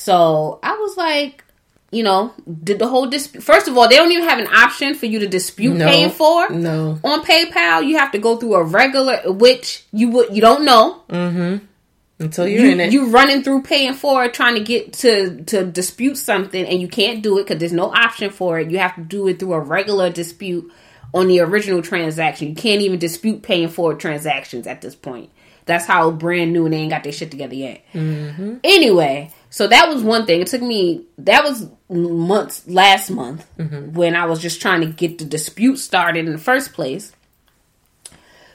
So 0.00 0.60
I 0.62 0.72
was 0.76 0.96
like, 0.96 1.42
you 1.90 2.02
know, 2.04 2.32
did 2.62 2.78
the 2.78 2.86
whole 2.86 3.08
dispute. 3.08 3.42
First 3.42 3.66
of 3.66 3.76
all, 3.76 3.88
they 3.88 3.96
don't 3.96 4.12
even 4.12 4.28
have 4.28 4.38
an 4.38 4.46
option 4.46 4.94
for 4.94 5.06
you 5.06 5.18
to 5.18 5.26
dispute 5.26 5.74
No. 5.74 5.86
Pay 5.86 6.02
in 6.04 6.10
4 6.10 6.50
No. 6.50 6.98
on 7.02 7.24
PayPal, 7.24 7.84
you 7.84 7.98
have 7.98 8.12
to 8.12 8.18
go 8.18 8.36
through 8.36 8.54
a 8.54 8.62
regular, 8.62 9.20
which 9.32 9.84
you 9.92 10.10
would 10.10 10.34
you 10.34 10.40
don't 10.40 10.64
know. 10.64 11.02
Mm-hmm. 11.08 11.64
until 12.20 12.46
you're 12.46 12.64
You 12.66 12.70
in 12.72 12.80
it. 12.80 12.92
you 12.92 13.10
running 13.10 13.42
through 13.42 13.62
Pay 13.62 13.86
in 13.88 13.94
4 13.94 14.28
trying 14.28 14.54
to 14.54 14.60
get 14.62 14.92
to 14.94 15.42
to 15.44 15.64
dispute 15.64 16.16
something, 16.16 16.64
and 16.64 16.80
you 16.80 16.86
can't 16.88 17.20
do 17.22 17.38
it 17.38 17.44
because 17.44 17.58
there's 17.58 17.72
no 17.72 17.92
option 17.92 18.30
for 18.30 18.60
it. 18.60 18.70
You 18.70 18.78
have 18.78 18.94
to 18.94 19.02
do 19.02 19.26
it 19.26 19.38
through 19.40 19.54
a 19.54 19.60
regular 19.60 20.10
dispute 20.10 20.70
on 21.12 21.26
the 21.26 21.40
original 21.40 21.82
transaction. 21.82 22.48
You 22.50 22.54
can't 22.54 22.82
even 22.82 22.98
dispute 23.00 23.42
Pay 23.42 23.62
in 23.64 23.68
4 23.68 23.94
transactions 23.94 24.66
at 24.68 24.80
this 24.80 24.94
point. 24.94 25.30
That's 25.64 25.86
how 25.86 26.10
brand 26.12 26.52
new 26.52 26.64
and 26.66 26.72
they 26.72 26.78
ain't 26.78 26.90
got 26.90 27.02
their 27.02 27.12
shit 27.12 27.30
together 27.30 27.54
yet. 27.54 27.82
Anyway, 27.94 29.32
so 29.50 29.66
that 29.66 29.88
was 29.88 30.02
one 30.02 30.26
thing. 30.26 30.40
It 30.40 30.48
took 30.48 30.62
me 30.62 31.04
that 31.18 31.44
was 31.44 31.68
months 31.88 32.66
last 32.68 33.10
month 33.10 33.46
mm-hmm. 33.58 33.94
when 33.94 34.14
I 34.14 34.26
was 34.26 34.40
just 34.40 34.60
trying 34.60 34.82
to 34.82 34.88
get 34.88 35.18
the 35.18 35.24
dispute 35.24 35.78
started 35.78 36.26
in 36.26 36.32
the 36.32 36.38
first 36.38 36.72
place. 36.72 37.12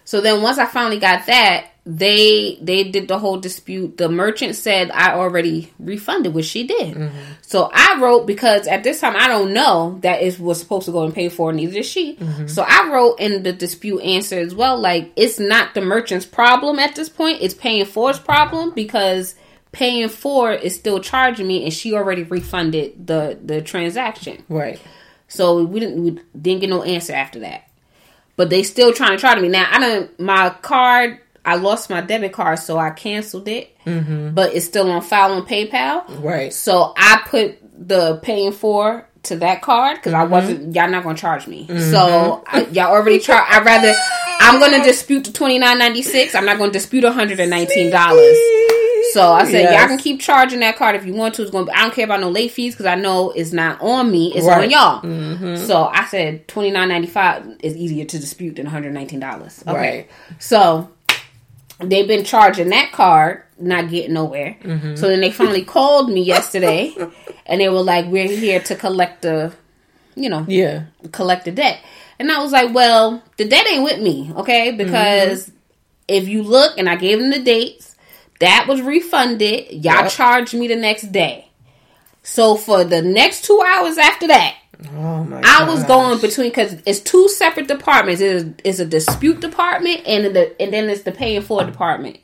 So 0.05 0.21
then 0.21 0.41
once 0.41 0.57
I 0.57 0.65
finally 0.65 0.99
got 0.99 1.25
that, 1.27 1.67
they 1.85 2.57
they 2.61 2.85
did 2.85 3.07
the 3.07 3.19
whole 3.19 3.39
dispute. 3.39 3.97
The 3.97 4.07
merchant 4.07 4.55
said 4.55 4.91
I 4.91 5.15
already 5.15 5.73
refunded, 5.79 6.33
which 6.33 6.45
she 6.45 6.65
did. 6.65 6.95
Mm-hmm. 6.95 7.17
So 7.41 7.69
I 7.73 7.97
wrote 7.99 8.25
because 8.25 8.67
at 8.67 8.83
this 8.83 9.01
time 9.01 9.15
I 9.17 9.27
don't 9.27 9.53
know 9.53 9.97
that 10.01 10.21
it 10.21 10.39
was 10.39 10.59
supposed 10.59 10.85
to 10.85 10.91
go 10.91 11.03
and 11.03 11.13
pay 11.13 11.27
for, 11.27 11.51
neither 11.51 11.73
did 11.73 11.85
she. 11.85 12.15
Mm-hmm. 12.15 12.47
So 12.47 12.63
I 12.65 12.89
wrote 12.89 13.19
in 13.19 13.43
the 13.43 13.51
dispute 13.51 13.99
answer 13.99 14.39
as 14.39 14.55
well, 14.55 14.79
like 14.79 15.11
it's 15.15 15.39
not 15.39 15.73
the 15.73 15.81
merchant's 15.81 16.25
problem 16.25 16.79
at 16.79 16.95
this 16.95 17.09
point; 17.09 17.39
it's 17.41 17.53
Pay 17.53 17.79
in 17.79 17.85
4's 17.85 18.19
problem 18.19 18.71
because 18.73 19.35
Pay 19.73 20.03
in 20.03 20.09
4 20.09 20.53
is 20.53 20.75
still 20.75 20.99
charging 20.99 21.47
me, 21.47 21.63
and 21.63 21.73
she 21.73 21.93
already 21.93 22.23
refunded 22.23 23.05
the 23.05 23.37
the 23.43 23.61
transaction. 23.61 24.43
right. 24.47 24.79
So 25.27 25.63
we 25.63 25.79
didn't 25.79 26.03
we 26.03 26.19
didn't 26.39 26.61
get 26.61 26.69
no 26.69 26.83
answer 26.83 27.13
after 27.13 27.39
that. 27.39 27.67
But 28.35 28.49
they 28.49 28.63
still 28.63 28.93
trying 28.93 29.11
to 29.11 29.17
try 29.17 29.35
to 29.35 29.41
me. 29.41 29.49
Now 29.49 29.67
I 29.69 29.79
don't 29.79 30.19
my 30.19 30.51
card 30.61 31.19
I 31.43 31.55
lost 31.55 31.89
my 31.89 32.01
debit 32.01 32.31
card 32.31 32.59
so 32.59 32.77
I 32.77 32.91
canceled 32.91 33.47
it. 33.47 33.75
Mm-hmm. 33.85 34.35
But 34.35 34.53
it's 34.53 34.65
still 34.65 34.89
on 34.91 35.01
file 35.01 35.33
on 35.33 35.45
PayPal. 35.45 36.23
Right. 36.23 36.53
So 36.53 36.93
I 36.95 37.23
put 37.25 37.57
the 37.75 38.17
Pay 38.17 38.45
in 38.45 38.53
4 38.53 39.07
to 39.23 39.37
that 39.37 39.61
card 39.61 39.97
because 39.97 40.13
I 40.13 40.21
mm-hmm. 40.21 40.31
wasn't 40.31 40.75
y'all 40.75 40.89
not 40.89 41.03
gonna 41.03 41.17
charge 41.17 41.47
me. 41.47 41.65
So 41.67 41.73
mm-hmm. 41.73 42.55
I, 42.55 42.65
y'all 42.67 42.91
already 42.91 43.19
charge. 43.19 43.45
I 43.49 43.61
rather 43.63 43.93
I'm 44.39 44.59
gonna 44.59 44.83
dispute 44.83 45.23
the 45.23 45.31
twenty 45.31 45.57
nine 45.57 45.79
ninety 45.79 46.01
six. 46.01 46.35
I'm 46.35 46.45
not 46.45 46.57
gonna 46.57 46.71
dispute 46.71 47.03
one 47.03 47.13
hundred 47.13 47.39
and 47.39 47.49
nineteen 47.49 47.89
dollars. 47.89 48.37
So 49.11 49.33
I 49.33 49.43
said, 49.45 49.63
Yes. 49.63 49.79
y'all 49.79 49.87
can 49.89 49.97
keep 49.97 50.21
charging 50.21 50.61
that 50.61 50.75
card 50.77 50.95
if 50.95 51.05
you 51.05 51.13
want 51.13 51.35
to. 51.35 51.41
It's 51.41 51.51
going. 51.51 51.65
to 51.65 51.71
I 51.77 51.81
don't 51.83 51.93
care 51.93 52.05
about 52.05 52.21
no 52.21 52.29
late 52.29 52.51
fees 52.51 52.73
because 52.73 52.85
I 52.85 52.95
know 52.95 53.31
it's 53.31 53.51
not 53.51 53.81
on 53.81 54.11
me. 54.11 54.33
It's 54.33 54.45
Right. 54.45 54.63
on 54.63 54.69
y'all. 54.69 55.01
Mm-hmm. 55.01 55.65
So 55.65 55.83
I 55.85 56.05
said 56.05 56.47
twenty 56.47 56.71
nine 56.71 56.89
ninety 56.89 57.07
five 57.07 57.45
is 57.61 57.75
easier 57.75 58.05
to 58.05 58.19
dispute 58.19 58.55
than 58.55 58.65
one 58.65 58.71
hundred 58.73 58.93
nineteen 58.93 59.19
dollars. 59.19 59.61
Okay. 59.67 59.77
Right. 59.77 60.09
So 60.39 60.89
they've 61.79 62.07
been 62.07 62.23
charging 62.23 62.69
that 62.69 62.91
card, 62.93 63.43
not 63.59 63.89
getting 63.89 64.13
nowhere. 64.13 64.55
Mm-hmm. 64.63 64.95
So 64.95 65.07
then 65.07 65.19
they 65.21 65.31
finally 65.31 65.63
called 65.65 66.09
me 66.09 66.21
yesterday, 66.21 66.95
and 67.45 67.59
they 67.59 67.69
were 67.69 67.81
like, 67.83 68.05
"We're 68.07 68.27
here 68.27 68.59
to 68.61 68.75
collect 68.75 69.23
the, 69.23 69.53
you 70.15 70.29
know, 70.29 70.45
Yeah. 70.47 70.83
collect 71.11 71.45
the 71.45 71.51
debt. 71.51 71.79
And 72.19 72.31
I 72.31 72.41
was 72.41 72.51
like, 72.51 72.73
well, 72.73 73.21
the 73.37 73.45
debt 73.45 73.65
ain't 73.67 73.83
with 73.83 73.99
me, 73.99 74.31
okay? 74.37 74.69
Mm-hmm. 74.69 74.77
Because 74.77 75.51
if 76.07 76.27
you 76.27 76.43
look, 76.43 76.77
and 76.77 76.87
I 76.87 76.95
gave 76.95 77.19
them 77.19 77.31
the 77.31 77.39
dates, 77.39 77.92
that 78.43 78.65
was 78.67 78.81
refunded. 78.81 79.71
Y'all 79.71 80.03
Yep. 80.03 80.11
charged 80.11 80.53
me 80.53 80.67
the 80.67 80.75
next 80.75 81.11
day. 81.11 81.47
So 82.23 82.55
for 82.55 82.83
the 82.83 83.01
next 83.01 83.43
two 83.45 83.61
hours 83.65 83.97
after 83.97 84.27
that, 84.27 84.55
Oh 84.95 85.23
my 85.23 85.41
I 85.43 85.65
was 85.65 85.83
going 85.83 86.19
between 86.19 86.49
because 86.49 86.75
it's 86.85 86.99
two 86.99 87.29
separate 87.29 87.67
departments. 87.67 88.21
It's, 88.21 88.45
it's 88.63 88.79
a 88.79 88.85
dispute 88.85 89.39
department 89.39 90.01
and 90.05 90.35
the 90.35 90.61
and 90.61 90.73
then 90.73 90.89
it's 90.89 91.03
the 91.03 91.11
Pay 91.11 91.35
in 91.35 91.41
4 91.41 91.63
department. 91.63 92.17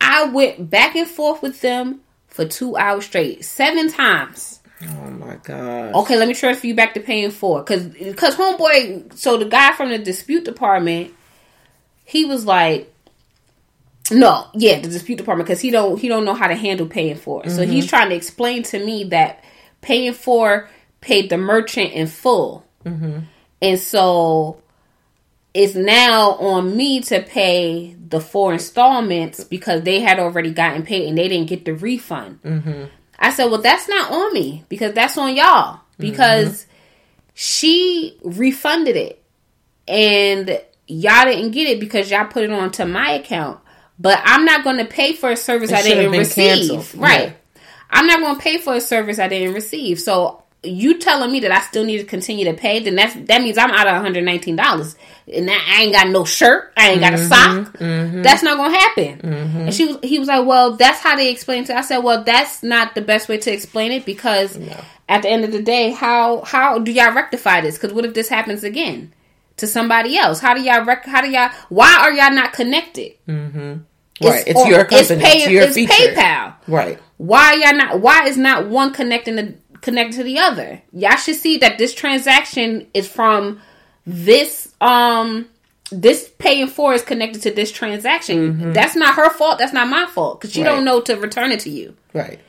I 0.00 0.24
went 0.24 0.70
back 0.70 0.96
and 0.96 1.06
forth 1.06 1.42
with 1.42 1.60
them 1.60 2.00
for 2.26 2.44
two 2.44 2.76
hours 2.76 3.04
straight, 3.04 3.44
seven 3.44 3.90
times. 3.90 4.60
Oh 4.82 5.10
my 5.10 5.36
god. 5.42 5.94
Okay, 5.94 6.16
let 6.16 6.28
me 6.28 6.34
transfer 6.34 6.66
you 6.66 6.74
back 6.74 6.94
to 6.94 7.00
Pay 7.00 7.22
in 7.24 7.30
4 7.30 7.60
because 7.62 7.86
because 7.86 8.34
homeboy. 8.36 9.12
So 9.16 9.36
the 9.36 9.44
guy 9.46 9.72
from 9.72 9.90
the 9.90 9.98
dispute 9.98 10.44
department, 10.44 11.12
he 12.04 12.24
was 12.24 12.44
like, 12.46 12.92
no, 14.10 14.46
yeah, 14.54 14.80
the 14.80 14.88
dispute 14.88 15.16
department 15.16 15.46
because 15.46 15.60
he 15.60 15.70
don't 15.70 15.98
he 15.98 16.08
don't 16.08 16.24
know 16.24 16.34
how 16.34 16.46
to 16.46 16.54
handle 16.54 16.86
Pay 16.86 17.10
in 17.10 17.16
4. 17.16 17.46
it 17.46 17.50
So 17.50 17.66
he's 17.66 17.84
mm-hmm. 17.84 17.88
trying 17.88 18.08
to 18.10 18.16
explain 18.16 18.62
to 18.64 18.84
me 18.84 19.04
that 19.04 19.44
Pay 19.80 20.06
in 20.06 20.14
4 20.14 20.68
paid 21.00 21.30
the 21.30 21.38
merchant 21.38 21.92
in 21.92 22.06
full, 22.06 22.66
mm-hmm. 22.84 23.20
and 23.62 23.78
so 23.78 24.62
it's 25.54 25.74
now 25.74 26.32
on 26.34 26.76
me 26.76 27.00
to 27.00 27.22
pay 27.22 27.96
the 28.08 28.20
four 28.20 28.52
installments 28.52 29.44
because 29.44 29.82
they 29.82 30.00
had 30.00 30.18
already 30.18 30.52
gotten 30.52 30.82
paid 30.82 31.08
and 31.08 31.18
they 31.18 31.28
didn't 31.28 31.48
get 31.48 31.64
the 31.64 31.74
refund. 31.74 32.40
Mm-hmm. 32.42 32.84
I 33.18 33.30
said, 33.30 33.46
well, 33.46 33.60
that's 33.60 33.88
not 33.88 34.12
on 34.12 34.32
me 34.32 34.64
because 34.68 34.92
that's 34.92 35.18
on 35.18 35.34
y'all 35.34 35.80
because 35.98 36.66
she 37.34 38.18
refunded 38.22 38.96
it 38.96 39.22
and 39.88 40.60
y'all 40.86 41.24
didn't 41.24 41.50
get 41.50 41.68
it 41.68 41.80
because 41.80 42.10
y'all 42.10 42.26
put 42.26 42.44
it 42.44 42.52
onto 42.52 42.84
my 42.84 43.12
account. 43.12 43.60
But 43.98 44.20
I'm 44.24 44.44
not 44.44 44.64
going 44.64 44.78
to 44.78 44.84
pay 44.84 45.14
for 45.14 45.30
a 45.30 45.36
service 45.36 45.70
It 45.70 45.78
I 45.78 45.82
didn't 45.82 46.12
receive. 46.12 46.68
canceled. 46.70 47.00
Right. 47.00 47.28
Yeah. 47.28 47.60
I'm 47.90 48.06
not 48.06 48.20
going 48.20 48.36
to 48.36 48.40
pay 48.40 48.58
for 48.58 48.74
a 48.74 48.80
service 48.80 49.18
I 49.18 49.28
didn't 49.28 49.54
receive. 49.54 49.98
So 49.98 50.42
you 50.62 50.98
telling 50.98 51.30
me 51.30 51.40
that 51.40 51.52
I 51.52 51.60
still 51.60 51.84
need 51.84 51.98
to 51.98 52.04
continue 52.04 52.44
to 52.46 52.54
pay, 52.54 52.80
then 52.80 52.96
that's 52.96 53.14
that 53.14 53.42
means 53.42 53.58
I'm 53.58 53.70
out 53.70 53.86
of 53.86 54.02
$119. 54.02 54.96
And 55.32 55.50
I 55.50 55.82
ain't 55.82 55.92
got 55.92 56.08
no 56.08 56.24
shirt, 56.24 56.72
I 56.76 56.90
ain't 56.90 57.00
got 57.00 57.14
a 57.14 57.16
mm-hmm. 57.16 57.64
sock. 57.64 57.78
Mm-hmm. 57.78 58.22
That's 58.22 58.42
not 58.42 58.56
gonna 58.56 58.76
happen. 58.76 59.18
Mm-hmm. 59.18 59.58
And 59.58 59.74
she 59.74 59.86
was 59.86 59.98
he 60.02 60.18
was 60.18 60.26
like, 60.26 60.46
Well, 60.46 60.76
that's 60.76 61.00
how 61.00 61.16
they 61.16 61.30
explain 61.30 61.62
it. 61.62 61.70
I 61.70 61.82
said, 61.82 61.98
Well, 61.98 62.24
that's 62.24 62.62
not 62.62 62.94
the 62.94 63.02
best 63.02 63.28
way 63.28 63.38
to 63.38 63.52
explain 63.52 63.92
it 63.92 64.04
because 64.04 64.58
at 65.08 65.22
the 65.22 65.28
end 65.28 65.44
of 65.44 65.52
the 65.52 65.62
day, 65.62 65.90
how 65.92 66.42
how 66.42 66.78
do 66.78 66.90
y'all 66.90 67.14
rectify 67.14 67.60
this? 67.60 67.76
Because 67.76 67.92
what 67.92 68.04
if 68.04 68.14
this 68.14 68.28
happens 68.28 68.64
again 68.64 69.12
to 69.58 69.66
somebody 69.66 70.16
else? 70.16 70.40
How 70.40 70.54
do 70.54 70.60
y'all 70.62 70.84
rec- 70.84 71.06
how 71.06 71.20
do 71.20 71.28
y'all 71.30 71.50
why 71.68 71.98
are 72.00 72.12
y'all 72.12 72.32
not 72.32 72.52
connected? 72.52 73.12
Mm-hmm. 73.28 73.74
Right. 74.26 74.42
It's, 74.48 74.66
your 74.66 74.84
company. 74.84 75.00
It's, 75.00 75.22
pay- 75.44 75.50
your 75.52 75.62
it's 75.64 75.74
feature. 75.74 75.92
PayPal. 75.92 76.54
Right. 76.66 76.98
Why 77.18 77.54
y'all 77.54 77.76
not? 77.76 78.00
Why 78.00 78.26
is 78.26 78.36
not 78.36 78.66
one 78.68 78.92
connecting 78.92 79.36
the 79.36 79.54
connected 79.80 80.16
to 80.18 80.24
the 80.24 80.38
other? 80.38 80.82
Y'all 80.92 81.16
should 81.16 81.36
see 81.36 81.58
that 81.58 81.78
this 81.78 81.94
transaction 81.94 82.86
is 82.94 83.06
from 83.06 83.60
this 84.06 84.74
um 84.80 85.46
this 85.90 86.30
Pay 86.38 86.60
in 86.60 86.68
4 86.68 86.94
is 86.94 87.02
connected 87.02 87.40
to 87.42 87.50
this 87.50 87.72
transaction. 87.72 88.72
That's 88.74 88.94
not 88.94 89.14
her 89.14 89.30
fault. 89.30 89.58
That's 89.58 89.72
not 89.72 89.88
my 89.88 90.04
fault 90.06 90.38
because 90.40 90.52
she 90.52 90.62
Right. 90.62 90.68
don't 90.68 90.84
know 90.84 91.00
to 91.00 91.14
return 91.16 91.50
it 91.50 91.60
to 91.60 91.70
you. 91.70 91.94
Right. 92.12 92.40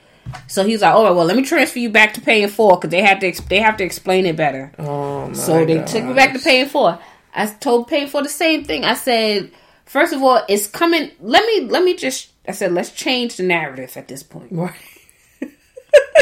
So 0.48 0.64
he's 0.64 0.82
like, 0.82 0.94
"All 0.94 1.04
right, 1.04 1.16
well, 1.16 1.26
let 1.26 1.36
me 1.38 1.44
transfer 1.44 1.80
you 1.80 1.90
back 1.90 2.14
to 2.16 2.22
Pay 2.22 2.44
in 2.44 2.50
4 2.50 2.78
because 2.78 2.90
they 2.90 3.02
have 3.02 3.20
to 3.20 3.32
they 3.48 3.60
have 3.60 3.78
to 3.78 3.84
explain 3.84 4.26
it 4.26 4.36
better." 4.36 4.72
Oh 4.80 5.28
my 5.28 5.34
So 5.34 5.66
they 5.66 5.84
took 5.84 6.04
me 6.04 6.14
back 6.14 6.30
to 6.30 6.36
gosh. 6.36 6.44
Pay 6.44 6.62
in 6.62 6.70
4. 6.70 7.00
I 7.34 7.48
told 7.48 7.88
Pay 7.88 8.04
in 8.04 8.08
4 8.08 8.24
the 8.24 8.30
same 8.30 8.64
thing. 8.64 8.84
I 8.86 8.96
said, 8.96 9.52
first 9.86 10.14
of 10.14 10.22
all, 10.24 10.44
it's 10.50 10.68
coming. 10.68 11.12
Let 11.20 11.46
me 11.46 11.68
let 11.68 11.84
me 11.84 11.96
just. 11.96 12.30
I 12.48 12.52
said, 12.52 12.74
let's 12.74 12.92
change 12.92 13.38
the 13.38 13.44
narrative 13.44 13.96
at 13.96 14.08
this 14.08 14.24
point. 14.24 14.52
Right. 14.52 14.74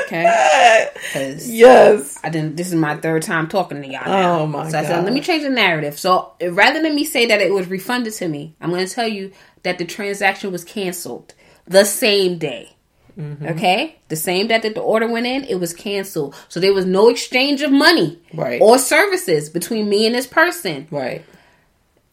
Okay. 0.03 0.89
Yes. 1.47 2.19
I 2.23 2.29
didn't. 2.29 2.55
This 2.55 2.67
is 2.67 2.75
my 2.75 2.95
third 2.97 3.23
time 3.23 3.47
talking 3.47 3.81
to 3.81 3.87
y'all. 3.87 4.05
Now. 4.05 4.39
Oh, 4.39 4.47
my 4.47 4.69
So 4.69 4.79
I 4.79 4.83
said, 4.83 5.03
let 5.03 5.13
me 5.13 5.21
change 5.21 5.43
the 5.43 5.49
narrative. 5.49 5.97
So 5.99 6.33
rather 6.41 6.81
than 6.81 6.95
me 6.95 7.03
say 7.03 7.25
that 7.27 7.41
it 7.41 7.53
was 7.53 7.67
refunded 7.67 8.13
to 8.13 8.27
me, 8.27 8.55
I'm 8.61 8.69
going 8.69 8.85
to 8.85 8.93
tell 8.93 9.07
you 9.07 9.31
that 9.63 9.77
the 9.77 9.85
transaction 9.85 10.51
was 10.51 10.63
canceled 10.63 11.33
the 11.65 11.83
same 11.85 12.37
day. 12.37 12.76
Mm-hmm. 13.17 13.47
Okay, 13.47 13.97
the 14.09 14.15
same 14.15 14.47
day 14.47 14.59
that 14.59 14.75
the 14.75 14.81
order 14.81 15.07
went 15.07 15.25
in, 15.25 15.43
it 15.45 15.55
was 15.59 15.73
canceled. 15.73 16.35
So 16.49 16.59
there 16.59 16.73
was 16.73 16.85
no 16.85 17.09
exchange 17.09 17.61
of 17.63 17.71
money 17.71 18.19
Right. 18.33 18.61
or 18.61 18.77
services 18.77 19.49
between 19.49 19.89
me 19.89 20.05
and 20.05 20.13
this 20.13 20.27
person. 20.27 20.87
Right. 20.91 21.25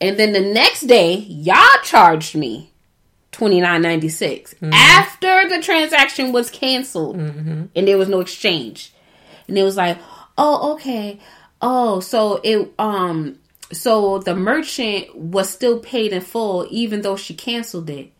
And 0.00 0.16
then 0.18 0.32
the 0.32 0.40
next 0.40 0.82
day, 0.82 1.14
y'all 1.16 1.80
charged 1.82 2.34
me 2.34 2.70
twenty 3.32 3.60
nine 3.60 3.82
ninety 3.82 4.08
six 4.08 4.54
after 4.72 5.48
the 5.48 5.60
transaction 5.60 6.32
was 6.32 6.50
canceled 6.50 7.16
and 7.16 7.70
there 7.74 7.98
was 7.98 8.08
no 8.08 8.20
exchange. 8.20 8.92
And 9.48 9.58
it 9.58 9.62
was 9.62 9.76
like, 9.76 9.98
oh, 10.38 10.72
okay, 10.74 11.18
oh, 11.60 12.00
so 12.00 12.40
it 12.42 12.72
um, 12.78 13.38
so 13.72 14.18
the 14.20 14.34
merchant 14.34 15.14
was 15.16 15.50
still 15.50 15.80
paid 15.80 16.12
in 16.12 16.20
full 16.22 16.66
even 16.70 17.02
though 17.02 17.16
she 17.16 17.34
canceled 17.34 17.90
it. 17.90 18.10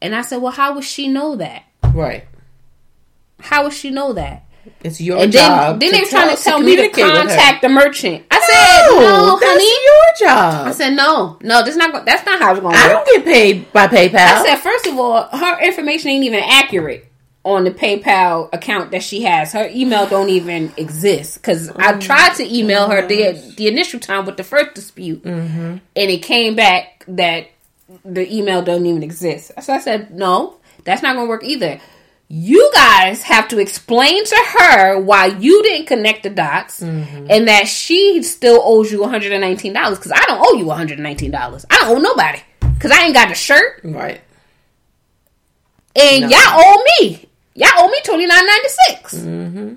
And 0.00 0.14
I 0.16 0.22
said, 0.22 0.38
well, 0.42 0.52
how 0.52 0.74
would 0.74 0.84
she 0.84 1.06
know 1.08 1.36
that? 1.36 1.62
Right. 1.94 2.24
How 3.40 3.64
would 3.64 3.72
she 3.72 3.90
know 3.90 4.12
that? 4.12 4.44
It's 4.84 5.00
your 5.00 5.18
And 5.18 5.32
job. 5.32 5.80
then, 5.80 5.90
then 5.90 5.92
they 5.92 6.00
were 6.04 6.06
trying 6.08 6.36
to 6.36 6.40
tell 6.40 6.58
to 6.60 6.64
me 6.64 6.76
to 6.76 6.88
communicate 6.88 7.04
with 7.04 7.14
her. 7.14 7.36
contact 7.36 7.62
the 7.62 7.68
merchant. 7.68 8.24
I 8.30 8.40
said, 8.40 8.94
No, 8.94 9.00
no, 9.00 9.38
that's 9.40 9.52
honey. 9.52 9.84
your 9.86 10.28
job. 10.28 10.66
I 10.68 10.72
said, 10.72 10.90
no, 10.90 11.38
no, 11.42 11.64
that's 11.64 11.76
not. 11.76 12.04
That's 12.06 12.24
not 12.24 12.38
how 12.40 12.52
it's 12.52 12.60
going 12.60 12.72
to 12.74 12.78
I 12.80 12.94
work. 12.94 13.04
don't 13.06 13.16
get 13.16 13.24
paid 13.24 13.72
by 13.72 13.88
PayPal. 13.88 14.14
I 14.14 14.44
said, 14.44 14.56
first 14.56 14.86
of 14.86 14.96
all, 14.98 15.24
her 15.24 15.60
information 15.64 16.10
ain't 16.10 16.24
even 16.24 16.42
accurate 16.46 17.08
on 17.44 17.64
the 17.64 17.72
PayPal 17.72 18.48
account 18.52 18.92
that 18.92 19.02
she 19.02 19.22
has. 19.22 19.52
Her 19.52 19.68
email 19.72 20.06
don't 20.06 20.28
even 20.28 20.72
exist 20.76 21.38
because 21.38 21.68
Oh 21.70 21.74
I 21.78 21.94
tried 21.94 22.34
to 22.36 22.56
email 22.56 22.88
her 22.88 23.04
the 23.04 23.32
the 23.56 23.66
initial 23.66 23.98
time 23.98 24.26
with 24.26 24.36
the 24.36 24.44
first 24.44 24.74
dispute, 24.74 25.24
Mm-hmm. 25.24 25.58
and 25.60 25.80
it 25.96 26.22
came 26.22 26.54
back 26.54 27.04
that 27.08 27.48
the 28.04 28.32
email 28.32 28.62
don't 28.62 28.86
even 28.86 29.02
exist. 29.02 29.50
So 29.60 29.72
I 29.72 29.80
said, 29.80 30.14
no, 30.14 30.58
that's 30.84 31.02
not 31.02 31.14
gonna 31.16 31.28
work 31.28 31.44
either. 31.44 31.80
You 32.34 32.70
guys 32.74 33.22
have 33.24 33.48
to 33.48 33.58
explain 33.58 34.24
to 34.24 34.36
her 34.58 34.98
why 34.98 35.26
you 35.26 35.62
didn't 35.62 35.86
connect 35.86 36.22
the 36.22 36.30
dots 36.30 36.80
Mm-hmm. 36.80 37.26
and 37.28 37.46
that 37.48 37.68
she 37.68 38.22
still 38.22 38.60
owes 38.64 38.90
you 38.90 39.00
$119 39.00 39.62
because 39.90 40.12
I 40.12 40.24
don't 40.26 40.40
owe 40.40 40.54
you 40.58 40.64
$119. 40.64 41.64
I 41.70 41.78
don't 41.78 41.96
owe 41.96 42.00
nobody 42.00 42.38
because 42.60 42.90
I 42.90 43.02
ain't 43.04 43.14
got 43.14 43.28
the 43.28 43.34
shirt 43.34 43.80
right. 43.84 44.20
and 45.94 46.22
No. 46.22 46.28
y'all 46.28 46.38
owe 46.56 46.84
me. 47.00 47.28
Y'all 47.54 47.68
owe 47.76 47.88
me 47.88 47.98
twenty 48.04 48.24
nine 48.26 48.46
ninety 48.46 48.68
six. 48.88 49.14
Mm-hmm. 49.14 49.74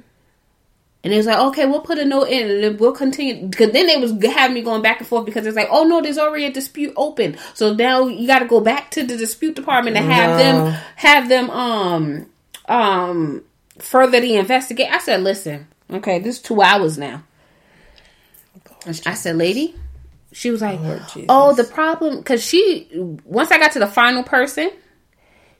And 1.06 1.14
it 1.14 1.18
was 1.18 1.28
like, 1.28 1.38
okay, 1.38 1.68
we'll 1.68 1.82
put 1.82 2.00
a 2.00 2.04
note 2.04 2.30
in, 2.30 2.50
and 2.50 2.64
then 2.64 2.78
we'll 2.78 2.92
continue. 2.92 3.46
Because 3.46 3.72
then 3.72 3.86
they 3.86 3.98
was 3.98 4.12
having 4.24 4.56
me 4.56 4.64
going 4.64 4.82
back 4.82 4.98
and 4.98 5.08
forth 5.08 5.24
because 5.24 5.46
it's 5.46 5.56
like, 5.56 5.68
oh 5.70 5.84
no, 5.84 6.02
there's 6.02 6.18
already 6.18 6.46
a 6.46 6.52
dispute 6.52 6.94
open. 6.98 7.38
So 7.54 7.76
now 7.76 8.08
you 8.08 8.26
got 8.26 8.40
to 8.40 8.48
go 8.48 8.60
back 8.60 8.90
to 8.92 9.04
the 9.04 9.16
dispute 9.16 9.56
department 9.56 9.98
and 9.98 10.12
have 10.12 10.32
No. 10.32 10.38
them 10.38 10.74
have 10.96 11.30
them 11.30 11.52
um 11.52 12.26
um 12.68 13.44
further 13.78 14.20
the 14.20 14.36
investigate. 14.36 14.92
I 14.92 14.98
said, 14.98 15.22
listen, 15.22 15.68
okay, 15.92 16.18
this 16.18 16.38
is 16.38 16.42
two 16.42 16.64
hours 16.64 16.98
now. 16.98 17.22
I 18.88 19.14
said, 19.14 19.36
lady. 19.36 19.76
She 20.32 20.50
was 20.50 20.62
like, 20.62 20.80
Lord 20.80 21.04
oh, 21.30 21.54
the 21.54 21.66
problem 21.66 22.18
because 22.18 22.44
she 22.44 22.90
once 23.24 23.52
I 23.52 23.60
got 23.60 23.74
to 23.74 23.80
the 23.80 23.86
final 23.86 24.24
person, 24.24 24.72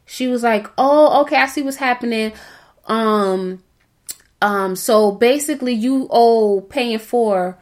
she 0.08 0.28
was 0.28 0.42
like, 0.42 0.68
"Oh, 0.76 1.22
okay, 1.22 1.38
I 1.38 1.46
see 1.46 1.62
what's 1.62 1.78
happening. 1.78 2.34
Um, 2.86 3.64
um, 4.42 4.76
so 4.76 5.12
basically, 5.12 5.74
you 5.74 6.08
owe 6.12 6.62
Pay 6.62 6.94
in 6.94 7.00
4 7.00 7.58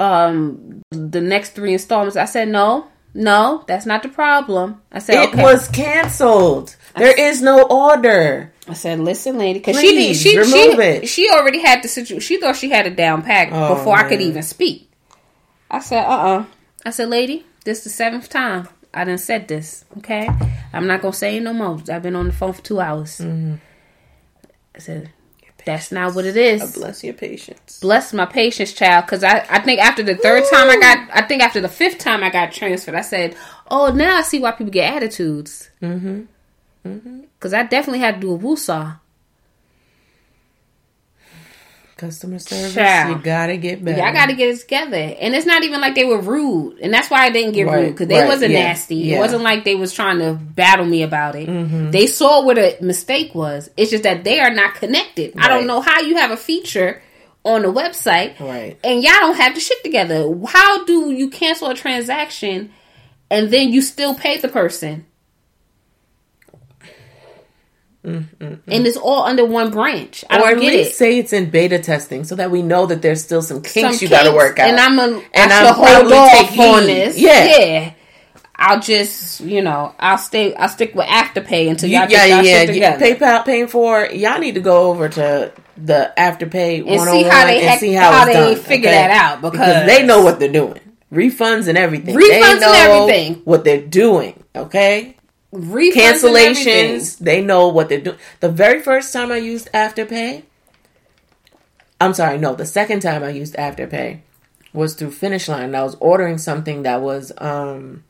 um 0.00 0.82
the 0.90 1.20
next 1.20 1.50
three 1.50 1.72
installments." 1.72 2.16
I 2.16 2.24
said, 2.24 2.48
"No, 2.48 2.88
no, 3.14 3.64
that's 3.66 3.86
not 3.86 4.02
the 4.02 4.08
problem." 4.08 4.80
I 4.90 4.98
said, 4.98 5.22
It 5.22 5.28
"Okay." 5.30 5.42
was 5.42 5.68
canceled. 5.68 6.76
There 6.96 7.18
is 7.18 7.42
no 7.42 7.62
order. 7.62 8.52
I 8.68 8.74
said, 8.74 8.98
"Listen, 9.00 9.38
lady, 9.38 9.58
because 9.60 9.80
she 9.80 9.88
did, 9.88 9.94
Please, 9.94 10.20
she 10.22 10.38
remove 10.38 10.74
she 10.74 10.80
it. 10.82 11.08
she 11.08 11.30
already 11.30 11.60
had 11.60 11.82
the 11.82 11.88
situation. 11.88 12.20
She 12.20 12.40
thought 12.40 12.56
she 12.56 12.70
had 12.70 12.86
it 12.86 12.96
down 12.96 13.22
packed 13.22 13.52
Oh, 13.54 13.74
before 13.76 13.96
I 13.96 14.08
could 14.08 14.20
even 14.20 14.42
speak." 14.42 14.90
I 15.70 15.78
said, 15.80 16.04
"Uh, 16.04 16.08
uh 16.10 16.44
I 16.84 16.90
said, 16.90 17.08
"Lady, 17.08 17.46
this 17.64 17.78
is 17.78 17.84
the 17.84 17.90
seventh 17.90 18.28
time 18.28 18.68
I 18.92 19.04
done 19.04 19.18
said 19.18 19.48
this. 19.48 19.84
Okay, 19.98 20.28
I'm 20.72 20.86
not 20.86 21.02
gonna 21.02 21.12
say 21.12 21.36
it 21.36 21.42
no 21.42 21.52
more. 21.52 21.78
I've 21.90 22.02
been 22.02 22.16
on 22.16 22.26
the 22.26 22.32
phone 22.32 22.52
for 22.52 22.62
two 22.62 22.80
hours." 22.80 23.18
Mm-hmm. 23.18 23.54
I 24.74 24.78
said, 24.80 25.10
"That's 25.64 25.92
not 25.92 26.14
what 26.14 26.24
it 26.24 26.36
is." 26.36 26.74
Bless 26.76 27.04
your 27.04 27.14
patience. 27.14 27.78
bless 27.80 28.12
my 28.12 28.26
patience, 28.26 28.72
child. 28.72 29.06
Because 29.06 29.24
I, 29.24 29.46
I 29.48 29.60
think 29.60 29.80
after 29.80 30.02
the 30.02 30.16
third 30.16 30.44
time 30.50 30.70
I 30.70 30.76
got, 30.78 31.08
I 31.12 31.22
think 31.22 31.42
after 31.42 31.60
the 31.60 31.68
fifth 31.68 31.98
time 31.98 32.22
I 32.22 32.30
got 32.30 32.52
transferred, 32.52 32.94
I 32.94 33.02
said, 33.02 33.36
"Oh, 33.70 33.92
now 33.92 34.18
I 34.18 34.22
see 34.22 34.38
why 34.38 34.52
people 34.52 34.72
get 34.72 34.94
attitudes." 34.94 35.70
Mm-hmm. 35.82 36.22
Because 37.38 37.54
I 37.54 37.62
definitely 37.62 38.00
had 38.00 38.16
to 38.16 38.20
do 38.20 38.34
a 38.34 38.38
woosah. 38.38 39.00
Customer 42.04 42.38
service. 42.38 42.74
Child. 42.74 43.16
You 43.18 43.22
gotta 43.24 43.56
get 43.56 43.84
better. 43.84 43.98
Yeah, 43.98 44.08
I 44.08 44.12
got 44.12 44.26
to 44.26 44.34
get 44.34 44.48
it 44.48 44.60
together, 44.60 44.96
and 44.96 45.34
it's 45.34 45.46
not 45.46 45.62
even 45.64 45.80
like 45.80 45.94
they 45.94 46.04
were 46.04 46.20
rude, 46.20 46.78
and 46.80 46.92
that's 46.92 47.10
why 47.10 47.24
I 47.24 47.30
didn't 47.30 47.52
get 47.52 47.66
Right, 47.66 47.82
rude 47.86 47.90
because 47.92 48.08
they 48.08 48.20
right, 48.20 48.28
wasn't 48.28 48.52
yeah, 48.52 48.64
nasty. 48.64 48.96
yeah. 48.96 49.16
It 49.16 49.20
wasn't 49.20 49.42
like 49.42 49.64
they 49.64 49.74
was 49.74 49.92
trying 49.92 50.18
to 50.18 50.34
battle 50.34 50.86
me 50.86 51.02
about 51.02 51.34
it. 51.36 51.48
Mm-hmm. 51.48 51.90
They 51.90 52.06
saw 52.06 52.44
what 52.44 52.58
a 52.58 52.76
mistake 52.80 53.34
was. 53.34 53.70
It's 53.76 53.90
just 53.90 54.02
that 54.04 54.24
they 54.24 54.40
are 54.40 54.52
not 54.54 54.74
connected. 54.74 55.34
I 55.38 55.48
don't 55.48 55.66
know 55.66 55.80
how 55.80 56.00
you 56.00 56.16
have 56.16 56.30
a 56.30 56.36
feature 56.36 57.02
on 57.44 57.62
the 57.62 57.68
website, 57.72 58.38
Right. 58.40 58.78
and 58.82 59.02
y'all 59.02 59.12
don't 59.20 59.36
have 59.36 59.54
the 59.54 59.60
shit 59.60 59.82
together. 59.84 60.32
How 60.46 60.84
do 60.84 61.10
you 61.12 61.28
cancel 61.30 61.68
a 61.68 61.74
transaction 61.74 62.72
and 63.30 63.50
then 63.50 63.70
you 63.72 63.82
still 63.82 64.14
pay 64.14 64.38
the 64.38 64.48
person? 64.48 65.06
And 68.04 68.60
it's 68.86 68.96
all 68.96 69.22
under 69.24 69.44
one 69.46 69.70
branch. 69.70 70.24
I 70.28 70.38
or 70.38 70.50
don't 70.50 70.60
get 70.60 70.74
it. 70.74 70.92
say 70.94 71.18
it's 71.18 71.32
in 71.32 71.50
beta 71.50 71.78
testing 71.78 72.24
so 72.24 72.34
that 72.36 72.50
we 72.50 72.62
know 72.62 72.86
that 72.86 73.00
there's 73.02 73.22
still 73.24 73.42
some 73.42 73.62
kinks 73.62 73.98
Some 73.98 74.04
you 74.04 74.08
gotta 74.08 74.32
work 74.32 74.58
out. 74.58 74.68
And 74.68 74.78
I'm 74.78 74.98
a, 74.98 75.22
And 75.32 75.52
I 75.52 75.64
should 75.66 75.74
hold 75.74 76.12
off 76.12 76.58
on 76.58 76.86
this. 76.86 77.18
Yeah. 77.18 77.44
yeah. 77.58 77.92
I'll 78.56 78.78
just, 78.80 79.40
you 79.40 79.62
know, 79.62 79.94
I'll 79.98 80.18
stay. 80.18 80.54
I'll 80.54 80.68
stick 80.68 80.94
with 80.94 81.06
Afterpay 81.06 81.68
until 81.70 81.88
You- 81.90 81.98
y'all 81.98 82.08
yeah, 82.08 82.42
get 82.42 82.74
yeah, 82.76 82.98
yeah. 82.98 82.98
PayPal 83.00 83.44
Pay 83.44 83.62
in 83.62 83.66
4 83.68 84.10
y'all 84.12 84.38
need 84.38 84.54
to 84.54 84.60
go 84.60 84.90
over 84.90 85.08
to 85.08 85.52
the 85.76 86.12
Afterpay 86.16 86.78
And 86.78 86.86
one 86.86 87.08
see 87.08 87.22
how 87.24 87.42
oh 87.42 87.46
they 87.48 87.60
and 87.60 87.68
act- 87.70 87.80
see 87.80 87.92
how, 87.94 88.12
how 88.12 88.24
they 88.26 88.32
done. 88.32 88.56
figure 88.56 88.90
okay? 88.90 88.96
that 88.98 89.10
out, 89.10 89.40
because- 89.40 89.86
they 89.86 90.04
know 90.06 90.22
what 90.22 90.38
they're 90.38 90.52
doing. 90.52 90.78
Refunds 91.12 91.66
and 91.68 91.76
everything. 91.78 92.14
Refunds 92.14 92.62
and 92.62 92.62
everything. 92.64 93.34
What 93.44 93.64
they're 93.64 93.80
doing. 93.84 94.42
Okay. 94.54 95.16
Refunds. 95.54 95.92
Cancellations. 95.94 97.18
They 97.18 97.40
know 97.42 97.68
what 97.68 97.88
they're 97.88 98.00
doing. 98.00 98.18
The 98.40 98.48
very 98.50 98.82
first 98.82 99.12
time 99.12 99.30
I 99.32 99.36
used 99.36 99.70
Afterpay. 99.72 100.42
I'm 102.00 102.12
sorry. 102.14 102.38
No, 102.38 102.54
the 102.54 102.66
second 102.66 103.00
time 103.00 103.22
I 103.22 103.30
used 103.30 103.54
Afterpay 103.54 104.20
was 104.72 104.94
through 104.94 105.12
Finish 105.12 105.48
Line. 105.48 105.62
And 105.64 105.76
I 105.76 105.82
was 105.84 105.96
ordering 106.00 106.38
something 106.38 106.82
that 106.82 107.00
was 107.00 107.32
um 107.38 108.04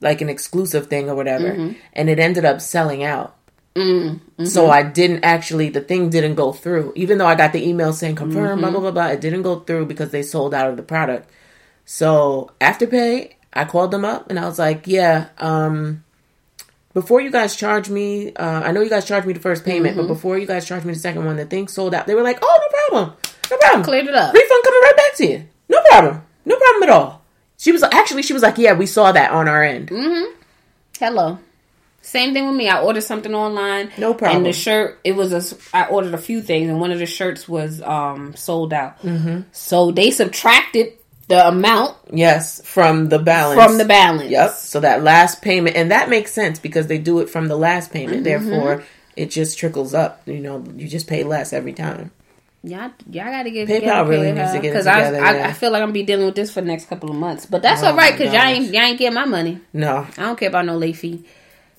like 0.00 0.20
an 0.20 0.28
exclusive 0.28 0.86
thing 0.86 1.10
or 1.10 1.16
whatever, 1.16 1.50
Mm-hmm. 1.50 1.72
and 1.92 2.08
it 2.08 2.20
ended 2.20 2.44
up 2.44 2.60
selling 2.60 3.02
out. 3.02 3.34
Mm-hmm. 3.74 4.44
So 4.44 4.70
I 4.70 4.82
didn't 4.84 5.24
actually, 5.24 5.70
the 5.70 5.80
thing 5.80 6.08
didn't 6.10 6.36
go 6.36 6.52
through. 6.52 6.92
Even 6.94 7.18
though 7.18 7.26
I 7.26 7.34
got 7.34 7.52
the 7.52 7.66
email 7.68 7.92
saying 7.92 8.14
confirm, 8.14 8.58
Mm-hmm. 8.58 8.60
blah, 8.60 8.70
blah, 8.70 8.80
blah, 8.80 8.90
blah, 8.92 9.06
it 9.08 9.20
didn't 9.20 9.42
go 9.42 9.58
through 9.60 9.86
because 9.86 10.10
they 10.12 10.22
sold 10.22 10.54
out 10.54 10.68
of 10.70 10.76
the 10.76 10.82
product. 10.84 11.28
So 11.84 12.52
Afterpay, 12.60 13.32
I 13.52 13.64
called 13.64 13.90
them 13.90 14.04
up 14.04 14.30
and 14.30 14.38
I 14.38 14.44
was 14.46 14.58
like, 14.58 14.86
yeah, 14.86 15.28
um, 15.38 16.04
before 16.94 17.20
you 17.20 17.30
guys 17.30 17.54
charge 17.56 17.88
me, 17.90 18.32
uh, 18.34 18.62
I 18.64 18.72
know 18.72 18.80
you 18.80 18.90
guys 18.90 19.04
charged 19.06 19.26
me 19.26 19.32
the 19.32 19.40
first 19.40 19.64
payment, 19.64 19.96
Mm-hmm. 19.96 20.06
but 20.08 20.14
before 20.14 20.38
you 20.38 20.46
guys 20.46 20.66
charge 20.66 20.84
me 20.84 20.92
the 20.94 20.98
second 20.98 21.24
one, 21.24 21.36
the 21.36 21.44
thing 21.44 21.68
sold 21.68 21.94
out. 21.94 22.06
They 22.06 22.14
were 22.14 22.22
like, 22.22 22.38
oh, 22.42 22.58
no 22.60 22.98
problem. 22.98 23.16
No 23.50 23.56
problem. 23.58 23.82
Cleared 23.84 24.06
it 24.06 24.14
up. 24.14 24.34
Refund 24.34 24.64
coming 24.64 24.80
right 24.82 24.96
back 24.96 25.14
to 25.16 25.26
you. 25.26 25.44
No 25.68 25.80
problem. 25.90 26.22
No 26.44 26.56
problem 26.56 26.82
at 26.84 26.88
all. 26.90 27.22
She 27.58 27.72
was 27.72 27.82
actually, 27.82 28.22
she 28.22 28.32
was 28.32 28.42
like, 28.42 28.58
yeah, 28.58 28.72
we 28.74 28.86
saw 28.86 29.12
that 29.12 29.30
on 29.32 29.48
our 29.48 29.62
end. 29.62 29.90
Hello. 30.98 31.38
Same 32.00 32.32
thing 32.32 32.46
with 32.46 32.56
me. 32.56 32.68
I 32.68 32.80
ordered 32.80 33.02
something 33.02 33.34
online. 33.34 33.90
No 33.98 34.14
problem. 34.14 34.38
And 34.38 34.46
the 34.46 34.52
shirt, 34.52 34.98
it 35.04 35.12
was 35.12 35.32
a. 35.32 35.76
I 35.76 35.86
ordered 35.88 36.14
a 36.14 36.18
few 36.18 36.40
things, 36.40 36.68
and 36.70 36.80
one 36.80 36.90
of 36.90 36.98
the 36.98 37.06
shirts 37.06 37.46
was 37.48 37.82
um 37.82 38.34
sold 38.34 38.72
out. 38.72 39.02
Mm-hmm. 39.02 39.40
So 39.52 39.90
they 39.90 40.10
subtracted 40.10 40.92
the 41.28 41.46
amount 41.48 41.96
Yes, 42.12 42.60
from 42.64 43.08
the 43.08 43.18
balance. 43.18 43.62
from 43.62 43.78
the 43.78 43.84
balance. 43.84 44.30
Yep. 44.30 44.50
So 44.52 44.80
that 44.80 45.02
last 45.02 45.42
payment, 45.42 45.76
and 45.76 45.90
that 45.90 46.08
makes 46.08 46.32
sense 46.32 46.58
because 46.58 46.86
they 46.86 46.98
do 46.98 47.20
it 47.20 47.28
from 47.30 47.48
the 47.48 47.56
last 47.56 47.92
payment. 47.92 48.24
Mm-hmm. 48.24 48.48
Therefore, 48.48 48.84
it 49.16 49.30
just 49.30 49.58
trickles 49.58 49.94
up. 49.94 50.22
You 50.26 50.40
know, 50.40 50.64
you 50.76 50.88
just 50.88 51.06
pay 51.06 51.24
less 51.24 51.52
every 51.52 51.72
time. 51.74 52.10
Y'all, 52.64 52.90
y'all 53.10 53.26
gotta 53.26 53.50
get 53.50 53.68
PayPal 53.68 54.08
really 54.08 54.32
needs 54.32 54.50
to 54.52 54.58
get 54.58 54.70
it 54.70 54.72
because 54.72 54.84
together, 54.84 55.20
I, 55.24 55.30
I, 55.30 55.36
yeah. 55.36 55.48
I 55.48 55.52
feel 55.52 55.70
like 55.70 55.80
I'm 55.80 55.88
gonna 55.88 55.92
be 55.92 56.02
dealing 56.02 56.26
with 56.26 56.34
this 56.34 56.50
for 56.50 56.60
the 56.60 56.66
next 56.66 56.88
couple 56.88 57.08
of 57.08 57.14
months. 57.16 57.46
But 57.46 57.62
that's 57.62 57.84
Oh 57.84 57.88
all 57.88 57.96
right 57.96 58.12
because 58.16 58.32
y'all 58.34 58.42
ain't 58.42 58.72
y'all 58.72 58.82
ain't 58.82 58.98
getting 58.98 59.14
my 59.14 59.26
money. 59.26 59.60
No. 59.72 60.06
I 60.16 60.22
don't 60.22 60.36
care 60.38 60.48
about 60.48 60.66
no 60.66 60.76
late 60.76 60.96
fee 60.96 61.24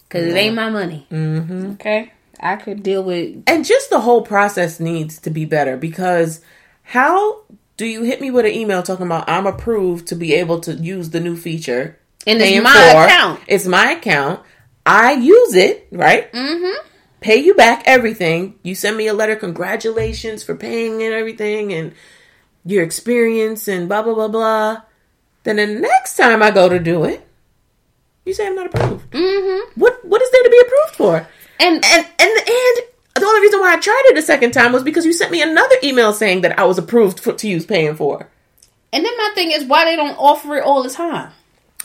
because 0.08 0.26
it 0.26 0.38
ain't 0.38 0.56
my 0.56 0.70
money. 0.70 1.06
Mm-hmm. 1.12 1.72
Okay, 1.72 2.14
I 2.40 2.56
could 2.56 2.82
deal 2.82 3.04
with. 3.04 3.44
And 3.46 3.66
just 3.66 3.90
the 3.90 4.00
whole 4.00 4.22
process 4.22 4.80
needs 4.80 5.20
to 5.20 5.30
be 5.30 5.44
better 5.44 5.76
because 5.76 6.40
how 6.84 7.42
do 7.80 7.86
you 7.86 8.04
hit 8.04 8.20
me 8.20 8.30
with 8.30 8.46
an 8.46 8.52
email 8.52 8.84
talking 8.84 9.06
about 9.06 9.30
I'm 9.30 9.48
approved 9.48 10.08
to 10.08 10.16
be 10.16 10.34
able 10.34 10.60
to 10.62 10.74
use 10.74 11.12
the 11.12 11.22
new 11.22 11.38
feature? 11.38 11.98
And 12.28 12.42
it's 12.42 12.62
my 12.62 12.92
for- 12.92 13.06
account. 13.06 13.40
It's 13.48 13.66
my 13.66 13.92
account. 13.92 14.42
I 14.86 15.14
use 15.14 15.56
it, 15.56 15.88
right? 15.90 16.30
Mm-hmm. 16.34 16.86
Pay 17.22 17.38
you 17.38 17.54
back 17.54 17.84
everything. 17.86 18.60
You 18.64 18.76
send 18.76 18.98
me 18.98 19.08
a 19.08 19.14
letter, 19.14 19.38
congratulations 19.38 20.44
for 20.44 20.56
paying 20.56 21.02
and 21.04 21.14
everything 21.14 21.72
and 21.72 21.94
your 22.66 22.84
experience 22.84 23.70
and 23.70 23.88
blah 23.88 24.02
blah 24.04 24.14
blah 24.14 24.28
blah. 24.28 24.82
Then 25.44 25.56
the 25.56 25.68
next 25.68 26.18
time 26.18 26.44
I 26.44 26.52
go 26.52 26.68
to 26.68 26.80
do 26.80 27.06
it, 27.06 27.26
you 28.26 28.34
say 28.34 28.46
I'm 28.46 28.56
not 28.56 28.66
approved. 28.76 29.10
Mm-hmm. 29.12 29.80
What 29.80 30.04
what 30.04 30.22
is 30.22 30.30
there 30.32 30.44
to 30.44 30.50
be 30.50 30.62
approved 30.66 30.96
for? 30.98 31.28
And 31.62 31.76
And 31.86 32.06
and 32.20 32.38
and 32.46 32.78
the 33.20 33.26
only 33.28 33.42
reason 33.42 33.60
why 33.60 33.74
I 33.74 33.78
tried 33.80 34.04
it 34.08 34.18
a 34.18 34.22
second 34.22 34.52
time 34.52 34.72
was 34.72 34.84
because 34.84 35.06
you 35.06 35.14
sent 35.14 35.32
me 35.32 35.42
another 35.42 35.76
email 35.84 36.14
saying 36.14 36.42
that 36.42 36.58
I 36.60 36.64
was 36.66 36.78
approved 36.78 37.20
for, 37.20 37.34
to 37.34 37.48
use 37.48 37.66
Pay 37.66 37.86
in 37.88 37.96
4. 37.96 38.28
and 38.94 39.06
then 39.06 39.18
my 39.18 39.30
thing 39.36 39.52
is 39.52 39.66
why 39.66 39.86
they 39.86 39.96
don't 39.96 40.18
offer 40.18 40.56
it 40.58 40.64
all 40.64 40.84
the 40.84 40.90
time. 40.90 41.32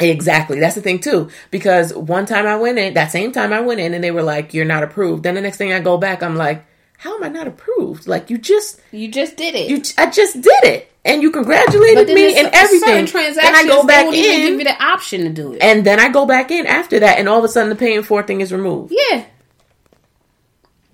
Exactly. 0.01 0.59
That's 0.59 0.75
the 0.75 0.81
thing 0.81 0.99
too. 1.01 1.31
Because 1.53 1.95
one 1.95 2.27
time 2.27 2.47
I 2.47 2.57
went 2.57 2.79
in, 2.79 2.95
that 2.95 3.13
same 3.13 3.31
time 3.31 3.53
I 3.53 3.61
went 3.61 3.79
in 3.81 3.95
and 3.95 4.03
they 4.03 4.11
were 4.11 4.23
like, 4.25 4.53
You're 4.53 4.65
not 4.65 4.83
approved. 4.83 5.23
Then 5.23 5.35
the 5.37 5.41
next 5.41 5.57
thing 5.57 5.73
I 5.73 5.79
go 5.81 5.99
back, 5.99 6.21
I'm 6.23 6.35
like, 6.37 6.65
How 6.99 7.15
am 7.15 7.23
I 7.23 7.29
not 7.29 7.47
approved? 7.47 8.09
Like 8.09 8.29
you 8.29 8.37
just 8.39 8.81
You 8.91 9.07
just 9.09 9.37
did 9.37 9.55
it. 9.55 9.71
you 9.71 9.81
I 9.97 10.11
just 10.11 10.41
did 10.41 10.65
it. 10.65 10.91
And 11.05 11.23
you 11.23 11.31
congratulated 11.31 12.09
me 12.09 12.37
and 12.37 12.49
everything. 12.53 13.07
Certain 13.07 13.35
Then 13.35 13.55
I 13.55 13.65
go 13.67 13.87
back 13.87 14.07
even 14.13 14.41
give 14.41 14.59
you 14.59 14.65
the 14.65 14.83
option 14.83 15.21
to 15.25 15.29
do 15.31 15.53
it. 15.53 15.63
and 15.63 15.85
then 15.87 16.01
I 16.01 16.09
go 16.09 16.27
back 16.27 16.51
in 16.51 16.67
after 16.67 16.99
that 16.99 17.19
and 17.21 17.29
all 17.29 17.39
of 17.39 17.45
a 17.45 17.49
sudden 17.49 17.69
the 17.69 17.77
Pay 17.77 17.95
in 17.95 18.03
4 18.03 18.23
thing 18.25 18.41
is 18.41 18.53
removed. 18.53 18.93
yeah. 19.11 19.27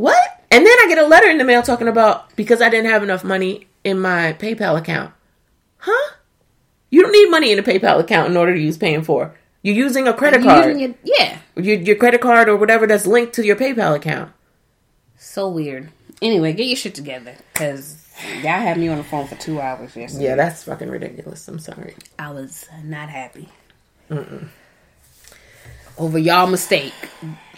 What? 0.01 0.17
And 0.51 0.65
then 0.65 0.73
I 0.81 0.87
get 0.89 0.97
a 0.97 1.07
letter 1.07 1.29
in 1.29 1.37
the 1.37 1.45
mail 1.45 1.61
talking 1.61 1.87
about 1.87 2.35
because 2.35 2.63
I 2.63 2.71
didn't 2.71 2.91
have 2.91 3.03
enough 3.03 3.23
money 3.23 3.67
in 3.85 4.01
my 4.01 4.33
PayPal 4.39 4.79
account. 4.79 5.13
Huh? 5.77 6.15
You 6.89 7.03
don't 7.03 7.13
need 7.13 7.31
money 7.31 7.53
in 7.53 7.59
a 7.59 7.63
PayPal 7.63 8.01
account 8.01 8.31
in 8.31 8.37
order 8.39 8.55
to 8.55 8.59
use 8.59 8.79
Pay 8.79 8.95
in 8.95 9.05
4. 9.05 9.37
You're 9.61 9.75
using 9.75 10.09
a 10.09 10.15
credit 10.15 10.41
You 10.41 10.47
card. 10.47 10.65
using 10.69 10.81
your- 10.81 10.95
yeah. 11.19 11.39
your, 11.55 11.77
your 11.77 11.97
credit 11.97 12.23
card 12.23 12.49
or 12.49 12.57
whatever 12.57 12.87
that's 12.87 13.07
linked 13.07 13.35
to 13.35 13.45
your 13.45 13.57
PayPal 13.57 13.95
account. 13.95 14.33
So 15.19 15.51
weird. 15.51 15.91
Anyway, 16.23 16.55
get 16.55 16.67
your 16.67 16.77
shit 16.77 16.95
together 16.95 17.35
because 17.53 18.09
y'all 18.37 18.45
had 18.59 18.79
me 18.79 18.89
on 18.89 18.97
the 18.97 19.05
phone 19.05 19.27
for 19.27 19.35
two 19.35 19.61
hours 19.61 19.95
yesterday. 19.95 20.25
Yeah, 20.25 20.35
that's 20.37 20.63
fucking 20.65 20.89
ridiculous. 20.89 21.47
I'm 21.47 21.59
sorry. 21.59 21.95
I 22.19 22.31
was 22.31 22.67
not 22.85 23.11
happy 23.11 23.51
over 25.99 26.19
y'all 26.19 26.47
mistake 26.47 26.95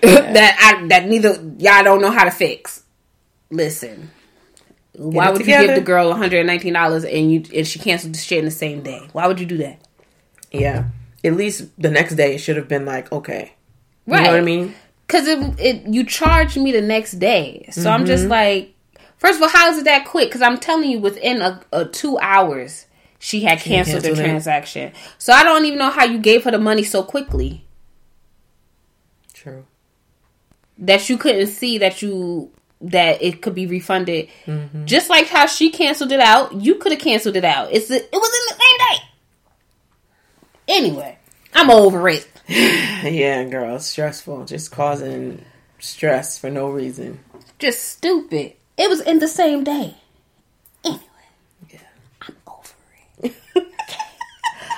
that 0.34 0.56
I 0.80 0.86
that 0.88 1.06
neither 1.08 1.34
y'all 1.58 1.84
don't 1.84 2.00
know 2.00 2.10
how 2.10 2.24
to 2.24 2.30
fix. 2.30 2.82
Listen, 3.50 4.10
why 4.96 5.28
it 5.28 5.32
would 5.32 5.40
you 5.40 5.46
give 5.46 5.74
the 5.74 5.80
girl 5.80 6.08
one 6.10 6.18
hundred 6.18 6.38
and 6.38 6.46
nineteen 6.48 6.72
dollars 6.72 7.04
and 7.04 7.30
you 7.32 7.44
and 7.54 7.66
she 7.66 7.78
canceled 7.78 8.14
the 8.14 8.18
shit 8.18 8.38
in 8.40 8.44
the 8.44 8.50
same 8.50 8.82
day? 8.82 9.08
Why 9.12 9.26
would 9.26 9.38
you 9.40 9.46
do 9.46 9.58
that? 9.58 9.80
Yeah. 10.50 10.86
At 11.24 11.34
least 11.36 11.70
the 11.78 11.90
next 11.90 12.16
day 12.16 12.34
it 12.34 12.38
should 12.38 12.56
have 12.56 12.66
been 12.68 12.84
like, 12.84 13.12
okay. 13.12 13.54
Right. 14.06 14.18
you 14.18 14.24
know 14.24 14.30
what 14.32 14.40
I 14.40 14.44
mean? 14.44 14.74
Because 15.06 15.28
it, 15.28 15.60
it 15.60 15.86
you 15.86 16.04
charged 16.04 16.56
me 16.56 16.72
the 16.72 16.80
next 16.82 17.12
day, 17.12 17.68
so 17.70 17.88
I'm 17.90 18.00
Mm-hmm. 18.00 18.06
just 18.06 18.26
like, 18.26 18.74
first 19.18 19.36
of 19.36 19.42
all, 19.42 19.48
how 19.48 19.70
is 19.70 19.78
it 19.78 19.84
that 19.84 20.04
quick? 20.06 20.28
Because 20.30 20.42
I'm 20.42 20.58
telling 20.58 20.90
you, 20.90 20.98
within 20.98 21.40
a, 21.42 21.60
a 21.72 21.84
two 21.84 22.18
hours, 22.18 22.86
she 23.20 23.42
had 23.44 23.60
canceled 23.60 24.02
the 24.02 24.08
canceled 24.08 24.18
it. 24.18 24.22
transaction. 24.28 24.92
So 25.18 25.32
I 25.32 25.44
don't 25.44 25.64
even 25.66 25.78
know 25.78 25.90
how 25.90 26.04
you 26.04 26.18
gave 26.18 26.42
her 26.44 26.50
the 26.50 26.58
money 26.58 26.82
so 26.82 27.04
quickly 27.04 27.64
True. 29.34 29.64
That 30.82 31.09
you 31.09 31.16
couldn't 31.16 31.46
see 31.46 31.78
that 31.78 32.02
you 32.02 32.50
that 32.82 33.22
it 33.22 33.40
could 33.40 33.54
be 33.54 33.66
refunded. 33.66 34.28
Mm-hmm. 34.46 34.84
Just 34.86 35.09
like 35.09 35.28
how 35.28 35.46
she 35.46 35.70
canceled 35.70 36.12
it 36.12 36.20
out, 36.20 36.52
you 36.54 36.74
could 36.74 36.92
have 36.92 37.00
canceled 37.00 37.36
it 37.36 37.44
out. 37.44 37.72
It's 37.72 37.90
it 37.90 38.09
was 38.12 38.12
in 38.12 38.56
the 38.59 38.62
same 38.62 38.78
day. 38.88 39.04
Anyway, 40.68 41.18
I'm 41.54 41.70
over 41.70 42.09
it. 42.09 42.28
Yeah, 43.02 43.42
girl, 43.44 43.78
stressful. 43.80 44.44
Just 44.44 44.70
causing 44.70 45.44
stress 45.80 46.38
for 46.38 46.50
no 46.50 46.70
reason. 46.70 47.18
Just 47.59 47.82
stupid. 47.84 48.52
It 48.76 48.88
was 48.88 49.00
in 49.00 49.18
the 49.18 49.26
same 49.28 49.64
day. 49.64 49.96
Anyway, 50.84 51.00
Yeah. 51.70 51.78
I'm 52.22 52.36
over 52.46 52.74
it. 53.22 53.34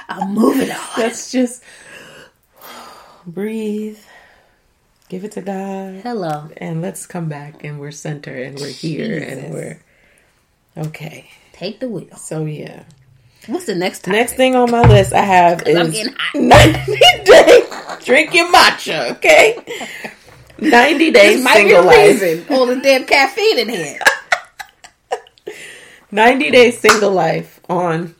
I'm 0.08 0.32
moving 0.34 0.70
on. 0.70 0.78
Let's 0.98 1.30
just 1.32 1.62
breathe. 3.26 3.98
Give 5.14 5.22
it 5.22 5.30
to 5.32 5.42
God. 5.42 6.00
Hello. 6.02 6.48
And 6.56 6.82
let's 6.82 7.06
come 7.06 7.28
back 7.28 7.62
and 7.62 7.78
we're 7.78 7.92
center 7.92 8.34
and 8.34 8.58
we're 8.58 8.66
here 8.66 9.20
Jesus. 9.20 9.44
and 9.44 9.54
we're 9.54 9.80
okay. 10.76 11.30
Take 11.52 11.78
the 11.78 11.88
wheel. 11.88 12.16
So 12.16 12.46
yeah. 12.46 12.82
What's 13.46 13.66
the 13.66 13.76
next 13.76 14.02
time? 14.02 14.14
Next 14.14 14.32
thing 14.32 14.56
on 14.56 14.72
my 14.72 14.82
list 14.82 15.12
I 15.12 15.20
have 15.20 15.62
is 15.68 15.76
I'm 15.76 15.92
getting 15.92 16.16
hot. 16.18 16.34
90 16.42 16.96
days. 17.26 18.04
Drink 18.04 18.34
your 18.34 18.50
matcha, 18.52 19.12
okay? 19.12 19.56
90 20.58 21.10
days 21.12 21.48
single 21.48 21.84
life. 21.84 22.50
All 22.50 22.66
the 22.66 22.80
damn 22.82 23.04
caffeine 23.04 23.60
in 23.60 23.68
here. 23.68 24.00
90 26.10 26.50
days 26.50 26.80
single 26.80 27.12
life 27.12 27.60
on 27.68 28.16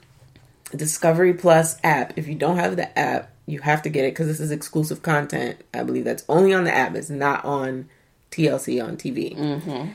Discovery 0.71 1.35
Plus 1.35 1.77
app. 1.83 2.13
If 2.15 2.29
you 2.29 2.37
don't 2.37 2.59
have 2.59 2.77
the 2.77 2.97
app, 2.97 3.34
you 3.47 3.61
have 3.61 3.83
to 3.83 3.89
get 3.91 4.05
it 4.05 4.13
because 4.13 4.27
this 4.27 4.41
is 4.41 4.51
exclusive 4.51 5.03
content. 5.03 5.63
I 5.73 5.83
believe 5.83 6.05
that's 6.05 6.25
only 6.29 6.55
on 6.55 6.65
the 6.65 6.75
app. 6.75 6.95
It's 6.95 7.11
not 7.11 7.45
on 7.45 7.89
TLC 8.31 8.83
on 8.85 8.97
TV. 8.97 9.37
Mm-hmm. 9.37 9.91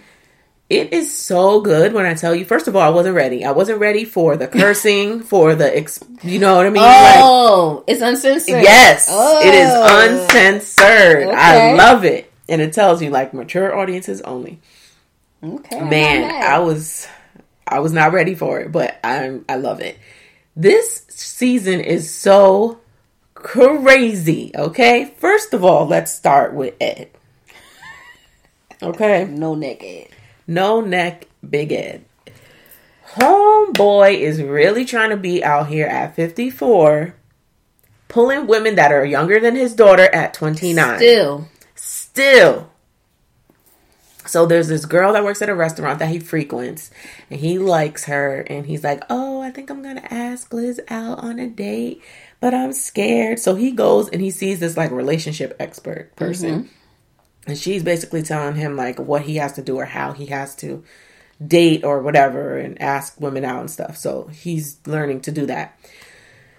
It 0.69 0.93
is 0.93 1.11
so 1.11 1.61
good 1.61 1.93
when 1.93 2.05
I 2.05 2.13
tell 2.13 2.35
you. 2.35 2.45
First 2.45 2.67
of 2.67 2.75
all, 2.75 2.83
I 2.83 2.89
wasn't 2.89 3.15
ready. 3.15 3.43
I 3.43 3.51
wasn't 3.53 3.79
ready 3.79 4.05
for 4.05 4.37
the 4.37 4.47
cursing, 4.47 5.19
for 5.23 5.55
the, 5.55 5.75
ex- 5.75 5.99
you 6.21 6.37
know 6.37 6.57
what 6.57 6.67
I 6.67 6.69
mean? 6.69 6.83
Like, 6.83 7.15
Oh, 7.17 7.83
it's 7.87 8.01
uncensored. 8.01 8.61
Yes, 8.61 9.07
Oh. 9.09 9.39
it 9.41 9.55
is 9.55 9.71
uncensored. 10.29 11.29
I 11.29 11.73
love 11.73 12.05
it, 12.05 12.31
and 12.47 12.61
it 12.61 12.73
tells 12.73 13.01
you 13.01 13.09
like 13.09 13.33
mature 13.33 13.75
audiences 13.75 14.21
only. 14.21 14.59
Okay. 15.43 15.81
Man, 15.81 16.21
not. 16.27 16.35
I 16.43 16.59
was, 16.59 17.07
I 17.67 17.79
was 17.79 17.91
not 17.91 18.13
ready 18.13 18.35
for 18.35 18.59
it, 18.59 18.71
but 18.71 18.99
I'm, 19.03 19.45
I 19.49 19.55
love 19.55 19.79
it. 19.81 19.97
This 20.55 21.03
season 21.09 21.79
is 21.79 22.13
so 22.13 22.79
crazy. 23.41 24.51
Okay, 24.55 25.13
first 25.17 25.53
of 25.53 25.63
all, 25.63 25.85
let's 25.87 26.11
start 26.13 26.53
with 26.53 26.75
Ed. 26.79 27.09
Okay, 28.81 29.25
no 29.25 29.55
neck 29.55 29.83
Ed. 29.83 30.07
no 30.47 30.81
neck, 30.81 31.27
big 31.47 31.71
Ed. 31.71 32.05
Homeboy 33.15 34.19
is 34.19 34.41
really 34.41 34.85
trying 34.85 35.09
to 35.09 35.17
be 35.17 35.43
out 35.43 35.67
here 35.67 35.87
at 35.87 36.15
54, 36.15 37.15
pulling 38.07 38.47
women 38.47 38.75
that 38.75 38.91
are 38.91 39.03
younger 39.03 39.39
than 39.39 39.55
his 39.55 39.73
daughter 39.73 40.07
at 40.13 40.33
29. 40.33 40.97
Still. 40.97 41.47
Still. 41.75 42.69
So 44.25 44.45
there's 44.45 44.67
this 44.67 44.85
girl 44.85 45.13
that 45.13 45.23
works 45.23 45.41
at 45.41 45.49
a 45.49 45.55
restaurant 45.55 45.97
that 45.99 46.09
he 46.09 46.19
frequents, 46.19 46.91
and 47.31 47.39
he 47.39 47.57
likes 47.57 48.05
her, 48.05 48.41
and 48.41 48.67
he's 48.67 48.83
like, 48.83 49.03
"Oh, 49.09 49.41
I 49.41 49.49
think 49.49 49.71
I'm 49.71 49.81
gonna 49.81 50.05
ask 50.11 50.53
Liz 50.53 50.79
out 50.87 51.19
on 51.19 51.39
a 51.39 51.47
date, 51.47 52.01
but 52.39 52.53
I'm 52.53 52.73
scared." 52.73 53.39
So 53.39 53.55
he 53.55 53.71
goes 53.71 54.09
and 54.09 54.21
he 54.21 54.31
sees 54.31 54.59
this 54.59 54.77
like 54.77 54.91
relationship 54.91 55.55
expert 55.59 56.15
person, 56.15 56.63
mm-hmm. 56.63 57.49
and 57.49 57.57
she's 57.57 57.83
basically 57.83 58.23
telling 58.23 58.55
him 58.55 58.75
like 58.75 58.99
what 58.99 59.23
he 59.23 59.37
has 59.37 59.53
to 59.53 59.61
do 59.61 59.77
or 59.77 59.85
how 59.85 60.13
he 60.13 60.27
has 60.27 60.55
to 60.57 60.83
date 61.45 61.83
or 61.83 62.01
whatever, 62.01 62.57
and 62.57 62.81
ask 62.81 63.19
women 63.19 63.45
out 63.45 63.61
and 63.61 63.71
stuff. 63.71 63.97
So 63.97 64.27
he's 64.27 64.77
learning 64.85 65.21
to 65.21 65.31
do 65.31 65.45
that. 65.45 65.79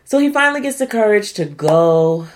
So 0.04 0.18
he 0.18 0.30
finally 0.30 0.60
gets 0.60 0.78
the 0.78 0.86
courage 0.86 1.34
to 1.34 1.44
go 1.44 2.26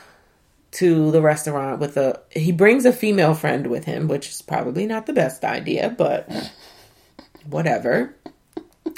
to 0.74 1.10
the 1.12 1.22
restaurant 1.22 1.80
with 1.80 1.96
a 1.96 2.20
he 2.30 2.52
brings 2.52 2.84
a 2.84 2.92
female 2.92 3.34
friend 3.34 3.68
with 3.68 3.84
him, 3.84 4.08
which 4.08 4.28
is 4.28 4.42
probably 4.42 4.86
not 4.86 5.06
the 5.06 5.12
best 5.12 5.44
idea, 5.44 5.88
but 5.88 6.28
whatever. 7.48 8.14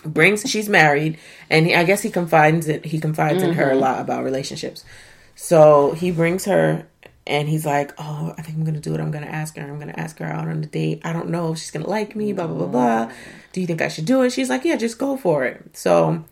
Brings 0.05 0.49
she's 0.49 0.69
married 0.69 1.19
and 1.49 1.67
he, 1.67 1.75
I 1.75 1.85
guess 1.85 2.03
he 2.03 2.11
confides 2.11 2.69
it 2.69 2.85
he 2.85 2.99
confides 2.99 3.43
in 3.43 3.55
her 3.55 3.71
a 3.71 3.73
mm-hmm. 3.73 3.81
lot 3.81 4.01
about 4.01 4.25
relationships. 4.25 4.85
So 5.35 5.93
he 5.93 6.11
brings 6.11 6.45
her 6.47 6.87
and 7.27 7.49
he's 7.49 7.67
like, 7.67 7.93
"Oh, 7.99 8.35
I 8.39 8.43
think 8.43 8.57
I'm 8.57 8.65
going 8.65 8.75
to 8.75 8.81
do 8.81 8.95
it. 8.95 9.01
I'm 9.01 9.11
going 9.11 9.25
to 9.25 9.31
ask 9.31 9.57
her. 9.57 9.63
I'm 9.63 9.79
going 9.79 9.93
to 9.93 9.99
ask 9.99 10.19
her 10.19 10.27
out 10.27 10.47
on 10.47 10.63
a 10.63 10.67
date. 10.67 11.03
I 11.05 11.13
don't 11.13 11.29
know 11.29 11.53
if 11.53 11.59
she's 11.59 11.73
going 11.73 11.85
to 11.85 11.91
like 11.91 12.15
me, 12.15 12.33
blah 12.33 12.47
blah 12.47 12.57
blah 12.57 12.67
blah. 12.67 13.07
Mm-hmm. 13.07 13.31
Do 13.53 13.61
you 13.61 13.67
think 13.67 13.83
I 13.83 13.89
should 13.89 14.07
do 14.07 14.23
it?" 14.23 14.31
She's 14.31 14.49
like, 14.49 14.65
"Yeah, 14.65 14.77
just 14.77 14.99
go 14.99 15.17
for 15.17 15.45
it." 15.45 15.77
So 15.77 16.25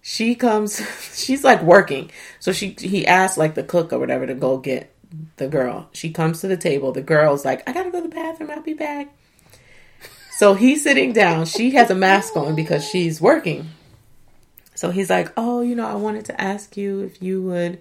she 0.00 0.34
comes 0.34 0.80
she's 1.14 1.44
like 1.44 1.62
working 1.62 2.10
so 2.38 2.52
she 2.52 2.76
he 2.78 3.06
asked 3.06 3.38
like 3.38 3.54
the 3.54 3.62
cook 3.62 3.92
or 3.92 3.98
whatever 3.98 4.26
to 4.26 4.34
go 4.34 4.58
get 4.58 4.94
the 5.36 5.48
girl 5.48 5.88
she 5.92 6.10
comes 6.10 6.40
to 6.40 6.48
the 6.48 6.56
table 6.56 6.92
the 6.92 7.02
girl's 7.02 7.44
like 7.44 7.68
i 7.68 7.72
gotta 7.72 7.90
go 7.90 8.00
to 8.00 8.08
the 8.08 8.14
bathroom 8.14 8.50
i'll 8.50 8.62
be 8.62 8.74
back 8.74 9.08
so 10.40 10.54
he's 10.54 10.82
sitting 10.82 11.12
down 11.12 11.44
she 11.46 11.72
has 11.72 11.90
a 11.90 11.94
mask 11.94 12.36
on 12.36 12.54
because 12.54 12.84
she's 12.88 13.20
working 13.20 13.68
so 14.74 14.90
he's 14.90 15.10
like 15.10 15.32
oh 15.36 15.60
you 15.60 15.74
know 15.74 15.86
i 15.86 15.94
wanted 15.94 16.24
to 16.24 16.40
ask 16.40 16.76
you 16.76 17.00
if 17.00 17.22
you 17.22 17.42
would 17.42 17.80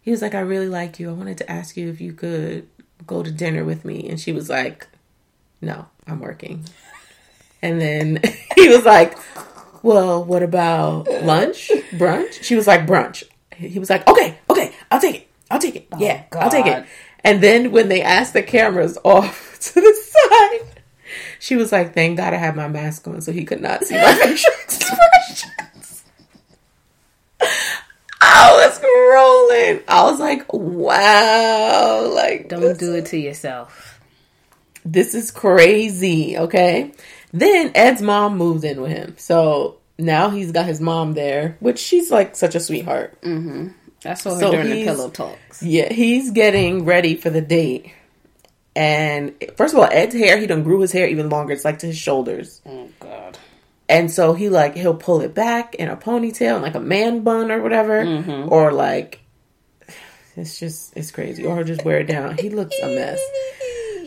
he 0.00 0.10
was 0.10 0.22
like 0.22 0.34
i 0.34 0.40
really 0.40 0.68
like 0.68 0.98
you 0.98 1.10
i 1.10 1.12
wanted 1.12 1.36
to 1.36 1.50
ask 1.50 1.76
you 1.76 1.88
if 1.88 2.00
you 2.00 2.12
could 2.12 2.68
go 3.06 3.22
to 3.22 3.30
dinner 3.30 3.64
with 3.64 3.84
me 3.84 4.08
and 4.08 4.20
she 4.20 4.32
was 4.32 4.48
like 4.48 4.86
no, 5.60 5.86
I'm 6.06 6.20
working. 6.20 6.64
And 7.62 7.80
then 7.80 8.20
he 8.56 8.68
was 8.68 8.84
like, 8.84 9.18
well, 9.82 10.24
what 10.24 10.42
about 10.42 11.08
lunch, 11.24 11.70
brunch? 11.92 12.42
She 12.42 12.54
was 12.54 12.66
like, 12.66 12.86
brunch. 12.86 13.24
He 13.54 13.78
was 13.78 13.90
like, 13.90 14.06
okay, 14.08 14.38
okay, 14.48 14.72
I'll 14.90 15.00
take 15.00 15.16
it. 15.16 15.28
I'll 15.50 15.58
take 15.58 15.76
it. 15.76 15.88
Oh, 15.92 15.98
yeah, 15.98 16.24
I'll 16.32 16.50
take 16.50 16.66
it. 16.66 16.86
And 17.24 17.42
then 17.42 17.72
when 17.72 17.88
they 17.88 18.02
asked 18.02 18.32
the 18.32 18.42
cameras 18.42 18.98
off 19.04 19.58
to 19.60 19.80
the 19.80 19.94
side, 19.94 20.77
she 21.38 21.56
was 21.56 21.72
like, 21.72 21.94
thank 21.94 22.16
God 22.16 22.32
I 22.34 22.36
had 22.36 22.56
my 22.56 22.68
mask 22.68 23.06
on 23.08 23.20
so 23.20 23.32
he 23.32 23.44
could 23.44 23.60
not 23.60 23.84
see 23.84 23.94
my 23.96 24.14
facial 24.22 24.52
expressions. 24.64 26.04
I 28.20 28.66
was 28.66 28.82
rolling. 28.82 29.82
I 29.88 30.02
was 30.04 30.18
like, 30.20 30.52
wow. 30.52 32.10
Like, 32.14 32.48
Don't 32.48 32.60
this 32.60 32.78
do 32.78 32.94
it 32.94 33.06
to 33.06 33.16
yourself. 33.18 34.00
this 34.84 35.14
is 35.14 35.30
crazy, 35.30 36.36
okay? 36.36 36.92
Then 37.32 37.70
Ed's 37.74 38.02
mom 38.02 38.36
moved 38.36 38.64
in 38.64 38.80
with 38.80 38.90
him. 38.90 39.14
So 39.18 39.78
now 39.98 40.30
he's 40.30 40.52
got 40.52 40.66
his 40.66 40.80
mom 40.80 41.14
there, 41.14 41.56
which 41.60 41.78
she's 41.78 42.10
like 42.10 42.34
such 42.36 42.54
a 42.54 42.60
sweetheart. 42.60 43.16
I 44.04 44.14
saw 44.14 44.34
her 44.34 44.40
So 44.40 44.50
during 44.50 44.70
the 44.70 44.84
pillow 44.84 45.10
talks. 45.10 45.62
Yeah, 45.62 45.92
he's 45.92 46.30
getting 46.30 46.84
ready 46.84 47.14
for 47.16 47.30
the 47.30 47.40
date. 47.40 47.92
And 48.78 49.34
first 49.56 49.74
of 49.74 49.80
all, 49.80 49.88
Ed's 49.90 50.14
hair, 50.14 50.38
he 50.38 50.46
done 50.46 50.62
grew 50.62 50.78
his 50.80 50.92
hair 50.92 51.08
even 51.08 51.30
longer. 51.30 51.52
It's 51.52 51.64
like 51.64 51.80
to 51.80 51.86
his 51.86 51.98
shoulders. 51.98 52.62
Oh 52.64 52.88
God. 53.00 53.36
And 53.88 54.08
so 54.08 54.34
he 54.34 54.48
like 54.48 54.76
he'll 54.76 54.94
pull 54.94 55.20
it 55.20 55.34
back 55.34 55.74
in 55.74 55.88
a 55.88 55.96
ponytail, 55.96 56.56
in 56.56 56.62
like 56.62 56.76
a 56.76 56.80
man 56.80 57.24
bun 57.24 57.50
or 57.50 57.60
whatever, 57.60 58.04
or 58.48 58.70
like 58.70 59.18
it's 60.36 60.60
just 60.60 60.96
it's 60.96 61.10
crazy, 61.10 61.44
or 61.44 61.64
just 61.64 61.84
wear 61.84 61.98
it 61.98 62.06
down. 62.06 62.38
He 62.38 62.50
looks 62.50 62.78
a 62.80 62.86
mess. 62.86 63.20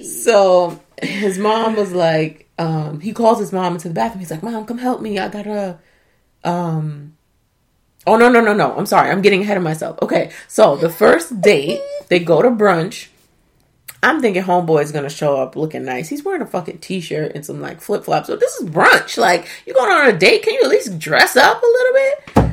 So 0.01 0.79
his 1.01 1.37
mom 1.37 1.75
was 1.75 1.91
like, 1.93 2.47
um, 2.57 2.99
he 2.99 3.11
calls 3.13 3.39
his 3.39 3.51
mom 3.51 3.73
into 3.73 3.87
the 3.87 3.93
bathroom. 3.93 4.19
He's 4.19 4.31
like, 4.31 4.41
"Mom, 4.41 4.65
come 4.65 4.79
help 4.79 4.99
me. 5.01 5.19
I 5.19 5.27
gotta." 5.29 5.77
Um, 6.43 7.17
oh 8.07 8.17
no 8.17 8.27
no 8.29 8.41
no 8.41 8.53
no! 8.53 8.75
I'm 8.75 8.87
sorry. 8.87 9.11
I'm 9.11 9.21
getting 9.21 9.41
ahead 9.41 9.57
of 9.57 9.63
myself. 9.63 9.99
Okay, 10.01 10.31
so 10.47 10.75
the 10.75 10.89
first 10.89 11.39
date, 11.41 11.79
they 12.07 12.17
go 12.19 12.41
to 12.41 12.49
brunch. 12.49 13.09
I'm 14.03 14.19
thinking 14.21 14.43
homeboy 14.43 14.81
is 14.83 14.91
gonna 14.91 15.09
show 15.09 15.37
up 15.37 15.55
looking 15.55 15.85
nice. 15.85 16.09
He's 16.09 16.23
wearing 16.23 16.41
a 16.41 16.47
fucking 16.47 16.79
t-shirt 16.79 17.33
and 17.35 17.45
some 17.45 17.61
like 17.61 17.81
flip 17.81 18.03
flops. 18.03 18.27
So 18.27 18.35
this 18.35 18.55
is 18.55 18.69
brunch. 18.69 19.17
Like 19.17 19.47
you 19.65 19.73
going 19.73 19.91
on 19.91 20.09
a 20.09 20.17
date? 20.17 20.43
Can 20.43 20.53
you 20.55 20.61
at 20.63 20.69
least 20.69 20.97
dress 20.97 21.35
up 21.37 21.61
a 21.61 21.65
little 21.65 21.93
bit? 21.93 22.51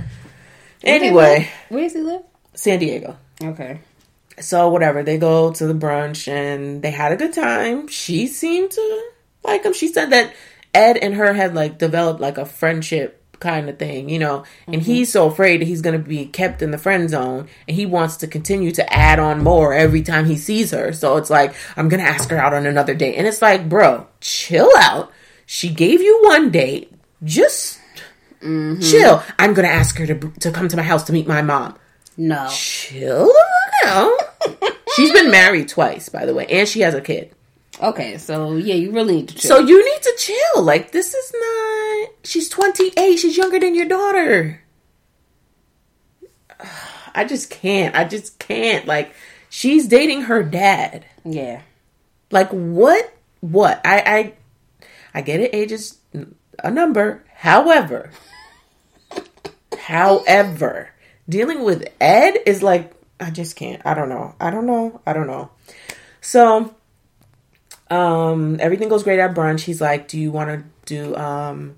Anyway, 0.84 1.50
Where 1.70 1.82
does 1.82 1.94
he 1.94 2.00
live? 2.00 2.22
San 2.54 2.78
Diego. 2.78 3.16
Okay. 3.42 3.80
So 4.40 4.68
whatever, 4.68 5.02
they 5.02 5.18
go 5.18 5.52
to 5.52 5.66
the 5.66 5.74
brunch 5.74 6.28
and 6.28 6.82
they 6.82 6.90
had 6.90 7.12
a 7.12 7.16
good 7.16 7.32
time. 7.32 7.88
She 7.88 8.26
seemed 8.26 8.70
to 8.72 9.02
like 9.42 9.64
him. 9.64 9.72
She 9.72 9.88
said 9.88 10.10
that 10.10 10.34
Ed 10.74 10.96
and 10.98 11.14
her 11.14 11.32
had 11.32 11.54
like 11.54 11.78
developed 11.78 12.20
like 12.20 12.38
a 12.38 12.44
friendship 12.46 13.17
kind 13.40 13.68
of 13.68 13.78
thing, 13.78 14.08
you 14.08 14.18
know. 14.18 14.44
And 14.66 14.76
mm-hmm. 14.76 14.84
he's 14.84 15.12
so 15.12 15.26
afraid 15.26 15.60
that 15.60 15.66
he's 15.66 15.82
going 15.82 16.00
to 16.00 16.08
be 16.08 16.26
kept 16.26 16.62
in 16.62 16.70
the 16.70 16.78
friend 16.78 17.08
zone 17.08 17.48
and 17.66 17.76
he 17.76 17.86
wants 17.86 18.16
to 18.18 18.26
continue 18.26 18.70
to 18.72 18.92
add 18.92 19.18
on 19.18 19.42
more 19.42 19.72
every 19.72 20.02
time 20.02 20.26
he 20.26 20.36
sees 20.36 20.70
her. 20.70 20.92
So 20.92 21.16
it's 21.16 21.30
like 21.30 21.54
I'm 21.76 21.88
going 21.88 22.02
to 22.02 22.08
ask 22.08 22.30
her 22.30 22.38
out 22.38 22.54
on 22.54 22.66
another 22.66 22.94
date. 22.94 23.16
And 23.16 23.26
it's 23.26 23.42
like, 23.42 23.68
"Bro, 23.68 24.06
chill 24.20 24.70
out. 24.76 25.12
She 25.46 25.70
gave 25.70 26.00
you 26.00 26.20
one 26.24 26.50
date. 26.50 26.92
Just 27.24 27.80
mm-hmm. 28.42 28.80
chill. 28.80 29.22
I'm 29.38 29.54
going 29.54 29.66
to 29.68 29.74
ask 29.74 29.96
her 29.98 30.06
to 30.06 30.14
to 30.14 30.50
come 30.50 30.68
to 30.68 30.76
my 30.76 30.82
house 30.82 31.04
to 31.04 31.12
meet 31.12 31.26
my 31.26 31.42
mom." 31.42 31.76
No. 32.20 32.48
chill 32.50 33.32
out. 33.86 34.18
She's 34.96 35.12
been 35.12 35.30
married 35.30 35.68
twice, 35.68 36.08
by 36.08 36.26
the 36.26 36.34
way, 36.34 36.46
and 36.46 36.68
she 36.68 36.80
has 36.80 36.94
a 36.94 37.00
kid. 37.00 37.32
Okay, 37.80 38.18
so 38.18 38.56
yeah, 38.56 38.74
you 38.74 38.90
really 38.90 39.16
need 39.16 39.28
to 39.28 39.34
chill. 39.36 39.48
So 39.48 39.58
you 39.60 39.84
need 39.84 40.02
to 40.02 40.14
chill. 40.18 40.62
Like 40.62 40.90
this 40.92 41.14
is 41.14 41.32
not. 41.32 42.10
She's 42.24 42.48
twenty 42.48 42.92
eight. 42.96 43.18
She's 43.18 43.36
younger 43.36 43.58
than 43.60 43.74
your 43.74 43.86
daughter. 43.86 44.62
I 47.14 47.24
just 47.24 47.50
can't. 47.50 47.94
I 47.94 48.04
just 48.04 48.38
can't. 48.38 48.86
Like 48.86 49.12
she's 49.48 49.86
dating 49.88 50.22
her 50.22 50.42
dad. 50.42 51.04
yeah. 51.24 51.62
Like 52.30 52.50
what? 52.50 53.12
What? 53.40 53.80
I 53.84 54.02
I 54.04 54.32
I 55.14 55.20
get 55.22 55.40
it. 55.40 55.54
Age 55.54 55.72
is 55.72 55.98
a 56.62 56.70
number. 56.70 57.24
However, 57.34 58.10
however, 59.78 60.90
dealing 61.28 61.62
with 61.64 61.86
Ed 62.00 62.38
is 62.44 62.62
like 62.62 62.92
I 63.20 63.30
just 63.30 63.56
can't. 63.56 63.80
I 63.84 63.94
don't 63.94 64.08
know. 64.08 64.34
I 64.40 64.50
don't 64.50 64.66
know. 64.66 65.00
I 65.06 65.12
don't 65.12 65.26
know. 65.26 65.50
So, 66.20 66.74
um, 67.90 68.58
everything 68.60 68.88
goes 68.88 69.02
great 69.02 69.18
at 69.18 69.34
brunch. 69.34 69.60
He's 69.60 69.80
like, 69.80 70.08
"Do 70.08 70.18
you 70.18 70.30
want 70.30 70.50
to 70.50 70.64
do 70.86 71.16
um 71.16 71.76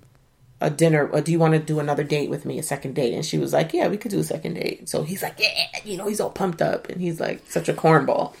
a 0.59 0.69
dinner? 0.69 1.07
Or 1.07 1.21
do 1.21 1.31
you 1.31 1.39
want 1.39 1.53
to 1.53 1.59
do 1.59 1.79
another 1.79 2.03
date 2.03 2.29
with 2.29 2.45
me? 2.45 2.59
A 2.59 2.63
second 2.63 2.95
date?" 2.95 3.13
And 3.13 3.25
she 3.25 3.37
was 3.37 3.53
like, 3.53 3.73
"Yeah, 3.73 3.87
we 3.87 3.97
could 3.97 4.11
do 4.11 4.19
a 4.19 4.23
second 4.23 4.55
date." 4.55 4.89
So 4.89 5.03
he's 5.03 5.23
like, 5.23 5.35
"Yeah," 5.39 5.65
you 5.83 5.97
know, 5.97 6.07
he's 6.07 6.19
all 6.19 6.29
pumped 6.29 6.61
up, 6.61 6.89
and 6.89 7.01
he's 7.01 7.19
like 7.19 7.41
such 7.49 7.69
a 7.69 7.73
cornball. 7.73 8.33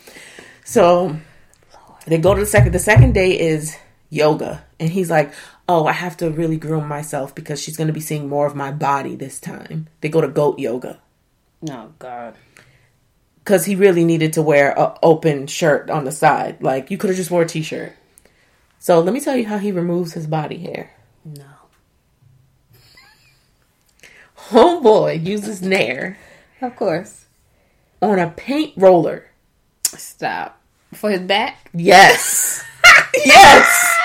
So 0.63 1.17
they 2.05 2.17
go 2.17 2.33
to 2.33 2.39
the 2.39 2.45
second. 2.45 2.73
The 2.73 2.79
second 2.79 3.13
day 3.13 3.39
is 3.39 3.77
yoga, 4.09 4.63
and 4.79 4.89
he's 4.89 5.09
like, 5.09 5.33
"Oh, 5.67 5.85
I 5.85 5.93
have 5.93 6.17
to 6.17 6.29
really 6.29 6.57
groom 6.57 6.87
myself 6.87 7.33
because 7.33 7.61
she's 7.61 7.77
going 7.77 7.87
to 7.87 7.93
be 7.93 8.01
seeing 8.01 8.27
more 8.29 8.45
of 8.45 8.55
my 8.55 8.71
body 8.71 9.15
this 9.15 9.39
time." 9.39 9.87
They 10.01 10.09
go 10.09 10.21
to 10.21 10.27
goat 10.27 10.59
yoga 10.59 10.99
Oh 11.69 11.91
God. 11.99 12.35
Because 13.43 13.65
he 13.65 13.75
really 13.75 14.03
needed 14.05 14.33
to 14.33 14.41
wear 14.41 14.71
a 14.71 14.97
open 15.01 15.47
shirt 15.47 15.89
on 15.89 16.05
the 16.05 16.11
side. 16.11 16.61
Like 16.61 16.91
you 16.91 16.97
could 16.97 17.09
have 17.09 17.17
just 17.17 17.31
wore 17.31 17.41
a 17.43 17.47
t-shirt. 17.47 17.93
So 18.79 18.99
let 18.99 19.13
me 19.13 19.19
tell 19.19 19.35
you 19.35 19.45
how 19.45 19.57
he 19.57 19.71
removes 19.71 20.13
his 20.13 20.27
body 20.27 20.57
hair. 20.57 20.91
No. 21.25 21.43
Homeboy 24.49 25.25
uses 25.25 25.61
Nair 25.61 26.17
Of 26.61 26.75
course. 26.75 27.25
on 28.01 28.19
a 28.19 28.29
paint 28.29 28.73
roller. 28.75 29.25
Stop. 29.85 30.59
For 30.93 31.09
his 31.11 31.21
back? 31.21 31.69
Yes. 31.73 32.63
yes. 33.25 33.97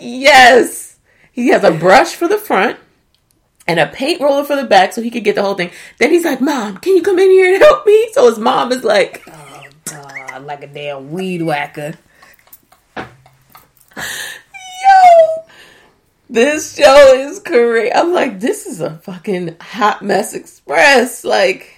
Yes. 0.00 0.96
He 1.32 1.48
has 1.48 1.64
a 1.64 1.70
brush 1.70 2.14
for 2.14 2.28
the 2.28 2.38
front 2.38 2.78
and 3.66 3.78
a 3.78 3.86
paint 3.86 4.20
roller 4.20 4.44
for 4.44 4.56
the 4.56 4.64
back 4.64 4.92
so 4.92 5.02
he 5.02 5.10
could 5.10 5.24
get 5.24 5.34
the 5.34 5.42
whole 5.42 5.54
thing. 5.54 5.70
Then 5.98 6.10
he's 6.10 6.24
like, 6.24 6.40
Mom, 6.40 6.78
can 6.78 6.96
you 6.96 7.02
come 7.02 7.18
in 7.18 7.30
here 7.30 7.54
and 7.54 7.62
help 7.62 7.86
me? 7.86 8.10
So 8.12 8.28
his 8.28 8.38
mom 8.38 8.72
is 8.72 8.84
like, 8.84 9.22
Oh 9.28 9.64
God, 9.84 10.44
like 10.44 10.62
a 10.62 10.66
damn 10.66 11.10
weed 11.12 11.42
whacker. 11.42 11.94
Yo, 13.96 15.44
this 16.28 16.76
show 16.76 17.14
is 17.14 17.40
crazy. 17.40 17.92
I'm 17.92 18.12
like, 18.12 18.40
this 18.40 18.66
is 18.66 18.80
a 18.80 18.98
fucking 18.98 19.56
hot 19.60 20.02
mess 20.02 20.34
express. 20.34 21.24
Like, 21.24 21.72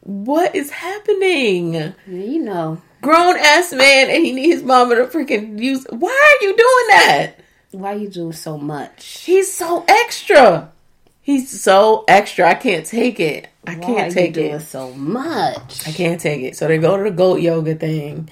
what 0.00 0.54
is 0.54 0.70
happening? 0.70 1.94
You 2.06 2.42
know. 2.42 2.82
Grown 3.02 3.36
ass 3.36 3.72
man, 3.72 4.10
and 4.10 4.24
he 4.24 4.32
need 4.32 4.50
his 4.50 4.62
mama 4.62 4.96
to 4.96 5.04
freaking 5.04 5.62
use. 5.62 5.86
Why 5.90 6.10
are 6.10 6.44
you 6.44 6.56
doing 6.56 6.86
that? 6.88 7.40
Why 7.76 7.92
you 7.92 8.08
doing 8.08 8.32
so 8.32 8.56
much? 8.56 9.18
He's 9.18 9.52
so 9.52 9.84
extra. 9.86 10.72
He's 11.20 11.60
so 11.60 12.04
extra. 12.08 12.48
I 12.48 12.54
can't 12.54 12.86
take 12.86 13.20
it. 13.20 13.48
I 13.66 13.74
Why 13.74 13.80
can't 13.84 14.12
take 14.12 14.32
doing 14.32 14.52
it. 14.52 14.60
so 14.60 14.92
much? 14.94 15.86
I 15.86 15.92
can't 15.92 16.18
take 16.20 16.40
it. 16.42 16.56
So 16.56 16.68
they 16.68 16.78
go 16.78 16.96
to 16.96 17.02
the 17.02 17.10
goat 17.10 17.40
yoga 17.42 17.74
thing. 17.74 18.30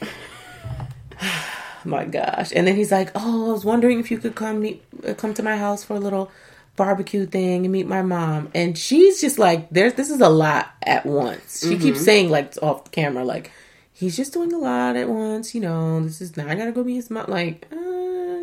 my 1.85 2.05
gosh! 2.05 2.53
And 2.57 2.67
then 2.67 2.75
he's 2.77 2.91
like, 2.91 3.11
"Oh, 3.15 3.51
I 3.51 3.53
was 3.53 3.65
wondering 3.65 4.01
if 4.01 4.11
you 4.11 4.17
could 4.19 4.35
come 4.35 4.61
meet, 4.63 4.83
come 5.19 5.35
to 5.35 5.43
my 5.43 5.57
house 5.57 5.85
for 5.85 5.95
a 5.95 6.01
little 6.01 6.31
barbecue 6.77 7.27
thing 7.27 7.65
and 7.67 7.73
meet 7.73 7.87
my 7.87 8.01
mom." 8.03 8.51
And 8.55 8.79
she's 8.79 9.21
just 9.21 9.39
like, 9.39 9.69
"There's 9.71 9.95
this 9.95 10.09
is 10.09 10.21
a 10.23 10.29
lot 10.31 10.71
at 10.83 11.05
once." 11.05 11.61
She 11.69 11.77
keeps 11.79 12.03
saying 12.03 12.31
like 12.31 12.55
off 12.63 12.91
camera, 12.93 13.25
like, 13.25 13.51
"He's 13.93 14.17
just 14.17 14.33
doing 14.33 14.53
a 14.55 14.59
lot 14.59 14.97
at 14.97 15.09
once." 15.09 15.55
You 15.55 15.61
know, 15.61 16.03
this 16.03 16.23
is 16.23 16.37
now 16.37 16.49
I 16.49 16.55
gotta 16.55 16.73
go 16.73 16.83
meet 16.83 16.95
his 16.97 17.11
mom. 17.11 17.27
Like, 17.29 17.67
uh, 17.71 17.77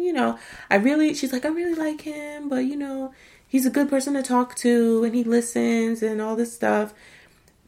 you 0.01 0.13
know, 0.13 0.37
I 0.69 0.75
really. 0.75 1.13
She's 1.13 1.31
like, 1.33 1.45
I 1.45 1.49
really 1.49 1.75
like 1.75 2.01
him, 2.01 2.49
but 2.49 2.65
you 2.65 2.75
know, 2.75 3.13
he's 3.47 3.65
a 3.65 3.69
good 3.69 3.89
person 3.89 4.13
to 4.15 4.23
talk 4.23 4.55
to, 4.57 5.03
and 5.03 5.13
he 5.15 5.23
listens 5.23 6.01
and 6.03 6.21
all 6.21 6.35
this 6.35 6.53
stuff. 6.53 6.93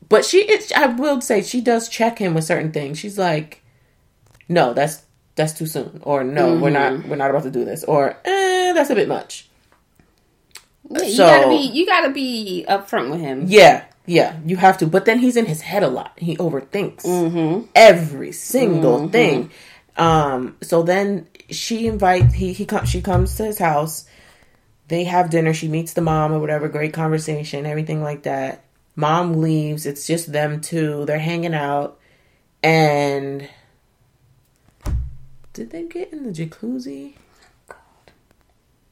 But 0.09 0.25
she, 0.25 0.39
it, 0.39 0.71
I 0.75 0.87
will 0.87 1.21
say, 1.21 1.41
she 1.41 1.61
does 1.61 1.87
check 1.89 2.19
him 2.19 2.33
with 2.33 2.43
certain 2.43 2.71
things. 2.71 2.99
She's 2.99 3.17
like, 3.17 3.63
"No, 4.49 4.73
that's 4.73 5.03
that's 5.35 5.53
too 5.53 5.65
soon," 5.65 6.01
or 6.03 6.23
"No, 6.23 6.55
we're 6.57 6.69
not 6.69 7.07
we're 7.07 7.15
not 7.15 7.29
about 7.29 7.43
to 7.43 7.51
do 7.51 7.63
this," 7.65 7.83
or 7.85 8.17
"Eh, 8.25 8.73
that's 8.73 8.89
a 8.89 8.95
bit 8.95 9.07
much." 9.07 9.49
Yeah, 10.89 11.03
you 11.03 11.13
So- 11.15 11.25
gotta 11.27 11.47
be 11.49 11.55
you 11.73 11.85
gotta 11.85 12.09
be 12.09 12.65
upfront 12.67 13.09
with 13.11 13.21
him. 13.21 13.45
Yeah, 13.47 13.85
yeah, 14.05 14.37
you 14.45 14.57
have 14.57 14.77
to. 14.79 14.87
But 14.87 15.05
then 15.05 15.19
he's 15.19 15.37
in 15.37 15.45
his 15.45 15.61
head 15.61 15.81
a 15.83 15.87
lot. 15.87 16.11
He 16.17 16.35
overthinks 16.37 17.67
every 17.73 18.31
single 18.33 19.07
thing. 19.09 19.49
Um. 19.97 20.57
So 20.61 20.83
then 20.83 21.27
she 21.55 21.87
invites 21.87 22.33
he 22.33 22.53
he 22.53 22.65
comes 22.65 22.89
she 22.89 23.01
comes 23.01 23.35
to 23.35 23.45
his 23.45 23.59
house. 23.59 24.05
They 24.87 25.05
have 25.05 25.29
dinner. 25.29 25.53
She 25.53 25.67
meets 25.67 25.93
the 25.93 26.01
mom 26.01 26.33
or 26.33 26.39
whatever. 26.39 26.67
Great 26.67 26.93
conversation, 26.93 27.65
everything 27.65 28.03
like 28.03 28.23
that. 28.23 28.63
Mom 28.95 29.41
leaves. 29.41 29.85
It's 29.85 30.05
just 30.05 30.31
them 30.31 30.61
two. 30.61 31.05
They're 31.05 31.19
hanging 31.19 31.53
out, 31.53 31.99
and 32.61 33.49
did 35.53 35.69
they 35.71 35.83
get 35.83 36.11
in 36.11 36.23
the 36.23 36.31
jacuzzi? 36.31 37.13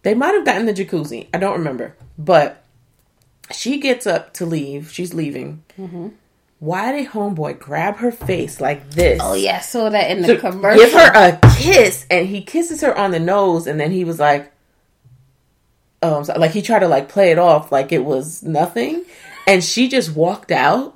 They 0.04 0.14
might 0.14 0.34
have 0.34 0.46
gotten 0.46 0.66
the 0.66 0.74
jacuzzi. 0.74 1.28
I 1.34 1.38
don't 1.38 1.58
remember. 1.58 1.96
But 2.18 2.64
she 3.52 3.80
gets 3.80 4.08
up 4.08 4.34
to 4.36 4.46
leave. 4.46 4.92
She's 4.92 5.14
leaving. 5.14 5.64
Mm-hmm. 5.78 6.10
Why 6.62 6.92
did 6.92 7.08
homeboy 7.10 7.58
grab 7.58 7.96
her 7.98 8.12
face 8.12 8.62
like 8.62 8.92
this? 8.92 9.20
Oh 9.20 9.34
yeah, 9.34 9.58
I 9.58 9.62
saw 9.62 9.90
that 9.90 10.12
in 10.12 10.22
the 10.22 10.38
commercial. 10.38 10.80
give 10.80 10.94
her 10.94 11.12
a 11.12 11.40
kiss, 11.58 12.06
and 12.12 12.28
he 12.28 12.44
kisses 12.44 12.82
her 12.82 12.96
on 12.96 13.10
the 13.10 13.20
nose, 13.20 13.66
and 13.66 13.80
then 13.80 13.90
he 13.90 14.04
was 14.04 14.20
like, 14.20 14.52
"Oh, 16.04 16.18
I'm 16.20 16.24
sorry." 16.24 16.38
like 16.38 16.52
he 16.52 16.62
tried 16.62 16.80
to 16.80 16.88
like 16.88 17.10
play 17.10 17.32
it 17.32 17.40
off 17.40 17.72
like 17.72 17.92
it 17.92 18.06
was 18.06 18.44
nothing, 18.44 19.04
and 19.48 19.64
she 19.64 19.90
just 19.90 20.14
walked 20.16 20.52
out. 20.52 20.96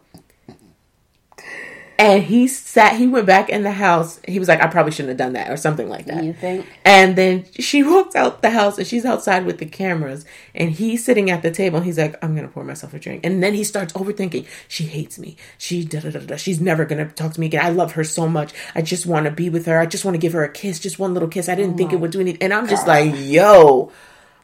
And 1.97 2.23
he 2.23 2.47
sat. 2.47 2.97
He 2.97 3.07
went 3.07 3.25
back 3.25 3.49
in 3.49 3.63
the 3.63 3.71
house. 3.71 4.19
He 4.27 4.39
was 4.39 4.47
like, 4.47 4.61
"I 4.61 4.67
probably 4.67 4.91
shouldn't 4.91 5.09
have 5.09 5.17
done 5.17 5.33
that," 5.33 5.49
or 5.49 5.57
something 5.57 5.87
like 5.87 6.05
that. 6.07 6.23
You 6.23 6.33
think? 6.33 6.67
And 6.83 7.15
then 7.15 7.45
she 7.57 7.83
walks 7.95 8.15
out 8.15 8.41
the 8.41 8.49
house 8.49 8.77
and 8.77 8.85
she's 8.85 9.05
outside 9.05 9.45
with 9.45 9.59
the 9.59 9.65
cameras 9.65 10.25
and 10.53 10.71
he's 10.71 11.03
sitting 11.05 11.29
at 11.29 11.41
the 11.41 11.51
table 11.51 11.77
and 11.77 11.85
he's 11.85 11.97
like, 11.97 12.15
I'm 12.23 12.35
gonna 12.35 12.47
pour 12.47 12.63
myself 12.63 12.93
a 12.93 12.99
drink. 12.99 13.25
And 13.25 13.41
then 13.41 13.53
he 13.53 13.63
starts 13.63 13.93
overthinking. 13.93 14.45
She 14.67 14.85
hates 14.85 15.19
me. 15.19 15.37
She 15.57 15.85
da 15.85 15.99
da 15.99 16.11
da 16.11 16.19
da. 16.19 16.35
She's 16.35 16.59
never 16.61 16.85
gonna 16.85 17.09
talk 17.09 17.33
to 17.33 17.39
me 17.39 17.47
again. 17.47 17.65
I 17.65 17.69
love 17.69 17.93
her 17.93 18.03
so 18.03 18.27
much. 18.27 18.53
I 18.73 18.81
just 18.81 19.05
wanna 19.05 19.31
be 19.31 19.49
with 19.49 19.65
her. 19.65 19.79
I 19.79 19.85
just 19.85 20.05
wanna 20.05 20.17
give 20.17 20.33
her 20.33 20.43
a 20.43 20.51
kiss, 20.51 20.79
just 20.79 20.99
one 20.99 21.13
little 21.13 21.29
kiss. 21.29 21.49
I 21.49 21.55
didn't 21.55 21.75
oh 21.75 21.77
think 21.77 21.93
it 21.93 21.99
would 21.99 22.11
do 22.11 22.21
anything. 22.21 22.41
And 22.41 22.53
I'm 22.53 22.67
just 22.67 22.87
like, 22.87 23.13
yo, 23.15 23.91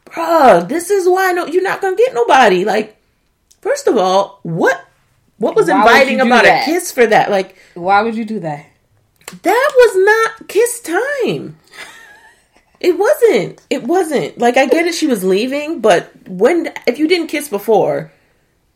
bruh, 0.06 0.68
this 0.68 0.90
is 0.90 1.08
why 1.08 1.32
know 1.32 1.46
you're 1.46 1.62
not 1.62 1.80
gonna 1.80 1.96
get 1.96 2.14
nobody. 2.14 2.64
Like, 2.64 2.96
first 3.60 3.86
of 3.86 3.96
all, 3.96 4.40
what 4.42 4.84
what 5.38 5.56
was 5.56 5.68
Why 5.68 5.78
inviting 5.80 6.20
about 6.20 6.44
that? 6.44 6.62
a 6.62 6.64
kiss 6.64 6.92
for 6.92 7.06
that? 7.06 7.30
Like, 7.30 7.56
Why 7.74 8.02
would 8.02 8.14
you 8.14 8.24
do 8.24 8.40
that? 8.40 8.66
that 9.42 9.72
was 9.76 9.96
not 10.38 10.48
kiss 10.48 10.80
time. 10.80 11.56
It 12.80 12.98
wasn't. 12.98 13.62
It 13.70 13.84
wasn't. 13.84 14.38
Like 14.38 14.56
I 14.56 14.66
get 14.66 14.86
it 14.86 14.94
she 14.94 15.06
was 15.06 15.22
leaving, 15.24 15.80
but 15.80 16.10
when 16.28 16.72
if 16.86 16.98
you 16.98 17.06
didn't 17.08 17.28
kiss 17.28 17.48
before, 17.48 18.12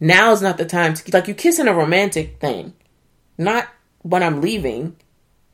now 0.01 0.33
is 0.33 0.41
not 0.41 0.59
the 0.59 0.65
time 0.65 0.95
to 0.95 1.11
like 1.13 1.29
you 1.29 1.35
kiss 1.35 1.59
in 1.59 1.69
a 1.69 1.75
romantic 1.75 2.39
thing. 2.41 2.73
Not 3.37 3.69
when 4.03 4.23
I'm 4.23 4.41
leaving 4.41 4.97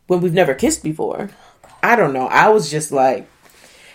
when 0.06 0.20
we've 0.20 0.34
never 0.34 0.54
kissed 0.54 0.82
before. 0.82 1.30
I 1.82 1.96
don't 1.96 2.12
know. 2.12 2.26
I 2.26 2.50
was 2.50 2.70
just 2.70 2.92
like 2.92 3.26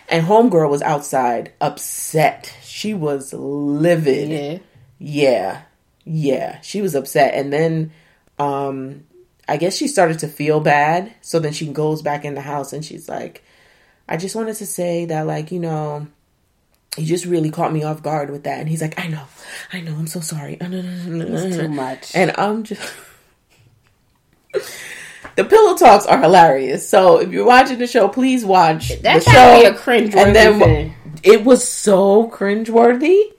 and 0.09 0.25
homegirl 0.25 0.69
was 0.69 0.81
outside 0.81 1.53
upset. 1.61 2.53
She 2.63 2.93
was 2.93 3.33
livid. 3.33 4.29
Yeah. 4.29 4.59
Yeah. 4.99 5.61
Yeah. 6.09 6.61
She 6.61 6.81
was 6.81 6.95
upset. 6.95 7.33
And 7.33 7.51
then 7.51 7.91
um 8.39 9.03
I 9.47 9.57
guess 9.57 9.75
she 9.75 9.87
started 9.87 10.19
to 10.19 10.27
feel 10.27 10.59
bad. 10.59 11.13
So 11.21 11.39
then 11.39 11.53
she 11.53 11.67
goes 11.71 12.01
back 12.01 12.25
in 12.25 12.35
the 12.35 12.41
house 12.41 12.73
and 12.73 12.83
she's 12.83 13.07
like, 13.09 13.43
I 14.07 14.17
just 14.17 14.35
wanted 14.35 14.55
to 14.57 14.65
say 14.65 15.05
that 15.05 15.25
like, 15.27 15.51
you 15.51 15.59
know, 15.59 16.07
you 16.97 17.05
just 17.05 17.25
really 17.25 17.49
caught 17.51 17.71
me 17.73 17.83
off 17.83 18.01
guard 18.03 18.29
with 18.29 18.43
that. 18.45 18.59
And 18.59 18.67
he's 18.67 18.81
like, 18.81 18.99
I 18.99 19.07
know. 19.07 19.23
I 19.71 19.81
know. 19.81 19.95
I'm 19.95 20.07
so 20.07 20.19
sorry. 20.19 20.57
It's 20.61 21.55
too 21.57 21.67
much. 21.69 22.15
And 22.15 22.33
I'm 22.37 22.63
just 22.63 22.81
The 25.35 25.43
pillow 25.45 25.75
talks 25.77 26.05
are 26.07 26.19
hilarious. 26.19 26.87
So 26.89 27.19
if 27.21 27.29
you're 27.31 27.45
watching 27.45 27.77
the 27.77 27.85
show, 27.87 28.07
please 28.07 28.43
watch 28.43 28.89
That 29.01 29.23
the 29.23 29.31
show. 29.31 29.59
be 29.61 29.65
a 29.67 29.73
cringe 29.75 30.15
and 30.15 30.35
then 30.35 30.59
thing. 30.59 30.93
it 31.21 31.43
was 31.45 31.67
so 31.67 32.27
cringeworthy. 32.29 33.33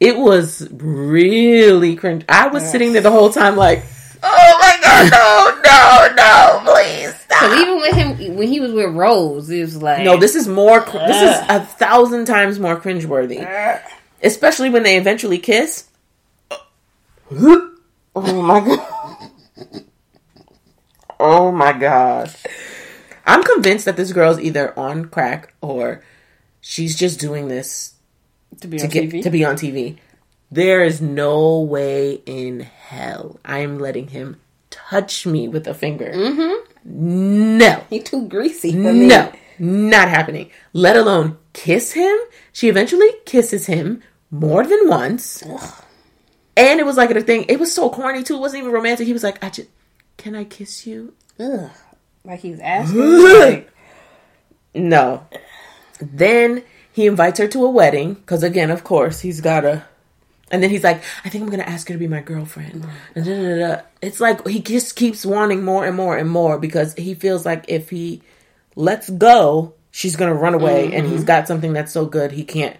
It 0.00 0.16
was 0.16 0.66
really 0.72 1.94
cringe. 1.94 2.24
I 2.28 2.48
was 2.48 2.68
sitting 2.68 2.92
there 2.94 3.02
the 3.02 3.10
whole 3.10 3.30
time 3.30 3.54
like, 3.56 3.84
oh 4.22 4.58
my 4.60 4.78
god, 4.82 5.10
no, 5.12 5.60
no, 5.62 6.14
no, 6.16 6.72
please 6.72 7.12
Cause 7.28 7.50
stop. 7.52 7.60
even 7.60 7.76
with 7.76 7.94
him 7.94 8.36
when 8.36 8.48
he 8.48 8.60
was 8.60 8.72
with 8.72 8.94
Rose, 8.94 9.50
it 9.50 9.60
was 9.60 9.82
like 9.82 10.02
No, 10.02 10.16
this 10.16 10.34
is 10.34 10.48
more. 10.48 10.80
cr- 10.80 10.98
This 11.06 11.16
is 11.22 11.46
a 11.50 11.60
thousand 11.60 12.24
times 12.24 12.58
more 12.58 12.80
cringeworthy, 12.80 13.46
especially 14.22 14.70
when 14.70 14.82
they 14.84 14.96
eventually 14.96 15.38
kiss. 15.38 15.86
Oh 17.32 17.70
my 18.42 18.60
god! 18.60 19.84
Oh 21.20 21.52
my 21.52 21.72
gosh! 21.72 22.34
I'm 23.26 23.42
convinced 23.44 23.84
that 23.84 23.96
this 23.96 24.12
girl's 24.12 24.40
either 24.40 24.76
on 24.78 25.04
crack 25.06 25.54
or 25.60 26.02
she's 26.60 26.96
just 26.96 27.20
doing 27.20 27.48
this 27.48 27.94
to 28.60 28.68
be 28.68 28.78
to 28.78 28.84
on 28.84 28.90
get 28.90 29.04
TV. 29.10 29.22
to 29.22 29.30
be 29.30 29.44
on 29.44 29.56
TV. 29.56 29.98
There 30.50 30.82
is 30.82 31.00
no 31.00 31.60
way 31.60 32.22
in 32.26 32.60
hell 32.60 33.38
I 33.44 33.58
am 33.58 33.78
letting 33.78 34.08
him 34.08 34.40
touch 34.70 35.26
me 35.26 35.46
with 35.48 35.66
a 35.68 35.74
finger. 35.74 36.12
Mm-hmm. 36.12 37.58
No, 37.58 37.84
he 37.90 38.00
too 38.00 38.26
greasy. 38.28 38.72
For 38.72 38.92
me. 38.92 39.06
no, 39.06 39.32
not 39.58 40.08
happening. 40.08 40.50
Let 40.72 40.96
alone 40.96 41.38
kiss 41.52 41.92
him. 41.92 42.16
She 42.52 42.68
eventually 42.68 43.10
kisses 43.26 43.66
him 43.66 44.02
more 44.30 44.64
than 44.66 44.88
once, 44.88 45.42
and 46.56 46.80
it 46.80 46.86
was 46.86 46.96
like 46.96 47.10
a 47.10 47.20
thing. 47.20 47.44
It 47.48 47.60
was 47.60 47.72
so 47.72 47.90
corny 47.90 48.22
too. 48.22 48.36
It 48.36 48.40
wasn't 48.40 48.62
even 48.62 48.72
romantic. 48.72 49.06
He 49.06 49.12
was 49.12 49.22
like, 49.22 49.42
"I 49.44 49.50
just 49.50 49.68
can 50.16 50.34
I 50.34 50.44
kiss 50.44 50.86
you?" 50.86 51.14
Ugh. 51.38 51.70
Like 52.24 52.42
was 52.42 52.60
asking. 52.60 53.00
like, 53.40 53.70
No. 54.74 55.26
Then 56.00 56.62
he 56.92 57.06
invites 57.06 57.38
her 57.38 57.48
to 57.48 57.64
a 57.64 57.70
wedding 57.70 58.14
because, 58.14 58.42
again, 58.42 58.70
of 58.70 58.84
course, 58.84 59.20
he's 59.20 59.40
got 59.40 59.60
to. 59.60 59.84
And 60.50 60.62
then 60.62 60.70
he's 60.70 60.82
like, 60.82 61.02
I 61.24 61.28
think 61.28 61.42
I'm 61.42 61.50
going 61.50 61.62
to 61.62 61.68
ask 61.68 61.86
her 61.88 61.94
to 61.94 61.98
be 61.98 62.08
my 62.08 62.20
girlfriend. 62.20 62.86
And 63.14 63.24
da, 63.24 63.32
da, 63.32 63.58
da. 63.76 63.82
It's 64.02 64.20
like 64.20 64.46
he 64.46 64.60
just 64.60 64.96
keeps 64.96 65.24
wanting 65.24 65.62
more 65.62 65.86
and 65.86 65.96
more 65.96 66.16
and 66.16 66.28
more 66.28 66.58
because 66.58 66.94
he 66.94 67.14
feels 67.14 67.46
like 67.46 67.66
if 67.68 67.90
he 67.90 68.22
lets 68.74 69.08
go, 69.10 69.74
she's 69.92 70.16
going 70.16 70.32
to 70.32 70.38
run 70.38 70.54
away. 70.54 70.92
And 70.92 71.06
he's 71.06 71.22
got 71.22 71.46
something 71.46 71.72
that's 71.72 71.92
so 71.92 72.04
good, 72.04 72.32
he 72.32 72.42
can't 72.42 72.76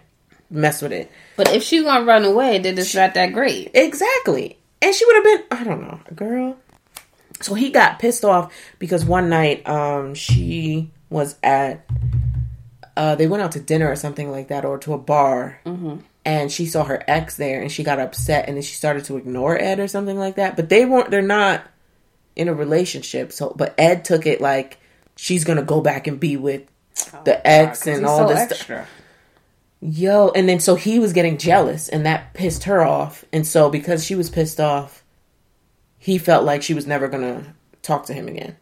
mess 0.50 0.82
with 0.82 0.92
it. 0.92 1.10
but 1.36 1.48
if 1.54 1.62
she's 1.62 1.84
gonna 1.84 2.04
run 2.04 2.24
away, 2.24 2.58
then 2.58 2.76
it's 2.76 2.94
not 2.94 3.14
that 3.14 3.32
great. 3.32 3.70
Exactly. 3.74 4.58
And 4.82 4.94
she 4.94 5.06
would 5.06 5.14
have 5.14 5.24
been, 5.24 5.58
I 5.58 5.64
don't 5.64 5.82
know, 5.82 6.00
a 6.06 6.14
girl. 6.14 6.56
So 7.40 7.54
he 7.54 7.70
got 7.70 7.98
pissed 7.98 8.24
off 8.24 8.52
because 8.78 9.04
one 9.04 9.28
night 9.28 9.66
um 9.68 10.14
she 10.14 10.90
was 11.08 11.36
at 11.42 11.86
uh 12.96 13.14
they 13.14 13.26
went 13.26 13.42
out 13.42 13.52
to 13.52 13.60
dinner 13.60 13.88
or 13.90 13.96
something 13.96 14.30
like 14.30 14.48
that 14.48 14.64
or 14.64 14.78
to 14.78 14.92
a 14.94 14.98
bar 14.98 15.60
and 16.24 16.50
she 16.52 16.66
saw 16.66 16.84
her 16.84 17.02
ex 17.08 17.36
there 17.36 17.62
and 17.62 17.70
she 17.72 17.82
got 17.82 17.98
upset 17.98 18.46
and 18.48 18.56
then 18.56 18.62
she 18.62 18.74
started 18.74 19.04
to 19.06 19.16
ignore 19.16 19.56
Ed 19.58 19.80
or 19.80 19.88
something 19.88 20.18
like 20.18 20.36
that. 20.36 20.56
But 20.56 20.68
they 20.68 20.84
weren't 20.84 21.10
they're 21.10 21.22
not 21.22 21.62
in 22.36 22.48
a 22.48 22.54
relationship. 22.54 23.32
So 23.32 23.52
but 23.56 23.74
Ed 23.78 24.04
took 24.04 24.26
it 24.26 24.40
like 24.40 24.78
she's 25.16 25.44
gonna 25.44 25.62
go 25.62 25.80
back 25.80 26.06
and 26.06 26.18
be 26.20 26.36
with 26.36 26.62
the 27.24 27.46
ex 27.46 27.86
and 27.86 28.04
all 28.06 28.18
this 28.28 28.38
stuff. 28.46 28.58
Yo, 29.82 30.28
and 30.34 30.46
then 30.48 30.60
so 30.60 30.74
he 30.74 30.98
was 30.98 31.12
getting 31.14 31.38
jealous 31.38 31.88
and 31.88 32.04
that 32.04 32.34
pissed 32.34 32.64
her 32.64 32.82
off. 32.82 33.24
And 33.32 33.46
so 33.46 33.70
because 33.70 34.04
she 34.04 34.14
was 34.14 34.28
pissed 34.28 34.60
off, 34.60 35.02
he 35.98 36.18
felt 36.18 36.44
like 36.44 36.62
she 36.62 36.74
was 36.74 36.86
never 36.86 37.08
to 37.08 37.54
talk 37.82 38.04
to 38.06 38.12
him 38.14 38.28
again. 38.28 38.56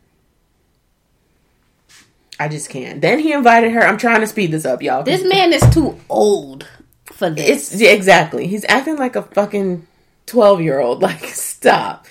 I 2.38 2.48
just 2.48 2.70
can't. 2.70 3.00
Then 3.00 3.18
he 3.18 3.32
invited 3.32 3.72
her. 3.72 3.80
I'm 3.80 3.98
trying 3.98 4.20
to 4.20 4.26
speed 4.26 4.50
this 4.52 4.64
up, 4.64 4.82
y'all. 4.82 5.02
This 5.02 5.24
man 5.24 5.52
is 5.52 5.62
too 5.72 5.98
old 6.08 6.66
for 7.04 7.30
this. 7.30 7.72
It's 7.72 7.80
yeah, 7.80 7.90
exactly. 7.90 8.46
He's 8.46 8.64
acting 8.68 8.96
like 8.96 9.16
a 9.16 9.22
fucking 9.22 9.86
12 10.26 10.60
year 10.60 10.78
old. 10.80 11.02
Like, 11.08 11.24
stop. 11.24 12.06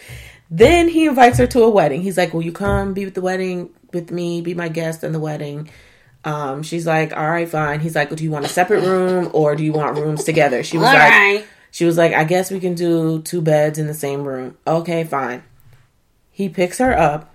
Then 0.49 0.87
he 0.89 1.05
invites 1.07 1.37
her 1.37 1.47
to 1.47 1.63
a 1.63 1.69
wedding. 1.69 2.01
He's 2.01 2.17
like, 2.17 2.33
Will 2.33 2.41
you 2.41 2.51
come 2.51 2.93
be 2.93 3.05
with 3.05 3.13
the 3.13 3.21
wedding 3.21 3.69
with 3.93 4.11
me? 4.11 4.41
Be 4.41 4.53
my 4.53 4.69
guest 4.69 5.03
in 5.03 5.13
the 5.13 5.19
wedding. 5.19 5.69
Um, 6.25 6.63
she's 6.63 6.85
like, 6.85 7.15
All 7.15 7.29
right, 7.29 7.47
fine. 7.47 7.79
He's 7.79 7.95
like, 7.95 8.13
Do 8.13 8.23
you 8.23 8.31
want 8.31 8.45
a 8.45 8.49
separate 8.49 8.83
room 8.83 9.29
or 9.33 9.55
do 9.55 9.63
you 9.63 9.73
want 9.73 9.97
rooms 9.97 10.23
together? 10.23 10.63
She 10.63 10.77
was 10.77 10.87
All 10.87 10.93
like, 10.93 11.09
right. 11.09 11.45
She 11.71 11.85
was 11.85 11.97
like, 11.97 12.13
I 12.13 12.23
guess 12.23 12.49
we 12.49 12.59
can 12.59 12.73
do 12.73 13.21
two 13.21 13.41
beds 13.41 13.77
in 13.77 13.87
the 13.87 13.93
same 13.93 14.23
room. 14.23 14.57
Okay, 14.65 15.03
fine. 15.03 15.43
He 16.31 16.49
picks 16.49 16.79
her 16.79 16.97
up. 16.97 17.33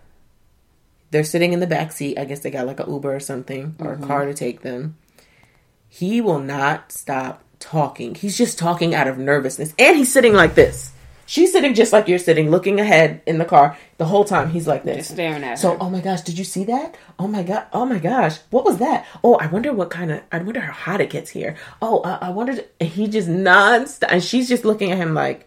They're 1.13 1.23
sitting 1.25 1.53
in 1.53 1.61
the 1.61 1.67
back 1.69 1.93
seat. 1.93 2.19
I 2.19 2.25
guess 2.25 2.41
they 2.41 2.51
got 2.51 2.67
like 2.67 2.81
a 2.81 2.87
Uber 2.89 3.15
or 3.15 3.21
something 3.21 3.77
or 3.79 3.93
a 3.93 3.99
car 3.99 4.25
to 4.25 4.35
take 4.35 4.63
them. 4.63 4.97
He 5.89 6.21
will 6.21 6.41
not 6.41 6.91
stop 6.91 7.45
talking. 7.61 8.15
He's 8.15 8.37
just 8.37 8.59
talking 8.59 8.95
out 8.95 9.07
of 9.07 9.19
nervousness. 9.19 9.75
And 9.79 9.97
he's 9.97 10.13
sitting 10.13 10.33
like 10.35 10.55
this. 10.55 10.91
She's 11.25 11.53
sitting 11.53 11.75
just 11.75 11.93
like 11.93 12.09
you're 12.09 12.19
sitting, 12.19 12.51
looking 12.51 12.81
ahead 12.81 13.23
in 13.27 13.39
the 13.39 13.45
car. 13.45 13.79
The 13.97 14.05
whole 14.05 14.25
time 14.25 14.51
he's 14.51 14.67
like 14.67 14.83
this. 14.85 14.97
Just 14.97 15.11
staring 15.13 15.45
at 15.45 15.59
So, 15.59 15.71
her. 15.71 15.77
oh 15.81 15.89
my 15.89 16.01
gosh, 16.01 16.23
did 16.23 16.37
you 16.37 16.45
see 16.45 16.65
that? 16.65 16.97
Oh 17.19 17.29
my 17.29 17.43
god, 17.43 17.67
oh 17.73 17.87
my 17.87 17.99
gosh, 17.99 18.39
what 18.51 18.65
was 18.65 18.79
that? 18.79 19.07
Oh, 19.23 19.37
I 19.37 19.47
wonder 19.47 19.73
what 19.73 19.89
kind 19.91 20.11
of, 20.11 20.21
I 20.33 20.39
wonder 20.39 20.61
how 20.61 20.73
hot 20.73 21.01
it 21.01 21.11
gets 21.11 21.31
here. 21.31 21.57
Oh, 21.81 22.01
uh, 22.01 22.19
I 22.21 22.31
wondered, 22.31 22.67
and 22.81 22.89
he 22.89 23.07
just 23.07 23.29
nonstop, 23.29 24.09
and 24.11 24.23
she's 24.23 24.49
just 24.49 24.65
looking 24.65 24.91
at 24.91 24.99
him 24.99 25.15
like, 25.15 25.47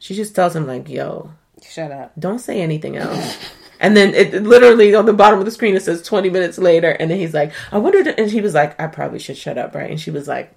she 0.00 0.14
just 0.14 0.34
tells 0.34 0.56
him 0.56 0.66
like, 0.66 0.88
yo, 0.88 1.30
Shut 1.62 1.92
up. 1.92 2.12
don't 2.18 2.40
say 2.40 2.60
anything 2.60 2.96
else. 2.96 3.36
And 3.82 3.94
then 3.96 4.14
it 4.14 4.32
it 4.32 4.44
literally 4.44 4.94
on 4.94 5.04
the 5.04 5.12
bottom 5.12 5.38
of 5.38 5.44
the 5.44 5.50
screen 5.50 5.74
it 5.76 5.82
says 5.82 6.00
20 6.02 6.30
minutes 6.30 6.56
later, 6.56 6.90
and 6.92 7.10
then 7.10 7.18
he's 7.18 7.34
like, 7.34 7.52
I 7.70 7.78
wondered, 7.78 8.06
and 8.06 8.30
she 8.30 8.40
was 8.40 8.54
like, 8.54 8.80
I 8.80 8.86
probably 8.86 9.18
should 9.18 9.36
shut 9.36 9.58
up, 9.58 9.74
right? 9.74 9.90
And 9.90 10.00
she 10.00 10.10
was 10.10 10.26
like, 10.28 10.54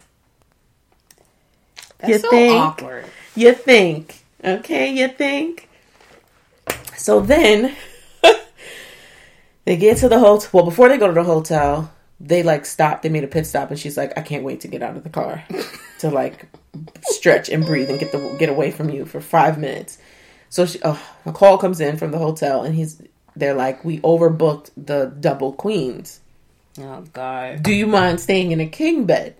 That's 1.97 2.13
You 2.13 2.19
so 2.19 2.29
think? 2.29 2.53
awkward. 2.53 3.05
You 3.35 3.53
think. 3.53 4.23
Okay, 4.43 4.93
you 4.93 5.09
think. 5.09 5.67
So 6.95 7.19
then 7.19 7.75
They 9.65 9.77
get 9.77 9.97
to 9.97 10.09
the 10.09 10.19
hotel. 10.19 10.49
Well, 10.53 10.65
before 10.65 10.89
they 10.89 10.97
go 10.97 11.07
to 11.07 11.13
the 11.13 11.23
hotel, 11.23 11.91
they 12.19 12.43
like 12.43 12.65
stop. 12.65 13.01
They 13.01 13.09
made 13.09 13.23
a 13.23 13.27
pit 13.27 13.47
stop, 13.47 13.71
and 13.71 13.79
she's 13.79 13.97
like, 13.97 14.13
"I 14.17 14.21
can't 14.21 14.43
wait 14.43 14.61
to 14.61 14.67
get 14.67 14.83
out 14.83 14.95
of 14.95 15.03
the 15.03 15.09
car 15.09 15.43
to 15.99 16.11
like 16.11 16.45
stretch 17.01 17.49
and 17.49 17.65
breathe 17.65 17.89
and 17.89 17.99
get 17.99 18.11
the 18.11 18.35
get 18.37 18.49
away 18.49 18.69
from 18.69 18.89
you 18.91 19.05
for 19.05 19.19
five 19.19 19.57
minutes." 19.57 19.97
So 20.49 20.67
she, 20.67 20.79
oh, 20.83 21.01
a 21.25 21.31
call 21.31 21.57
comes 21.57 21.81
in 21.81 21.97
from 21.97 22.11
the 22.11 22.19
hotel, 22.19 22.61
and 22.61 22.75
he's 22.75 23.01
they're 23.35 23.53
like, 23.53 23.83
"We 23.83 23.99
overbooked 23.99 24.71
the 24.77 25.13
double 25.19 25.53
queens. 25.53 26.19
Oh 26.79 27.03
God, 27.13 27.63
Do 27.63 27.73
you 27.73 27.87
mind 27.87 28.19
staying 28.19 28.51
in 28.51 28.59
a 28.59 28.67
king 28.67 29.05
bed?" 29.05 29.35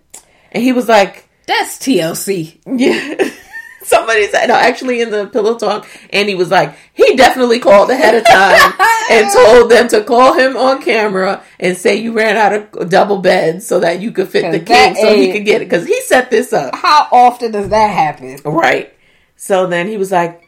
And 0.51 0.63
he 0.63 0.71
was 0.71 0.87
like, 0.87 1.27
that's 1.47 1.77
TLC. 1.77 2.59
"Yeah." 2.65 3.29
Somebody 3.85 4.27
said, 4.29 4.47
no, 4.47 4.55
actually 4.55 4.99
in 4.99 5.11
the 5.11 5.27
pillow 5.27 5.59
talk, 5.59 5.87
Andy 6.09 6.33
was 6.33 6.49
like, 6.49 6.75
he 6.95 7.15
definitely 7.15 7.59
called 7.59 7.91
ahead 7.91 8.15
of 8.15 8.25
time 8.25 8.73
and 9.11 9.31
told 9.31 9.69
them 9.69 9.87
to 9.89 10.03
call 10.03 10.33
him 10.33 10.57
on 10.57 10.81
camera 10.81 11.43
and 11.59 11.77
say 11.77 11.95
you 11.95 12.11
ran 12.11 12.35
out 12.35 12.75
of 12.75 12.89
double 12.89 13.19
beds 13.19 13.67
so 13.67 13.81
that 13.81 14.01
you 14.01 14.11
could 14.11 14.27
fit 14.27 14.51
the 14.51 14.59
king 14.59 14.95
so 14.95 15.15
he 15.15 15.31
could 15.31 15.45
get 15.45 15.61
it. 15.61 15.65
Because 15.65 15.85
he 15.85 16.01
set 16.01 16.31
this 16.31 16.51
up. 16.51 16.73
How 16.73 17.07
often 17.11 17.51
does 17.51 17.69
that 17.69 17.87
happen? 17.91 18.39
Right. 18.43 18.91
So 19.35 19.67
then 19.67 19.87
he 19.87 19.97
was 19.97 20.11
like, 20.11 20.44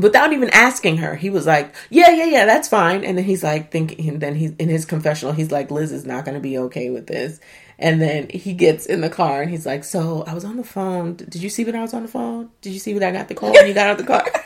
without 0.00 0.32
even 0.32 0.50
asking 0.50 0.98
her, 0.98 1.16
he 1.16 1.30
was 1.30 1.46
like, 1.46 1.74
"Yeah, 1.90 2.10
yeah, 2.10 2.26
yeah, 2.26 2.46
that's 2.46 2.68
fine." 2.68 3.04
And 3.04 3.18
then 3.18 3.24
he's 3.24 3.42
like, 3.42 3.70
thinking, 3.70 4.08
and 4.08 4.20
then 4.20 4.34
he's 4.34 4.52
in 4.52 4.68
his 4.68 4.84
confessional, 4.84 5.32
he's 5.32 5.50
like, 5.50 5.70
"Liz 5.70 5.92
is 5.92 6.06
not 6.06 6.24
going 6.24 6.34
to 6.36 6.40
be 6.40 6.56
okay 6.58 6.90
with 6.90 7.06
this." 7.06 7.40
And 7.78 8.00
then 8.00 8.28
he 8.28 8.52
gets 8.52 8.86
in 8.86 9.00
the 9.00 9.10
car 9.10 9.42
and 9.42 9.50
he's 9.50 9.66
like, 9.66 9.82
"So 9.84 10.24
I 10.26 10.34
was 10.34 10.44
on 10.44 10.56
the 10.56 10.64
phone. 10.64 11.16
Did 11.16 11.42
you 11.42 11.50
see 11.50 11.64
when 11.64 11.74
I 11.74 11.82
was 11.82 11.92
on 11.94 12.02
the 12.02 12.08
phone? 12.08 12.50
Did 12.60 12.72
you 12.72 12.78
see 12.78 12.94
when 12.94 13.02
I 13.02 13.10
got 13.10 13.28
the 13.28 13.34
call 13.34 13.52
when 13.52 13.66
you 13.66 13.74
got 13.74 13.88
out 13.88 14.00
of 14.00 14.06
the 14.06 14.12
car?" 14.12 14.24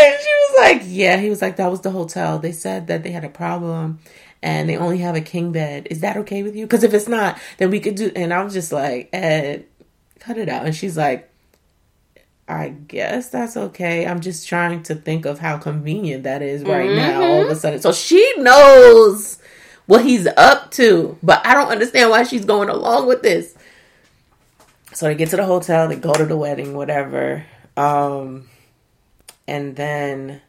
And 0.00 0.14
she 0.20 0.28
was 0.28 0.58
like, 0.60 0.82
"Yeah." 0.84 1.16
He 1.16 1.28
was 1.28 1.42
like, 1.42 1.56
"That 1.56 1.70
was 1.70 1.80
the 1.80 1.90
hotel. 1.90 2.38
They 2.38 2.52
said 2.52 2.86
that 2.86 3.02
they 3.02 3.10
had 3.10 3.24
a 3.24 3.28
problem." 3.28 3.98
And 4.40 4.68
they 4.68 4.76
only 4.76 4.98
have 4.98 5.16
a 5.16 5.20
king 5.20 5.50
bed. 5.50 5.88
Is 5.90 6.00
that 6.00 6.16
okay 6.18 6.44
with 6.44 6.54
you? 6.54 6.64
Because 6.64 6.84
if 6.84 6.94
it's 6.94 7.08
not, 7.08 7.40
then 7.56 7.70
we 7.70 7.80
could 7.80 7.96
do. 7.96 8.12
And 8.14 8.32
I 8.32 8.44
was 8.44 8.52
just 8.52 8.70
like, 8.70 9.08
Ed, 9.12 9.66
cut 10.20 10.38
it 10.38 10.48
out. 10.48 10.64
And 10.64 10.76
she's 10.76 10.96
like, 10.96 11.27
I 12.48 12.70
guess 12.70 13.28
that's 13.28 13.56
okay. 13.56 14.06
I'm 14.06 14.20
just 14.20 14.48
trying 14.48 14.82
to 14.84 14.94
think 14.94 15.26
of 15.26 15.38
how 15.38 15.58
convenient 15.58 16.24
that 16.24 16.40
is 16.40 16.62
right 16.62 16.90
now, 16.90 17.22
all 17.22 17.42
of 17.42 17.50
a 17.50 17.54
sudden. 17.54 17.80
So 17.82 17.92
she 17.92 18.34
knows 18.38 19.38
what 19.84 20.02
he's 20.04 20.26
up 20.26 20.70
to, 20.72 21.18
but 21.22 21.44
I 21.46 21.52
don't 21.52 21.68
understand 21.68 22.10
why 22.10 22.22
she's 22.22 22.46
going 22.46 22.70
along 22.70 23.06
with 23.06 23.22
this. 23.22 23.54
So 24.94 25.06
they 25.06 25.14
get 25.14 25.28
to 25.30 25.36
the 25.36 25.44
hotel, 25.44 25.88
they 25.88 25.96
go 25.96 26.14
to 26.14 26.24
the 26.24 26.36
wedding, 26.36 26.74
whatever. 26.74 27.44
Um, 27.76 28.48
and 29.46 29.76
then 29.76 30.40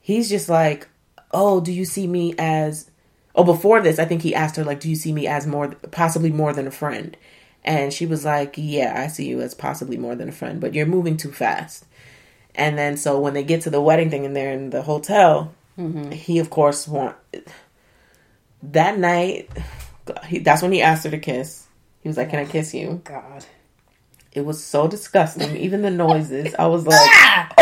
he's 0.00 0.30
just 0.30 0.48
like, 0.48 0.88
Oh, 1.32 1.60
do 1.60 1.72
you 1.72 1.84
see 1.84 2.06
me 2.06 2.34
as. 2.38 2.90
Oh, 3.34 3.44
before 3.44 3.80
this, 3.80 4.00
I 4.00 4.06
think 4.06 4.22
he 4.22 4.34
asked 4.34 4.56
her, 4.56 4.64
like, 4.64 4.80
do 4.80 4.90
you 4.90 4.96
see 4.96 5.12
me 5.12 5.28
as 5.28 5.46
more, 5.46 5.68
possibly 5.92 6.32
more 6.32 6.52
than 6.52 6.66
a 6.66 6.72
friend? 6.72 7.16
And 7.64 7.92
she 7.92 8.06
was 8.06 8.24
like, 8.24 8.54
Yeah, 8.56 8.94
I 9.02 9.08
see 9.08 9.26
you 9.26 9.40
as 9.40 9.54
possibly 9.54 9.96
more 9.96 10.14
than 10.14 10.28
a 10.28 10.32
friend, 10.32 10.60
but 10.60 10.74
you're 10.74 10.86
moving 10.86 11.16
too 11.16 11.32
fast. 11.32 11.84
And 12.54 12.76
then, 12.76 12.96
so 12.96 13.20
when 13.20 13.34
they 13.34 13.44
get 13.44 13.62
to 13.62 13.70
the 13.70 13.80
wedding 13.80 14.10
thing 14.10 14.24
and 14.26 14.34
they're 14.34 14.52
in 14.52 14.70
the 14.70 14.82
hotel, 14.82 15.54
he, 16.12 16.38
of 16.40 16.50
course, 16.50 16.86
want 16.88 17.16
that 18.62 18.98
night. 18.98 19.48
He, 20.26 20.40
that's 20.40 20.60
when 20.62 20.72
he 20.72 20.82
asked 20.82 21.04
her 21.04 21.10
to 21.10 21.18
kiss. 21.18 21.66
He 22.02 22.08
was 22.08 22.16
like, 22.16 22.30
Can 22.30 22.38
I 22.40 22.44
kiss 22.44 22.74
you? 22.74 23.00
God. 23.04 23.44
It 24.32 24.44
was 24.44 24.62
so 24.62 24.86
disgusting. 24.88 25.56
Even 25.56 25.82
the 25.82 25.90
noises, 25.90 26.54
I 26.58 26.66
was 26.66 26.86
like, 26.86 27.10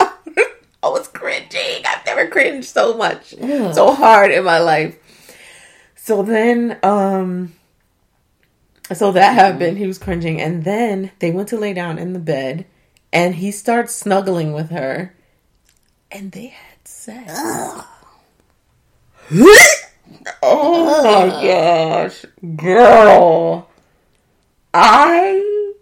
I 0.00 0.88
was 0.88 1.08
cringing. 1.08 1.84
I've 1.86 2.04
never 2.06 2.28
cringed 2.28 2.68
so 2.68 2.96
much, 2.96 3.34
Ugh. 3.40 3.74
so 3.74 3.92
hard 3.94 4.30
in 4.30 4.44
my 4.44 4.58
life. 4.58 4.96
So 5.96 6.22
then, 6.22 6.78
um, 6.82 7.52
so 8.92 9.12
that 9.12 9.30
mm-hmm. 9.30 9.38
happened. 9.38 9.78
He 9.78 9.86
was 9.86 9.98
cringing, 9.98 10.40
and 10.40 10.64
then 10.64 11.12
they 11.18 11.30
went 11.30 11.48
to 11.50 11.58
lay 11.58 11.72
down 11.72 11.98
in 11.98 12.12
the 12.12 12.18
bed, 12.18 12.66
and 13.12 13.36
he 13.36 13.50
starts 13.50 13.94
snuggling 13.94 14.52
with 14.52 14.70
her, 14.70 15.14
and 16.10 16.32
they 16.32 16.48
had 16.48 16.88
sex. 16.88 17.32
oh 20.42 21.02
my 21.04 21.28
uh. 21.28 21.42
gosh, 21.42 22.24
girl! 22.56 23.68
I 24.74 25.74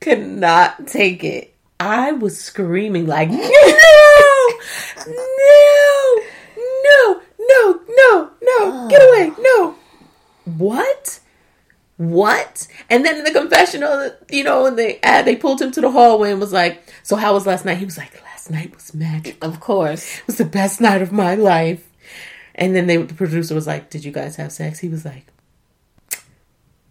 could 0.00 0.26
not 0.26 0.86
take 0.86 1.24
it. 1.24 1.54
I 1.80 2.12
was 2.12 2.40
screaming 2.40 3.06
like, 3.06 3.30
no, 3.30 3.38
no, 3.38 4.48
no, 6.58 7.20
no, 7.38 7.80
no, 7.88 8.30
no, 8.42 8.88
get 8.88 9.00
away, 9.08 9.32
no. 9.38 9.76
What? 10.44 11.20
What? 11.98 12.68
And 12.88 13.04
then 13.04 13.18
in 13.18 13.24
the 13.24 13.32
confessional, 13.32 14.12
you 14.30 14.44
know, 14.44 14.66
and 14.66 14.78
they 14.78 15.00
uh, 15.02 15.22
they 15.22 15.34
pulled 15.34 15.60
him 15.60 15.72
to 15.72 15.80
the 15.80 15.90
hallway 15.90 16.30
and 16.30 16.40
was 16.40 16.52
like, 16.52 16.80
"So 17.02 17.16
how 17.16 17.34
was 17.34 17.44
last 17.44 17.64
night?" 17.64 17.78
He 17.78 17.84
was 17.84 17.98
like, 17.98 18.22
"Last 18.22 18.50
night 18.52 18.72
was 18.72 18.94
magic. 18.94 19.36
Of 19.44 19.58
course. 19.58 20.18
It 20.18 20.26
was 20.28 20.38
the 20.38 20.44
best 20.44 20.80
night 20.80 21.02
of 21.02 21.10
my 21.10 21.34
life." 21.34 21.84
And 22.54 22.74
then 22.74 22.86
they, 22.86 22.98
the 22.98 23.14
producer 23.14 23.52
was 23.52 23.66
like, 23.66 23.90
"Did 23.90 24.04
you 24.04 24.12
guys 24.12 24.36
have 24.36 24.52
sex?" 24.52 24.78
He 24.78 24.88
was 24.88 25.04
like, 25.04 25.26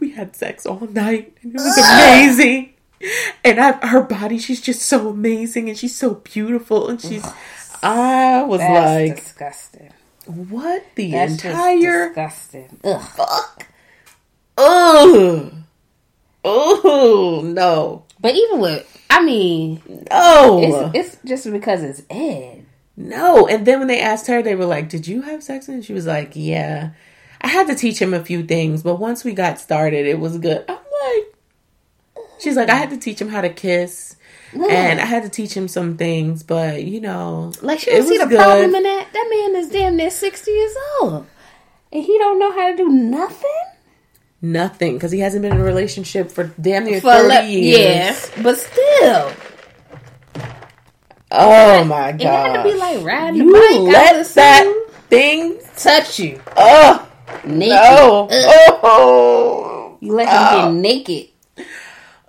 "We 0.02 0.12
had 0.12 0.36
sex 0.36 0.66
all 0.66 0.86
night, 0.92 1.38
and 1.42 1.56
it 1.56 1.58
was 1.58 1.78
amazing." 1.78 2.74
And 3.46 3.62
I, 3.62 3.88
her 3.88 4.02
body, 4.02 4.40
she's 4.40 4.60
just 4.60 4.82
so 4.82 5.08
amazing, 5.08 5.70
and 5.70 5.78
she's 5.78 5.96
so 5.96 6.16
beautiful, 6.16 6.90
and 6.90 7.00
she's. 7.00 7.26
I 7.82 8.44
was 8.44 8.60
That's 8.60 9.10
like, 9.10 9.24
disgusting. 9.24 9.94
"What 10.26 10.84
the 10.96 11.12
That's 11.12 11.46
entire 11.46 12.08
disgusting. 12.10 12.80
Ugh. 12.84 13.02
fuck?" 13.02 13.68
Ugh. 14.58 15.54
Oh 16.50 17.42
no, 17.44 18.04
But 18.22 18.36
even 18.36 18.60
with, 18.60 19.06
I 19.10 19.24
mean, 19.24 19.82
no, 20.10 20.92
it's, 20.94 21.14
it's 21.14 21.18
just 21.26 21.52
because 21.52 21.84
it's 21.84 22.04
Ed. 22.10 22.66
no. 22.96 23.48
And 23.48 23.66
then 23.66 23.80
when 23.80 23.88
they 23.90 24.00
asked 24.00 24.28
her, 24.28 24.42
they 24.42 24.56
were 24.56 24.66
like, 24.66 24.88
"Did 24.88 25.08
you 25.08 25.24
have 25.24 25.44
sex?" 25.44 25.68
And 25.68 25.84
she 25.84 25.94
was 25.94 26.06
like, 26.08 26.32
"Yeah." 26.36 26.92
I 27.42 27.48
had 27.50 27.68
to 27.68 27.76
teach 27.76 28.02
him 28.02 28.14
a 28.14 28.24
few 28.24 28.44
things, 28.44 28.82
but 28.82 28.96
once 28.96 29.24
we 29.24 29.34
got 29.34 29.60
started, 29.60 30.06
it 30.08 30.20
was 30.20 30.38
good. 30.40 30.64
I'm 30.68 30.76
like, 30.76 31.36
she's 32.40 32.56
like, 32.56 32.70
I 32.70 32.76
had 32.76 32.90
to 32.90 32.98
teach 32.98 33.22
him 33.22 33.30
how 33.30 33.42
to 33.42 33.50
kiss, 33.50 34.16
and 34.54 35.00
I 35.00 35.06
had 35.06 35.22
to 35.24 35.30
teach 35.30 35.54
him 35.56 35.68
some 35.68 35.98
things, 35.98 36.42
but 36.44 36.84
you 36.84 37.00
know, 37.02 37.52
Like, 37.62 37.86
it 37.88 37.92
don't 37.92 38.08
see 38.08 38.18
the 38.18 38.24
was 38.26 38.30
good. 38.30 38.40
problem 38.40 38.74
in 38.76 38.84
that? 38.84 39.08
That 39.14 39.28
man 39.52 39.62
is 39.62 39.70
damn 39.70 39.98
near 39.98 40.10
60 40.10 40.50
years 40.50 40.74
old. 41.02 41.28
And 41.92 42.04
he 42.04 42.18
don't 42.18 42.40
know 42.40 42.52
how 42.52 42.72
to 42.72 42.76
do 42.78 42.90
nothing? 42.90 43.64
Nothing, 44.42 44.94
because 44.94 45.12
he 45.12 45.20
hasn't 45.20 45.42
been 45.42 45.54
in 45.54 45.60
a 45.62 45.64
relationship 45.64 46.32
for 46.32 46.46
damn 46.62 46.86
near 46.86 47.02
For 47.02 47.12
thirty 47.12 47.28
le- 47.30 47.44
years. 47.52 47.80
Yes, 47.80 48.32
but 48.44 48.58
still. 48.58 49.32
Oh 51.32 51.84
my 51.84 52.10
And 52.10 52.22
had 52.22 52.64
to 52.64 52.64
be 52.64 52.76
like 52.78 53.04
riding 53.04 53.42
you 53.42 53.52
the 53.52 53.60
bike. 53.86 53.94
Let 53.94 54.26
that 54.36 54.86
thing. 55.10 55.60
touch 55.76 56.20
you. 56.20 56.40
Oh 56.56 57.08
Naked. 57.44 57.70
no! 57.70 58.28
Ugh. 58.32 58.80
Oh. 58.84 59.98
You 60.00 60.14
let 60.14 60.28
him 60.28 60.36
Oh. 60.36 60.52
get 60.52 60.64
ah. 60.64 60.72
naked. 60.72 61.28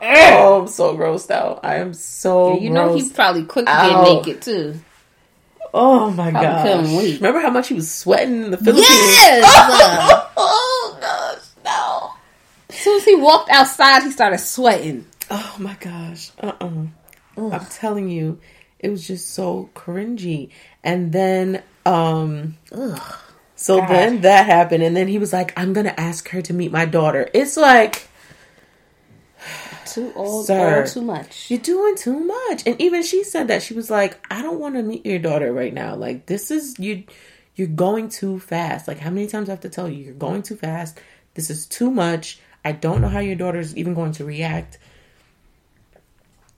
Oh, 0.00 0.60
I'm 0.62 0.68
so 0.68 0.96
grossed 0.96 1.30
out. 1.30 1.60
I 1.62 1.76
am 1.76 1.92
so 1.94 2.58
you 2.58 2.70
know 2.70 2.94
he's 2.94 3.12
probably 3.12 3.44
quick 3.44 3.66
to 3.66 3.72
out. 3.72 4.04
get 4.04 4.14
naked 4.26 4.42
too. 4.42 4.74
Oh 5.74 6.10
my 6.10 6.30
god! 6.30 6.64
Remember 6.88 7.40
how 7.40 7.50
much 7.50 7.68
he 7.68 7.74
was 7.74 7.92
sweating 7.92 8.44
in 8.44 8.50
the 8.50 8.56
Philippines? 8.56 8.88
Yes! 8.88 10.24
Uh, 10.40 10.77
no! 11.68 12.10
As 12.70 12.76
soon 12.76 12.96
as 12.98 13.04
he 13.04 13.14
walked 13.14 13.50
outside, 13.50 14.02
he 14.02 14.10
started 14.10 14.38
sweating. 14.38 15.06
Oh 15.30 15.56
my 15.58 15.76
gosh! 15.80 16.30
Uh 16.40 16.52
uh-uh. 16.60 17.50
I'm 17.50 17.66
telling 17.66 18.08
you, 18.08 18.40
it 18.78 18.90
was 18.90 19.06
just 19.06 19.32
so 19.32 19.70
cringy. 19.74 20.50
And 20.82 21.12
then, 21.12 21.62
um, 21.86 22.56
Ugh. 22.72 23.00
so 23.56 23.78
God. 23.78 23.88
then 23.90 24.20
that 24.22 24.46
happened, 24.46 24.82
and 24.82 24.96
then 24.96 25.08
he 25.08 25.18
was 25.18 25.32
like, 25.32 25.52
"I'm 25.58 25.72
gonna 25.72 25.94
ask 25.96 26.28
her 26.30 26.42
to 26.42 26.52
meet 26.52 26.72
my 26.72 26.84
daughter." 26.84 27.28
It's 27.34 27.56
like. 27.56 28.08
Too 29.86 30.12
old, 30.14 30.46
Sir. 30.46 30.80
old 30.80 30.86
too 30.86 31.00
much. 31.00 31.50
You're 31.50 31.60
doing 31.60 31.96
too 31.96 32.20
much. 32.20 32.62
And 32.66 32.78
even 32.78 33.02
she 33.02 33.24
said 33.24 33.48
that. 33.48 33.62
She 33.62 33.72
was 33.72 33.88
like, 33.88 34.18
I 34.30 34.42
don't 34.42 34.60
want 34.60 34.74
to 34.74 34.82
meet 34.82 35.06
your 35.06 35.18
daughter 35.18 35.50
right 35.50 35.72
now. 35.72 35.94
Like 35.94 36.26
this 36.26 36.50
is 36.50 36.78
you 36.78 37.04
you're 37.56 37.68
going 37.68 38.10
too 38.10 38.38
fast. 38.38 38.86
Like 38.86 38.98
how 38.98 39.08
many 39.08 39.26
times 39.28 39.48
I 39.48 39.52
have 39.52 39.60
to 39.60 39.70
tell 39.70 39.88
you 39.88 40.04
you're 40.04 40.14
going 40.14 40.42
too 40.42 40.56
fast? 40.56 41.00
This 41.38 41.50
is 41.50 41.66
too 41.66 41.88
much. 41.92 42.40
I 42.64 42.72
don't 42.72 43.00
know 43.00 43.06
how 43.08 43.20
your 43.20 43.36
daughter's 43.36 43.76
even 43.76 43.94
going 43.94 44.10
to 44.14 44.24
react. 44.24 44.76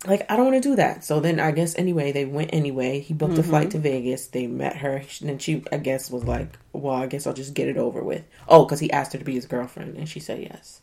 Like 0.07 0.25
I 0.31 0.37
don't 0.37 0.51
want 0.51 0.63
to 0.63 0.67
do 0.71 0.77
that. 0.77 1.05
So 1.05 1.21
then 1.21 1.39
I 1.39 1.51
guess 1.51 1.77
anyway, 1.79 2.13
they 2.13 2.25
went 2.25 2.55
anyway. 2.55 3.01
He 3.01 3.13
booked 3.13 3.37
a 3.37 3.43
flight 3.43 3.73
to 3.73 3.79
Vegas. 3.79 4.29
They 4.29 4.47
met 4.47 4.77
her. 4.79 5.03
And 5.21 5.29
then 5.29 5.39
she 5.39 5.63
I 5.71 5.77
guess 5.77 6.11
was 6.11 6.25
like, 6.25 6.59
"Well, 6.73 6.95
I 6.95 7.09
guess 7.09 7.27
I'll 7.27 7.35
just 7.35 7.53
get 7.53 7.69
it 7.69 7.77
over 7.77 8.03
with." 8.03 8.25
Oh, 8.49 8.65
cuz 8.65 8.79
he 8.81 8.91
asked 8.91 9.13
her 9.13 9.19
to 9.19 9.25
be 9.25 9.35
his 9.35 9.45
girlfriend 9.45 9.99
and 9.99 10.09
she 10.09 10.19
said 10.19 10.41
yes. 10.41 10.81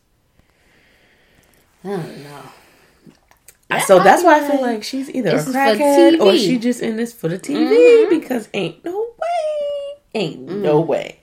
I 1.82 1.88
don't 1.88 2.22
know. 2.22 3.78
so 3.84 3.98
that's 3.98 4.22
why 4.22 4.38
I 4.44 4.48
feel 4.48 4.60
like- 4.62 4.84
she's 4.84 5.10
either 5.10 5.30
a 5.30 5.32
This 5.32 5.48
is 5.48 5.52
for 5.54 5.58
crackhead 5.58 6.20
or 6.20 6.36
she 6.38 6.56
just 6.56 6.80
in 6.82 6.94
this 6.94 7.12
for 7.12 7.26
the 7.28 7.38
TV 7.38 7.66
Mhm. 8.06 8.10
because 8.10 8.48
ain't 8.54 8.84
no 8.84 8.96
way, 9.00 10.00
ain't 10.14 10.42
no 10.42 10.80
way, 10.80 11.17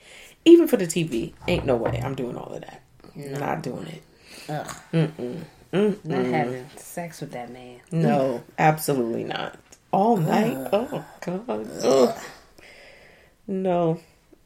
even 0.45 0.67
for 0.67 0.77
the 0.77 0.85
TV, 0.85 1.33
ain't 1.47 1.65
no 1.65 1.75
way 1.75 1.99
I'm 2.03 2.15
doing 2.15 2.37
all 2.37 2.53
of 2.53 2.61
that. 2.61 2.81
Not 3.15 3.61
doing 3.63 3.87
it. 3.87 4.03
Ugh. 4.49 4.75
Mm-mm. 4.93 5.41
Mm-mm. 5.73 6.05
Not 6.05 6.25
having 6.25 6.69
sex 6.77 7.21
with 7.21 7.31
that 7.31 7.51
man. 7.51 7.79
No, 7.91 8.43
absolutely 8.57 9.23
not. 9.23 9.57
All 9.91 10.17
night. 10.17 10.55
Oh 10.71 11.05
God. 11.21 11.69
Ugh. 11.83 12.17
No, 13.47 13.99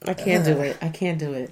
I 0.06 0.14
can't 0.14 0.46
do 0.46 0.60
it. 0.62 0.78
I 0.82 0.90
can't 0.90 1.20
do 1.20 1.34
it. 1.34 1.52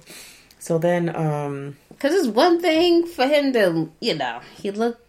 So 0.58 0.78
then, 0.78 1.14
um, 1.14 1.76
Because 1.90 2.14
it's 2.14 2.28
one 2.28 2.60
thing 2.60 3.06
for 3.06 3.26
him 3.26 3.52
to, 3.54 3.90
you 4.00 4.14
know, 4.14 4.40
he 4.56 4.70
look 4.70 5.00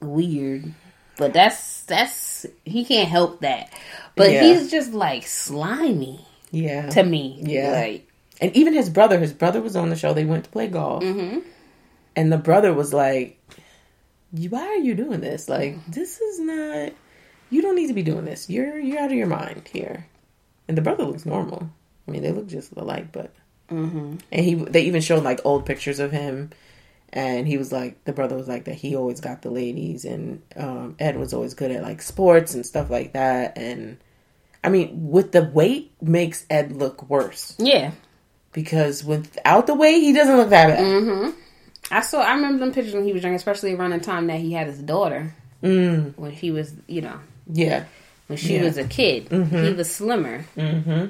weird, 0.00 0.72
but 1.16 1.32
that's 1.32 1.82
that's 1.84 2.46
he 2.64 2.84
can't 2.84 3.08
help 3.08 3.40
that. 3.40 3.72
But 4.16 4.30
Yeah. 4.30 4.42
he's 4.44 4.70
just 4.70 4.92
like 4.92 5.26
slimy 5.26 6.24
yeah, 6.50 6.88
to 6.90 7.02
me. 7.02 7.40
Yeah. 7.42 7.72
like 7.72 8.08
and 8.42 8.54
even 8.54 8.74
his 8.74 8.90
brother. 8.90 9.18
His 9.18 9.32
brother 9.32 9.62
was 9.62 9.76
on 9.76 9.88
the 9.88 9.96
show. 9.96 10.12
They 10.12 10.26
went 10.26 10.44
to 10.44 10.50
play 10.50 10.68
golf, 10.68 11.02
hmm 11.02 11.38
and 12.14 12.30
the 12.30 12.36
brother 12.36 12.74
was 12.74 12.92
like, 12.92 13.38
"Why 14.32 14.66
are 14.66 14.76
you 14.76 14.94
doing 14.94 15.20
this? 15.20 15.48
Like, 15.48 15.78
this 15.86 16.20
is 16.20 16.38
not. 16.38 16.92
You 17.48 17.62
don't 17.62 17.76
need 17.76 17.86
to 17.86 17.94
be 17.94 18.02
doing 18.02 18.26
this. 18.26 18.50
You're 18.50 18.78
you're 18.78 19.00
out 19.00 19.10
of 19.10 19.16
your 19.16 19.26
mind 19.26 19.70
here." 19.72 20.06
And 20.68 20.76
the 20.76 20.82
brother 20.82 21.04
looks 21.04 21.24
normal. 21.24 21.70
I 22.06 22.10
mean, 22.10 22.22
they 22.22 22.32
look 22.32 22.48
just 22.48 22.72
alike, 22.76 23.12
but 23.12 23.32
hmm 23.70 24.16
And 24.30 24.44
he 24.44 24.54
they 24.54 24.82
even 24.82 25.00
showed 25.00 25.22
like 25.22 25.40
old 25.44 25.64
pictures 25.64 25.98
of 26.00 26.12
him 26.12 26.50
and 27.12 27.46
he 27.46 27.58
was 27.58 27.72
like 27.72 28.02
the 28.04 28.12
brother 28.12 28.36
was 28.36 28.48
like 28.48 28.64
that 28.64 28.74
he 28.74 28.96
always 28.96 29.20
got 29.20 29.42
the 29.42 29.50
ladies 29.50 30.04
and 30.04 30.42
um 30.56 30.96
Ed 30.98 31.18
was 31.18 31.32
always 31.34 31.54
good 31.54 31.70
at 31.70 31.82
like 31.82 32.00
sports 32.02 32.54
and 32.54 32.64
stuff 32.64 32.90
like 32.90 33.12
that 33.12 33.56
and 33.58 33.98
I 34.64 34.68
mean 34.70 35.10
with 35.10 35.32
the 35.32 35.42
weight 35.42 35.92
makes 36.00 36.46
Ed 36.48 36.72
look 36.72 37.08
worse 37.08 37.54
yeah. 37.58 37.92
Because 38.52 39.04
without 39.04 39.66
the 39.66 39.74
weight 39.74 40.00
he 40.00 40.12
doesn't 40.12 40.36
look 40.36 40.50
that 40.50 40.68
bad. 40.76 41.02
hmm 41.02 41.30
I 41.90 42.00
saw. 42.00 42.20
I 42.22 42.34
remember 42.34 42.58
them 42.64 42.72
pictures 42.72 42.94
when 42.94 43.04
he 43.04 43.12
was 43.12 43.22
young, 43.22 43.34
especially 43.34 43.74
around 43.74 43.90
the 43.90 43.98
time 43.98 44.28
that 44.28 44.40
he 44.40 44.52
had 44.52 44.66
his 44.66 44.78
daughter. 44.78 45.34
Mm, 45.62 46.16
When 46.16 46.30
he 46.32 46.50
was, 46.50 46.72
you 46.86 47.02
know, 47.02 47.18
yeah. 47.52 47.84
when 48.28 48.36
she 48.38 48.54
Yeah. 48.56 48.64
was 48.64 48.78
a 48.78 48.84
kid, 48.84 49.28
Mhm. 49.28 49.66
he 49.68 49.72
was 49.74 49.90
slimmer. 49.94 50.44
Mm-hmm. 50.56 51.06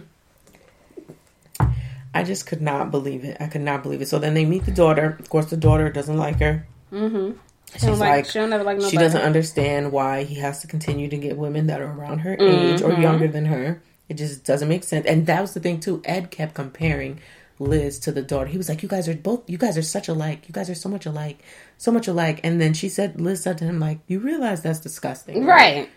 I 2.14 2.22
just 2.24 2.46
could 2.46 2.60
not 2.60 2.90
believe 2.90 3.24
it. 3.24 3.36
I 3.40 3.46
could 3.46 3.62
not 3.62 3.82
believe 3.82 4.02
it. 4.02 4.08
So 4.08 4.18
then 4.18 4.34
they 4.34 4.44
meet 4.44 4.64
the 4.66 4.70
daughter. 4.72 5.16
Of 5.18 5.30
course 5.30 5.46
the 5.46 5.56
daughter 5.56 5.88
doesn't 5.88 6.16
like 6.18 6.40
her. 6.40 6.66
Mm-hmm. 6.92 7.38
She 7.72 7.78
She's 7.78 7.88
like, 7.88 8.00
like 8.00 8.24
she 8.26 8.38
don't 8.38 8.52
ever 8.52 8.64
like 8.64 8.76
nobody. 8.76 8.90
She 8.90 8.98
doesn't 8.98 9.22
understand 9.22 9.92
why 9.92 10.24
he 10.24 10.34
has 10.36 10.60
to 10.60 10.66
continue 10.66 11.08
to 11.08 11.16
get 11.16 11.38
women 11.38 11.68
that 11.68 11.80
are 11.80 11.90
around 11.90 12.18
her 12.18 12.36
age 12.38 12.82
or 12.82 12.92
younger 12.92 13.28
than 13.28 13.46
her. 13.46 13.80
It 14.12 14.18
just 14.18 14.44
doesn't 14.44 14.68
make 14.68 14.84
sense. 14.84 15.06
And 15.06 15.26
that 15.26 15.40
was 15.40 15.54
the 15.54 15.60
thing 15.60 15.80
too. 15.80 16.02
Ed 16.04 16.30
kept 16.30 16.52
comparing 16.52 17.18
Liz 17.58 17.98
to 18.00 18.12
the 18.12 18.20
daughter. 18.20 18.44
He 18.46 18.58
was 18.58 18.68
like, 18.68 18.82
"You 18.82 18.88
guys 18.90 19.08
are 19.08 19.14
both. 19.16 19.48
You 19.48 19.56
guys 19.56 19.78
are 19.78 19.82
such 19.82 20.06
alike. 20.06 20.46
You 20.46 20.52
guys 20.52 20.68
are 20.68 20.74
so 20.74 20.90
much 20.90 21.06
alike, 21.06 21.42
so 21.78 21.90
much 21.90 22.08
alike." 22.08 22.40
And 22.44 22.60
then 22.60 22.74
she 22.74 22.90
said, 22.90 23.18
Liz 23.18 23.42
said 23.42 23.56
to 23.58 23.64
him, 23.64 23.80
"Like, 23.80 24.00
you 24.08 24.18
realize 24.18 24.60
that's 24.60 24.80
disgusting, 24.80 25.46
Right. 25.46 25.88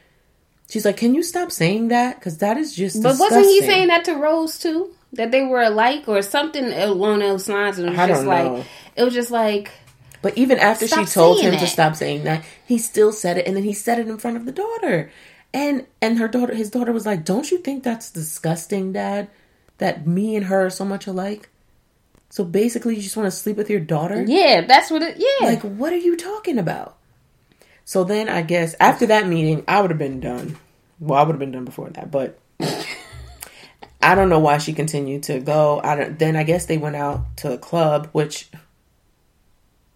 She's 0.70 0.86
like, 0.86 0.96
"Can 0.96 1.14
you 1.14 1.24
stop 1.24 1.52
saying 1.52 1.90
that? 1.90 2.20
Because 2.20 2.38
that 2.38 2.56
is 2.58 2.74
just." 2.74 3.04
But 3.04 3.10
disgusting. 3.10 3.38
wasn't 3.38 3.54
he 3.54 3.62
saying 3.68 3.88
that 3.90 4.06
to 4.06 4.14
Rose 4.16 4.58
too? 4.58 4.96
That 5.12 5.32
they 5.32 5.44
were 5.44 5.62
alike 5.62 6.08
or 6.08 6.22
something 6.22 6.72
along 6.72 7.20
those 7.20 7.50
lines? 7.50 7.80
And 7.80 7.88
it 7.88 7.92
was 7.92 8.00
I 8.00 8.08
just 8.08 8.22
don't 8.22 8.30
like 8.30 8.46
know. 8.46 8.64
it 8.96 9.04
was 9.04 9.14
just 9.14 9.32
like 9.32 9.72
But 10.22 10.38
even 10.38 10.58
after 10.58 10.88
she 10.88 11.04
told 11.04 11.40
saying 11.40 11.54
him 11.54 11.60
to 11.60 11.68
stop 11.68 11.96
saying 11.98 12.24
that, 12.24 12.46
he 12.66 12.78
still 12.78 13.12
said 13.12 13.38
it, 13.38 13.46
and 13.46 13.56
then 13.58 13.64
he 13.64 13.74
said 13.74 14.00
it 14.00 14.08
in 14.08 14.18
front 14.18 14.38
of 14.38 14.46
the 14.46 14.52
daughter, 14.52 15.12
and 15.56 15.88
and 16.02 16.20
her 16.20 16.28
daughter, 16.28 16.54
his 16.54 16.70
daughter 16.70 16.92
was 16.92 17.06
like, 17.06 17.24
"Don't 17.24 17.50
you 17.50 17.60
think 17.60 17.84
that's 17.84 18.12
disgusting, 18.12 18.92
Dad? 18.92 19.30
That 19.78 20.06
me 20.06 20.36
and 20.36 20.48
her 20.48 20.66
are 20.66 20.70
so 20.70 20.84
much 20.84 21.08
alike." 21.08 21.50
So 22.30 22.44
basically, 22.44 22.98
you 22.98 23.02
just 23.02 23.16
want 23.16 23.28
to 23.28 23.32
sleep 23.32 23.56
with 23.56 23.70
your 23.70 23.80
daughter? 23.80 24.22
yeah, 24.28 24.62
that's 24.68 24.92
what 24.92 25.02
it. 25.02 25.16
Yeah, 25.18 25.48
Like, 25.48 25.62
what 25.62 25.94
are 25.94 25.98
you 25.98 26.18
talking 26.18 26.60
about? 26.60 26.98
So 27.86 28.04
then, 28.04 28.28
I 28.28 28.42
guess 28.42 28.76
after 28.82 29.06
that 29.06 29.28
meeting, 29.28 29.64
I 29.66 29.80
would 29.80 29.92
have 29.92 29.98
been 29.98 30.20
done. 30.20 30.58
Well, 31.00 31.18
I 31.18 31.24
would 31.24 31.34
have 31.34 31.40
been 31.40 31.54
done 31.54 31.66
before 31.66 31.90
that, 31.92 32.12
but 32.12 32.38
I 34.02 34.14
don't 34.16 34.30
know 34.30 34.40
why 34.40 34.58
she 34.58 34.74
continued 34.74 35.24
to 35.24 35.40
go. 35.40 35.80
I 35.82 35.96
don't. 35.96 36.20
Then 36.20 36.36
I 36.36 36.44
guess 36.44 36.66
they 36.66 36.78
went 36.78 36.98
out 36.98 37.38
to 37.38 37.54
a 37.54 37.58
club, 37.58 38.10
which. 38.12 38.50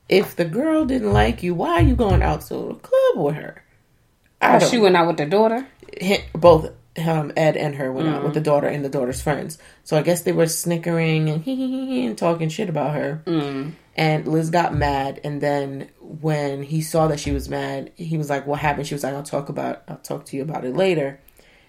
If 0.08 0.36
the 0.36 0.46
girl 0.46 0.86
didn't 0.86 1.14
like 1.14 1.44
you, 1.44 1.54
why 1.54 1.74
are 1.74 1.84
you 1.84 1.96
going 1.96 2.24
out 2.24 2.42
to 2.48 2.56
a 2.56 2.76
club 2.76 3.18
with 3.18 3.36
her? 3.36 3.64
I 4.42 4.60
she 4.60 4.78
went 4.78 4.96
out 4.96 5.08
with 5.08 5.18
the 5.18 5.26
daughter. 5.26 5.68
both 6.34 6.72
um, 7.06 7.32
Ed 7.38 7.56
and 7.58 7.76
her 7.76 7.92
went 7.92 8.08
out 8.10 8.24
with 8.24 8.32
Mm. 8.32 8.36
the 8.36 8.42
daughter 8.42 8.68
and 8.68 8.84
the 8.84 8.90
daughter's 8.90 9.22
friends. 9.22 9.58
So 9.84 9.98
I 9.98 10.02
guess 10.02 10.22
they 10.22 10.32
were 10.34 10.48
snickering 10.48 11.30
and 11.30 11.44
hee 11.46 11.56
hee 11.56 11.68
hee 11.68 11.86
hee 11.88 12.06
and 12.06 12.18
talking 12.18 12.50
shit 12.50 12.70
about 12.70 12.94
her. 12.96 13.22
Mm. 13.26 13.74
And 13.96 14.28
Liz 14.28 14.50
got 14.50 14.74
mad, 14.74 15.20
and 15.26 15.42
then 15.42 15.90
when 16.00 16.64
he 16.64 16.82
saw 16.82 17.08
that 17.08 17.20
she 17.20 17.32
was 17.32 17.50
mad, 17.50 17.92
he 17.96 18.18
was 18.18 18.30
like, 18.30 18.48
"What 18.48 18.60
happened?" 18.60 18.88
She 18.88 18.96
was 18.96 19.04
like, 19.04 19.14
"I'll 19.14 19.24
talk 19.24 19.50
about, 19.50 19.84
I'll 19.90 19.98
talk 19.98 20.24
to 20.28 20.38
you 20.38 20.42
about 20.42 20.64
it 20.64 20.74
later." 20.76 21.20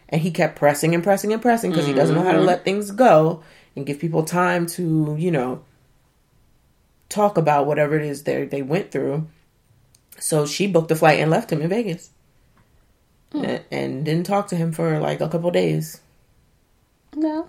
And 0.08 0.20
he 0.20 0.30
kept 0.30 0.56
pressing 0.56 0.94
and 0.94 1.02
pressing 1.02 1.32
and 1.32 1.42
pressing 1.42 1.70
because 1.70 1.86
he 1.86 1.92
doesn't 1.92 2.14
know 2.14 2.22
how 2.22 2.32
to 2.32 2.38
Mhm. 2.38 2.46
let 2.46 2.64
things 2.64 2.92
go 2.92 3.42
and 3.74 3.84
give 3.86 3.98
people 3.98 4.22
time 4.24 4.66
to, 4.66 5.16
you 5.18 5.30
know, 5.32 5.62
talk 7.08 7.36
about 7.36 7.66
whatever 7.66 7.96
it 7.96 8.04
is 8.06 8.22
they 8.24 8.44
they 8.44 8.62
went 8.62 8.90
through. 8.92 9.26
So 10.18 10.46
she 10.46 10.66
booked 10.66 10.90
a 10.90 10.96
flight 10.96 11.18
and 11.18 11.30
left 11.30 11.50
him 11.50 11.62
in 11.62 11.68
Vegas, 11.68 12.10
Hmm. 13.32 13.44
and, 13.44 13.64
and 13.70 14.04
didn't 14.04 14.26
talk 14.26 14.48
to 14.48 14.56
him 14.56 14.72
for 14.72 14.98
like 14.98 15.20
a 15.20 15.28
couple 15.28 15.50
days. 15.50 16.00
No, 17.14 17.48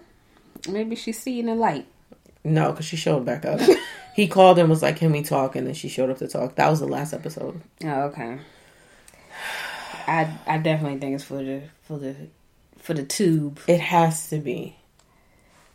maybe 0.70 0.96
she's 0.96 1.20
seeing 1.20 1.48
the 1.48 1.56
light. 1.56 1.86
No, 2.44 2.72
because 2.72 2.86
she 2.86 2.98
showed 2.98 3.26
back 3.26 3.46
up. 3.46 3.60
he 4.16 4.28
called 4.28 4.60
and 4.60 4.70
was 4.70 4.82
like, 4.82 4.98
"Can 4.98 5.12
we 5.12 5.22
talk?" 5.24 5.56
And 5.56 5.66
then 5.68 5.74
she 5.74 5.88
showed 5.90 6.10
up 6.10 6.18
to 6.20 6.28
talk. 6.28 6.56
That 6.56 6.70
was 6.70 6.80
the 6.80 6.88
last 6.88 7.14
episode. 7.14 7.62
Oh, 7.84 8.02
okay. 8.04 8.40
I 10.08 10.38
I 10.48 10.58
definitely 10.58 11.00
think 11.00 11.16
it's 11.16 11.24
for 11.24 11.44
the 11.44 11.62
for 11.84 11.98
the 11.98 12.16
for 12.80 12.94
the 12.94 13.04
tube 13.04 13.60
It 13.68 13.80
has 13.80 14.30
to 14.30 14.40
be. 14.40 14.76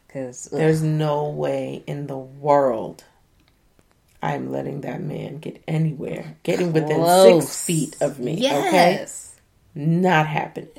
because 0.06 0.46
There's 0.46 0.82
no 0.82 1.28
way 1.30 1.84
in 1.86 2.08
the 2.08 2.18
world 2.18 3.04
I'm 4.22 4.50
letting 4.50 4.80
that 4.80 5.00
man 5.00 5.38
get 5.38 5.62
anywhere, 5.68 6.36
getting 6.42 6.72
within 6.72 7.04
six 7.40 7.64
feet 7.64 7.96
of 8.00 8.18
me. 8.18 8.34
Okay, 8.38 8.92
Yes. 8.98 9.25
Not 9.76 10.26
happening. 10.26 10.70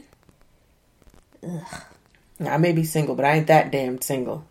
Now, 2.40 2.53
I 2.53 2.57
may 2.57 2.72
be 2.72 2.84
single, 2.84 3.15
but 3.15 3.26
I 3.26 3.34
ain't 3.38 3.48
that 3.48 3.72
damn 3.72 4.02
single. 4.02 4.45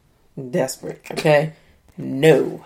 Desperate. 0.50 1.02
Okay, 1.10 1.52
no, 1.96 2.64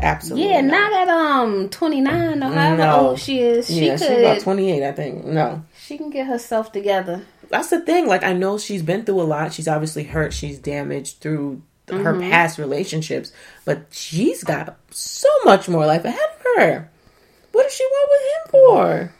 absolutely. 0.00 0.48
Yeah, 0.50 0.60
not. 0.62 0.90
not 0.90 0.92
at 1.02 1.08
um 1.08 1.68
twenty 1.68 2.00
nine 2.00 2.42
or 2.42 2.50
however 2.50 2.76
No. 2.78 3.00
old 3.10 3.20
she 3.20 3.40
is. 3.40 3.66
She 3.68 3.86
yeah, 3.86 3.96
could 3.96 4.08
she's 4.08 4.18
about 4.18 4.40
28, 4.40 4.82
I 4.82 4.92
think. 4.92 5.24
No. 5.24 5.64
she 5.80 5.96
can 5.96 6.10
get 6.10 6.26
herself 6.26 6.72
together. 6.72 7.24
that's 7.50 7.68
the 7.70 7.80
thing. 7.80 8.06
Like, 8.06 8.24
I 8.24 8.32
know 8.32 8.58
she's 8.58 8.82
been 8.82 9.04
through 9.04 9.20
a 9.20 9.22
lot. 9.24 9.52
She's 9.52 9.68
obviously 9.68 10.04
hurt. 10.04 10.32
She's 10.32 10.58
damaged 10.58 11.18
through 11.20 11.62
her 11.88 12.14
Mhm. 12.14 12.30
past 12.30 12.58
relationships, 12.58 13.30
but 13.64 13.86
she's 13.90 14.42
got 14.42 14.76
so 14.90 15.28
much 15.44 15.68
more 15.68 15.86
life 15.86 16.04
ahead 16.04 16.18
of 16.36 16.42
her. 16.56 16.90
What 17.52 17.64
does 17.64 17.74
she 17.74 17.84
want 17.84 18.10
with 18.10 18.22
him 18.32 18.50
for? 18.50 19.12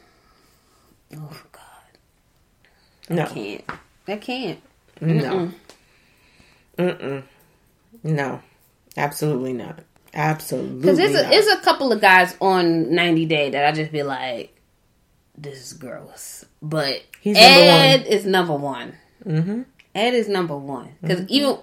Oh 1.16 1.42
No, 3.08 3.26
can't. 3.26 3.64
I 4.08 4.16
can't. 4.16 4.60
no, 5.00 5.50
mm-mm, 6.78 7.22
no, 8.02 8.40
absolutely 8.96 9.52
not. 9.52 9.80
Absolutely, 10.12 10.80
Because 10.80 10.96
there's 10.98 11.12
not. 11.12 11.26
a, 11.26 11.28
there's 11.28 11.46
a 11.48 11.60
couple 11.62 11.90
of 11.92 12.00
guys 12.00 12.36
on 12.40 12.94
90 12.94 13.26
Day 13.26 13.50
that 13.50 13.64
I 13.66 13.72
just 13.72 13.90
be 13.90 14.02
like, 14.04 14.54
this 15.36 15.58
is 15.58 15.72
gross. 15.72 16.44
But 16.62 17.02
He's 17.20 17.34
number 17.36 17.50
Ed 17.50 18.06
is 18.06 18.24
number 18.24 18.54
one. 18.54 18.94
mm-hmm. 19.26 19.62
Ed 19.94 20.14
is 20.14 20.28
number 20.28 20.56
one. 20.56 20.90
Because 21.02 21.26
even, 21.28 21.58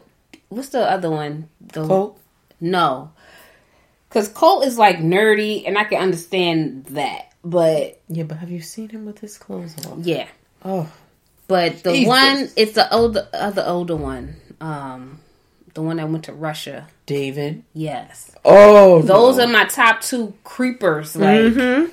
what's 0.49 0.69
the 0.69 0.81
other 0.81 1.09
one? 1.09 1.47
The, 1.61 1.88
Colt. 1.88 2.19
No. 2.59 3.11
Because 4.09 4.27
Colt 4.27 4.65
is 4.65 4.77
like 4.77 4.97
nerdy, 4.97 5.65
and 5.65 5.77
I 5.77 5.85
can 5.85 6.01
understand 6.01 6.85
that. 6.88 7.31
But 7.45 8.01
Yeah, 8.09 8.23
but 8.23 8.38
have 8.38 8.51
you 8.51 8.59
seen 8.61 8.89
him 8.89 9.05
with 9.05 9.19
his 9.19 9.38
clothes 9.38 9.76
on? 9.85 10.03
yeah. 10.03 10.27
Oh, 10.65 10.91
But 11.52 11.84
the 11.84 11.91
Jesus. 11.91 12.07
one, 12.07 12.49
it's 12.56 12.72
the 12.76 12.94
older, 12.95 13.28
other 13.34 13.65
older 13.68 13.98
one. 13.98 14.38
Um, 14.61 15.19
the 15.73 15.82
one 15.82 15.98
that 15.98 16.07
went 16.07 16.23
to 16.23 16.34
Russia. 16.34 16.88
David. 17.06 17.64
Yes. 17.73 18.34
Oh, 18.45 19.02
Those 19.02 19.36
no. 19.36 19.44
are 19.44 19.48
my 19.48 19.65
top 19.65 19.99
two 19.99 20.34
creepers. 20.45 21.14
Like, 21.18 21.41
Mhm. 21.41 21.91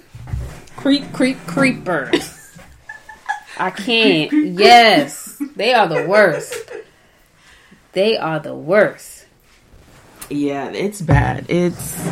creep, 0.77 1.13
creep, 1.13 1.39
creepers. 1.49 2.57
I 3.59 3.71
can't. 3.71 4.31
Yes, 4.33 5.43
they 5.57 5.75
are 5.75 5.89
the 5.89 6.07
worst. 6.07 6.55
They 7.95 8.17
are 8.17 8.39
the 8.39 8.55
worst. 8.55 9.27
Yeah, 10.31 10.69
it's 10.71 11.01
bad. 11.01 11.47
It's 11.49 12.09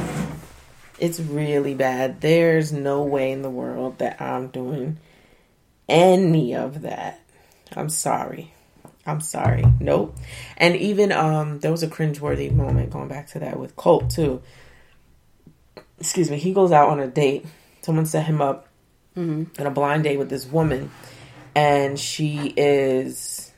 it's 0.99 1.21
really 1.21 1.75
bad. 1.75 2.21
There's 2.23 2.73
no 2.73 3.05
way 3.05 3.31
in 3.31 3.43
the 3.43 3.51
world 3.51 3.99
that 3.99 4.21
I'm 4.21 4.49
doing 4.49 4.97
any 5.89 6.57
of 6.57 6.83
that. 6.83 7.21
I'm 7.75 7.89
sorry. 7.89 8.53
I'm 9.07 9.21
sorry. 9.21 9.65
Nope. 9.81 10.17
And 10.57 10.77
even 10.77 11.13
um 11.13 11.61
there 11.61 11.71
was 11.71 11.83
a 11.83 11.89
cringeworthy 11.89 12.53
moment 12.53 12.91
going 12.91 13.09
back 13.09 13.29
to 13.29 13.39
that 13.41 13.59
with 13.59 13.77
Colt 13.77 14.11
too. 14.11 14.43
Excuse 15.99 16.31
me, 16.31 16.39
he 16.39 16.53
goes 16.53 16.73
out 16.73 16.91
on 16.91 17.01
a 17.01 17.07
date. 17.07 17.47
Someone 17.83 18.07
set 18.07 18.27
him 18.27 18.43
up 18.43 18.69
in 19.57 19.67
a 19.67 19.71
blind 19.71 20.05
date 20.05 20.19
with 20.19 20.29
this 20.29 20.45
woman, 20.45 20.91
and 21.55 21.99
she 21.99 22.53
is 22.57 23.53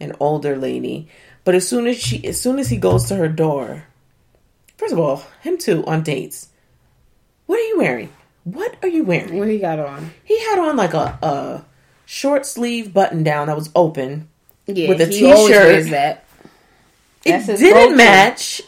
an 0.00 0.14
older 0.20 0.56
lady. 0.56 1.08
But 1.44 1.54
as 1.54 1.66
soon 1.66 1.86
as 1.86 1.98
she 1.98 2.24
as 2.26 2.40
soon 2.40 2.58
as 2.58 2.68
he 2.68 2.76
goes 2.76 3.06
to 3.06 3.16
her 3.16 3.28
door, 3.28 3.86
first 4.76 4.92
of 4.92 4.98
all, 4.98 5.24
him 5.40 5.58
too 5.58 5.84
on 5.86 6.02
dates. 6.02 6.48
What 7.46 7.58
are 7.58 7.68
you 7.68 7.78
wearing? 7.78 8.12
What 8.44 8.76
are 8.82 8.88
you 8.88 9.04
wearing? 9.04 9.38
What 9.38 9.48
he 9.48 9.58
got 9.58 9.78
on? 9.78 10.12
He 10.24 10.38
had 10.38 10.58
on 10.58 10.76
like 10.76 10.94
a, 10.94 11.18
a 11.22 11.64
short 12.14 12.46
sleeve 12.46 12.92
button 12.94 13.22
down 13.24 13.48
that 13.48 13.56
was 13.56 13.70
open. 13.74 14.28
Yeah, 14.66 14.88
With 14.88 15.00
a 15.00 15.04
always 15.04 15.48
t-shirt. 15.52 15.90
that. 15.90 16.24
It 17.24 17.46
didn't 17.46 17.96
match. 17.96 18.62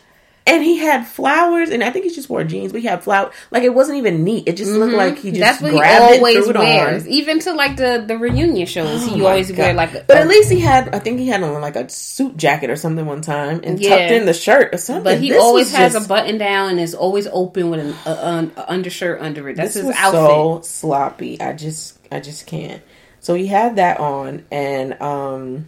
And 0.48 0.62
he 0.62 0.78
had 0.78 1.04
flowers, 1.08 1.70
and 1.70 1.82
I 1.82 1.90
think 1.90 2.04
he 2.04 2.14
just 2.14 2.30
wore 2.30 2.44
jeans, 2.44 2.70
but 2.70 2.80
he 2.80 2.86
had 2.86 3.02
flower. 3.02 3.32
Like 3.50 3.64
it 3.64 3.74
wasn't 3.74 3.98
even 3.98 4.22
neat. 4.22 4.46
It 4.46 4.56
just 4.56 4.70
looked 4.70 4.94
like 4.94 5.18
he 5.18 5.32
just 5.32 5.34
Mm-hmm. 5.34 5.40
That's 5.40 5.60
what 5.60 5.72
he 5.72 5.78
grabbed 5.78 6.14
it, 6.14 6.18
always 6.18 6.36
threw 6.44 6.50
it 6.50 6.56
wears. 6.58 7.02
on. 7.02 7.08
Even 7.08 7.40
to 7.40 7.52
like 7.52 7.76
the 7.76 8.04
the 8.06 8.16
reunion 8.16 8.64
shows, 8.66 9.02
Oh 9.02 9.14
he 9.16 9.24
always 9.24 9.48
God. 9.50 9.58
wear 9.58 9.74
like. 9.74 9.94
A, 9.94 10.04
But 10.06 10.18
at 10.18 10.28
least 10.28 10.52
he 10.52 10.60
had. 10.60 10.94
I 10.94 11.00
think 11.00 11.18
he 11.18 11.26
had 11.26 11.42
on 11.42 11.60
like 11.60 11.74
a 11.74 11.88
suit 11.88 12.36
jacket 12.36 12.70
or 12.70 12.76
something 12.76 13.04
one 13.04 13.22
time, 13.22 13.60
and 13.64 13.80
Yeah. 13.80 13.88
tucked 13.98 14.12
in 14.12 14.24
the 14.26 14.32
shirt 14.34 14.72
or 14.72 14.78
something. 14.78 15.02
But 15.02 15.18
he 15.18 15.30
This 15.30 15.42
always 15.42 15.72
has 15.74 15.94
just- 15.94 16.06
a 16.06 16.08
button 16.08 16.38
down 16.38 16.70
and 16.70 16.78
is 16.80 16.94
always 16.94 17.26
open 17.32 17.70
with 17.70 17.80
an 17.80 17.94
a, 18.06 18.10
a, 18.56 18.64
undershirt 18.70 19.20
under 19.20 19.48
it. 19.48 19.56
That's 19.56 19.74
this 19.74 19.82
his 19.82 19.86
was 19.86 19.96
outfit. 19.98 20.20
so 20.20 20.60
sloppy. 20.62 21.40
I 21.40 21.54
just, 21.54 21.98
I 22.12 22.20
just 22.20 22.46
can't. 22.46 22.82
So 23.26 23.34
he 23.34 23.48
had 23.48 23.74
that 23.74 23.98
on, 23.98 24.44
and 24.52 25.02
um, 25.02 25.66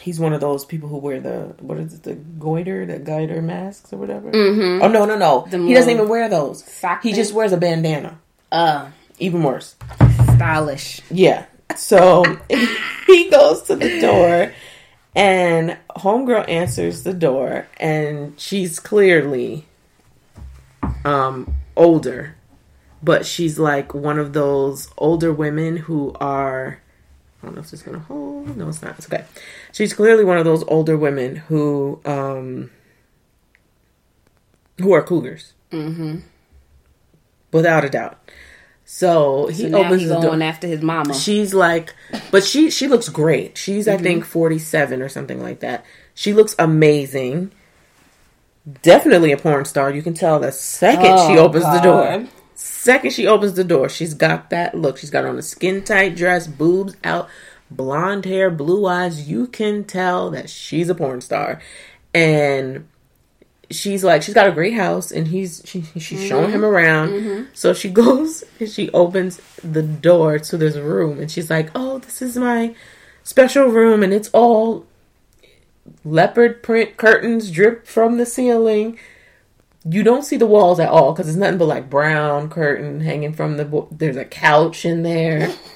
he's 0.00 0.20
one 0.20 0.34
of 0.34 0.42
those 0.42 0.66
people 0.66 0.86
who 0.90 0.98
wear 0.98 1.18
the 1.18 1.54
what 1.60 1.78
is 1.78 1.94
it, 1.94 2.02
the 2.02 2.12
gaiter, 2.14 2.84
the 2.84 2.98
gaiter 2.98 3.40
masks 3.40 3.90
or 3.90 3.96
whatever. 3.96 4.30
Mm-hmm. 4.30 4.82
Oh 4.82 4.88
no, 4.88 5.06
no, 5.06 5.16
no. 5.16 5.46
The 5.48 5.56
he 5.56 5.72
doesn't 5.72 5.88
even 5.90 6.10
wear 6.10 6.28
those. 6.28 6.62
sock 6.62 7.02
He 7.02 7.08
thing? 7.08 7.16
just 7.16 7.32
wears 7.32 7.52
a 7.52 7.56
bandana. 7.56 8.18
uh 8.52 8.90
Even 9.18 9.42
worse. 9.42 9.76
stylish. 10.34 11.00
Yeah. 11.10 11.46
So 11.74 12.22
he 13.06 13.30
goes 13.30 13.62
to 13.62 13.74
the 13.76 13.98
door, 14.02 14.52
and 15.16 15.78
homegirl 15.96 16.50
answers 16.50 17.02
the 17.02 17.14
door, 17.14 17.66
and 17.78 18.38
she's 18.38 18.78
clearly 18.78 19.64
um 21.06 21.54
older, 21.78 22.36
but 23.02 23.26
she's 23.26 23.58
like 23.58 23.94
one 23.94 24.18
of 24.18 24.32
those 24.32 24.88
older 24.96 25.32
women 25.32 25.76
who 25.76 26.14
are. 26.20 26.80
I 27.42 27.46
don't 27.46 27.54
know 27.56 27.60
if 27.60 27.70
this 27.70 27.80
is 27.80 27.82
gonna 27.82 27.98
hold. 27.98 28.56
No, 28.56 28.68
it's 28.68 28.82
not. 28.82 28.96
It's 28.98 29.06
okay. 29.12 29.24
She's 29.72 29.92
clearly 29.92 30.24
one 30.24 30.38
of 30.38 30.44
those 30.44 30.62
older 30.68 30.96
women 30.96 31.36
who 31.36 32.00
um 32.04 32.70
who 34.78 34.92
are 34.92 35.02
cougars, 35.02 35.52
mm-hmm. 35.70 36.18
without 37.52 37.84
a 37.84 37.88
doubt. 37.88 38.18
So 38.84 39.46
he 39.46 39.70
So 39.70 39.78
opens 39.78 40.02
he's 40.02 40.08
the 40.10 40.20
door 40.20 40.42
after 40.42 40.66
his 40.66 40.82
mama. 40.82 41.14
she's 41.14 41.54
like 41.54 41.94
but 42.30 42.44
she 42.44 42.68
she 42.70 42.88
looks 42.88 43.08
great 43.08 43.56
she's 43.56 43.86
i 43.88 43.96
think 43.96 44.24
47 44.24 45.00
or 45.00 45.08
something 45.08 45.40
like 45.40 45.60
that 45.60 45.84
she 46.14 46.32
looks 46.34 46.54
amazing 46.58 47.52
definitely 48.82 49.32
a 49.32 49.36
porn 49.38 49.64
star 49.64 49.90
you 49.92 50.02
can 50.02 50.12
tell 50.14 50.40
the 50.40 50.52
second 50.52 51.04
she 51.26 51.38
Oh, 51.38 51.44
opens 51.46 51.64
the 51.64 51.80
door 51.80 52.04
God. 52.04 52.28
Second 52.62 53.12
she 53.12 53.26
opens 53.26 53.54
the 53.54 53.64
door. 53.64 53.88
She's 53.88 54.14
got 54.14 54.50
that 54.50 54.74
look. 54.74 54.98
She's 54.98 55.10
got 55.10 55.24
on 55.24 55.38
a 55.38 55.42
skin 55.42 55.82
tight 55.82 56.16
dress 56.16 56.46
boobs 56.46 56.96
out 57.04 57.28
blonde 57.70 58.24
hair 58.24 58.50
blue 58.50 58.86
eyes. 58.86 59.28
You 59.28 59.46
can 59.46 59.84
tell 59.84 60.30
that 60.30 60.48
she's 60.48 60.88
a 60.88 60.94
porn 60.94 61.20
star. 61.20 61.60
And 62.14 62.88
she's 63.70 64.04
like 64.04 64.22
she's 64.22 64.34
got 64.34 64.46
a 64.46 64.52
great 64.52 64.74
house 64.74 65.10
and 65.10 65.28
he's 65.28 65.62
she, 65.64 65.82
she's 65.98 66.20
mm-hmm. 66.20 66.28
showing 66.28 66.50
him 66.50 66.64
around. 66.64 67.10
Mm-hmm. 67.10 67.44
So 67.54 67.72
she 67.72 67.90
goes 68.02 68.44
and 68.60 68.68
she 68.68 68.90
opens 68.90 69.40
the 69.62 69.82
door 69.82 70.38
to 70.38 70.56
this 70.56 70.76
room 70.76 71.18
and 71.18 71.30
she's 71.30 71.50
like 71.50 71.70
oh 71.74 71.98
this 71.98 72.22
is 72.22 72.36
my 72.36 72.74
special 73.24 73.66
room 73.66 74.02
and 74.02 74.12
it's 74.12 74.28
all 74.30 74.86
leopard 76.04 76.62
print 76.62 76.96
curtains 76.96 77.50
drip 77.50 77.86
from 77.86 78.18
the 78.18 78.26
ceiling 78.26 78.98
you 79.84 80.02
don't 80.02 80.22
see 80.22 80.36
the 80.36 80.46
walls 80.46 80.78
at 80.78 80.88
all 80.88 81.12
because 81.12 81.28
it's 81.28 81.36
nothing 81.36 81.58
but 81.58 81.66
like 81.66 81.90
brown 81.90 82.48
curtain 82.48 83.00
hanging 83.00 83.32
from 83.32 83.56
the 83.56 83.64
bo- 83.64 83.88
there's 83.90 84.16
a 84.16 84.24
couch 84.24 84.84
in 84.84 85.02
there 85.02 85.52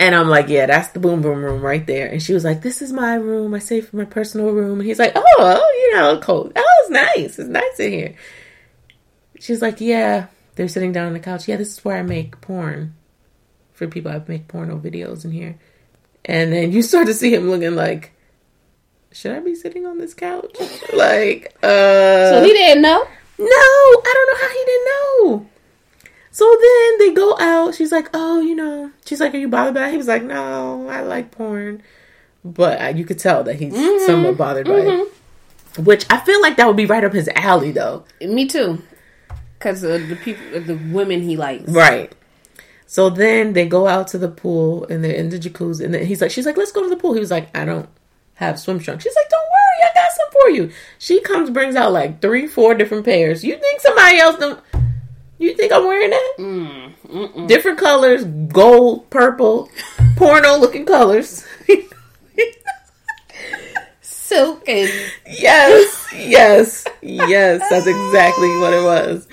and 0.00 0.14
I'm 0.14 0.28
like, 0.28 0.48
yeah, 0.48 0.64
that's 0.64 0.88
the 0.88 0.98
boom 0.98 1.20
boom 1.20 1.44
room 1.44 1.60
right 1.60 1.86
there. 1.86 2.06
And 2.06 2.22
she 2.22 2.32
was 2.32 2.42
like, 2.42 2.62
this 2.62 2.80
is 2.80 2.90
my 2.90 3.16
room. 3.16 3.52
I 3.52 3.58
say 3.58 3.82
for 3.82 3.96
my 3.96 4.06
personal 4.06 4.50
room. 4.50 4.80
And 4.80 4.88
he's 4.88 4.98
like, 4.98 5.12
oh, 5.14 5.72
you 5.74 5.96
know, 5.96 6.18
cold. 6.18 6.52
Oh, 6.56 6.80
it's 6.80 6.90
nice. 6.90 7.38
It's 7.38 7.50
nice 7.50 7.78
in 7.78 7.92
here. 7.92 8.14
She's 9.38 9.60
like, 9.60 9.78
yeah. 9.78 10.28
They're 10.54 10.68
sitting 10.68 10.92
down 10.92 11.08
on 11.08 11.12
the 11.12 11.20
couch. 11.20 11.46
Yeah, 11.46 11.56
this 11.56 11.76
is 11.76 11.84
where 11.84 11.98
I 11.98 12.02
make 12.02 12.40
porn 12.40 12.94
for 13.74 13.88
people. 13.88 14.10
I 14.10 14.22
make 14.26 14.48
porno 14.48 14.78
videos 14.78 15.26
in 15.26 15.32
here. 15.32 15.58
And 16.24 16.50
then 16.50 16.72
you 16.72 16.80
start 16.80 17.06
to 17.06 17.14
see 17.14 17.34
him 17.34 17.50
looking 17.50 17.76
like, 17.76 18.14
should 19.12 19.32
I 19.32 19.40
be 19.40 19.54
sitting 19.54 19.86
on 19.86 19.98
this 19.98 20.14
couch? 20.14 20.56
like, 20.92 21.56
uh. 21.62 22.30
so 22.30 22.42
he 22.44 22.52
didn't 22.52 22.82
know. 22.82 23.06
No, 23.38 23.46
I 23.46 24.12
don't 24.14 24.28
know 24.28 24.40
how 24.40 24.48
he 24.48 24.64
didn't 24.66 24.86
know. 24.86 25.46
So 26.30 26.56
then 26.60 26.98
they 26.98 27.14
go 27.14 27.36
out. 27.38 27.74
She's 27.74 27.90
like, 27.90 28.08
"Oh, 28.14 28.40
you 28.40 28.54
know." 28.54 28.90
She's 29.04 29.20
like, 29.20 29.34
"Are 29.34 29.38
you 29.38 29.48
bothered 29.48 29.74
by?" 29.74 29.88
it?" 29.88 29.92
He 29.92 29.96
was 29.96 30.08
like, 30.08 30.22
"No, 30.22 30.88
I 30.88 31.00
like 31.00 31.30
porn," 31.32 31.82
but 32.44 32.80
uh, 32.80 32.88
you 32.88 33.04
could 33.04 33.18
tell 33.18 33.42
that 33.44 33.56
he's 33.56 33.74
somewhat 34.06 34.36
bothered 34.36 34.66
by 34.66 34.78
it. 34.78 35.12
Which 35.78 36.04
I 36.10 36.18
feel 36.20 36.40
like 36.40 36.56
that 36.56 36.66
would 36.66 36.76
be 36.76 36.86
right 36.86 37.02
up 37.02 37.12
his 37.12 37.28
alley, 37.34 37.72
though. 37.72 38.04
Me 38.20 38.46
too. 38.46 38.82
Because 39.58 39.82
of 39.82 40.08
the 40.08 40.16
people, 40.16 40.54
of 40.54 40.66
the 40.66 40.76
women 40.76 41.22
he 41.22 41.36
likes. 41.36 41.70
Right. 41.70 42.12
So 42.86 43.10
then 43.10 43.52
they 43.52 43.66
go 43.66 43.86
out 43.86 44.08
to 44.08 44.18
the 44.18 44.28
pool 44.28 44.84
and 44.86 45.04
they're 45.04 45.14
in 45.14 45.30
the 45.30 45.38
jacuzzi, 45.38 45.84
and 45.84 45.94
then 45.94 46.06
he's 46.06 46.20
like, 46.20 46.30
"She's 46.30 46.46
like, 46.46 46.56
let's 46.56 46.72
go 46.72 46.82
to 46.82 46.88
the 46.88 46.96
pool." 46.96 47.14
He 47.14 47.20
was 47.20 47.30
like, 47.30 47.56
"I 47.56 47.64
don't 47.64 47.88
have 48.40 48.58
swim 48.58 48.80
trunks." 48.80 49.04
She's 49.04 49.14
like, 49.14 49.28
"Don't 49.30 49.40
worry, 49.40 49.90
I 49.90 49.94
got 49.94 50.10
some 50.12 50.30
for 50.32 50.50
you." 50.50 50.70
She 50.98 51.20
comes, 51.20 51.50
brings 51.50 51.76
out 51.76 51.92
like 51.92 52.20
three, 52.20 52.46
four 52.48 52.74
different 52.74 53.04
pairs. 53.04 53.44
You 53.44 53.56
think 53.56 53.80
somebody 53.80 54.18
else? 54.18 54.36
Don't, 54.38 54.60
you 55.38 55.54
think 55.54 55.72
I'm 55.72 55.84
wearing 55.86 56.10
that? 56.10 56.34
Mm, 56.38 57.46
different 57.48 57.78
colors, 57.78 58.24
gold, 58.24 59.08
purple, 59.10 59.70
porno 60.16 60.58
looking 60.58 60.84
colors. 60.84 61.46
Silk 64.02 64.62
and 64.68 64.88
yes, 65.26 66.06
yes, 66.14 66.86
yes. 67.02 67.60
That's 67.68 67.86
exactly 67.86 68.56
what 68.58 68.72
it 68.72 68.84
was. 68.84 69.26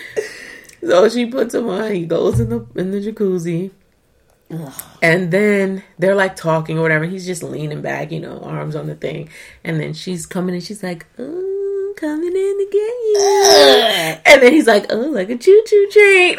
So 0.82 1.10
she 1.10 1.26
puts 1.28 1.54
him 1.54 1.68
on. 1.70 1.92
He 1.94 2.06
goes 2.06 2.40
in 2.40 2.50
the 2.50 2.66
in 2.76 2.92
the 2.92 3.00
jacuzzi, 3.00 3.72
and 5.02 5.30
then 5.32 5.84
they're 6.00 6.16
like 6.16 6.36
talking 6.36 6.78
or 6.80 6.82
whatever. 6.82 7.06
He's 7.06 7.26
just 7.26 7.44
leaning 7.44 7.82
back, 7.82 8.12
you 8.12 8.20
know, 8.20 8.40
arms 8.40 8.76
on 8.76 8.88
the 8.88 8.96
thing. 8.96 9.30
And 9.64 9.80
then 9.80 9.94
she's 9.94 10.26
coming 10.26 10.56
and 10.56 10.64
she's 10.64 10.82
like, 10.84 11.06
"Oh, 11.20 11.94
coming 11.98 12.28
in 12.28 12.34
to 12.34 12.68
get 12.72 12.80
you." 13.12 14.22
And 14.26 14.42
then 14.44 14.54
he's 14.54 14.68
like, 14.68 14.86
"Oh, 14.90 14.96
like 15.10 15.30
a 15.30 15.38
choo 15.38 15.64
choo 15.68 15.90
train." 15.92 16.38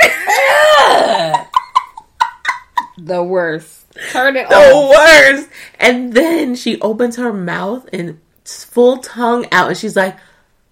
the 2.99 3.23
worst. 3.23 3.87
Turn 4.11 4.37
it 4.37 4.49
the 4.49 4.55
off. 4.57 4.91
worst. 5.37 5.49
And 5.79 6.13
then 6.13 6.55
she 6.55 6.81
opens 6.81 7.17
her 7.17 7.33
mouth 7.33 7.89
and 7.93 8.21
full 8.45 8.99
tongue 8.99 9.47
out, 9.53 9.69
and 9.69 9.77
she's 9.77 9.97
like, 9.97 10.17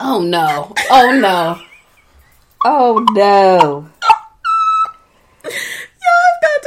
Oh 0.01 0.21
no. 0.23 0.75
Oh 0.91 1.11
no. 1.19 1.59
Oh 2.65 3.05
no. 3.13 3.89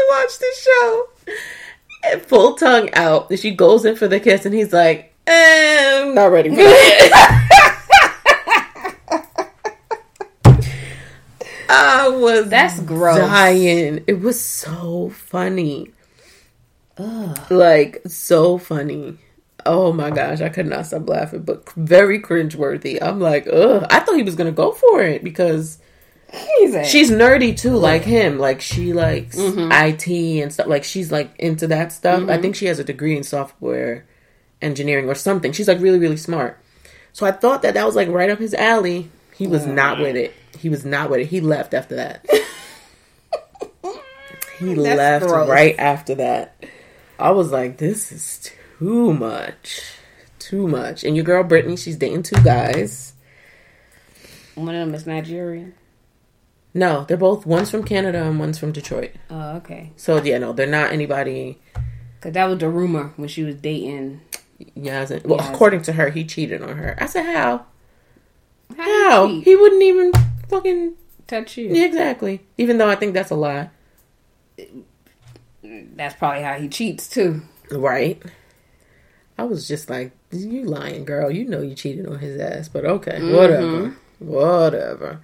Y'all 0.10 0.18
got 0.18 0.22
to 0.22 0.28
watch 0.28 0.40
this 0.40 0.64
show. 0.64 1.10
And 2.04 2.22
full 2.22 2.56
tongue 2.56 2.90
out. 2.94 3.30
And 3.30 3.40
she 3.40 3.52
goes 3.52 3.86
in 3.86 3.96
for 3.96 4.08
the 4.08 4.20
kiss, 4.20 4.46
and 4.46 4.54
he's 4.56 4.74
like, 4.74 5.14
eh, 5.28 6.02
I'm 6.02 6.16
not 6.16 6.32
ready 6.32 6.50
for 6.50 6.56
that. 6.56 7.46
I 11.72 12.10
was 12.10 12.50
That's 12.50 12.80
gross. 12.82 13.18
dying. 13.20 14.04
It 14.08 14.22
was 14.22 14.44
so 14.44 15.10
funny. 15.10 15.92
Like, 17.50 18.02
so 18.08 18.58
funny. 18.58 19.18
Oh 19.66 19.94
my 19.94 20.10
gosh, 20.10 20.42
I 20.42 20.50
could 20.50 20.66
not 20.66 20.86
stop 20.88 21.08
laughing, 21.08 21.44
but 21.44 21.70
very 21.74 22.20
cringeworthy. 22.20 22.98
I'm 23.02 23.20
like, 23.20 23.46
ugh. 23.48 23.86
I 23.90 24.00
thought 24.00 24.16
he 24.16 24.24
was 24.24 24.36
gonna 24.36 24.52
go 24.52 24.72
for 24.72 25.02
it 25.02 25.24
because 25.24 25.78
Jesus. 26.32 26.88
she's 26.88 27.12
nerdy 27.12 27.58
too, 27.58 27.76
like 27.76 28.04
him. 28.04 28.38
Like 28.38 28.62
she 28.62 28.94
likes 28.94 29.36
mm-hmm. 29.38 29.72
IT 29.72 30.44
and 30.44 30.54
stuff. 30.54 30.68
Like 30.68 30.84
she's 30.84 31.12
like 31.12 31.36
into 31.40 31.68
that 31.68 31.92
stuff. 31.92 32.22
I 32.22 32.24
mm-hmm. 32.24 32.42
think 32.42 32.56
she 32.56 32.66
has 32.68 32.80
a 32.80 32.84
degree 32.84 33.18
in 33.18 33.24
software 33.24 34.06
engineering 34.62 35.10
or 35.10 35.16
something. 35.16 35.52
She's 35.52 35.68
like 35.68 35.80
really, 35.80 36.00
really 36.00 36.18
smart. 36.18 36.62
So 37.14 37.26
I 37.26 37.32
thought 37.32 37.64
that 37.64 37.74
that 37.74 37.86
was 37.86 37.96
like 37.96 38.10
right 38.10 38.30
up 38.30 38.40
his 38.40 38.54
alley. 38.54 39.10
He 39.36 39.48
was 39.48 39.66
not 39.66 40.00
with 40.00 40.16
it. 40.16 40.34
He 40.58 40.70
was 40.70 40.86
not 40.86 41.10
with 41.10 41.22
it. 41.22 41.28
He 41.28 41.42
left 41.42 41.74
after 41.74 41.96
that. 41.96 42.26
He 44.60 44.74
That's 44.74 44.98
left 44.98 45.26
gross. 45.26 45.48
right 45.48 45.76
after 45.80 46.16
that. 46.16 46.66
I 47.18 47.32
was 47.32 47.50
like, 47.50 47.78
this 47.78 48.12
is 48.12 48.52
too 48.78 49.14
much. 49.14 49.82
Too 50.38 50.68
much. 50.68 51.06
And 51.06 51.16
your 51.16 51.24
girl 51.24 51.44
Brittany, 51.44 51.78
she's 51.78 51.96
dating 51.96 52.24
two 52.24 52.42
guys. 52.44 53.14
One 54.56 54.76
of 54.76 54.86
them 54.86 54.94
is 54.94 55.08
Nigerian. 55.08 55.76
No, 56.74 57.04
they're 57.06 57.18
both 57.18 57.46
one's 57.46 57.72
from 57.72 57.84
Canada 57.84 58.24
and 58.24 58.40
one's 58.40 58.60
from 58.60 58.72
Detroit. 58.72 59.12
Oh, 59.30 59.58
okay. 59.58 59.92
So 59.96 60.22
yeah, 60.22 60.38
no, 60.38 60.54
they're 60.54 60.68
not 60.68 60.92
anybody. 60.92 61.60
Cause 62.22 62.34
that 62.34 62.46
was 62.46 62.60
the 62.60 62.70
rumor 62.70 63.14
when 63.16 63.30
she 63.30 63.44
was 63.44 63.56
dating. 63.56 64.22
Yazan. 64.78 65.26
Well, 65.26 65.40
according 65.40 65.84
to 65.84 65.94
her, 65.94 66.10
he 66.10 66.26
cheated 66.26 66.62
on 66.62 66.78
her. 66.78 66.98
I 67.00 67.06
said, 67.06 67.26
how? 67.26 67.66
How? 68.76 69.10
How? 69.10 69.28
did 69.28 69.44
He 69.44 69.56
wouldn't 69.56 69.82
even 69.82 70.12
fucking. 70.50 70.96
touch 71.28 71.58
you? 71.58 71.70
Yeah, 71.70 71.86
exactly. 71.86 72.42
Even 72.58 72.78
though 72.78 72.90
I 72.90 72.96
think 72.96 73.14
that's 73.14 73.32
a 73.32 73.36
lie. 73.36 73.70
That's 75.64 76.16
probably 76.16 76.44
how 76.44 76.60
he 76.60 76.68
cheats 76.68 77.10
too. 77.10 77.42
Right. 77.72 78.22
I 79.38 79.44
was 79.44 79.68
just 79.68 79.90
like, 79.90 80.12
you 80.32 80.66
lying, 80.66 81.06
girl. 81.06 81.32
You 81.32 81.46
know 81.46 81.62
you 81.62 81.74
cheated 81.74 82.06
on 82.06 82.20
his 82.20 82.40
ass, 82.40 82.68
but 82.68 82.86
okay, 82.86 83.20
mm-hmm. 83.20 83.36
whatever. 83.36 83.96
Whatever. 84.20 85.22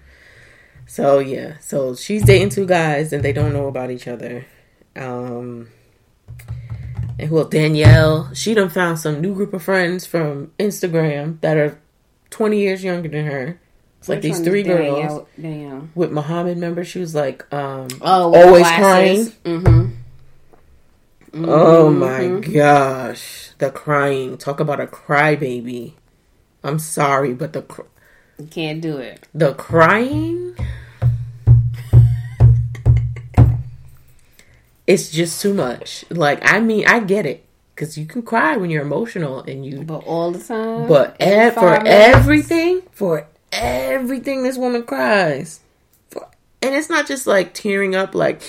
So 0.87 1.19
yeah, 1.19 1.57
so 1.59 1.95
she's 1.95 2.23
dating 2.23 2.49
two 2.49 2.65
guys 2.65 3.11
and 3.11 3.23
they 3.23 3.33
don't 3.33 3.53
know 3.53 3.67
about 3.67 3.91
each 3.91 4.07
other. 4.07 4.45
Um 4.95 5.69
and 7.17 7.31
well. 7.31 7.45
Danielle, 7.45 8.33
she 8.33 8.53
done 8.53 8.69
found 8.69 8.99
some 8.99 9.21
new 9.21 9.33
group 9.33 9.53
of 9.53 9.63
friends 9.63 10.05
from 10.05 10.51
Instagram 10.59 11.39
that 11.41 11.57
are 11.57 11.79
20 12.29 12.59
years 12.59 12.83
younger 12.83 13.09
than 13.09 13.25
her. 13.25 13.59
It's 13.99 14.09
like 14.09 14.21
these 14.21 14.39
three 14.39 14.61
girls 14.61 14.95
Danielle? 14.95 15.27
Danielle. 15.41 15.89
with 15.95 16.11
Mohamed. 16.11 16.57
Remember, 16.57 16.83
she 16.83 16.99
was 16.99 17.15
like, 17.15 17.51
um, 17.53 17.87
Oh, 18.01 18.35
always 18.35 18.67
crying. 18.67 19.25
Mm-hmm. 19.43 19.91
Oh 21.43 21.89
my 21.89 22.39
gosh, 22.39 23.51
the 23.57 23.69
crying! 23.69 24.37
Talk 24.37 24.61
about 24.61 24.79
a 24.79 24.87
crybaby. 24.87 25.93
I'm 26.63 26.79
sorry, 26.79 27.33
but 27.33 27.51
the 27.51 27.63
cr- 27.63 27.81
can't 28.51 28.81
do 28.81 28.97
it. 28.97 29.25
the 29.33 29.53
crying, 29.53 30.55
it's 34.87 35.09
just 35.11 35.41
too 35.41 35.53
much. 35.53 36.05
Like 36.09 36.39
I 36.43 36.59
mean, 36.59 36.87
I 36.87 36.99
get 36.99 37.25
it 37.25 37.45
because 37.73 37.97
you 37.97 38.05
can 38.05 38.21
cry 38.21 38.57
when 38.57 38.69
you're 38.69 38.81
emotional 38.83 39.41
and 39.43 39.65
you, 39.65 39.83
But 39.83 40.03
all 40.05 40.31
the 40.31 40.39
time. 40.43 40.87
but 40.87 41.15
Every 41.19 41.47
e- 41.47 41.51
for 41.53 41.71
minutes? 41.71 41.89
everything, 41.89 42.81
for 42.91 43.27
everything, 43.51 44.43
this 44.43 44.57
woman 44.57 44.83
cries. 44.83 45.59
For 46.09 46.27
and 46.61 46.75
it's 46.75 46.89
not 46.89 47.07
just 47.07 47.25
like 47.27 47.53
tearing 47.53 47.95
up, 47.95 48.13
like 48.15 48.41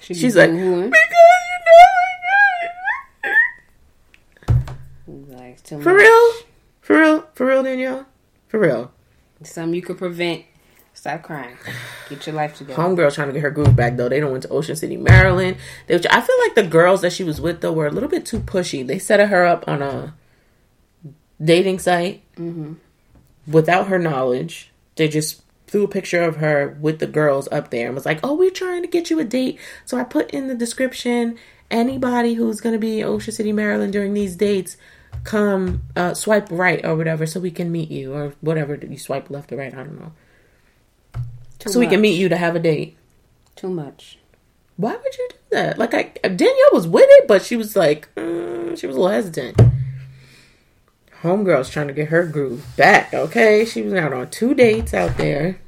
She 0.00 0.14
she's 0.14 0.36
like 0.36 0.50
because 0.50 0.60
you 0.60 0.76
know. 0.76 0.90
I 0.90 0.90
Like, 5.06 5.58
For 5.66 5.76
much. 5.78 5.86
real? 5.96 6.32
For 6.80 6.98
real? 6.98 7.28
For 7.34 7.46
real, 7.46 7.62
Danielle? 7.62 8.06
For 8.54 8.60
real. 8.60 8.92
Something 9.42 9.74
you 9.74 9.82
could 9.82 9.98
prevent. 9.98 10.44
Stop 10.92 11.24
crying. 11.24 11.56
Get 12.08 12.24
your 12.24 12.36
life 12.36 12.56
together. 12.56 12.80
Homegirl 12.80 13.12
trying 13.12 13.26
to 13.26 13.32
get 13.32 13.42
her 13.42 13.50
groove 13.50 13.74
back 13.74 13.96
though. 13.96 14.08
They 14.08 14.20
don't 14.20 14.30
went 14.30 14.44
to 14.44 14.48
Ocean 14.50 14.76
City, 14.76 14.96
Maryland. 14.96 15.56
They, 15.88 15.96
I 15.96 16.20
feel 16.20 16.36
like 16.44 16.54
the 16.54 16.62
girls 16.62 17.00
that 17.00 17.12
she 17.12 17.24
was 17.24 17.40
with 17.40 17.62
though 17.62 17.72
were 17.72 17.88
a 17.88 17.90
little 17.90 18.08
bit 18.08 18.24
too 18.24 18.38
pushy. 18.38 18.86
They 18.86 19.00
set 19.00 19.18
her 19.18 19.44
up 19.44 19.66
on 19.66 19.82
a 19.82 20.14
dating 21.42 21.80
site 21.80 22.22
mm-hmm. 22.36 22.74
without 23.50 23.88
her 23.88 23.98
knowledge. 23.98 24.70
They 24.94 25.08
just 25.08 25.42
threw 25.66 25.82
a 25.82 25.88
picture 25.88 26.22
of 26.22 26.36
her 26.36 26.78
with 26.80 27.00
the 27.00 27.08
girls 27.08 27.48
up 27.50 27.70
there 27.70 27.86
and 27.86 27.94
was 27.96 28.06
like, 28.06 28.20
"Oh, 28.22 28.34
we're 28.34 28.50
trying 28.50 28.82
to 28.82 28.88
get 28.88 29.10
you 29.10 29.18
a 29.18 29.24
date." 29.24 29.58
So 29.84 29.98
I 29.98 30.04
put 30.04 30.30
in 30.30 30.46
the 30.46 30.54
description 30.54 31.36
anybody 31.72 32.34
who's 32.34 32.60
going 32.60 32.74
to 32.74 32.78
be 32.78 33.00
in 33.00 33.06
Ocean 33.06 33.34
City, 33.34 33.52
Maryland 33.52 33.92
during 33.92 34.14
these 34.14 34.36
dates, 34.36 34.76
come 35.24 35.82
uh, 35.96 36.14
swipe 36.14 36.48
right 36.50 36.84
or 36.84 36.94
whatever, 36.94 37.26
so 37.26 37.40
we 37.40 37.50
can 37.50 37.72
meet 37.72 37.90
you 37.90 38.14
or 38.14 38.34
whatever 38.40 38.76
you 38.76 38.98
swipe 38.98 39.30
left 39.30 39.52
or 39.52 39.56
right. 39.56 39.74
I 39.74 39.78
don't 39.78 39.98
know. 39.98 40.12
Too 41.58 41.70
so 41.70 41.80
we 41.80 41.86
can 41.86 42.00
meet 42.00 42.18
you 42.18 42.28
to 42.28 42.36
have 42.36 42.54
a 42.54 42.60
date. 42.60 42.96
Too 43.56 43.70
much. 43.70 44.18
Why 44.76 44.92
would 44.92 45.18
you 45.18 45.28
do 45.30 45.36
that? 45.52 45.78
Like, 45.78 45.94
I 45.94 46.28
Danielle 46.28 46.72
was 46.72 46.86
with 46.86 47.06
it, 47.08 47.28
but 47.28 47.42
she 47.42 47.56
was 47.56 47.74
like, 47.74 48.14
mm, 48.14 48.78
she 48.78 48.86
was 48.86 48.96
a 48.96 49.00
little 49.00 49.14
hesitant. 49.14 49.60
Homegirl's 51.22 51.70
trying 51.70 51.86
to 51.86 51.94
get 51.94 52.08
her 52.08 52.26
groove 52.26 52.66
back. 52.76 53.14
Okay, 53.14 53.64
she 53.64 53.82
was 53.82 53.94
out 53.94 54.12
on 54.12 54.28
two 54.28 54.52
dates 54.52 54.92
out 54.92 55.16
there, 55.16 55.58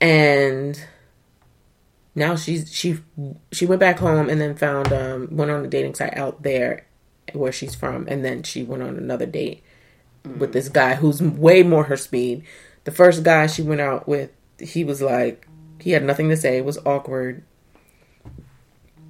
and 0.00 0.80
now 2.14 2.36
she's 2.36 2.72
she 2.72 2.98
she 3.50 3.66
went 3.66 3.80
back 3.80 3.98
home 3.98 4.28
and 4.28 4.40
then 4.40 4.54
found 4.54 4.92
um 4.92 5.28
went 5.32 5.50
on 5.50 5.64
a 5.64 5.68
dating 5.68 5.94
site 5.94 6.16
out 6.16 6.42
there 6.42 6.85
where 7.32 7.52
she's 7.52 7.74
from, 7.74 8.06
and 8.08 8.24
then 8.24 8.42
she 8.42 8.62
went 8.62 8.82
on 8.82 8.96
another 8.96 9.26
date 9.26 9.62
with 10.38 10.52
this 10.52 10.68
guy 10.68 10.94
who's 10.94 11.22
way 11.22 11.62
more 11.62 11.84
her 11.84 11.96
speed. 11.96 12.44
The 12.84 12.90
first 12.90 13.22
guy 13.22 13.46
she 13.46 13.62
went 13.62 13.80
out 13.80 14.08
with, 14.08 14.30
he 14.58 14.84
was 14.84 15.00
like, 15.00 15.46
he 15.80 15.92
had 15.92 16.04
nothing 16.04 16.28
to 16.28 16.36
say. 16.36 16.58
It 16.58 16.64
was 16.64 16.78
awkward. 16.84 17.44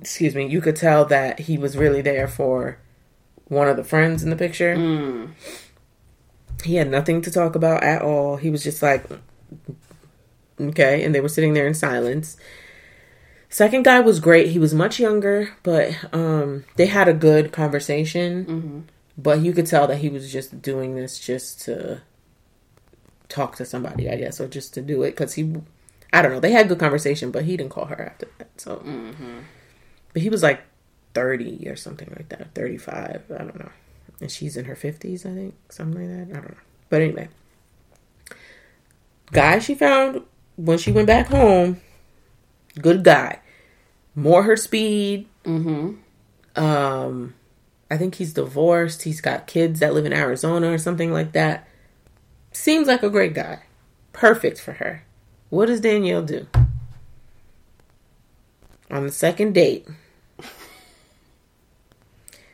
Excuse 0.00 0.34
me. 0.34 0.46
You 0.46 0.60
could 0.60 0.76
tell 0.76 1.04
that 1.06 1.40
he 1.40 1.58
was 1.58 1.76
really 1.76 2.02
there 2.02 2.28
for 2.28 2.78
one 3.48 3.68
of 3.68 3.76
the 3.76 3.84
friends 3.84 4.22
in 4.22 4.30
the 4.30 4.36
picture. 4.36 4.76
Mm. 4.76 5.30
He 6.64 6.76
had 6.76 6.90
nothing 6.90 7.22
to 7.22 7.30
talk 7.30 7.54
about 7.54 7.82
at 7.82 8.02
all. 8.02 8.36
He 8.36 8.50
was 8.50 8.62
just 8.62 8.82
like, 8.82 9.06
okay. 10.60 11.02
And 11.04 11.14
they 11.14 11.20
were 11.20 11.28
sitting 11.28 11.54
there 11.54 11.66
in 11.66 11.74
silence. 11.74 12.36
Second 13.48 13.84
guy 13.84 14.00
was 14.00 14.20
great. 14.20 14.48
He 14.50 14.58
was 14.58 14.74
much 14.74 14.98
younger, 15.00 15.54
but 15.62 15.94
um, 16.12 16.64
they 16.76 16.86
had 16.86 17.08
a 17.08 17.14
good 17.14 17.52
conversation. 17.52 18.86
But 19.18 19.40
you 19.40 19.52
could 19.54 19.66
tell 19.66 19.86
that 19.86 19.98
he 19.98 20.10
was 20.10 20.30
just 20.30 20.60
doing 20.60 20.94
this 20.94 21.18
just 21.18 21.62
to 21.62 22.02
talk 23.28 23.56
to 23.56 23.64
somebody, 23.64 24.10
I 24.10 24.16
guess, 24.16 24.40
or 24.40 24.46
just 24.46 24.74
to 24.74 24.82
do 24.82 25.02
it 25.02 25.12
because 25.12 25.34
he, 25.34 25.54
I 26.12 26.20
don't 26.20 26.32
know. 26.32 26.40
They 26.40 26.52
had 26.52 26.68
good 26.68 26.78
conversation, 26.78 27.30
but 27.30 27.44
he 27.44 27.56
didn't 27.56 27.70
call 27.70 27.86
her 27.86 28.00
after 28.00 28.28
that. 28.38 28.60
So, 28.60 28.82
but 30.12 30.20
he 30.20 30.28
was 30.28 30.42
like 30.42 30.60
thirty 31.14 31.66
or 31.66 31.76
something 31.76 32.12
like 32.14 32.28
that, 32.28 32.54
thirty-five. 32.54 33.22
I 33.32 33.38
don't 33.38 33.58
know, 33.58 33.70
and 34.20 34.30
she's 34.30 34.56
in 34.56 34.66
her 34.66 34.76
fifties, 34.76 35.24
I 35.24 35.30
think, 35.30 35.54
something 35.70 35.98
like 35.98 36.28
that. 36.28 36.36
I 36.36 36.40
don't 36.40 36.50
know. 36.50 36.62
But 36.90 37.00
anyway, 37.00 37.28
guy 39.32 39.60
she 39.60 39.74
found 39.74 40.22
when 40.56 40.76
she 40.76 40.92
went 40.92 41.06
back 41.06 41.28
home, 41.28 41.80
good 42.80 43.04
guy, 43.04 43.40
more 44.14 44.42
her 44.44 44.56
speed. 44.56 45.26
Mm-hmm. 45.44 45.94
Um, 46.62 47.34
I 47.90 47.96
think 47.96 48.16
he's 48.16 48.32
divorced. 48.32 49.02
He's 49.02 49.20
got 49.20 49.46
kids 49.46 49.80
that 49.80 49.94
live 49.94 50.06
in 50.06 50.12
Arizona 50.12 50.72
or 50.72 50.78
something 50.78 51.12
like 51.12 51.32
that. 51.32 51.68
Seems 52.52 52.88
like 52.88 53.02
a 53.02 53.10
great 53.10 53.34
guy. 53.34 53.60
Perfect 54.12 54.58
for 54.60 54.72
her. 54.72 55.04
What 55.50 55.66
does 55.66 55.80
Danielle 55.80 56.22
do? 56.22 56.46
On 58.90 59.04
the 59.04 59.12
second 59.12 59.52
date, 59.52 59.86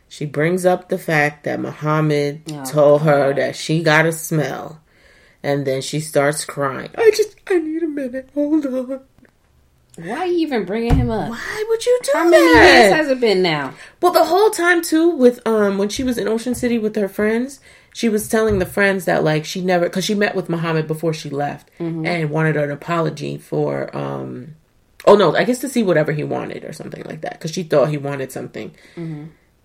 she 0.09 0.27
brings 0.27 0.67
up 0.67 0.89
the 0.89 0.99
fact 0.99 1.45
that 1.45 1.61
Mohamed 1.61 2.43
Oh, 2.51 2.65
told 2.65 3.03
her 3.03 3.33
that 3.35 3.55
she 3.57 3.83
got 3.83 4.07
a 4.07 4.13
smell. 4.13 4.81
And 5.45 5.67
then 5.67 5.83
she 5.83 5.99
starts 6.01 6.45
crying. 6.45 6.91
I 6.97 7.11
just, 7.17 7.37
I 7.49 7.59
need 7.59 7.83
a 7.83 7.89
minute. 7.89 8.31
Hold 8.35 8.65
on. 8.67 9.01
Why 9.97 10.19
are 10.21 10.27
you 10.27 10.39
even 10.39 10.65
bringing 10.65 10.95
him 10.95 11.11
up? 11.11 11.29
Why 11.29 11.65
would 11.69 11.85
you 11.85 12.01
do 12.03 12.11
How 12.15 12.25
many 12.29 12.43
that? 12.55 12.81
years 12.89 12.93
has 12.95 13.09
it 13.09 13.21
been 13.21 13.43
now? 13.43 13.75
Well, 14.01 14.13
the 14.13 14.25
whole 14.25 14.51
time 14.51 14.81
too, 14.83 15.11
with 15.11 15.47
um, 15.47 15.77
when 15.79 15.91
she 15.91 16.03
was 16.03 16.17
in 16.17 16.29
Ocean 16.29 16.55
City 16.55 16.79
with 16.79 16.97
her 16.97 17.09
friends, 17.09 17.61
she 17.93 18.09
was 18.09 18.27
telling 18.29 18.59
the 18.59 18.65
friends 18.67 19.05
that 19.05 19.23
like 19.23 19.45
she 19.45 19.61
never, 19.61 19.85
because 19.87 20.05
she 20.05 20.15
met 20.15 20.35
with 20.35 20.49
Mohamed 20.49 20.87
before 20.87 21.13
she 21.13 21.29
left, 21.29 21.69
and 21.79 22.31
wanted 22.31 22.57
an 22.57 22.71
apology 22.71 23.37
for 23.37 23.95
um, 23.95 24.55
oh 25.07 25.15
no, 25.15 25.37
I 25.37 25.45
guess 25.45 25.59
to 25.61 25.69
see 25.69 25.83
whatever 25.83 26.13
he 26.13 26.25
wanted 26.25 26.65
or 26.65 26.73
something 26.73 27.05
like 27.05 27.21
that, 27.21 27.35
because 27.35 27.51
she 27.53 27.63
thought 27.63 27.91
he 27.91 27.99
wanted 27.99 28.33
something. 28.33 28.75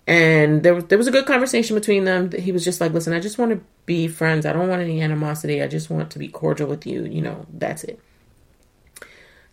And 0.06 0.62
there 0.62 0.80
there 0.82 0.98
was 0.98 1.06
a 1.06 1.10
good 1.10 1.26
conversation 1.26 1.74
between 1.74 2.04
them. 2.04 2.32
He 2.32 2.52
was 2.52 2.64
just 2.64 2.80
like, 2.80 2.92
"Listen, 2.92 3.12
I 3.12 3.20
just 3.20 3.38
want 3.38 3.52
to 3.52 3.60
be 3.86 4.08
friends. 4.08 4.44
I 4.46 4.52
don't 4.52 4.68
want 4.68 4.82
any 4.82 5.00
animosity. 5.02 5.62
I 5.62 5.68
just 5.68 5.88
want 5.90 6.10
to 6.12 6.18
be 6.18 6.28
cordial 6.28 6.68
with 6.68 6.86
you. 6.86 7.04
You 7.04 7.20
know, 7.22 7.46
that's 7.52 7.84
it." 7.84 7.98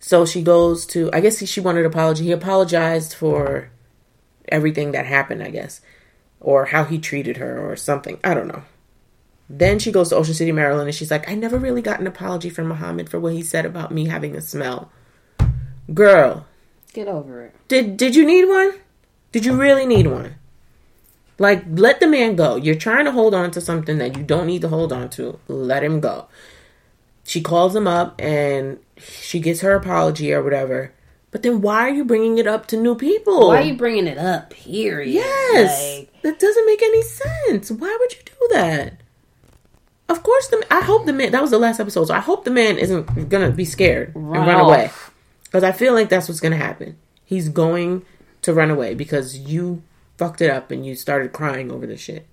So 0.06 0.24
she 0.24 0.40
goes 0.40 0.86
to. 0.86 1.10
I 1.12 1.18
guess 1.18 1.40
he, 1.40 1.46
she 1.46 1.58
wanted 1.58 1.80
an 1.80 1.86
apology. 1.86 2.22
He 2.22 2.30
apologized 2.30 3.12
for 3.12 3.70
everything 4.46 4.92
that 4.92 5.04
happened, 5.04 5.42
I 5.42 5.50
guess, 5.50 5.80
or 6.38 6.66
how 6.66 6.84
he 6.84 7.00
treated 7.00 7.38
her 7.38 7.58
or 7.58 7.74
something. 7.74 8.20
I 8.22 8.32
don't 8.32 8.46
know. 8.46 8.62
Then 9.50 9.80
she 9.80 9.90
goes 9.90 10.10
to 10.10 10.14
Ocean 10.16 10.34
City, 10.34 10.52
Maryland, 10.52 10.86
and 10.86 10.94
she's 10.94 11.10
like, 11.10 11.28
I 11.28 11.34
never 11.34 11.58
really 11.58 11.82
got 11.82 11.98
an 11.98 12.06
apology 12.06 12.50
from 12.50 12.68
Mohamed 12.68 13.08
for 13.08 13.18
what 13.18 13.32
he 13.32 13.42
said 13.42 13.66
about 13.66 13.90
me 13.90 14.06
having 14.06 14.36
a 14.36 14.40
smell. 14.40 14.92
Girl, 15.92 16.46
Get 16.92 17.08
over 17.08 17.42
it. 17.42 17.56
did 17.66 17.96
did 17.96 18.14
you 18.14 18.24
need 18.24 18.44
one? 18.44 18.74
Did 19.32 19.44
you 19.44 19.54
really 19.56 19.86
need 19.86 20.06
one? 20.06 20.36
Like, 21.40 21.64
let 21.68 21.98
the 21.98 22.06
man 22.06 22.36
go. 22.36 22.54
You're 22.54 22.76
trying 22.76 23.06
to 23.06 23.10
hold 23.12 23.34
on 23.34 23.50
to 23.50 23.60
something 23.60 23.98
that 23.98 24.16
you 24.16 24.22
don't 24.22 24.46
need 24.46 24.60
to 24.62 24.68
hold 24.68 24.92
on 24.92 25.10
to. 25.10 25.40
Let 25.48 25.82
him 25.82 25.98
go. 25.98 26.28
She 27.24 27.40
calls 27.40 27.74
him 27.74 27.88
up 27.88 28.14
and 28.22 28.78
she 28.98 29.40
gets 29.40 29.60
her 29.60 29.74
apology 29.74 30.32
or 30.32 30.42
whatever. 30.42 30.92
But 31.30 31.42
then 31.42 31.60
why 31.60 31.80
are 31.82 31.90
you 31.90 32.04
bringing 32.04 32.38
it 32.38 32.46
up 32.46 32.66
to 32.68 32.76
new 32.76 32.94
people? 32.94 33.48
Why 33.48 33.58
are 33.58 33.64
you 33.64 33.76
bringing 33.76 34.06
it 34.06 34.16
up? 34.16 34.50
Period. 34.50 35.12
Yes, 35.12 35.98
Like, 35.98 36.22
that 36.22 36.38
doesn't 36.38 36.66
make 36.66 36.82
any 36.82 37.02
sense. 37.02 37.70
Why 37.70 37.94
would 38.00 38.12
you 38.12 38.20
do 38.24 38.48
that? 38.52 39.00
Of 40.08 40.22
course, 40.22 40.48
the 40.48 40.64
I 40.70 40.82
hope 40.82 41.04
the 41.04 41.12
man. 41.12 41.32
That 41.32 41.42
was 41.42 41.50
the 41.50 41.58
last 41.58 41.80
episode, 41.80 42.06
so 42.06 42.14
I 42.14 42.20
hope 42.20 42.44
the 42.44 42.50
man 42.50 42.78
isn't 42.78 43.28
gonna 43.28 43.50
be 43.50 43.64
scared 43.64 44.12
Run 44.14 44.38
and 44.42 44.46
run 44.46 44.60
away. 44.60 44.90
Because 45.44 45.64
I 45.64 45.72
feel 45.72 45.94
like 45.94 46.08
that's 46.08 46.28
what's 46.28 46.40
gonna 46.40 46.56
happen. 46.56 46.96
He's 47.24 47.48
going 47.48 48.04
to 48.42 48.54
run 48.54 48.70
away 48.70 48.94
because 48.94 49.36
you 49.36 49.82
fucked 50.16 50.40
it 50.40 50.48
up 50.50 50.70
and 50.70 50.86
you 50.86 50.94
started 50.94 51.32
crying 51.32 51.72
over 51.72 51.86
the 51.86 51.96
shit. 51.96 52.26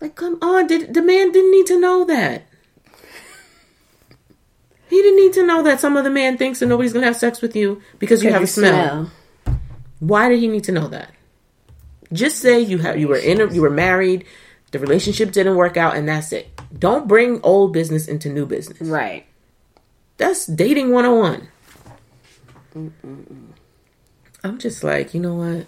Like, 0.00 0.14
come 0.14 0.38
on, 0.42 0.66
did 0.66 0.94
the 0.94 1.02
man 1.02 1.32
didn't 1.32 1.50
need 1.50 1.66
to 1.66 1.80
know 1.80 2.04
that? 2.04 2.42
He 4.90 5.00
didn't 5.00 5.16
need 5.16 5.32
to 5.34 5.46
know 5.46 5.62
that 5.62 5.78
some 5.78 5.96
other 5.96 6.10
man 6.10 6.36
thinks 6.36 6.58
that 6.58 6.66
nobody's 6.66 6.92
gonna 6.92 7.06
have 7.06 7.16
sex 7.16 7.40
with 7.40 7.54
you 7.54 7.80
because 8.00 8.24
you 8.24 8.32
have 8.32 8.42
a 8.42 8.46
smell. 8.46 9.12
Why 10.00 10.28
did 10.28 10.40
he 10.40 10.48
need 10.48 10.64
to 10.64 10.72
know 10.72 10.88
that? 10.88 11.12
Just 12.12 12.38
say 12.38 12.60
you 12.60 12.78
have 12.78 12.98
you 12.98 13.06
were 13.06 13.16
in 13.16 13.40
a, 13.40 13.46
you 13.52 13.62
were 13.62 13.70
married, 13.70 14.24
the 14.72 14.80
relationship 14.80 15.30
didn't 15.30 15.54
work 15.54 15.76
out, 15.76 15.94
and 15.94 16.08
that's 16.08 16.32
it. 16.32 16.50
Don't 16.76 17.06
bring 17.06 17.40
old 17.42 17.72
business 17.72 18.08
into 18.08 18.28
new 18.28 18.46
business. 18.46 18.80
Right. 18.80 19.26
That's 20.16 20.44
dating 20.46 20.90
101. 20.92 21.48
I'm 24.42 24.58
just 24.58 24.82
like, 24.82 25.14
you 25.14 25.20
know 25.20 25.34
what? 25.34 25.66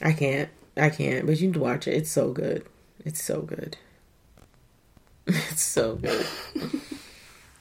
I 0.00 0.12
can't. 0.12 0.48
I 0.76 0.90
can't. 0.90 1.26
But 1.26 1.40
you 1.40 1.48
need 1.48 1.54
to 1.54 1.60
watch 1.60 1.88
it. 1.88 1.94
It's 1.94 2.10
so 2.10 2.32
good. 2.32 2.64
It's 3.04 3.22
so 3.22 3.42
good. 3.42 3.76
It's 5.50 5.62
so 5.62 5.96
good. 5.96 6.26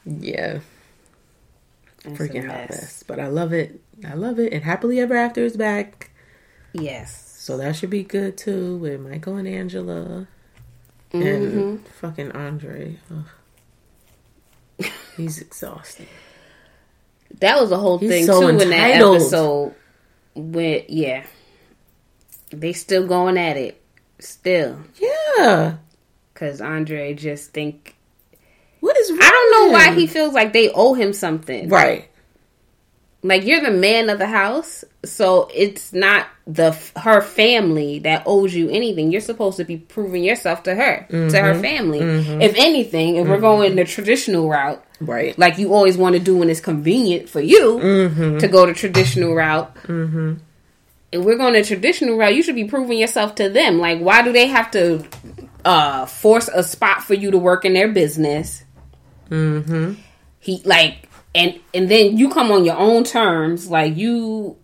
yeah. 0.05 0.59
A 2.05 2.09
Freaking 2.09 2.45
hot 2.47 2.69
mess. 2.69 3.03
But 3.05 3.19
I 3.19 3.27
love 3.27 3.53
it. 3.53 3.81
I 4.07 4.13
love 4.13 4.39
it. 4.39 4.53
And 4.53 4.63
Happily 4.63 4.99
Ever 4.99 5.15
After 5.15 5.41
is 5.41 5.57
back. 5.57 6.11
Yes. 6.73 7.35
So 7.39 7.57
that 7.57 7.75
should 7.75 7.89
be 7.89 8.03
good 8.03 8.37
too 8.37 8.77
with 8.77 9.01
Michael 9.01 9.35
and 9.35 9.47
Angela 9.47 10.27
Mm-hmm. 11.11 11.27
and 11.27 11.87
fucking 11.87 12.31
Andre. 12.33 12.97
Ugh. 13.11 13.25
He's 15.17 15.39
exhausted. 15.41 16.07
That 17.39 17.59
was 17.59 17.71
a 17.71 17.77
whole 17.77 17.97
He's 17.97 18.09
thing 18.11 18.25
so 18.27 18.41
too 18.41 18.47
in 18.49 18.57
that 18.69 19.01
episode. 19.01 19.73
With 20.35 20.85
yeah, 20.89 21.25
they 22.51 22.73
still 22.73 23.07
going 23.07 23.37
at 23.39 23.57
it, 23.57 23.81
still, 24.19 24.79
Yeah. 25.37 25.77
Because 26.39 26.61
Andre 26.61 27.13
just 27.13 27.51
think 27.51 27.95
What 28.79 28.97
is 28.97 29.11
wrong 29.11 29.19
I 29.21 29.29
don't 29.29 29.51
know 29.51 29.73
why 29.73 29.93
he 29.93 30.07
feels 30.07 30.33
like 30.33 30.53
they 30.53 30.71
owe 30.71 30.93
him 30.93 31.11
something. 31.13 31.67
Right. 31.67 32.05
Like 33.21 33.45
you're 33.45 33.59
the 33.59 33.71
man 33.71 34.09
of 34.09 34.17
the 34.17 34.27
house, 34.27 34.85
so 35.03 35.49
it's 35.53 35.91
not 35.91 36.27
the 36.47 36.71
her 36.95 37.19
family 37.19 37.99
that 37.99 38.23
owes 38.25 38.55
you 38.55 38.69
anything. 38.69 39.11
You're 39.11 39.19
supposed 39.19 39.57
to 39.57 39.65
be 39.65 39.75
proving 39.75 40.23
yourself 40.23 40.63
to 40.63 40.73
her, 40.73 41.05
to 41.09 41.13
Mm-hmm. 41.13 41.35
her 41.35 41.59
family. 41.59 41.99
If 41.99 42.55
anything, 42.55 43.17
if 43.17 43.27
we're 43.27 43.41
going 43.41 43.75
the 43.75 43.83
traditional 43.83 44.47
route, 44.47 44.81
Right. 45.01 45.37
like 45.37 45.57
you 45.57 45.73
always 45.73 45.97
want 45.97 46.13
to 46.13 46.19
do 46.21 46.37
when 46.37 46.49
it's 46.49 46.61
convenient 46.61 47.27
for 47.27 47.41
you 47.41 47.79
Mm-hmm. 47.83 48.37
to 48.37 48.47
go 48.47 48.65
the 48.65 48.73
traditional 48.73 49.35
route. 49.35 49.75
If 51.11 51.23
we're 51.23 51.37
going 51.37 51.53
the 51.53 51.63
traditional 51.63 52.17
route, 52.17 52.35
you 52.35 52.43
should 52.43 52.55
be 52.55 52.65
proving 52.65 52.97
yourself 52.99 53.35
to 53.35 53.49
them. 53.49 53.79
Like, 53.79 53.99
why 53.99 54.21
do 54.21 54.31
they 54.31 54.47
have 54.47 54.69
to 54.71 55.03
uh, 55.65 56.05
force 56.05 56.49
a 56.53 56.61
spot 56.63 57.03
for 57.03 57.13
you 57.15 57.31
to 57.31 57.37
work 57.37 57.65
in 57.65 57.73
their 57.73 57.87
business? 57.87 58.63
Mm-hmm. 59.29 59.93
He 60.39 60.61
like, 60.65 61.09
and 61.35 61.59
and 61.73 61.89
then 61.89 62.17
you 62.17 62.29
come 62.29 62.51
on 62.51 62.65
your 62.65 62.77
own 62.77 63.03
terms. 63.03 63.69
Like 63.69 63.95
you, 63.97 64.57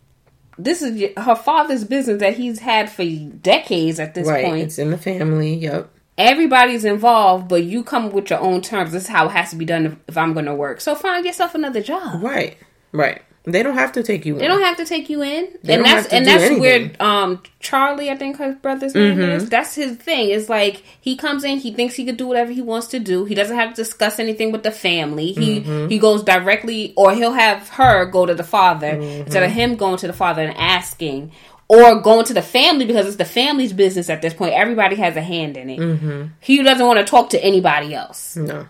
this 0.57 0.81
is 0.81 1.11
her 1.17 1.35
father's 1.35 1.83
business 1.83 2.19
that 2.21 2.35
he's 2.35 2.59
had 2.59 2.89
for 2.91 3.03
decades 3.05 3.99
at 3.99 4.13
this 4.13 4.27
Right. 4.27 4.45
point 4.45 4.61
It's 4.63 4.79
in 4.79 4.91
the 4.91 4.97
family. 4.97 5.55
Yep. 5.55 5.89
everybody's 6.17 6.85
involved, 6.85 7.47
but 7.49 7.63
you 7.63 7.83
come 7.83 8.09
with 8.11 8.29
your 8.29 8.39
own 8.39 8.61
terms. 8.61 8.91
This 8.93 9.03
is 9.03 9.09
how 9.09 9.25
it 9.27 9.31
has 9.31 9.49
to 9.49 9.55
be 9.57 9.65
done 9.65 9.85
if, 9.85 9.95
if 10.07 10.17
I'm 10.17 10.33
going 10.33 10.45
to 10.45 10.55
work. 10.55 10.79
So 10.81 10.95
find 10.95 11.25
yourself 11.25 11.55
another 11.55 11.81
job. 11.81 12.23
Right. 12.23 12.57
Right. 12.93 13.21
They 13.47 13.61
don't 13.63 13.75
have 13.75 13.91
to 13.93 14.03
take 14.03 14.25
you. 14.25 14.33
In. 14.33 14.39
They 14.39 14.47
don't 14.47 14.61
have 14.63 14.77
to 14.77 14.85
take 14.85 15.09
you 15.09 15.21
in, 15.21 15.47
They 15.63 15.75
and 15.75 15.85
that's 15.85 16.07
and 16.07 16.25
that's 16.25 16.43
anything. 16.43 16.59
where 16.61 16.91
um 16.99 17.43
Charlie, 17.59 18.09
I 18.09 18.15
think 18.15 18.37
her 18.37 18.53
brother's 18.53 18.95
name 18.95 19.17
Mm-hmm. 19.17 19.31
is. 19.37 19.49
That's 19.49 19.75
his 19.75 19.97
thing. 19.97 20.29
It's 20.31 20.49
like 20.49 20.83
he 20.99 21.15
comes 21.15 21.43
in, 21.43 21.59
he 21.59 21.71
thinks 21.71 21.95
he 21.95 22.05
could 22.05 22.17
do 22.17 22.25
whatever 22.27 22.51
he 22.51 22.61
wants 22.61 22.87
to 22.87 22.99
do. 22.99 23.25
He 23.25 23.35
doesn't 23.35 23.55
have 23.55 23.69
to 23.71 23.75
discuss 23.75 24.19
anything 24.19 24.51
with 24.51 24.63
the 24.63 24.71
family. 24.71 25.31
He 25.33 25.61
Mm-hmm. 25.61 25.87
he 25.89 25.99
goes 25.99 26.23
directly, 26.23 26.93
or 26.97 27.13
he'll 27.13 27.33
have 27.33 27.69
her 27.69 28.05
go 28.05 28.25
to 28.25 28.33
the 28.33 28.43
father 28.43 28.93
Mm-hmm. 28.93 29.21
instead 29.23 29.43
of 29.43 29.51
him 29.51 29.75
going 29.75 29.97
to 29.97 30.07
the 30.07 30.13
father 30.13 30.41
and 30.43 30.57
asking. 30.57 31.31
Or 31.67 31.99
going 31.99 32.25
to 32.25 32.33
the 32.35 32.43
family 32.43 32.85
because 32.85 33.07
it's 33.07 33.15
the 33.15 33.25
family's 33.25 33.73
business 33.73 34.07
at 34.11 34.21
this 34.21 34.35
point. 34.35 34.53
Everybody 34.53 34.95
has 34.97 35.15
a 35.15 35.21
hand 35.21 35.57
in 35.57 35.71
it. 35.71 35.79
Mm-hmm. 35.79 36.23
He 36.39 36.61
doesn't 36.61 36.85
want 36.85 36.99
to 36.99 37.05
talk 37.05 37.31
to 37.31 37.43
anybody 37.43 37.95
else. 37.95 38.35
No. 38.35 38.67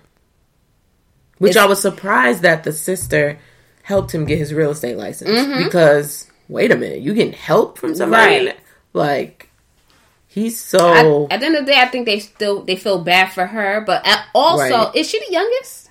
Which 1.37 1.51
It's- 1.51 1.63
I 1.63 1.67
was 1.67 1.81
surprised 1.81 2.43
that 2.43 2.63
the 2.63 2.71
sister 2.71 3.37
helped 3.85 4.13
him 4.13 4.25
get 4.25 4.37
his 4.39 4.51
real 4.53 4.71
estate 4.71 4.97
license 4.97 5.29
Mm-hmm. 5.29 5.63
because 5.63 6.27
wait 6.49 6.71
a 6.71 6.75
minute, 6.75 6.99
you 7.01 7.13
getting 7.13 7.33
help 7.33 7.77
from 7.77 7.93
somebody? 7.95 8.47
Right. 8.47 8.57
Like 8.93 9.49
he's 10.27 10.55
I- 10.73 10.77
so 11.03 11.27
at 11.29 11.39
the 11.39 11.45
end 11.45 11.55
of 11.55 11.65
the 11.65 11.71
day, 11.71 11.79
I 11.79 11.85
think 11.87 12.05
they 12.05 12.19
still 12.19 12.63
they 12.63 12.75
feel 12.75 13.03
bad 13.03 13.27
for 13.31 13.45
her, 13.45 13.81
but 13.85 14.05
also, 14.33 14.63
Right. 14.75 14.95
is 14.95 15.07
she 15.09 15.19
the 15.19 15.31
youngest? 15.31 15.83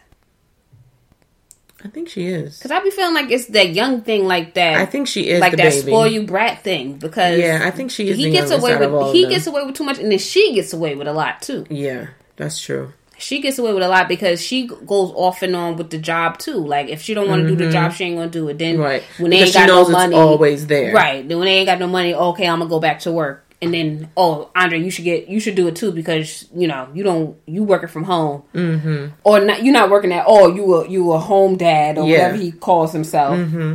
I 1.84 1.88
think 1.88 2.08
she 2.08 2.28
is. 2.28 2.56
Because 2.58 2.70
I 2.70 2.80
be 2.82 2.90
feeling 2.90 3.12
like 3.14 3.30
it's 3.30 3.46
that 3.48 3.68
young 3.74 4.00
thing, 4.00 4.24
like 4.26 4.54
that. 4.54 4.76
I 4.76 4.86
think 4.86 5.06
she 5.06 5.28
is 5.28 5.40
like 5.40 5.52
that 5.56 5.70
baby. 5.70 5.86
spoil 5.90 6.06
you 6.06 6.22
brat 6.26 6.62
thing. 6.64 6.94
Because 6.96 7.38
Yeah, 7.38 7.60
I 7.62 7.70
think 7.70 7.90
she 7.90 8.08
is 8.08 8.16
he 8.16 8.24
the 8.24 8.30
gets 8.32 8.50
away 8.50 8.74
with 8.76 9.12
he 9.12 9.28
gets 9.28 9.46
away 9.46 9.62
with 9.64 9.74
too 9.74 9.84
much, 9.84 9.98
and 9.98 10.10
then 10.10 10.18
she 10.18 10.54
gets 10.54 10.72
away 10.72 10.94
with 10.94 11.06
a 11.06 11.12
lot 11.12 11.42
too. 11.42 11.66
Yeah, 11.68 12.06
that's 12.36 12.58
true. 12.58 12.94
She 13.18 13.40
gets 13.40 13.58
away 13.58 13.72
with 13.72 13.82
a 13.82 13.88
lot 13.88 14.08
because 14.08 14.42
she 14.42 14.66
goes 14.66 15.12
off 15.14 15.42
and 15.42 15.54
on 15.54 15.76
with 15.76 15.90
the 15.90 15.98
job 15.98 16.38
too. 16.38 16.56
Like 16.64 16.88
if 16.88 17.00
she 17.02 17.14
don't 17.14 17.28
want 17.28 17.42
to 17.42 17.48
do 17.48 17.54
the 17.56 17.70
job, 17.70 17.92
she 17.92 18.04
ain't 18.04 18.16
gonna 18.16 18.28
do 18.30 18.48
it. 18.48 18.58
Then 18.58 18.74
Mm-hmm. 18.74 18.82
Right. 18.82 19.02
when 19.18 19.30
they 19.30 19.38
Because 19.38 19.56
ain't 19.56 19.68
got 19.68 19.74
no 19.74 19.80
it's 19.82 19.90
money, 19.90 20.16
always 20.16 20.66
there. 20.66 20.92
Right. 20.92 21.26
Then 21.26 21.38
when 21.38 21.46
they 21.46 21.54
ain't 21.58 21.66
got 21.66 21.78
no 21.78 21.86
money, 21.86 22.14
okay, 22.14 22.46
I'm 22.48 22.58
gonna 22.58 22.68
go 22.68 22.80
back 22.80 23.00
to 23.00 23.12
work. 23.12 23.42
And 23.62 23.72
then, 23.72 24.10
oh, 24.16 24.50
Andre, 24.54 24.78
you 24.80 24.90
should 24.90 25.04
get, 25.04 25.28
you 25.28 25.40
should 25.40 25.54
do 25.54 25.68
it 25.68 25.76
too 25.76 25.90
because 25.92 26.46
you 26.54 26.66
know 26.68 26.88
you 26.92 27.02
don't, 27.02 27.36
you 27.46 27.62
working 27.62 27.88
from 27.88 28.02
home, 28.04 28.42
mm-hmm. 28.52 29.14
or 29.22 29.40
not, 29.40 29.62
you're 29.64 29.72
not 29.72 29.88
working 29.90 30.12
at 30.12 30.26
all. 30.26 30.54
You 30.54 30.74
a 30.74 30.88
you 30.88 31.12
a 31.12 31.18
home 31.18 31.56
dad 31.56 31.96
or 31.96 32.06
Yeah. 32.06 32.24
whatever 32.28 32.36
he 32.36 32.52
calls 32.52 32.92
himself. 32.92 33.38
Mm-hmm. 33.38 33.74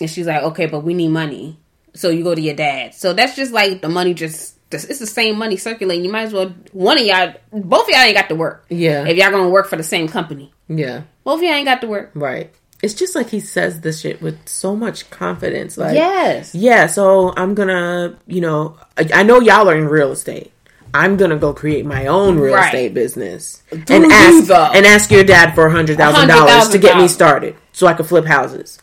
And 0.00 0.10
she's 0.10 0.26
like, 0.26 0.42
okay, 0.42 0.66
but 0.66 0.80
we 0.80 0.94
need 0.94 1.08
money, 1.08 1.58
so 1.94 2.10
you 2.10 2.22
go 2.24 2.34
to 2.34 2.40
your 2.40 2.54
dad. 2.56 2.94
So 2.94 3.12
that's 3.12 3.36
just 3.36 3.52
like 3.52 3.80
the 3.82 3.88
money 3.88 4.14
just. 4.14 4.56
It's 4.72 5.00
the 5.00 5.06
same 5.06 5.36
money 5.36 5.56
circulating. 5.56 6.04
You 6.04 6.12
might 6.12 6.22
as 6.22 6.32
well 6.32 6.54
one 6.72 6.96
of 6.98 7.04
y'all, 7.04 7.34
both 7.52 7.84
of 7.84 7.88
y'all 7.90 8.00
ain't 8.02 8.14
got 8.16 8.28
to 8.28 8.36
work. 8.36 8.64
Yeah. 8.68 9.04
If 9.06 9.16
y'all 9.16 9.30
gonna 9.32 9.48
work 9.48 9.68
for 9.68 9.76
the 9.76 9.82
same 9.82 10.06
company, 10.08 10.52
Yeah. 10.68 11.02
both 11.24 11.38
of 11.38 11.42
y'all 11.42 11.54
ain't 11.54 11.66
got 11.66 11.80
to 11.80 11.88
work. 11.88 12.10
Right. 12.14 12.52
It's 12.82 12.94
just 12.94 13.14
like 13.14 13.28
he 13.30 13.40
says 13.40 13.80
this 13.82 14.00
shit 14.00 14.22
with 14.22 14.48
so 14.48 14.74
much 14.76 15.10
confidence. 15.10 15.76
Like 15.76 15.94
yes. 15.94 16.54
Yeah, 16.54 16.86
so 16.86 17.34
I'm 17.36 17.54
gonna, 17.54 18.16
you 18.26 18.40
know, 18.40 18.76
I, 18.96 19.08
I 19.14 19.22
know 19.24 19.40
y'all 19.40 19.68
are 19.68 19.76
in 19.76 19.88
real 19.88 20.12
estate. 20.12 20.52
I'm 20.94 21.16
gonna 21.16 21.36
go 21.36 21.52
create 21.52 21.84
my 21.84 22.06
own 22.06 22.38
real 22.38 22.54
Right. 22.54 22.66
estate 22.66 22.94
business 22.94 23.62
Do 23.70 23.82
and 23.94 24.06
ask 24.10 24.44
though? 24.46 24.70
and 24.72 24.86
ask 24.86 25.10
your 25.10 25.24
dad 25.24 25.54
for 25.54 25.66
a 25.66 25.70
hundred 25.70 25.98
thousand 25.98 26.28
dollars 26.28 26.68
to 26.70 26.78
get 26.78 26.96
me 26.96 27.06
started, 27.08 27.54
so 27.72 27.86
I 27.86 27.92
can 27.94 28.04
flip 28.06 28.24
houses. 28.24 28.78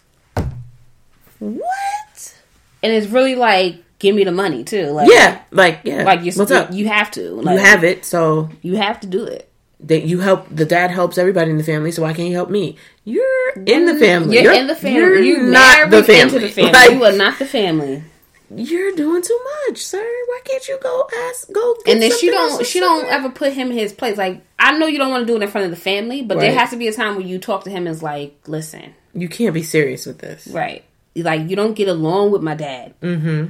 What? 1.39 2.33
And 2.83 2.93
it's 2.93 3.07
really 3.07 3.35
like, 3.35 3.83
give 3.99 4.15
me 4.15 4.23
the 4.23 4.31
money 4.31 4.63
too. 4.63 4.87
Like, 4.87 5.09
Yeah, 5.11 5.41
like 5.51 5.79
yeah. 5.83 6.03
like 6.03 6.21
you, 6.23 6.31
What's 6.33 6.51
up? 6.51 6.71
you 6.73 6.87
have 6.87 7.11
to. 7.11 7.31
Like, 7.41 7.55
you 7.57 7.59
have 7.65 7.83
it, 7.83 8.05
so 8.05 8.49
You 8.61 8.75
have 8.77 8.99
to 9.01 9.07
do 9.07 9.23
it. 9.25 9.49
that 9.81 10.03
you 10.03 10.19
help. 10.19 10.47
The 10.51 10.65
dad 10.65 10.91
helps 10.91 11.17
everybody 11.17 11.51
in 11.51 11.57
the 11.57 11.63
family, 11.63 11.91
so 11.91 12.01
why 12.03 12.13
can't 12.13 12.29
you 12.29 12.35
help 12.35 12.49
me? 12.49 12.77
You're 13.03 13.51
in 13.65 13.85
the 13.85 13.93
Mm, 13.93 13.99
family. 13.99 14.41
You're, 14.41 14.53
in 14.53 14.67
the 14.67 14.75
family. 14.75 14.97
You're 14.99 15.19
you 15.21 15.43
not 15.43 15.89
the 15.89 16.03
family. 16.03 16.21
into 16.21 16.39
the 16.39 16.49
family. 16.49 16.71
Like, 16.73 16.91
you 16.91 17.03
are 17.05 17.11
not 17.13 17.39
the 17.39 17.45
family. 17.45 18.03
you're 18.55 18.95
doing 18.95 19.21
too 19.21 19.39
much, 19.67 19.77
sir. 19.79 19.99
Why 20.27 20.39
can't 20.45 20.67
you 20.67 20.77
go 20.81 21.07
ask? 21.29 21.51
Go. 21.51 21.75
Get 21.85 21.93
And 21.93 22.01
then 22.01 22.11
she 22.17 22.29
don't. 22.29 22.65
She 22.65 22.79
don't 22.79 23.05
ever 23.07 23.29
put 23.29 23.51
him 23.53 23.71
in 23.71 23.77
his 23.77 23.91
place. 23.93 24.17
Like 24.17 24.41
I 24.57 24.77
know 24.77 24.87
you 24.87 24.97
don't 24.97 25.09
want 25.11 25.21
to 25.27 25.31
do 25.31 25.35
it 25.37 25.43
in 25.43 25.49
front 25.49 25.65
of 25.65 25.71
the 25.71 25.77
family, 25.77 26.21
but 26.21 26.39
there 26.39 26.53
has 26.53 26.69
to 26.71 26.77
be 26.77 26.87
a 26.87 26.93
time 26.93 27.15
where 27.17 27.25
you 27.25 27.39
talk 27.39 27.63
to 27.65 27.69
him 27.69 27.87
as 27.87 28.01
like, 28.01 28.37
listen, 28.47 28.93
You 29.13 29.27
can't 29.29 29.53
be 29.53 29.63
serious 29.63 30.05
with 30.05 30.19
this. 30.19 30.47
right? 30.47 30.83
Like 31.15 31.49
you 31.49 31.55
don't 31.55 31.73
get 31.73 31.87
along 31.89 32.31
with 32.31 32.41
my 32.41 32.55
dad. 32.55 32.93
Mm-hmm. 33.01 33.47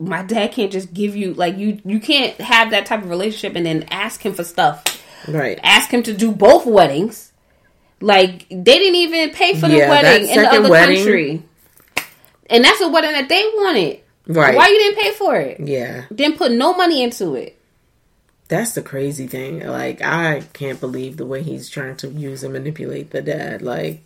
My 0.00 0.22
dad 0.22 0.52
can't 0.52 0.72
just 0.72 0.92
give 0.94 1.14
you 1.14 1.34
like 1.34 1.58
you. 1.58 1.80
You 1.84 2.00
can't 2.00 2.34
have 2.40 2.70
that 2.70 2.86
type 2.86 3.02
of 3.02 3.10
relationship 3.10 3.54
and 3.54 3.66
then 3.66 3.84
ask 3.90 4.24
him 4.24 4.32
for 4.32 4.42
stuff. 4.42 4.82
Right. 5.28 5.60
Ask 5.62 5.90
him 5.90 6.02
to 6.04 6.14
do 6.14 6.32
both 6.32 6.64
weddings. 6.66 7.32
Like 8.00 8.48
they 8.48 8.78
didn't 8.78 8.94
even 8.94 9.30
pay 9.30 9.54
for 9.60 9.68
the 9.68 9.76
Yeah, 9.76 9.90
wedding 9.90 10.28
in 10.28 10.38
the 10.40 10.48
other 10.48 10.70
wedding- 10.70 10.96
country, 10.96 11.42
and 12.48 12.64
that's 12.64 12.80
a 12.80 12.88
wedding 12.88 13.12
that 13.12 13.28
they 13.28 13.42
wanted. 13.54 14.00
Right. 14.26 14.56
Why 14.56 14.68
you 14.68 14.78
didn't 14.78 14.98
pay 15.02 15.12
for 15.12 15.36
it? 15.36 15.60
Yeah. 15.60 16.04
Didn't 16.14 16.38
put 16.38 16.50
no 16.52 16.72
money 16.74 17.02
into 17.02 17.34
it. 17.34 17.58
That's 18.48 18.72
the 18.72 18.82
crazy 18.82 19.26
thing. 19.26 19.60
Like, 19.66 20.02
I 20.02 20.42
can't 20.54 20.80
believe 20.80 21.16
the 21.18 21.26
way 21.26 21.42
he's 21.42 21.68
trying 21.68 21.96
to 21.96 22.08
use 22.08 22.42
and 22.42 22.52
manipulate 22.52 23.10
the 23.10 23.22
dad. 23.22 23.60
Like, 23.62 24.02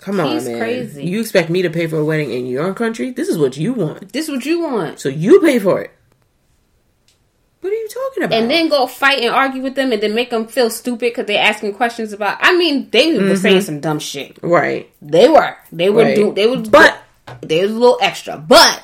Come 0.00 0.18
on, 0.18 0.28
He's 0.28 0.46
man. 0.46 0.58
crazy. 0.58 1.04
You 1.04 1.20
expect 1.20 1.50
me 1.50 1.60
to 1.60 1.68
pay 1.68 1.86
for 1.86 1.98
a 1.98 2.04
wedding 2.04 2.30
in 2.30 2.46
your 2.46 2.72
country? 2.72 3.10
This 3.10 3.28
is 3.28 3.36
what 3.38 3.58
you 3.58 3.74
want. 3.74 4.12
This 4.14 4.28
is 4.28 4.34
what 4.34 4.46
you 4.46 4.60
want. 4.60 4.98
So 4.98 5.10
you 5.10 5.40
pay 5.40 5.58
for 5.58 5.82
it. 5.82 5.90
What 7.60 7.70
are 7.70 7.76
you 7.76 7.88
talking 7.88 8.22
about? 8.22 8.38
and 8.38 8.50
then 8.50 8.70
go 8.70 8.86
fight 8.86 9.18
and 9.18 9.34
argue 9.34 9.60
with 9.60 9.74
them 9.74 9.92
and 9.92 10.02
then 10.02 10.14
make 10.14 10.30
them 10.30 10.46
feel 10.46 10.70
stupid 10.70 11.00
because 11.10 11.26
they're 11.26 11.44
asking 11.44 11.74
questions 11.74 12.14
about 12.14 12.38
i 12.40 12.56
mean 12.56 12.88
they 12.88 13.12
were 13.12 13.20
mm-hmm. 13.20 13.34
saying 13.34 13.60
some 13.60 13.80
dumb 13.80 13.98
shit 13.98 14.38
right. 14.42 14.90
they 15.02 15.28
were 15.28 15.54
they 15.70 15.90
were 15.90 16.04
Right. 16.04 16.16
do 16.16 16.32
they 16.32 16.46
was 16.46 16.66
But- 16.70 16.96
they 17.42 17.60
was 17.60 17.70
a 17.72 17.74
little 17.74 17.98
extra 18.00 18.38
but 18.38 18.82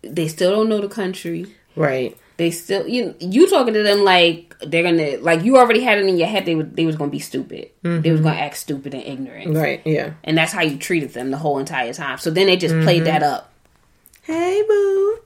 they 0.00 0.26
still 0.28 0.52
don't 0.52 0.70
know 0.70 0.80
the 0.80 0.88
country 0.88 1.54
Right. 1.76 2.16
they 2.38 2.50
still 2.50 2.88
you 2.88 3.14
you 3.20 3.46
talking 3.50 3.74
to 3.74 3.82
them 3.82 4.04
like 4.04 4.47
they're 4.60 4.82
gonna 4.82 5.18
like 5.18 5.42
you 5.44 5.56
already 5.56 5.82
had 5.82 5.98
it 5.98 6.06
in 6.06 6.16
your 6.16 6.26
head 6.26 6.44
they 6.44 6.54
would 6.54 6.74
they 6.74 6.84
was 6.84 6.96
gonna 6.96 7.10
be 7.10 7.18
stupid 7.18 7.70
they 7.82 7.88
was 7.88 8.02
mm-hmm. 8.02 8.22
gonna 8.22 8.36
act 8.40 8.56
stupid 8.56 8.92
and 8.94 9.04
ignorant 9.04 9.56
Right. 9.56 9.80
Yeah. 9.84 10.14
and 10.24 10.36
that's 10.36 10.52
how 10.52 10.62
you 10.62 10.78
treated 10.78 11.14
them 11.14 11.30
the 11.30 11.36
whole 11.36 11.58
entire 11.58 11.92
time 11.92 12.18
so 12.18 12.30
then 12.30 12.46
they 12.46 12.56
just 12.56 12.74
played 12.82 13.02
Mm-hmm. 13.02 13.04
that 13.04 13.22
up 13.22 13.52
Hey, 14.22 14.62
boo. 14.68 15.18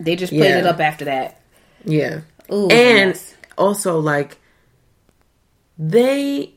they 0.00 0.16
just 0.16 0.32
played 0.32 0.50
Yeah. 0.50 0.58
it 0.58 0.66
up 0.66 0.80
after 0.80 1.06
that 1.06 1.40
Yeah. 1.84 2.20
Ooh, 2.52 2.68
and 2.68 3.10
yes. 3.10 3.34
also, 3.58 3.98
like, 3.98 4.38
they 5.78 6.54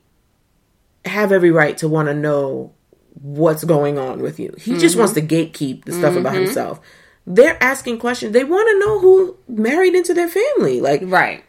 have 1.03 1.31
every 1.31 1.51
right 1.51 1.77
to 1.79 1.87
want 1.87 2.07
to 2.09 2.13
know 2.13 2.73
what's 3.21 3.63
going 3.63 3.97
on 3.97 4.21
with 4.21 4.39
you. 4.39 4.53
He 4.57 4.77
just 4.77 4.93
mm-hmm. 4.93 4.99
wants 4.99 5.13
to 5.15 5.21
gatekeep 5.21 5.85
the 5.85 5.91
stuff 5.91 6.15
about 6.15 6.33
mm-hmm. 6.33 6.43
himself. 6.43 6.79
They're 7.25 7.61
asking 7.61 7.99
questions. 7.99 8.33
They 8.33 8.43
want 8.43 8.69
to 8.69 8.79
know 8.79 8.99
who 8.99 9.37
married 9.47 9.95
into 9.95 10.13
their 10.13 10.29
family. 10.29 10.79
Like, 10.79 11.01
right 11.03 11.43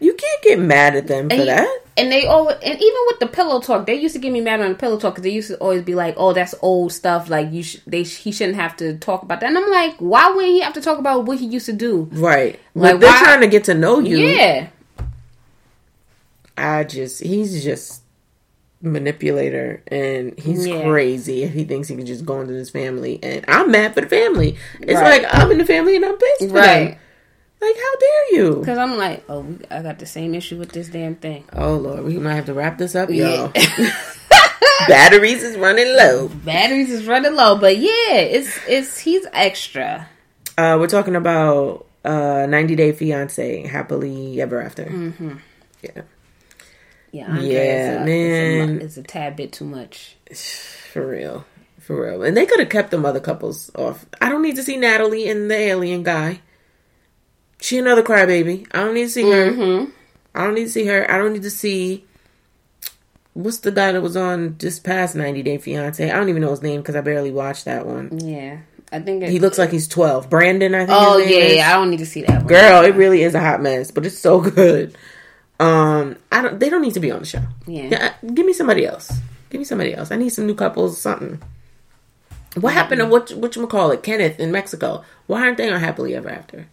you 0.00 0.12
can't 0.14 0.42
get 0.42 0.58
mad 0.58 0.94
at 0.96 1.06
them 1.06 1.28
for 1.28 1.34
And- 1.36 1.48
that. 1.48 1.78
And 1.98 2.12
they 2.12 2.26
always, 2.26 2.56
and 2.62 2.74
even 2.78 2.98
with 3.06 3.20
the 3.20 3.26
pillow 3.26 3.58
talk, 3.58 3.86
they 3.86 3.94
used 3.94 4.14
to 4.14 4.18
get 4.20 4.30
me 4.30 4.42
mad 4.42 4.60
on 4.60 4.68
the 4.68 4.74
pillow 4.74 4.98
talk 4.98 5.14
because 5.14 5.22
they 5.22 5.30
used 5.30 5.48
to 5.48 5.56
always 5.56 5.80
be 5.80 5.94
like, 5.94 6.14
"Oh, 6.18 6.34
that's 6.34 6.54
old 6.60 6.92
stuff. 6.92 7.30
Like 7.30 7.50
you, 7.52 7.62
sh- 7.62 7.78
they, 7.86 8.04
sh- 8.04 8.18
he 8.18 8.32
shouldn't 8.32 8.56
have 8.56 8.76
to 8.76 8.98
talk 8.98 9.22
about 9.22 9.40
that." 9.40 9.46
And 9.46 9.56
I'm 9.56 9.70
like, 9.70 9.94
why 9.98 10.28
wouldn't 10.28 10.52
he 10.52 10.60
have 10.60 10.74
to 10.74 10.82
talk 10.82 10.98
about 10.98 11.24
what 11.24 11.38
he 11.38 11.46
used 11.46 11.64
to 11.64 11.72
do? 11.72 12.06
Right. 12.12 12.60
Like, 12.74 12.92
Like, 12.92 13.00
they're 13.00 13.10
why- 13.10 13.22
trying 13.22 13.40
to 13.40 13.46
get 13.46 13.64
to 13.64 13.74
know 13.74 14.00
you. 14.00 14.18
Yeah, 14.18 14.68
I 16.58 16.84
just 16.84 17.22
he's 17.22 17.64
just 17.64 18.02
manipulator 18.82 19.82
and 19.88 20.38
he's 20.38 20.66
Yeah. 20.66 20.82
crazy 20.82 21.44
if 21.44 21.52
he 21.54 21.64
thinks 21.64 21.88
he 21.88 21.96
can 21.96 22.06
just 22.06 22.24
go 22.26 22.40
into 22.40 22.52
this 22.52 22.68
family 22.70 23.18
and 23.22 23.44
I'm 23.48 23.70
mad 23.70 23.94
for 23.94 24.02
the 24.02 24.06
family. 24.06 24.56
It's 24.80 25.00
Right. 25.00 25.22
like 25.22 25.34
I'm 25.34 25.50
in 25.50 25.56
the 25.58 25.64
family 25.64 25.96
and 25.96 26.04
I'm 26.04 26.16
pissed 26.18 26.50
for 26.50 26.54
Right. 26.56 26.90
them. 26.90 26.96
Like 27.60 27.74
how 27.76 27.96
dare 27.98 28.34
you? 28.34 28.56
because 28.60 28.78
I'm 28.78 28.96
like, 28.98 29.24
oh, 29.28 29.40
we, 29.40 29.58
I 29.70 29.82
got 29.82 29.98
the 29.98 30.06
same 30.06 30.34
issue 30.34 30.58
with 30.58 30.72
this 30.72 30.88
damn 30.88 31.16
thing. 31.16 31.44
Oh 31.52 31.74
lord, 31.76 32.04
we 32.04 32.18
might 32.18 32.34
have 32.34 32.46
to 32.46 32.54
wrap 32.54 32.78
this 32.78 32.94
up, 32.94 33.08
Yeah. 33.10 33.50
y'all. 33.52 33.52
Batteries 34.88 35.42
is 35.42 35.56
running 35.56 35.88
low. 35.96 36.28
Batteries 36.28 36.90
is 36.90 37.06
running 37.06 37.34
low, 37.34 37.56
but 37.58 37.76
yeah, 37.78 38.12
it's 38.12 38.58
it's 38.68 38.98
he's 38.98 39.26
extra. 39.32 40.08
Uh 40.58 40.76
we're 40.78 40.86
talking 40.86 41.16
about 41.16 41.86
uh 42.04 42.46
90 42.48 42.76
Day 42.76 42.92
Fiance, 42.92 43.66
happily 43.66 44.40
ever 44.40 44.60
after. 44.60 44.84
Mm-hmm. 44.84 45.36
Yeah. 45.82 46.02
Yeah, 47.12 47.30
Andre 47.30 47.48
Yeah, 47.48 47.62
is 47.62 47.88
a, 47.88 48.04
man. 48.04 48.80
It's 48.82 48.96
a, 48.98 49.00
a 49.00 49.04
tad 49.04 49.36
bit 49.36 49.52
too 49.52 49.64
much. 49.64 50.16
For 50.92 51.06
real. 51.06 51.44
For 51.80 52.02
real. 52.04 52.22
And 52.22 52.36
they 52.36 52.46
could 52.46 52.60
have 52.60 52.68
kept 52.68 52.90
them 52.90 53.04
other 53.06 53.20
couples 53.20 53.70
off. 53.74 54.04
I 54.20 54.28
don't 54.28 54.42
need 54.42 54.56
to 54.56 54.62
see 54.62 54.76
Natalie 54.76 55.28
and 55.28 55.50
the 55.50 55.56
alien 55.56 56.02
guy. 56.02 56.40
She 57.60 57.78
another 57.78 58.02
crybaby. 58.02 58.66
I 58.72 58.84
don't 58.84 58.94
need 58.94 59.04
to 59.04 59.10
see 59.10 59.30
her. 59.30 59.50
Mm-hmm. 59.50 59.90
I 60.34 60.44
don't 60.44 60.54
need 60.54 60.64
to 60.64 60.70
see 60.70 60.86
her. 60.86 61.10
I 61.10 61.18
don't 61.18 61.32
need 61.32 61.42
to 61.42 61.50
see. 61.50 62.04
What's 63.32 63.58
the 63.58 63.70
guy 63.72 63.92
that 63.92 64.00
was 64.00 64.16
on 64.16 64.56
just 64.58 64.84
past 64.84 65.14
90 65.14 65.42
Day 65.42 65.58
Fiance? 65.58 66.10
I 66.10 66.14
don't 66.16 66.28
even 66.28 66.42
know 66.42 66.50
his 66.50 66.62
name 66.62 66.80
because 66.80 66.96
I 66.96 67.00
barely 67.02 67.30
watched 67.32 67.66
that 67.66 67.86
one. 67.86 68.18
Yeah, 68.18 68.58
I 68.92 69.00
think 69.00 69.22
it, 69.22 69.30
He 69.30 69.40
looks 69.40 69.58
like 69.58 69.70
he's 69.70 69.88
12. 69.88 70.30
Brandon, 70.30 70.74
I 70.74 70.86
think. 70.86 70.90
Oh 70.90 71.18
yeah, 71.18 71.46
yeah, 71.46 71.70
I 71.70 71.74
don't 71.74 71.90
need 71.90 71.98
to 71.98 72.06
see 72.06 72.22
that 72.22 72.38
one. 72.38 72.46
Girl, 72.46 72.82
it 72.84 72.94
really 72.94 73.22
is 73.22 73.34
a 73.34 73.40
hot 73.40 73.60
mess, 73.62 73.90
but 73.90 74.06
it's 74.06 74.18
so 74.18 74.40
good. 74.50 74.96
Um, 75.58 76.16
I 76.30 76.42
don't. 76.42 76.60
They 76.60 76.68
don't 76.68 76.82
need 76.82 76.94
to 76.94 77.00
be 77.00 77.10
on 77.10 77.20
the 77.20 77.26
show. 77.26 77.42
Yeah. 77.66 77.88
Yeah, 77.90 78.14
give 78.34 78.46
me 78.46 78.52
somebody 78.52 78.86
else. 78.86 79.12
Give 79.50 79.58
me 79.58 79.64
somebody 79.64 79.94
else. 79.94 80.10
I 80.10 80.16
need 80.16 80.30
some 80.30 80.46
new 80.46 80.54
couples. 80.54 81.00
Something. 81.00 81.42
What 82.60 82.72
happened 82.72 83.00
to 83.00 83.06
what 83.06 83.32
what 83.32 83.56
you 83.56 83.66
call 83.66 83.90
it? 83.90 84.02
Kenneth 84.02 84.38
in 84.40 84.52
Mexico. 84.52 85.04
Why 85.26 85.42
aren't 85.42 85.56
they 85.58 85.70
on 85.70 85.80
happily 85.80 86.14
ever 86.14 86.30
after? 86.30 86.68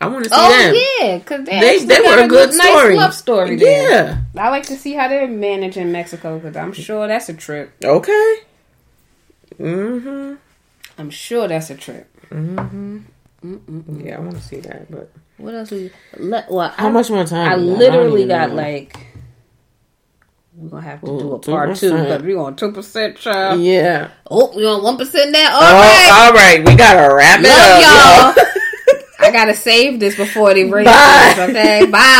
I 0.00 0.08
want 0.08 0.24
to 0.24 0.30
see 0.30 0.36
Oh 0.38 0.50
them. 0.50 0.74
yeah, 1.00 1.18
because 1.18 1.46
they, 1.46 1.78
They 1.84 2.00
were 2.00 2.24
a 2.24 2.28
good 2.28 2.50
nice 2.54 2.68
story. 2.68 2.96
love 2.96 3.14
story. 3.14 3.56
there. 3.56 3.90
Yeah. 4.34 4.42
I 4.42 4.50
like 4.50 4.64
to 4.64 4.76
see 4.76 4.92
how 4.92 5.08
they're 5.08 5.26
managing 5.26 5.90
Mexico 5.90 6.38
because 6.38 6.54
I'm 6.56 6.72
sure 6.74 7.08
that's 7.08 7.28
a 7.30 7.34
trip. 7.34 7.72
Okay. 7.82 8.34
Mm-hmm. 9.58 10.34
I'm 10.98 11.10
sure 11.10 11.48
that's 11.48 11.70
a 11.70 11.76
trip. 11.76 12.08
Mhm. 12.30 13.02
Mhm. 13.44 14.04
Yeah, 14.04 14.16
I 14.16 14.20
want 14.20 14.36
to 14.36 14.42
see 14.42 14.60
that. 14.60 14.90
But 14.90 15.10
What 15.38 15.54
else? 15.54 15.70
We, 15.70 15.90
let, 16.18 16.50
well, 16.50 16.68
how 16.70 16.88
I, 16.88 16.90
much 16.90 17.10
more 17.10 17.24
time? 17.24 17.48
I 17.48 17.54
literally 17.56 18.26
got 18.26 18.50
know. 18.50 18.56
like. 18.56 18.96
We're 20.54 20.70
gonna 20.70 20.82
have 20.82 21.00
to 21.02 21.10
Ooh, 21.10 21.18
do 21.20 21.32
a 21.34 21.38
part 21.38 21.68
2%. 21.70 21.80
two 21.80 21.90
because 21.92 22.22
we're 22.22 22.38
on 22.38 22.56
two 22.56 22.72
percent, 22.72 23.18
child. 23.18 23.60
Yeah. 23.60 24.08
Oh, 24.30 24.54
we 24.56 24.64
on 24.66 24.82
one 24.82 24.96
percent 24.96 25.30
now. 25.30 25.54
All 25.54 25.60
Oh, 25.62 25.72
right, 25.74 26.10
all 26.12 26.32
right. 26.32 26.58
We 26.66 26.74
gotta 26.76 27.14
wrap 27.14 27.40
it 27.40 27.48
love 27.48 28.34
up, 28.34 28.36
y'all. 28.36 28.44
I 29.26 29.32
gotta 29.32 29.54
save 29.54 29.98
this 29.98 30.14
before 30.16 30.54
they 30.54 30.64
Bye. 30.84 31.34
this. 31.36 31.50
Okay, 31.50 31.86
bye. 31.86 32.16